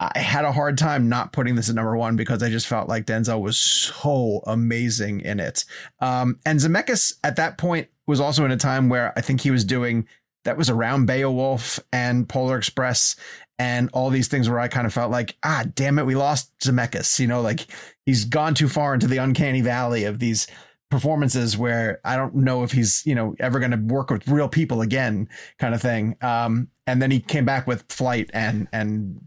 I 0.00 0.20
had 0.20 0.44
a 0.44 0.52
hard 0.52 0.78
time 0.78 1.08
not 1.08 1.32
putting 1.32 1.56
this 1.56 1.68
at 1.68 1.74
number 1.74 1.96
one 1.96 2.14
because 2.14 2.42
I 2.42 2.50
just 2.50 2.68
felt 2.68 2.88
like 2.88 3.06
Denzel 3.06 3.40
was 3.40 3.56
so 3.56 4.42
amazing 4.46 5.20
in 5.22 5.40
it. 5.40 5.64
Um, 6.00 6.38
and 6.46 6.60
Zemeckis 6.60 7.14
at 7.24 7.36
that 7.36 7.58
point 7.58 7.88
was 8.06 8.20
also 8.20 8.44
in 8.44 8.52
a 8.52 8.56
time 8.56 8.88
where 8.88 9.12
I 9.16 9.22
think 9.22 9.40
he 9.40 9.50
was 9.50 9.64
doing 9.64 10.06
that 10.44 10.56
was 10.56 10.70
around 10.70 11.06
Beowulf 11.06 11.80
and 11.92 12.28
Polar 12.28 12.56
Express 12.58 13.16
and 13.58 13.90
all 13.92 14.08
these 14.08 14.28
things 14.28 14.48
where 14.48 14.60
I 14.60 14.68
kind 14.68 14.86
of 14.86 14.94
felt 14.94 15.10
like, 15.10 15.36
ah, 15.42 15.64
damn 15.74 15.98
it, 15.98 16.06
we 16.06 16.14
lost 16.14 16.56
Zemeckis. 16.60 17.18
You 17.18 17.26
know, 17.26 17.40
like 17.40 17.66
he's 18.06 18.24
gone 18.24 18.54
too 18.54 18.68
far 18.68 18.94
into 18.94 19.08
the 19.08 19.16
uncanny 19.18 19.62
valley 19.62 20.04
of 20.04 20.20
these 20.20 20.46
performances 20.90 21.56
where 21.58 22.00
I 22.04 22.16
don't 22.16 22.34
know 22.34 22.62
if 22.62 22.72
he's, 22.72 23.02
you 23.04 23.14
know, 23.14 23.34
ever 23.40 23.58
going 23.58 23.72
to 23.72 23.76
work 23.94 24.10
with 24.10 24.26
real 24.28 24.48
people 24.48 24.80
again, 24.80 25.28
kind 25.58 25.74
of 25.74 25.82
thing. 25.82 26.16
Um, 26.22 26.68
and 26.86 27.02
then 27.02 27.10
he 27.10 27.20
came 27.20 27.44
back 27.44 27.66
with 27.66 27.84
Flight 27.90 28.30
and 28.32 28.68
and 28.72 29.20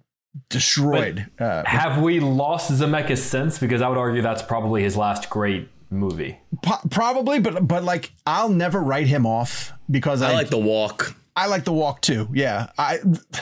destroyed. 0.49 1.28
uh, 1.39 1.64
Have 1.66 2.01
we 2.01 2.20
lost 2.20 2.72
Zemeckis 2.72 3.20
since? 3.20 3.59
Because 3.59 3.82
I 3.82 3.89
would 3.89 3.97
argue 3.97 4.22
that's 4.22 4.41
probably 4.41 4.84
his 4.84 4.97
last 4.97 5.30
great 5.30 5.70
movie. 5.89 6.39
po- 6.64 6.80
probably, 6.89 7.39
but 7.39 7.68
but 7.68 7.84
like 7.84 8.12
I'll 8.26 8.49
never 8.49 8.80
write 8.82 9.07
him 9.07 9.26
off 9.26 9.74
because 9.89 10.22
I, 10.22 10.32
I 10.32 10.34
like 10.34 10.49
the 10.49 10.57
walk. 10.57 11.16
I 11.36 11.47
like 11.47 11.64
the 11.64 11.74
walk 11.74 12.01
too. 12.01 12.28
Yeah, 12.34 12.68
I 12.78 12.99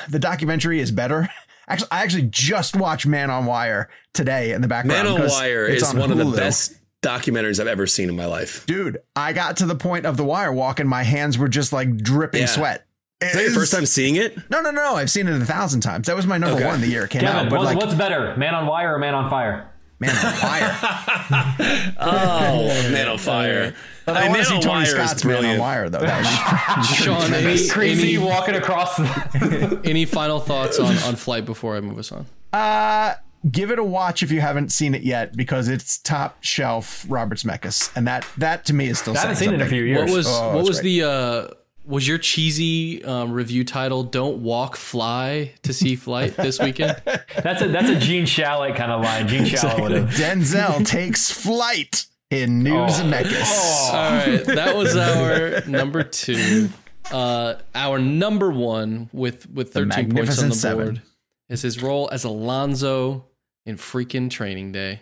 the 0.09 0.19
documentary 0.19 0.79
is 0.79 0.91
better. 0.91 1.29
Actually, 1.67 1.87
I 1.91 2.01
actually 2.01 2.23
just 2.31 2.75
watched 2.75 3.05
Man 3.05 3.29
on 3.29 3.45
Wire 3.45 3.89
today 4.13 4.53
in 4.53 4.61
the 4.61 4.67
background. 4.67 5.03
Man 5.07 5.21
on 5.21 5.27
Wire 5.29 5.67
it's 5.67 5.83
is 5.83 5.89
on 5.89 5.99
one 5.99 6.11
of 6.11 6.17
the 6.17 6.25
best 6.35 6.73
documentaries 7.01 7.59
I've 7.59 7.67
ever 7.67 7.87
seen 7.87 8.09
in 8.09 8.15
my 8.15 8.25
life. 8.25 8.65
Dude, 8.65 8.99
I 9.15 9.33
got 9.33 9.57
to 9.57 9.65
the 9.65 9.75
point 9.75 10.05
of 10.05 10.17
the 10.17 10.23
wire 10.23 10.51
walk 10.51 10.79
and 10.79 10.89
my 10.89 11.03
hands 11.03 11.37
were 11.37 11.47
just 11.47 11.71
like 11.73 11.95
dripping 11.97 12.41
Yeah. 12.41 12.47
sweat. 12.47 12.85
Is 13.21 13.33
that 13.33 13.41
your 13.43 13.51
first 13.51 13.73
time 13.73 13.85
seeing 13.85 14.15
it? 14.15 14.37
No, 14.49 14.61
no, 14.61 14.71
no. 14.71 14.95
I've 14.95 15.11
seen 15.11 15.27
it 15.27 15.41
a 15.41 15.45
thousand 15.45 15.81
times. 15.81 16.07
That 16.07 16.15
was 16.15 16.25
my 16.25 16.37
number 16.37 16.55
Okay. 16.57 16.65
one 16.65 16.79
the 16.81 16.87
year 16.87 17.03
it 17.05 17.09
came 17.09 17.21
Kevin, 17.21 17.35
out. 17.45 17.49
But 17.49 17.59
what's, 17.59 17.65
like, 17.73 17.77
what's 17.77 17.93
better, 17.93 18.33
Man 18.37 18.55
on 18.55 18.65
Wire 18.65 18.95
or 18.95 18.99
Man 18.99 19.13
on 19.13 19.29
Fire? 19.29 19.69
Man 19.99 20.15
on 20.15 20.33
Wire. 20.41 20.77
Oh, 21.99 22.67
Man 22.91 23.07
on 23.09 23.17
Fire. 23.17 23.73
But 24.05 24.15
I, 24.17 24.21
mean, 24.23 24.31
want 24.31 24.43
to 24.43 24.47
see 24.47 24.59
Tony 24.59 24.67
Wire 24.75 24.83
is 24.83 24.89
Scott's 24.91 25.25
Man 25.25 25.45
on. 25.45 25.57
Wire 25.59 25.89
though. 25.89 25.99
That 25.99 26.77
was 26.77 26.87
Sean, 26.97 27.33
any, 27.33 27.67
Crazy 27.67 28.15
any, 28.15 28.25
walking 28.25 28.55
across. 28.55 28.95
The- 28.97 29.81
any 29.83 30.05
final 30.05 30.39
thoughts 30.39 30.79
on, 30.79 30.95
on 30.99 31.15
Flight 31.17 31.45
before 31.45 31.75
I 31.75 31.81
move 31.81 31.99
us 31.99 32.11
on? 32.13 32.25
Uh, 32.53 33.15
give 33.51 33.71
it 33.71 33.79
a 33.79 33.83
watch 33.83 34.23
if 34.23 34.31
you 34.31 34.41
haven't 34.41 34.71
seen 34.71 34.93
it 34.95 35.03
yet 35.03 35.35
because 35.35 35.67
it's 35.67 35.97
top 35.99 36.37
shelf 36.43 37.05
Robert 37.09 37.37
Zemeckis, 37.39 37.91
and 37.95 38.07
that 38.07 38.25
that 38.37 38.65
to 38.65 38.73
me 38.73 38.87
is 38.89 38.99
still. 38.99 39.15
I 39.17 39.21
haven't 39.21 39.35
seen 39.37 39.49
it 39.49 39.55
in 39.55 39.61
a 39.61 39.65
few 39.67 39.83
years. 39.83 40.09
What 40.09 40.17
was 40.17 40.27
Oh, 40.27 40.49
what 40.55 40.59
it's 40.61 40.69
was 40.69 40.81
the 40.81 41.03
uh, 41.03 41.47
was 41.85 42.07
your 42.07 42.17
cheesy 42.19 43.03
um, 43.05 43.31
review 43.31 43.63
title? 43.63 44.03
Don't 44.03 44.43
walk, 44.43 44.75
fly 44.75 45.53
to 45.63 45.73
see 45.73 45.95
Flight 45.95 46.35
this 46.37 46.59
weekend. 46.59 47.01
That's 47.05 47.61
a 47.61 47.67
that's 47.69 47.89
a 47.89 47.97
Gene 47.99 48.25
Shalit 48.25 48.75
kind 48.75 48.91
of 48.91 49.01
line. 49.03 49.27
Gene 49.27 49.43
Shalit 49.45 49.81
would 49.81 49.91
have. 49.91 50.09
Denzel 50.09 50.85
takes 50.85 51.31
flight 51.31 52.05
in 52.29 52.59
New 52.63 52.75
Oh. 52.77 52.85
Zemeckis. 52.87 53.89
All 53.91 54.11
right, 54.11 54.45
that 54.45 54.75
was 54.75 54.95
our 54.97 55.61
number 55.67 56.03
two. 56.03 56.69
Uh, 57.11 57.55
our 57.73 57.97
number 57.97 58.51
one 58.51 59.09
with 59.11 59.49
with 59.49 59.73
thirteen 59.73 59.89
points 59.89 59.97
on 60.09 60.13
Magnificent 60.13 60.49
the 60.51 60.55
Seven. 60.59 60.85
board 60.85 61.01
is 61.47 61.63
his 61.63 61.81
role 61.81 62.07
as 62.11 62.23
Alonzo 62.23 63.25
in 63.69 63.77
freaking 63.77 64.29
Training 64.29 64.71
Day. 64.71 65.01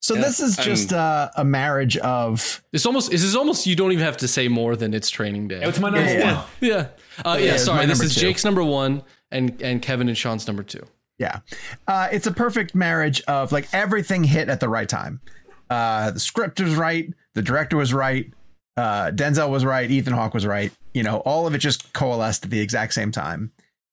So 0.00 0.14
Yeah, 0.14 0.22
this 0.22 0.40
is 0.40 0.56
just 0.56 0.92
uh, 0.92 1.30
a 1.36 1.44
marriage 1.44 1.96
of 1.98 2.62
It's 2.72 2.86
almost 2.86 3.10
this 3.10 3.22
is 3.22 3.34
almost 3.34 3.66
you 3.66 3.74
don't 3.74 3.92
even 3.92 4.04
have 4.04 4.18
to 4.18 4.28
say 4.28 4.46
more 4.48 4.76
than 4.76 4.94
it's 4.94 5.10
Training 5.10 5.48
Day. 5.48 5.62
It's 5.62 5.80
my 5.80 5.90
number 5.90 6.10
Yeah, 6.10 6.18
yeah. 6.18 6.34
one. 6.36 6.44
yeah, 6.60 6.88
uh, 7.24 7.36
yeah. 7.40 7.54
it's 7.54 7.64
sorry, 7.64 7.86
this 7.86 8.00
is 8.02 8.14
two. 8.14 8.20
Jake's 8.20 8.44
number 8.44 8.62
one 8.62 9.02
and 9.30 9.60
and 9.60 9.82
Kevin 9.82 10.08
and 10.08 10.16
Sean's 10.16 10.46
number 10.46 10.62
two. 10.62 10.82
Yeah. 11.18 11.40
Uh, 11.88 12.08
it's 12.12 12.26
a 12.26 12.32
perfect 12.32 12.74
marriage 12.74 13.22
of 13.22 13.50
like 13.50 13.72
everything 13.72 14.22
hit 14.22 14.48
at 14.48 14.60
the 14.60 14.68
right 14.68 14.88
time. 14.88 15.20
Uh, 15.70 16.10
the 16.12 16.20
script 16.20 16.60
was 16.60 16.74
right, 16.76 17.12
the 17.34 17.42
director 17.42 17.76
was 17.76 17.92
right, 17.92 18.32
uh, 18.76 19.10
Denzel 19.10 19.50
was 19.50 19.64
right, 19.64 19.90
Ethan 19.90 20.12
Hawke 20.12 20.34
was 20.34 20.46
right. 20.46 20.70
You 20.94 21.02
know, 21.02 21.18
all 21.20 21.46
of 21.46 21.54
it 21.54 21.58
just 21.58 21.92
coalesced 21.94 22.44
at 22.44 22.50
the 22.50 22.60
exact 22.60 22.92
same 22.94 23.10
time. 23.10 23.50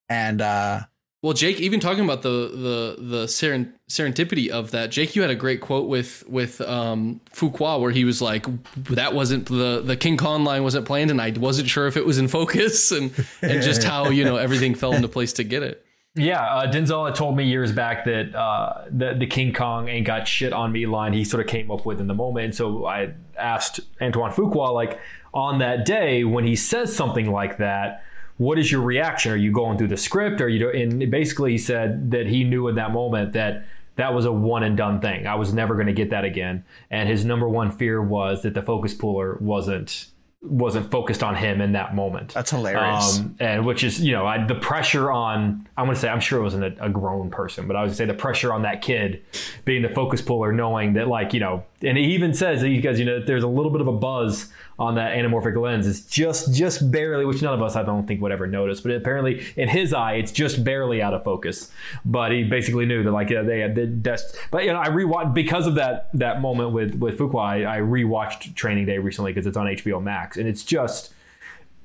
And 0.09 0.41
uh, 0.41 0.81
Well, 1.23 1.31
Jake, 1.31 1.61
even 1.61 1.79
talking 1.79 2.03
about 2.03 2.21
the 2.21 2.51
the 2.51 2.95
the 2.99 3.25
seren- 3.27 3.71
serendipity 3.89 4.49
of 4.49 4.71
that, 4.71 4.91
Jake, 4.91 5.15
you 5.15 5.21
had 5.21 5.31
a 5.31 5.35
great 5.35 5.61
quote 5.61 5.87
with 5.87 6.27
with 6.27 6.59
um, 6.59 7.21
Fuqua 7.33 7.79
where 7.79 7.91
he 7.91 8.03
was 8.03 8.21
like, 8.21 8.45
"That 8.75 9.15
wasn't 9.15 9.45
the 9.45 9.81
the 9.81 9.95
King 9.95 10.17
Kong 10.17 10.43
line 10.43 10.63
wasn't 10.63 10.85
planned, 10.85 11.11
and 11.11 11.21
I 11.21 11.29
wasn't 11.31 11.69
sure 11.69 11.87
if 11.87 11.95
it 11.95 12.05
was 12.05 12.17
in 12.17 12.27
focus, 12.27 12.91
and 12.97 13.09
and 13.41 13.63
just 13.63 13.83
how 13.91 14.09
you 14.09 14.25
know 14.25 14.35
everything 14.35 14.75
fell 14.75 14.91
into 14.91 15.07
place 15.07 15.31
to 15.33 15.45
get 15.45 15.63
it." 15.63 15.85
Yeah, 16.15 16.41
uh, 16.41 16.69
Denzel 16.69 17.05
had 17.07 17.15
told 17.15 17.37
me 17.37 17.45
years 17.45 17.71
back 17.71 18.03
that 18.03 18.35
uh, 18.35 18.83
the 18.91 19.13
the 19.17 19.25
King 19.25 19.53
Kong 19.53 19.87
ain't 19.87 20.05
got 20.05 20.27
shit 20.27 20.51
on 20.51 20.73
me 20.73 20.85
line 20.85 21.13
he 21.13 21.23
sort 21.23 21.41
of 21.41 21.49
came 21.49 21.71
up 21.71 21.85
with 21.85 22.01
in 22.01 22.07
the 22.07 22.13
moment. 22.13 22.45
And 22.47 22.55
so 22.55 22.85
I 22.85 23.13
asked 23.37 23.79
Antoine 24.01 24.33
Fuqua, 24.33 24.73
like 24.73 24.99
on 25.33 25.59
that 25.59 25.85
day 25.85 26.25
when 26.25 26.43
he 26.43 26.57
says 26.57 26.93
something 26.93 27.31
like 27.31 27.59
that, 27.59 28.03
what 28.43 28.59
is 28.59 28.71
your 28.71 28.81
reaction? 28.81 29.31
Are 29.31 29.37
you 29.37 29.51
going 29.51 29.77
through 29.77 29.87
the 29.87 29.97
script? 29.97 30.41
Or 30.41 30.49
you? 30.49 30.69
And 30.69 31.09
basically, 31.09 31.51
he 31.51 31.57
said 31.57 32.11
that 32.11 32.27
he 32.27 32.43
knew 32.43 32.67
in 32.67 32.75
that 32.75 32.91
moment 32.91 33.33
that 33.33 33.65
that 33.95 34.13
was 34.13 34.25
a 34.25 34.31
one 34.31 34.63
and 34.63 34.75
done 34.75 34.99
thing. 34.99 35.27
I 35.27 35.35
was 35.35 35.53
never 35.53 35.75
going 35.75 35.87
to 35.87 35.93
get 35.93 36.09
that 36.09 36.25
again. 36.25 36.65
And 36.89 37.07
his 37.07 37.25
number 37.25 37.47
one 37.47 37.71
fear 37.71 38.01
was 38.01 38.41
that 38.41 38.53
the 38.53 38.61
focus 38.61 38.93
puller 38.93 39.37
wasn't 39.39 40.07
wasn't 40.45 40.91
focused 40.91 41.23
on 41.23 41.35
him 41.35 41.61
in 41.61 41.71
that 41.71 41.95
moment. 41.95 42.33
That's 42.33 42.51
hilarious. 42.51 43.19
Um, 43.19 43.35
and 43.39 43.65
which 43.65 43.81
is, 43.81 44.01
you 44.01 44.11
know, 44.11 44.25
I, 44.27 44.45
the 44.45 44.55
pressure 44.55 45.09
on, 45.09 45.65
I'm 45.77 45.85
going 45.85 45.95
to 45.95 46.01
say, 46.01 46.09
I'm 46.09 46.19
sure 46.19 46.39
it 46.39 46.43
wasn't 46.43 46.65
a, 46.65 46.85
a 46.85 46.89
grown 46.89 47.29
person, 47.29 47.65
but 47.65 47.77
I 47.77 47.83
would 47.83 47.95
say 47.95 48.03
the 48.03 48.13
pressure 48.13 48.51
on 48.51 48.63
that 48.63 48.81
kid 48.81 49.23
being 49.63 49.83
the 49.83 49.89
focus 49.89 50.21
puller, 50.21 50.51
knowing 50.51 50.93
that, 50.93 51.07
like, 51.07 51.33
you 51.33 51.39
know, 51.39 51.63
and 51.81 51.97
he 51.97 52.13
even 52.13 52.33
says 52.33 52.59
that 52.59 52.69
you 52.69 52.81
guys, 52.81 52.99
you 52.99 53.05
know, 53.05 53.23
there's 53.23 53.43
a 53.43 53.47
little 53.47 53.71
bit 53.71 53.79
of 53.79 53.87
a 53.87 53.93
buzz 53.93 54.51
on 54.83 54.95
that 54.95 55.15
anamorphic 55.15 55.59
lens. 55.59 55.87
It's 55.87 56.01
just, 56.01 56.53
just 56.53 56.91
barely, 56.91 57.25
which 57.25 57.41
none 57.41 57.53
of 57.53 57.61
us, 57.61 57.75
I 57.75 57.83
don't 57.83 58.05
think, 58.05 58.21
would 58.21 58.31
ever 58.31 58.47
notice, 58.47 58.81
but 58.81 58.91
apparently 58.91 59.45
in 59.55 59.69
his 59.69 59.93
eye, 59.93 60.15
it's 60.15 60.31
just 60.31 60.63
barely 60.63 61.01
out 61.01 61.13
of 61.13 61.23
focus. 61.23 61.71
But 62.03 62.31
he 62.31 62.43
basically 62.43 62.85
knew 62.85 63.01
that, 63.03 63.11
like, 63.11 63.29
yeah, 63.29 63.43
they 63.43 63.59
had 63.59 63.75
the 63.75 63.85
best, 63.85 64.37
but, 64.51 64.65
you 64.65 64.73
know, 64.73 64.79
I 64.79 64.89
rewatched, 64.89 65.33
because 65.33 65.67
of 65.67 65.75
that, 65.75 66.09
that 66.15 66.41
moment 66.41 66.71
with, 66.71 66.95
with 66.95 67.17
Fuqua, 67.17 67.39
I, 67.39 67.77
I 67.77 67.79
rewatched 67.79 68.55
Training 68.55 68.85
Day 68.85 68.97
recently 68.97 69.31
because 69.31 69.47
it's 69.47 69.57
on 69.57 69.67
HBO 69.67 70.03
Max, 70.03 70.35
and 70.35 70.47
it's 70.47 70.63
just, 70.63 71.13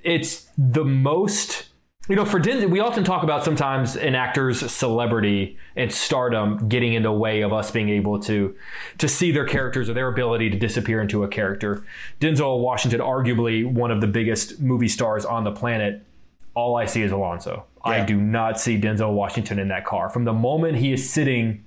it's 0.02 0.48
the 0.58 0.84
most 0.84 1.67
you 2.08 2.16
know 2.16 2.24
for 2.24 2.40
Denzel 2.40 2.70
we 2.70 2.80
often 2.80 3.04
talk 3.04 3.22
about 3.22 3.44
sometimes 3.44 3.96
an 3.96 4.14
actor's 4.14 4.70
celebrity 4.70 5.58
and 5.76 5.92
stardom 5.92 6.68
getting 6.68 6.94
in 6.94 7.02
the 7.02 7.12
way 7.12 7.42
of 7.42 7.52
us 7.52 7.70
being 7.70 7.90
able 7.90 8.18
to 8.20 8.56
to 8.96 9.08
see 9.08 9.30
their 9.30 9.44
characters 9.44 9.88
or 9.88 9.94
their 9.94 10.08
ability 10.08 10.50
to 10.50 10.58
disappear 10.58 11.00
into 11.00 11.22
a 11.22 11.28
character. 11.28 11.84
Denzel 12.20 12.60
Washington 12.60 13.00
arguably 13.00 13.70
one 13.70 13.90
of 13.90 14.00
the 14.00 14.06
biggest 14.06 14.60
movie 14.60 14.88
stars 14.88 15.24
on 15.24 15.44
the 15.44 15.52
planet. 15.52 16.04
All 16.54 16.76
I 16.76 16.86
see 16.86 17.02
is 17.02 17.12
Alonzo. 17.12 17.66
I 17.84 18.04
do 18.04 18.16
not 18.16 18.60
see 18.60 18.78
Denzel 18.78 19.14
Washington 19.14 19.58
in 19.58 19.68
that 19.68 19.84
car. 19.84 20.10
From 20.10 20.24
the 20.24 20.32
moment 20.32 20.76
he 20.76 20.92
is 20.92 21.08
sitting 21.08 21.64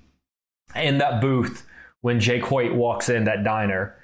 in 0.76 0.98
that 0.98 1.22
booth 1.22 1.66
when 2.02 2.20
Jake 2.20 2.44
Hoyt 2.44 2.74
walks 2.74 3.10
in 3.10 3.24
that 3.24 3.44
diner 3.44 3.96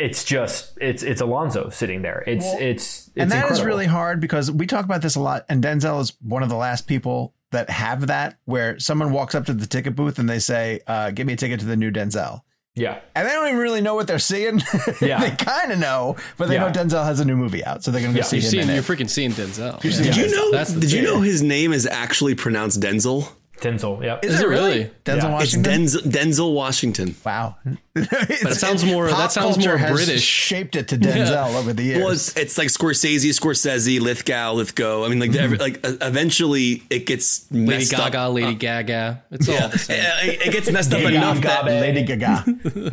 it's 0.00 0.24
just 0.24 0.76
it's 0.80 1.02
it's 1.02 1.20
Alonzo 1.20 1.68
sitting 1.70 2.02
there. 2.02 2.24
It's 2.26 2.44
Well, 2.44 2.56
it's 2.60 3.08
it's 3.08 3.10
and 3.16 3.30
that 3.32 3.36
is 3.36 3.42
incredible. 3.58 3.66
really 3.66 3.86
hard 3.86 4.20
because 4.20 4.50
we 4.50 4.66
talk 4.66 4.84
about 4.84 5.02
this 5.02 5.16
a 5.16 5.20
lot, 5.20 5.44
and 5.48 5.62
Denzel 5.62 6.00
is 6.00 6.12
one 6.22 6.42
of 6.42 6.48
the 6.48 6.56
last 6.56 6.86
people 6.86 7.34
that 7.52 7.68
have 7.70 8.06
that 8.08 8.38
where 8.44 8.78
someone 8.78 9.12
walks 9.12 9.34
up 9.34 9.46
to 9.46 9.52
the 9.52 9.66
ticket 9.66 9.94
booth 9.96 10.18
and 10.18 10.28
they 10.28 10.38
say, 10.38 10.80
uh, 10.86 11.10
"Give 11.10 11.26
me 11.26 11.32
a 11.32 11.36
ticket 11.36 11.60
to 11.60 11.66
the 11.66 11.76
new 11.76 11.90
Denzel," 11.90 12.42
yeah. 12.76 13.00
and 13.16 13.26
they 13.26 13.32
don't 13.32 13.48
even 13.48 13.58
really 13.58 13.80
know 13.80 13.94
what 13.94 14.06
they're 14.06 14.18
seeing. 14.20 14.62
Yeah. 15.00 15.18
they 15.20 15.30
kind 15.34 15.72
of 15.72 15.78
know, 15.78 16.16
but 16.38 16.48
they 16.48 16.54
Yeah. 16.54 16.68
know 16.68 16.70
Denzel 16.72 17.04
has 17.04 17.18
a 17.20 17.24
new 17.24 17.36
movie 17.36 17.64
out, 17.64 17.82
so 17.82 17.90
they're 17.90 18.00
going 18.02 18.12
to 18.12 18.18
Yeah, 18.18 18.22
go 18.24 18.28
see 18.28 18.36
You're 18.36 18.44
him 18.44 18.50
seeing, 18.50 18.62
in 18.64 18.68
you're 18.70 18.78
it. 18.78 18.84
freaking 18.84 19.08
seeing 19.10 19.32
Denzel. 19.32 19.80
seeing 19.82 20.02
Did 20.04 20.16
you 20.16 20.30
know? 20.30 20.50
That's 20.52 20.72
the 20.72 20.80
Did 20.80 20.92
you 20.92 21.02
know 21.02 21.20
his 21.20 21.42
name 21.42 21.72
is 21.72 21.86
actually 21.86 22.34
pronounced 22.36 22.80
Denzel? 22.80 23.28
Denzel. 23.60 24.02
Yep. 24.02 24.24
Is, 24.24 24.34
Is 24.34 24.40
it 24.40 24.44
it 24.44 24.48
really 24.48 24.70
really? 24.78 24.90
Denzel 25.04 25.16
Yeah. 25.22 25.40
It's 25.42 25.56
Washington? 25.56 25.72
Denzel, 25.84 26.00
Denzel 26.02 26.54
Washington. 26.54 27.16
wow, 27.24 27.56
But 27.94 28.08
it 28.30 28.54
sounds 28.58 28.84
more- 28.84 29.08
that 29.08 29.32
sounds 29.32 29.58
more 29.58 29.76
has 29.76 29.90
British. 29.92 30.22
Shaped 30.22 30.76
it 30.76 30.88
to 30.88 30.96
Denzel 30.98 31.54
over 31.54 31.72
the 31.72 31.82
years. 31.82 31.98
Well, 32.02 32.10
it's 32.12 32.36
it's 32.36 32.56
like 32.58 32.68
Scorsese, 32.68 33.28
Scorsese, 33.30 34.00
Lithgow, 34.00 34.52
Lithgow. 34.54 35.04
I 35.04 35.08
mean, 35.08 35.18
like 35.20 35.34
every, 35.34 35.58
like 35.58 35.86
uh, 35.86 35.92
eventually 36.00 36.82
it 36.90 37.06
gets 37.06 37.50
Lady 37.50 37.66
messed 37.66 37.90
Gaga, 37.92 38.18
up. 38.18 38.34
Lady 38.34 38.54
Gaga. 38.54 39.22
It's 39.30 39.48
all 39.48 39.54
Yeah, 39.54 39.66
the 39.68 39.78
same. 39.78 40.00
it, 40.22 40.46
it 40.46 40.52
gets 40.52 40.70
messed 40.72 40.92
up 40.94 41.02
Lady 41.02 41.16
enough 41.16 41.40
Gaga, 41.40 41.70
that 41.70 41.80
Lady 41.80 42.02
Gaga. 42.04 42.44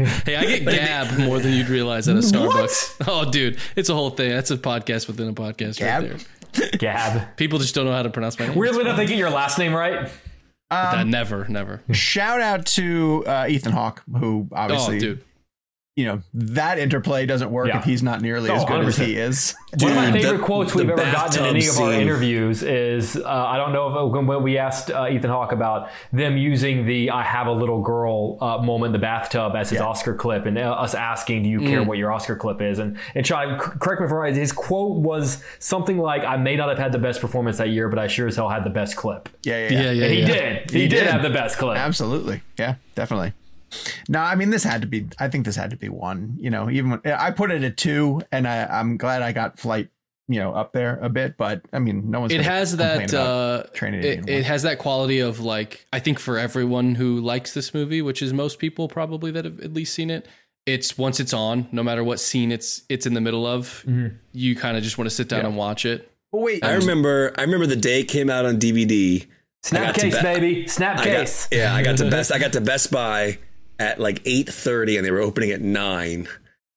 Hey, 0.25 0.35
I 0.35 0.45
get 0.59 0.65
Gab 0.65 1.17
more 1.19 1.39
than 1.39 1.53
you'd 1.53 1.69
realize 1.69 2.07
at 2.07 2.15
a 2.15 2.19
Starbucks. 2.19 3.05
Oh, 3.07 3.29
dude, 3.29 3.57
it's 3.75 3.89
a 3.89 3.93
whole 3.93 4.09
thing. 4.09 4.29
That's 4.31 4.51
a 4.51 4.57
podcast 4.57 5.07
within 5.07 5.27
a 5.29 5.33
podcast 5.33 5.77
Gab? 5.79 6.03
right 6.03 6.25
there. 6.53 6.69
Gab. 6.77 7.35
People 7.37 7.59
just 7.59 7.75
don't 7.75 7.85
know 7.85 7.91
how 7.93 8.03
to 8.03 8.09
pronounce 8.09 8.39
my 8.39 8.47
name. 8.47 8.55
Weirdly 8.57 8.81
enough, 8.81 8.97
they 8.97 9.05
get 9.05 9.17
your 9.17 9.29
last 9.29 9.57
name 9.59 9.73
right. 9.73 10.09
Uh, 10.69 11.03
never, 11.05 11.47
never. 11.47 11.81
Shout 11.91 12.41
out 12.41 12.65
to 12.67 13.23
uh, 13.25 13.45
Ethan 13.47 13.71
Hawke, 13.71 14.03
who 14.19 14.49
obviously 14.51 14.97
Oh, 14.97 14.99
dude. 14.99 15.23
You 15.97 16.05
know 16.05 16.21
that 16.33 16.77
interplay 16.77 17.25
doesn't 17.25 17.49
work 17.51 17.67
Yeah. 17.67 17.79
if 17.79 17.83
he's 17.83 18.03
not 18.03 18.21
nearly 18.21 18.49
Oh, 18.51 18.55
as 18.55 18.63
good 18.65 18.85
as 18.85 18.97
100%. 18.99 19.05
he 19.07 19.17
is. 19.17 19.55
One 19.79 19.91
of 19.91 19.97
my 19.97 20.11
favorite 20.11 20.37
the- 20.37 20.43
quotes 20.43 20.71
the 20.71 20.77
we've 20.77 20.89
ever 20.91 20.97
gotten 21.01 21.09
in 21.09 21.13
bathtub 21.15 21.45
any 21.47 21.59
of 21.67 21.77
our 21.79 21.91
scene. 21.91 21.99
interviews 22.01 22.61
is 22.63 23.17
uh, 23.17 23.23
I 23.27 23.57
don't 23.57 23.73
know 23.73 23.87
if 24.07 24.13
when 24.27 24.43
we 24.43 24.57
asked 24.59 24.91
uh, 24.91 25.07
Ethan 25.09 25.31
Hawke 25.31 25.51
about 25.53 25.89
them 26.13 26.37
using 26.37 26.85
the 26.85 27.09
"I 27.09 27.23
have 27.23 27.47
a 27.47 27.51
little 27.51 27.81
girl" 27.81 28.37
uh, 28.41 28.59
moment 28.59 28.89
in 28.89 28.91
the 28.93 28.99
bathtub 28.99 29.55
as 29.55 29.71
his 29.71 29.81
Oscar 29.81 30.13
clip, 30.13 30.45
and 30.45 30.57
uh, 30.57 30.71
us 30.71 30.93
asking, 30.93 31.41
"Do 31.43 31.49
you 31.49 31.61
care 31.61 31.81
what 31.83 31.97
your 31.97 32.11
Oscar 32.13 32.35
clip 32.35 32.61
is?" 32.61 32.77
And 32.79 32.97
and 33.15 33.25
Sean, 33.25 33.57
correct 33.57 33.99
me 33.99 34.05
if 34.05 34.11
I'm 34.11 34.17
wrong. 34.17 34.33
His 34.35 34.51
quote 34.51 34.97
was 34.99 35.43
something 35.57 35.97
like, 35.97 36.23
"I 36.23 36.37
may 36.37 36.55
not 36.55 36.69
have 36.69 36.77
had 36.77 36.91
the 36.91 36.99
best 36.99 37.21
performance 37.21 37.57
that 37.57 37.69
year, 37.69 37.89
but 37.89 37.97
I 37.97 38.05
sure 38.05 38.27
as 38.27 38.35
hell 38.35 38.49
had 38.49 38.63
the 38.63 38.69
best 38.69 38.95
clip." 38.97 39.29
Yeah, 39.43 39.67
yeah, 39.67 39.71
Yeah, 39.81 39.91
yeah, 39.91 40.03
And 40.05 40.13
he 40.13 40.21
did. 40.25 40.71
He, 40.71 40.79
He 40.81 40.87
did 40.87 40.99
did. 40.99 41.07
have 41.07 41.23
the 41.23 41.31
best 41.31 41.57
clip. 41.57 41.75
Absolutely. 41.77 42.41
Yeah, 42.59 42.75
definitely. 42.93 43.33
No, 44.09 44.19
I 44.19 44.35
mean 44.35 44.49
this 44.49 44.63
had 44.63 44.81
to 44.81 44.87
be. 44.87 45.07
I 45.19 45.27
think 45.27 45.45
this 45.45 45.55
had 45.55 45.69
to 45.71 45.77
be 45.77 45.89
one. 45.89 46.35
You 46.39 46.49
know, 46.49 46.69
even 46.69 46.91
when 46.91 47.01
I 47.05 47.31
put 47.31 47.51
it 47.51 47.63
at 47.63 47.77
two, 47.77 48.21
and 48.31 48.47
I, 48.47 48.65
I'm 48.65 48.97
glad 48.97 49.21
I 49.21 49.31
got 49.31 49.59
flight. 49.59 49.89
You 50.29 50.41
know, 50.41 50.53
up 50.53 50.73
there 50.73 50.99
a 51.01 51.07
bit, 51.07 51.37
but 51.37 51.61
I 51.71 51.79
mean, 51.79 52.11
no 52.11 52.19
one's. 52.19 52.33
It 52.33 52.41
has 52.41 52.75
that. 52.77 53.13
Uh, 53.13 53.63
Training 53.73 54.03
it, 54.03 54.27
it 54.27 54.43
has 54.43 54.63
that 54.63 54.77
quality 54.77 55.19
of 55.19 55.39
like 55.39 55.85
I 55.93 55.99
think 55.99 56.19
for 56.19 56.37
everyone 56.37 56.95
who 56.95 57.21
likes 57.21 57.53
this 57.53 57.73
movie, 57.73 58.01
which 58.01 58.21
is 58.21 58.33
most 58.33 58.59
people 58.59 58.89
probably 58.89 59.31
that 59.31 59.45
have 59.45 59.61
at 59.61 59.73
least 59.73 59.93
seen 59.93 60.09
it. 60.09 60.27
It's 60.65 60.97
once 60.97 61.21
it's 61.21 61.33
on, 61.33 61.69
no 61.71 61.81
matter 61.81 62.03
what 62.03 62.19
scene 62.19 62.51
it's 62.51 62.81
it's 62.89 63.05
in 63.05 63.13
the 63.13 63.21
middle 63.21 63.47
of, 63.47 63.85
you 64.33 64.53
kind 64.57 64.75
of 64.75 64.83
just 64.83 64.97
want 64.97 65.09
to 65.09 65.15
sit 65.15 65.29
down 65.29 65.45
and 65.45 65.55
watch 65.55 65.85
it. 65.85 66.11
Well, 66.33 66.43
wait, 66.43 66.61
I 66.61 66.73
remember. 66.73 67.33
I 67.37 67.43
remember 67.43 67.65
the 67.65 67.77
day 67.77 68.01
it 68.01 68.09
came 68.09 68.29
out 68.29 68.45
on 68.45 68.59
DVD. 68.59 69.25
I 69.71 69.75
got 69.77 69.95
Snapcase, 69.95 70.11
be- 70.17 70.21
baby. 70.21 70.67
Snap 70.67 70.99
I 70.99 71.03
case. 71.05 71.47
yeah, 71.53 71.73
I 71.73 71.83
got 71.83 71.95
to 71.99 72.09
best. 72.09 72.33
I 72.33 72.39
got 72.39 72.51
to 72.51 72.59
Best 72.61 72.91
Buy 72.91 73.39
at 73.79 73.99
like 73.99 74.21
eight 74.25 74.49
thirty, 74.49 74.97
and 74.97 75.05
they 75.05 75.11
were 75.11 75.21
opening 75.21 75.51
at 75.51 75.61
nine. 75.61 76.27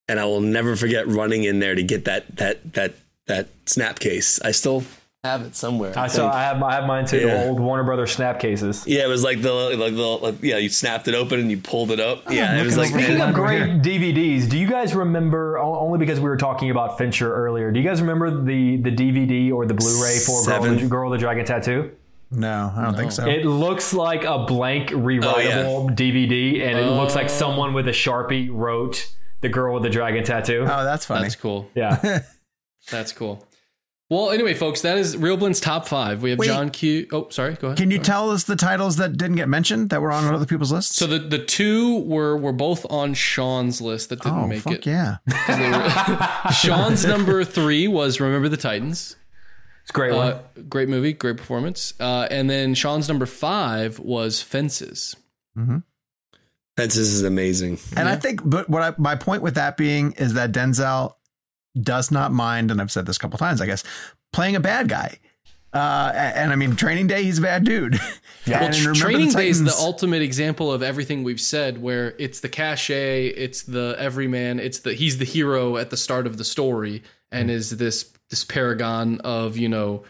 And 0.09 0.19
I 0.19 0.25
will 0.25 0.41
never 0.41 0.75
forget 0.75 1.07
running 1.07 1.45
in 1.45 1.61
there 1.61 1.75
to 1.75 1.83
get 1.83 2.07
that 2.07 2.37
that 2.37 2.73
that 2.75 2.95
that 3.27 3.49
snap 3.67 3.99
case. 4.01 4.41
I 4.43 4.51
still 4.51 4.83
have 5.23 5.43
it 5.43 5.55
somewhere. 5.55 5.97
I 5.97 6.05
I 6.05 6.07
saw. 6.09 6.33
I 6.33 6.43
have. 6.43 6.61
I 6.63 6.73
have 6.75 6.87
mine 6.87 7.05
too. 7.07 7.19
Yeah. 7.19 7.45
The 7.45 7.49
old 7.51 7.61
Warner 7.61 7.85
Brothers 7.85 8.11
snap 8.11 8.41
cases. 8.41 8.85
yeah, 8.89 9.05
it 9.05 9.09
was 9.09 9.23
like 9.23 9.41
the 9.41 9.53
like 9.53 9.95
the 9.95 10.03
like, 10.03 10.43
yeah. 10.43 10.57
You 10.57 10.69
snapped 10.69 11.07
it 11.07 11.15
open 11.15 11.39
and 11.39 11.49
you 11.51 11.59
pulled 11.59 11.91
it 11.93 12.01
up. 12.01 12.25
yeah, 12.31 12.59
it 12.61 12.65
was 12.65 12.77
like 12.77 12.89
over 12.91 12.99
Speaking 13.01 13.19
Yeah. 13.19 13.29
of 13.29 13.35
great 13.35 13.59
Here. 13.67 13.77
DVDs, 13.79 14.49
do 14.49 14.59
you 14.59 14.67
guys 14.69 14.95
remember? 14.97 15.59
Only 15.59 15.99
because 15.99 16.19
we 16.19 16.29
were 16.29 16.37
talking 16.39 16.71
about 16.71 16.99
Fincher 16.99 17.33
earlier. 17.33 17.71
Do 17.71 17.79
you 17.79 17.87
guys 17.87 18.01
remember 18.01 18.31
the 18.31 18.79
the 18.79 18.91
DVD 18.91 19.53
or 19.53 19.65
the 19.67 19.75
Blu-ray 19.75 20.19
for 20.19 20.45
Girl, 20.45 20.63
the, 20.75 20.87
Girl 20.89 21.11
the 21.11 21.19
Dragon 21.19 21.45
Tattoo? 21.45 21.93
No, 22.31 22.73
I 22.77 22.83
don't 22.85 22.97
think 22.97 23.13
so. 23.13 23.27
It 23.27 23.45
looks 23.45 23.93
like 23.93 24.25
a 24.25 24.45
blank 24.45 24.93
oh, 24.93 24.99
rewritable 24.99 25.97
DVD, 25.97 26.63
and 26.63 26.79
it 26.79 26.87
looks 26.91 27.15
like 27.15 27.27
oh. 27.27 27.29
someone 27.29 27.75
with 27.75 27.89
a 27.89 27.93
sharpie 27.93 28.49
wrote 28.53 29.13
"The 29.41 29.49
Girl 29.49 29.75
with 29.75 29.83
the 29.83 29.91
Dragon 29.91 30.23
Tattoo." 30.23 30.63
oh, 30.63 30.85
that's 30.85 31.05
funny. 31.05 31.23
That's 31.23 31.37
cool. 31.37 31.69
yeah, 31.75 32.21
That's 32.91 33.13
cool. 33.13 33.47
Well, 34.11 34.31
anyway, 34.31 34.55
folks, 34.55 34.83
that 34.83 34.99
is 34.99 35.15
ReelBlend's 35.15 35.61
top 35.61 35.87
five. 35.87 36.21
We 36.21 36.31
have 36.31 36.41
Wait. 36.41 36.47
John 36.47 36.71
Q. 36.71 37.07
Oh, 37.13 37.29
sorry. 37.29 37.55
Go 37.55 37.69
ahead. 37.69 37.79
Can 37.79 37.93
you 37.93 37.99
tell 38.01 38.31
us 38.31 38.43
the 38.43 38.57
titles 38.57 38.97
that 38.97 39.17
didn't 39.17 39.37
get 39.37 39.49
mentioned 39.49 39.91
that 39.91 40.03
were 40.03 40.11
on 40.11 40.35
other 40.35 40.47
people's 40.47 40.73
lists? 40.73 40.97
so 40.97 41.07
the 41.07 41.21
the 41.21 41.39
two 41.39 42.01
were 42.01 42.37
were 42.37 42.53
both 42.53 42.85
on 42.91 43.15
Sean's 43.15 43.81
list 43.81 44.09
that 44.09 44.21
didn't 44.21 44.39
oh, 44.39 44.47
make 44.49 44.63
fuck 44.63 44.85
it. 44.85 44.87
yeah. 44.87 45.19
Sean's 46.51 47.05
number 47.05 47.45
three 47.45 47.87
was 47.87 48.19
Remember 48.19 48.49
the 48.49 48.57
Titans. 48.57 49.15
It's 49.91 49.97
a 49.97 50.01
great 50.01 50.15
one. 50.15 50.33
Uh, 50.33 50.43
great 50.69 50.89
movie, 50.89 51.13
great 51.13 51.37
performance. 51.37 51.95
Uh, 51.99 52.29
and 52.31 52.49
then 52.49 52.75
Sean's 52.75 53.09
number 53.09 53.27
five 53.27 53.99
was 53.99 54.41
Fences. 54.41 55.17
Fences 56.77 57.13
is 57.13 57.23
amazing. 57.25 57.79
And 57.97 58.09
I 58.09 58.17
think, 58.17 58.41
but 58.45 58.69
what 58.71 58.83
I, 58.83 58.95
my 58.99 59.17
point 59.17 59.43
with 59.43 59.57
that 59.57 59.77
being 59.77 60.13
is 60.13 60.35
that 60.35 60.53
Denzel 60.53 61.15
does 61.81 62.11
not 62.11 62.33
mind, 62.33 62.71
and 62.71 62.81
I've 62.81 62.91
said 62.91 63.07
this 63.07 63.17
a 63.17 63.21
couple 63.21 63.39
times, 63.39 63.61
I 63.61 63.67
guess, 63.67 63.85
playing 64.33 64.57
a 64.57 64.61
bad 64.61 64.89
guy. 64.89 65.19
Uh, 65.75 66.11
a- 66.15 66.39
and 66.39 66.53
I 66.53 66.57
mean, 66.57 66.75
Training 66.77 67.07
Day, 67.07 67.23
he's 67.25 67.39
a 67.39 67.43
bad 67.43 67.65
dude. 67.65 67.99
Yeah. 68.47 68.65
And 68.65 68.73
Well, 68.75 68.79
remember 68.81 68.95
the 68.95 69.01
Training 69.01 69.33
Day 69.33 69.49
is 69.51 69.63
the 69.63 69.75
ultimate 69.79 70.23
example 70.23 70.73
of 70.73 70.83
everything 70.83 71.25
we've 71.25 71.41
said, 71.41 71.83
where 71.83 72.15
it's 72.19 72.41
the 72.41 72.49
cachet, 72.49 73.27
it's 73.27 73.65
the 73.65 73.95
everyman, 73.99 74.59
it's 74.59 74.79
the 74.79 74.95
he's 74.95 75.19
the 75.19 75.27
hero 75.27 75.77
at 75.77 75.91
the 75.91 75.97
start 75.99 76.27
of 76.27 76.39
the 76.39 76.45
story, 76.45 77.03
and 77.31 77.51
is 77.51 77.77
this 77.77 78.10
this 78.31 78.45
paragon 78.45 79.21
of 79.21 79.57
you 79.57 79.69
know 79.69 80.05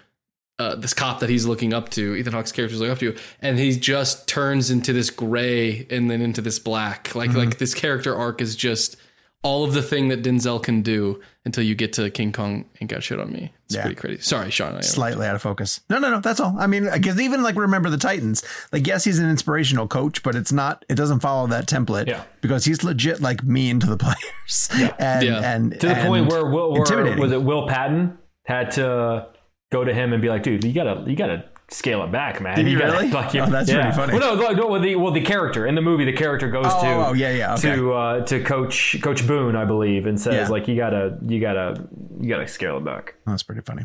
uh, 0.59 0.77
this 0.77 0.93
cop 0.93 1.21
that 1.21 1.31
he's 1.31 1.47
looking 1.47 1.73
up 1.73 1.89
to, 1.89 2.15
Ethan 2.15 2.35
Hawke's 2.35 2.53
character 2.53 2.75
is 2.75 2.81
looking 2.81 2.93
up 2.93 2.99
to, 2.99 3.17
and 3.41 3.59
he 3.59 3.77
just 3.77 4.29
turns 4.29 4.71
into 4.71 4.93
this 4.93 5.09
gray 5.09 5.87
and 5.91 6.11
then 6.11 6.21
into 6.21 6.43
this 6.43 6.59
black. 6.59 7.15
Like 7.15 7.33
like 7.33 7.59
this 7.59 7.75
character 7.75 8.15
arc 8.15 8.41
is 8.41 8.55
just 8.55 8.97
all 9.43 9.65
of 9.65 9.73
the 9.73 9.83
thing 9.83 10.09
that 10.09 10.23
Denzel 10.23 10.63
can 10.63 10.83
do 10.83 11.21
until 11.47 11.65
you 11.65 11.75
get 11.75 11.95
to 11.95 12.11
King 12.11 12.31
Kong 12.31 12.67
and 12.79 12.89
got 12.91 13.03
shit 13.03 13.19
on 13.19 13.33
me. 13.33 13.53
It's 13.65 13.75
Yeah. 13.75 13.83
pretty 13.83 13.97
crazy. 13.97 14.21
Sorry, 14.21 14.51
Sean. 14.51 14.77
I 14.77 14.81
slightly 14.83 15.27
out 15.27 15.35
of 15.35 15.41
focus. 15.41 15.81
No, 15.89 15.99
no, 15.99 16.11
no. 16.11 16.21
That's 16.21 16.41
all. 16.41 16.55
I 16.59 16.67
mean, 16.67 16.87
because 16.93 17.19
even 17.19 17.43
like 17.43 17.57
remember 17.57 17.89
the 17.89 17.97
Titans. 17.97 18.45
Like, 18.71 18.87
yes, 18.87 19.03
he's 19.05 19.19
an 19.19 19.31
inspirational 19.31 19.89
coach, 19.89 20.23
but 20.23 20.35
it's 20.35 20.53
not. 20.53 20.85
It 20.91 20.97
doesn't 20.97 21.21
follow 21.21 21.47
that 21.47 21.67
template. 21.67 22.07
Yeah. 22.09 22.25
Because 22.43 22.67
he's 22.67 22.85
legit 22.85 23.23
like 23.23 23.43
mean 23.43 23.81
to 23.81 23.87
the 23.87 23.97
players. 24.05 24.69
Yeah. 24.79 24.95
And 24.99 25.23
Yeah. 25.27 25.55
and 25.55 25.73
to 25.81 25.87
the 25.89 25.95
and 25.97 26.07
point 26.09 26.27
where 26.29 26.45
Will, 26.45 26.73
where 26.75 27.17
was 27.19 27.33
it 27.33 27.43
Will 27.43 27.67
Patton 27.67 28.19
had 28.45 28.73
to 28.73 29.29
go 29.73 29.85
to 29.85 29.95
him 29.95 30.13
and 30.13 30.21
be 30.21 30.29
like, 30.29 30.43
dude, 30.43 30.65
you 30.65 30.75
gotta 30.75 31.03
you 31.07 31.17
gotta 31.17 31.45
scale 31.71 32.03
it 32.05 32.13
back, 32.13 32.41
man. 32.41 32.57
Did 32.57 32.67
he 32.67 32.73
you 32.73 32.79
gotta, 32.79 32.93
really? 32.93 33.09
Like, 33.13 33.35
Oh, 33.35 33.47
that's 33.51 33.71
pretty 33.71 33.93
funny. 33.93 34.13
Well, 34.19 34.37
no, 34.37 34.53
no, 34.53 34.67
well, 34.67 34.81
the 34.81 34.97
well 34.97 35.13
the 35.13 35.21
character 35.21 35.67
in 35.67 35.75
the 35.75 35.83
movie, 35.83 36.05
the 36.05 36.13
character 36.13 36.51
goes 36.51 36.67
Oh, 36.69 36.83
to 36.83 36.89
oh, 36.89 37.05
oh, 37.09 37.13
yeah, 37.13 37.31
yeah, 37.33 37.55
okay. 37.55 37.75
to 37.77 37.93
uh, 37.93 38.25
to 38.27 38.43
Coach 38.43 38.97
Coach 39.03 39.27
Boone, 39.27 39.57
I 39.57 39.65
believe, 39.65 40.07
and 40.07 40.21
says 40.21 40.35
Yeah. 40.35 40.49
like 40.49 40.69
you 40.69 40.77
gotta 40.77 41.19
you 41.27 41.41
gotta 41.41 41.89
you 42.21 42.29
gotta 42.29 42.47
scale 42.49 42.77
it 42.79 42.85
back. 42.85 43.15
That's 43.27 43.43
pretty 43.43 43.63
funny. 43.63 43.85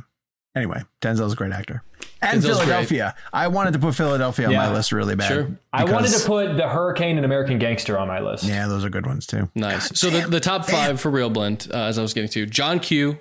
Anyway, 0.56 0.82
Denzel's 1.02 1.34
a 1.34 1.36
great 1.36 1.52
actor. 1.52 1.84
And 2.22 2.42
Denzel's 2.42 2.60
Philadelphia. 2.60 3.14
I 3.34 3.50
wanted 3.50 3.74
to 3.74 3.80
put 3.80 3.94
Philadelphia 3.94 4.48
on 4.48 4.56
my 4.56 4.72
list 4.72 4.94
really 4.94 5.14
bad. 5.16 5.28
Sure. 5.28 5.60
I 5.74 5.84
wanted 5.84 6.12
to 6.12 6.26
put 6.26 6.56
the 6.56 6.70
Hurricane 6.70 7.18
and 7.18 7.26
American 7.26 7.60
Gangster 7.60 8.00
on 8.00 8.08
my 8.08 8.22
list. 8.22 8.46
Yeah, 8.46 8.68
those 8.68 8.86
are 8.86 8.90
good 8.90 9.06
ones 9.06 9.28
too. 9.28 9.50
Nice. 9.54 10.00
So 10.00 10.10
the, 10.10 10.26
the 10.30 10.40
top 10.40 10.64
five 10.66 11.02
for 11.02 11.12
ReelBlend, 11.12 11.74
uh, 11.74 11.88
as 11.88 12.00
I 12.00 12.02
was 12.02 12.14
getting 12.14 12.30
to, 12.30 12.46
John 12.46 12.80
Q, 12.80 13.20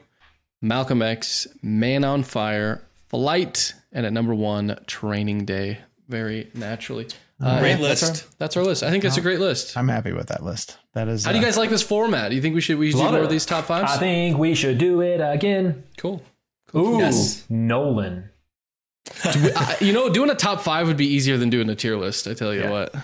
Malcolm 0.62 1.02
X, 1.02 1.48
Man 1.60 2.04
on 2.04 2.22
Fire, 2.22 2.86
Flight, 3.08 3.74
and 3.94 4.04
at 4.04 4.12
number 4.12 4.34
one, 4.34 4.78
Training 4.86 5.44
Day. 5.46 5.78
Very 6.08 6.50
naturally. 6.54 7.06
Uh, 7.40 7.58
Great 7.60 7.80
yeah, 7.80 7.88
That's 7.88 8.02
list. 8.02 8.24
our, 8.24 8.30
that's 8.38 8.56
our 8.58 8.62
list. 8.62 8.82
I 8.82 8.90
think 8.90 9.04
it's 9.04 9.16
a 9.16 9.20
great 9.22 9.40
list. 9.40 9.76
I'm 9.76 9.88
happy 9.88 10.12
with 10.12 10.26
that 10.28 10.44
list. 10.44 10.78
That 10.92 11.08
is. 11.08 11.24
How 11.24 11.32
do 11.32 11.38
you 11.38 11.42
uh, 11.42 11.46
guys 11.46 11.56
like 11.56 11.70
this 11.70 11.82
format? 11.82 12.28
Do 12.30 12.36
you 12.36 12.42
think 12.42 12.54
we 12.54 12.60
should 12.60 12.78
we 12.78 12.90
should 12.90 12.98
do 12.98 13.04
more 13.04 13.18
it. 13.18 13.24
of 13.24 13.30
these 13.30 13.46
top 13.46 13.64
fives? 13.64 13.90
I 13.92 13.96
think 13.98 14.36
we 14.38 14.54
should 14.54 14.76
do 14.78 15.00
it 15.00 15.20
again. 15.20 15.82
cool. 15.96 16.22
Ooh, 16.76 16.98
Yes. 16.98 17.44
Nolan. 17.48 18.28
I- 19.24 19.76
you 19.80 19.92
know, 19.92 20.08
doing 20.10 20.30
a 20.30 20.34
top 20.34 20.60
five 20.60 20.86
would 20.88 20.96
be 20.96 21.06
easier 21.06 21.36
than 21.36 21.50
doing 21.50 21.68
a 21.70 21.74
tier 21.74 21.96
list. 21.96 22.26
I 22.28 22.34
tell 22.34 22.52
you 22.54 22.60
Yeah. 22.62 22.70
what. 22.70 22.94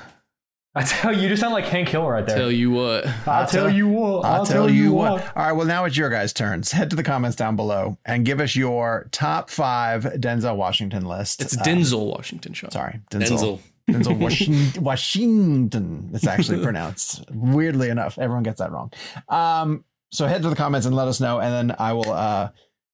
I 0.72 0.84
tell 0.84 1.12
you, 1.12 1.22
you 1.22 1.28
just 1.28 1.40
sound 1.40 1.52
like 1.52 1.64
Hank 1.64 1.88
Hill 1.88 2.08
right 2.08 2.24
there. 2.24 2.36
I'll 2.36 2.42
tell 2.42 2.52
you 2.52 2.70
what. 2.70 3.06
I'll 3.26 3.46
tell 3.46 3.68
you 3.68 3.88
what. 3.88 4.24
I'll, 4.24 4.46
tell, 4.46 4.70
you 4.70 4.92
what. 4.92 5.20
All 5.36 5.42
right. 5.42 5.52
Well, 5.52 5.66
now 5.66 5.84
it's 5.84 5.96
your 5.96 6.10
guys' 6.10 6.32
turns. 6.32 6.70
Head 6.70 6.90
to 6.90 6.96
the 6.96 7.02
comments 7.02 7.36
down 7.36 7.56
below 7.56 7.98
and 8.04 8.24
give 8.24 8.38
us 8.40 8.54
your 8.54 9.08
top 9.10 9.50
five 9.50 10.04
Denzel 10.04 10.56
Washington 10.56 11.04
list. 11.06 11.42
It's 11.42 11.58
Uh, 11.58 11.62
Denzel 11.62 12.06
Washington, 12.06 12.52
Sean. 12.52 12.70
Sorry, 12.70 13.00
Denzel. 13.10 13.58
Denzel 13.88 14.16
Washington. 14.20 14.84
Washington. 14.84 16.10
It's 16.14 16.26
actually 16.26 16.62
pronounced 16.62 17.24
weirdly 17.32 17.88
enough. 17.88 18.16
Everyone 18.18 18.44
gets 18.44 18.60
that 18.60 18.70
wrong. 18.70 18.92
Um, 19.28 19.84
so 20.12 20.26
head 20.28 20.42
to 20.42 20.50
the 20.50 20.56
comments 20.56 20.86
and 20.86 20.94
let 20.94 21.08
us 21.08 21.20
know, 21.20 21.40
and 21.40 21.52
then 21.70 21.76
I 21.80 21.92
will 21.94 22.10
uh, 22.12 22.50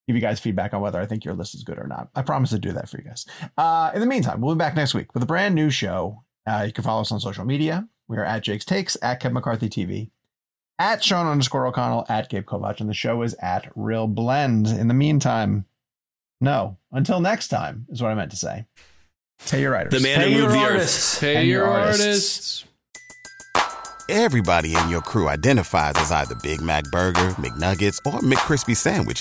give 0.07 0.17
you 0.17 0.23
guys 0.23 0.41
feedback 0.41 0.73
on 0.73 0.81
whether 0.81 0.99
I 0.99 1.05
think 1.05 1.27
your 1.27 1.35
list 1.35 1.55
is 1.55 1.63
good 1.63 1.79
or 1.79 1.87
not. 1.87 2.09
I 2.15 2.23
promise 2.23 2.51
to 2.51 2.59
do 2.59 2.73
that 2.73 2.89
for 2.89 2.97
you 2.97 3.05
guys. 3.05 3.27
Uh, 3.59 3.91
in 3.95 4.01
the 4.01 4.07
meantime, 4.07 4.41
we'll 4.41 4.55
be 4.55 4.59
back 4.59 4.75
next 4.77 4.95
week 4.95 5.13
with 5.13 5.23
a 5.23 5.27
brand 5.27 5.55
new 5.55 5.69
show. 5.69 6.23
Uh, 6.47 6.65
you 6.67 6.73
can 6.73 6.85
follow 6.85 7.01
us 7.01 7.11
on 7.13 7.21
social 7.21 7.45
media. 7.45 7.89
We 8.09 8.17
are 8.19 8.25
at 8.25 8.43
Jake's 8.43 8.65
Takes, 8.65 8.97
at 9.03 9.21
Kevin 9.21 9.35
McCarthy 9.35 9.69
TV, 9.69 10.11
at 10.79 11.03
Sean 11.03 11.27
underscore 11.27 11.67
O'Connell, 11.67 12.07
at 12.09 12.29
Gabe 12.29 12.45
Kovacs, 12.45 12.81
and 12.81 12.89
the 12.89 12.95
show 12.95 13.23
is 13.23 13.35
at 13.41 13.75
ReelBlend. 13.75 14.79
In 14.79 14.87
the 14.89 14.95
meantime, 14.95 15.65
no. 16.41 16.77
Until 16.93 17.19
next 17.21 17.49
time 17.49 17.87
is 17.91 18.01
what 18.03 18.11
I 18.13 18.15
meant 18.15 18.31
to 18.31 18.37
say. 18.37 18.67
Pay 19.49 19.63
your 19.63 19.73
writers. 19.73 19.93
The 19.93 20.01
man 20.01 20.19
Pay 20.21 20.33
who 20.33 20.39
your 20.39 20.49
moved 20.49 20.55
the 20.61 20.65
earth. 20.65 20.73
artists. 20.73 21.19
Pay 21.19 21.37
And 21.37 21.49
your 21.49 21.65
your 21.65 21.69
artists. 21.69 22.01
artists. 22.03 22.65
Everybody 24.09 24.77
in 24.77 24.89
your 24.89 25.01
crew 25.03 25.29
identifies 25.29 25.95
as 25.97 26.13
either 26.13 26.37
Big 26.43 26.61
Mac 26.61 26.85
Burger, 26.93 27.31
McNuggets, 27.41 27.99
or 28.07 28.21
McCrispy 28.21 28.77
Sandwich. 28.77 29.21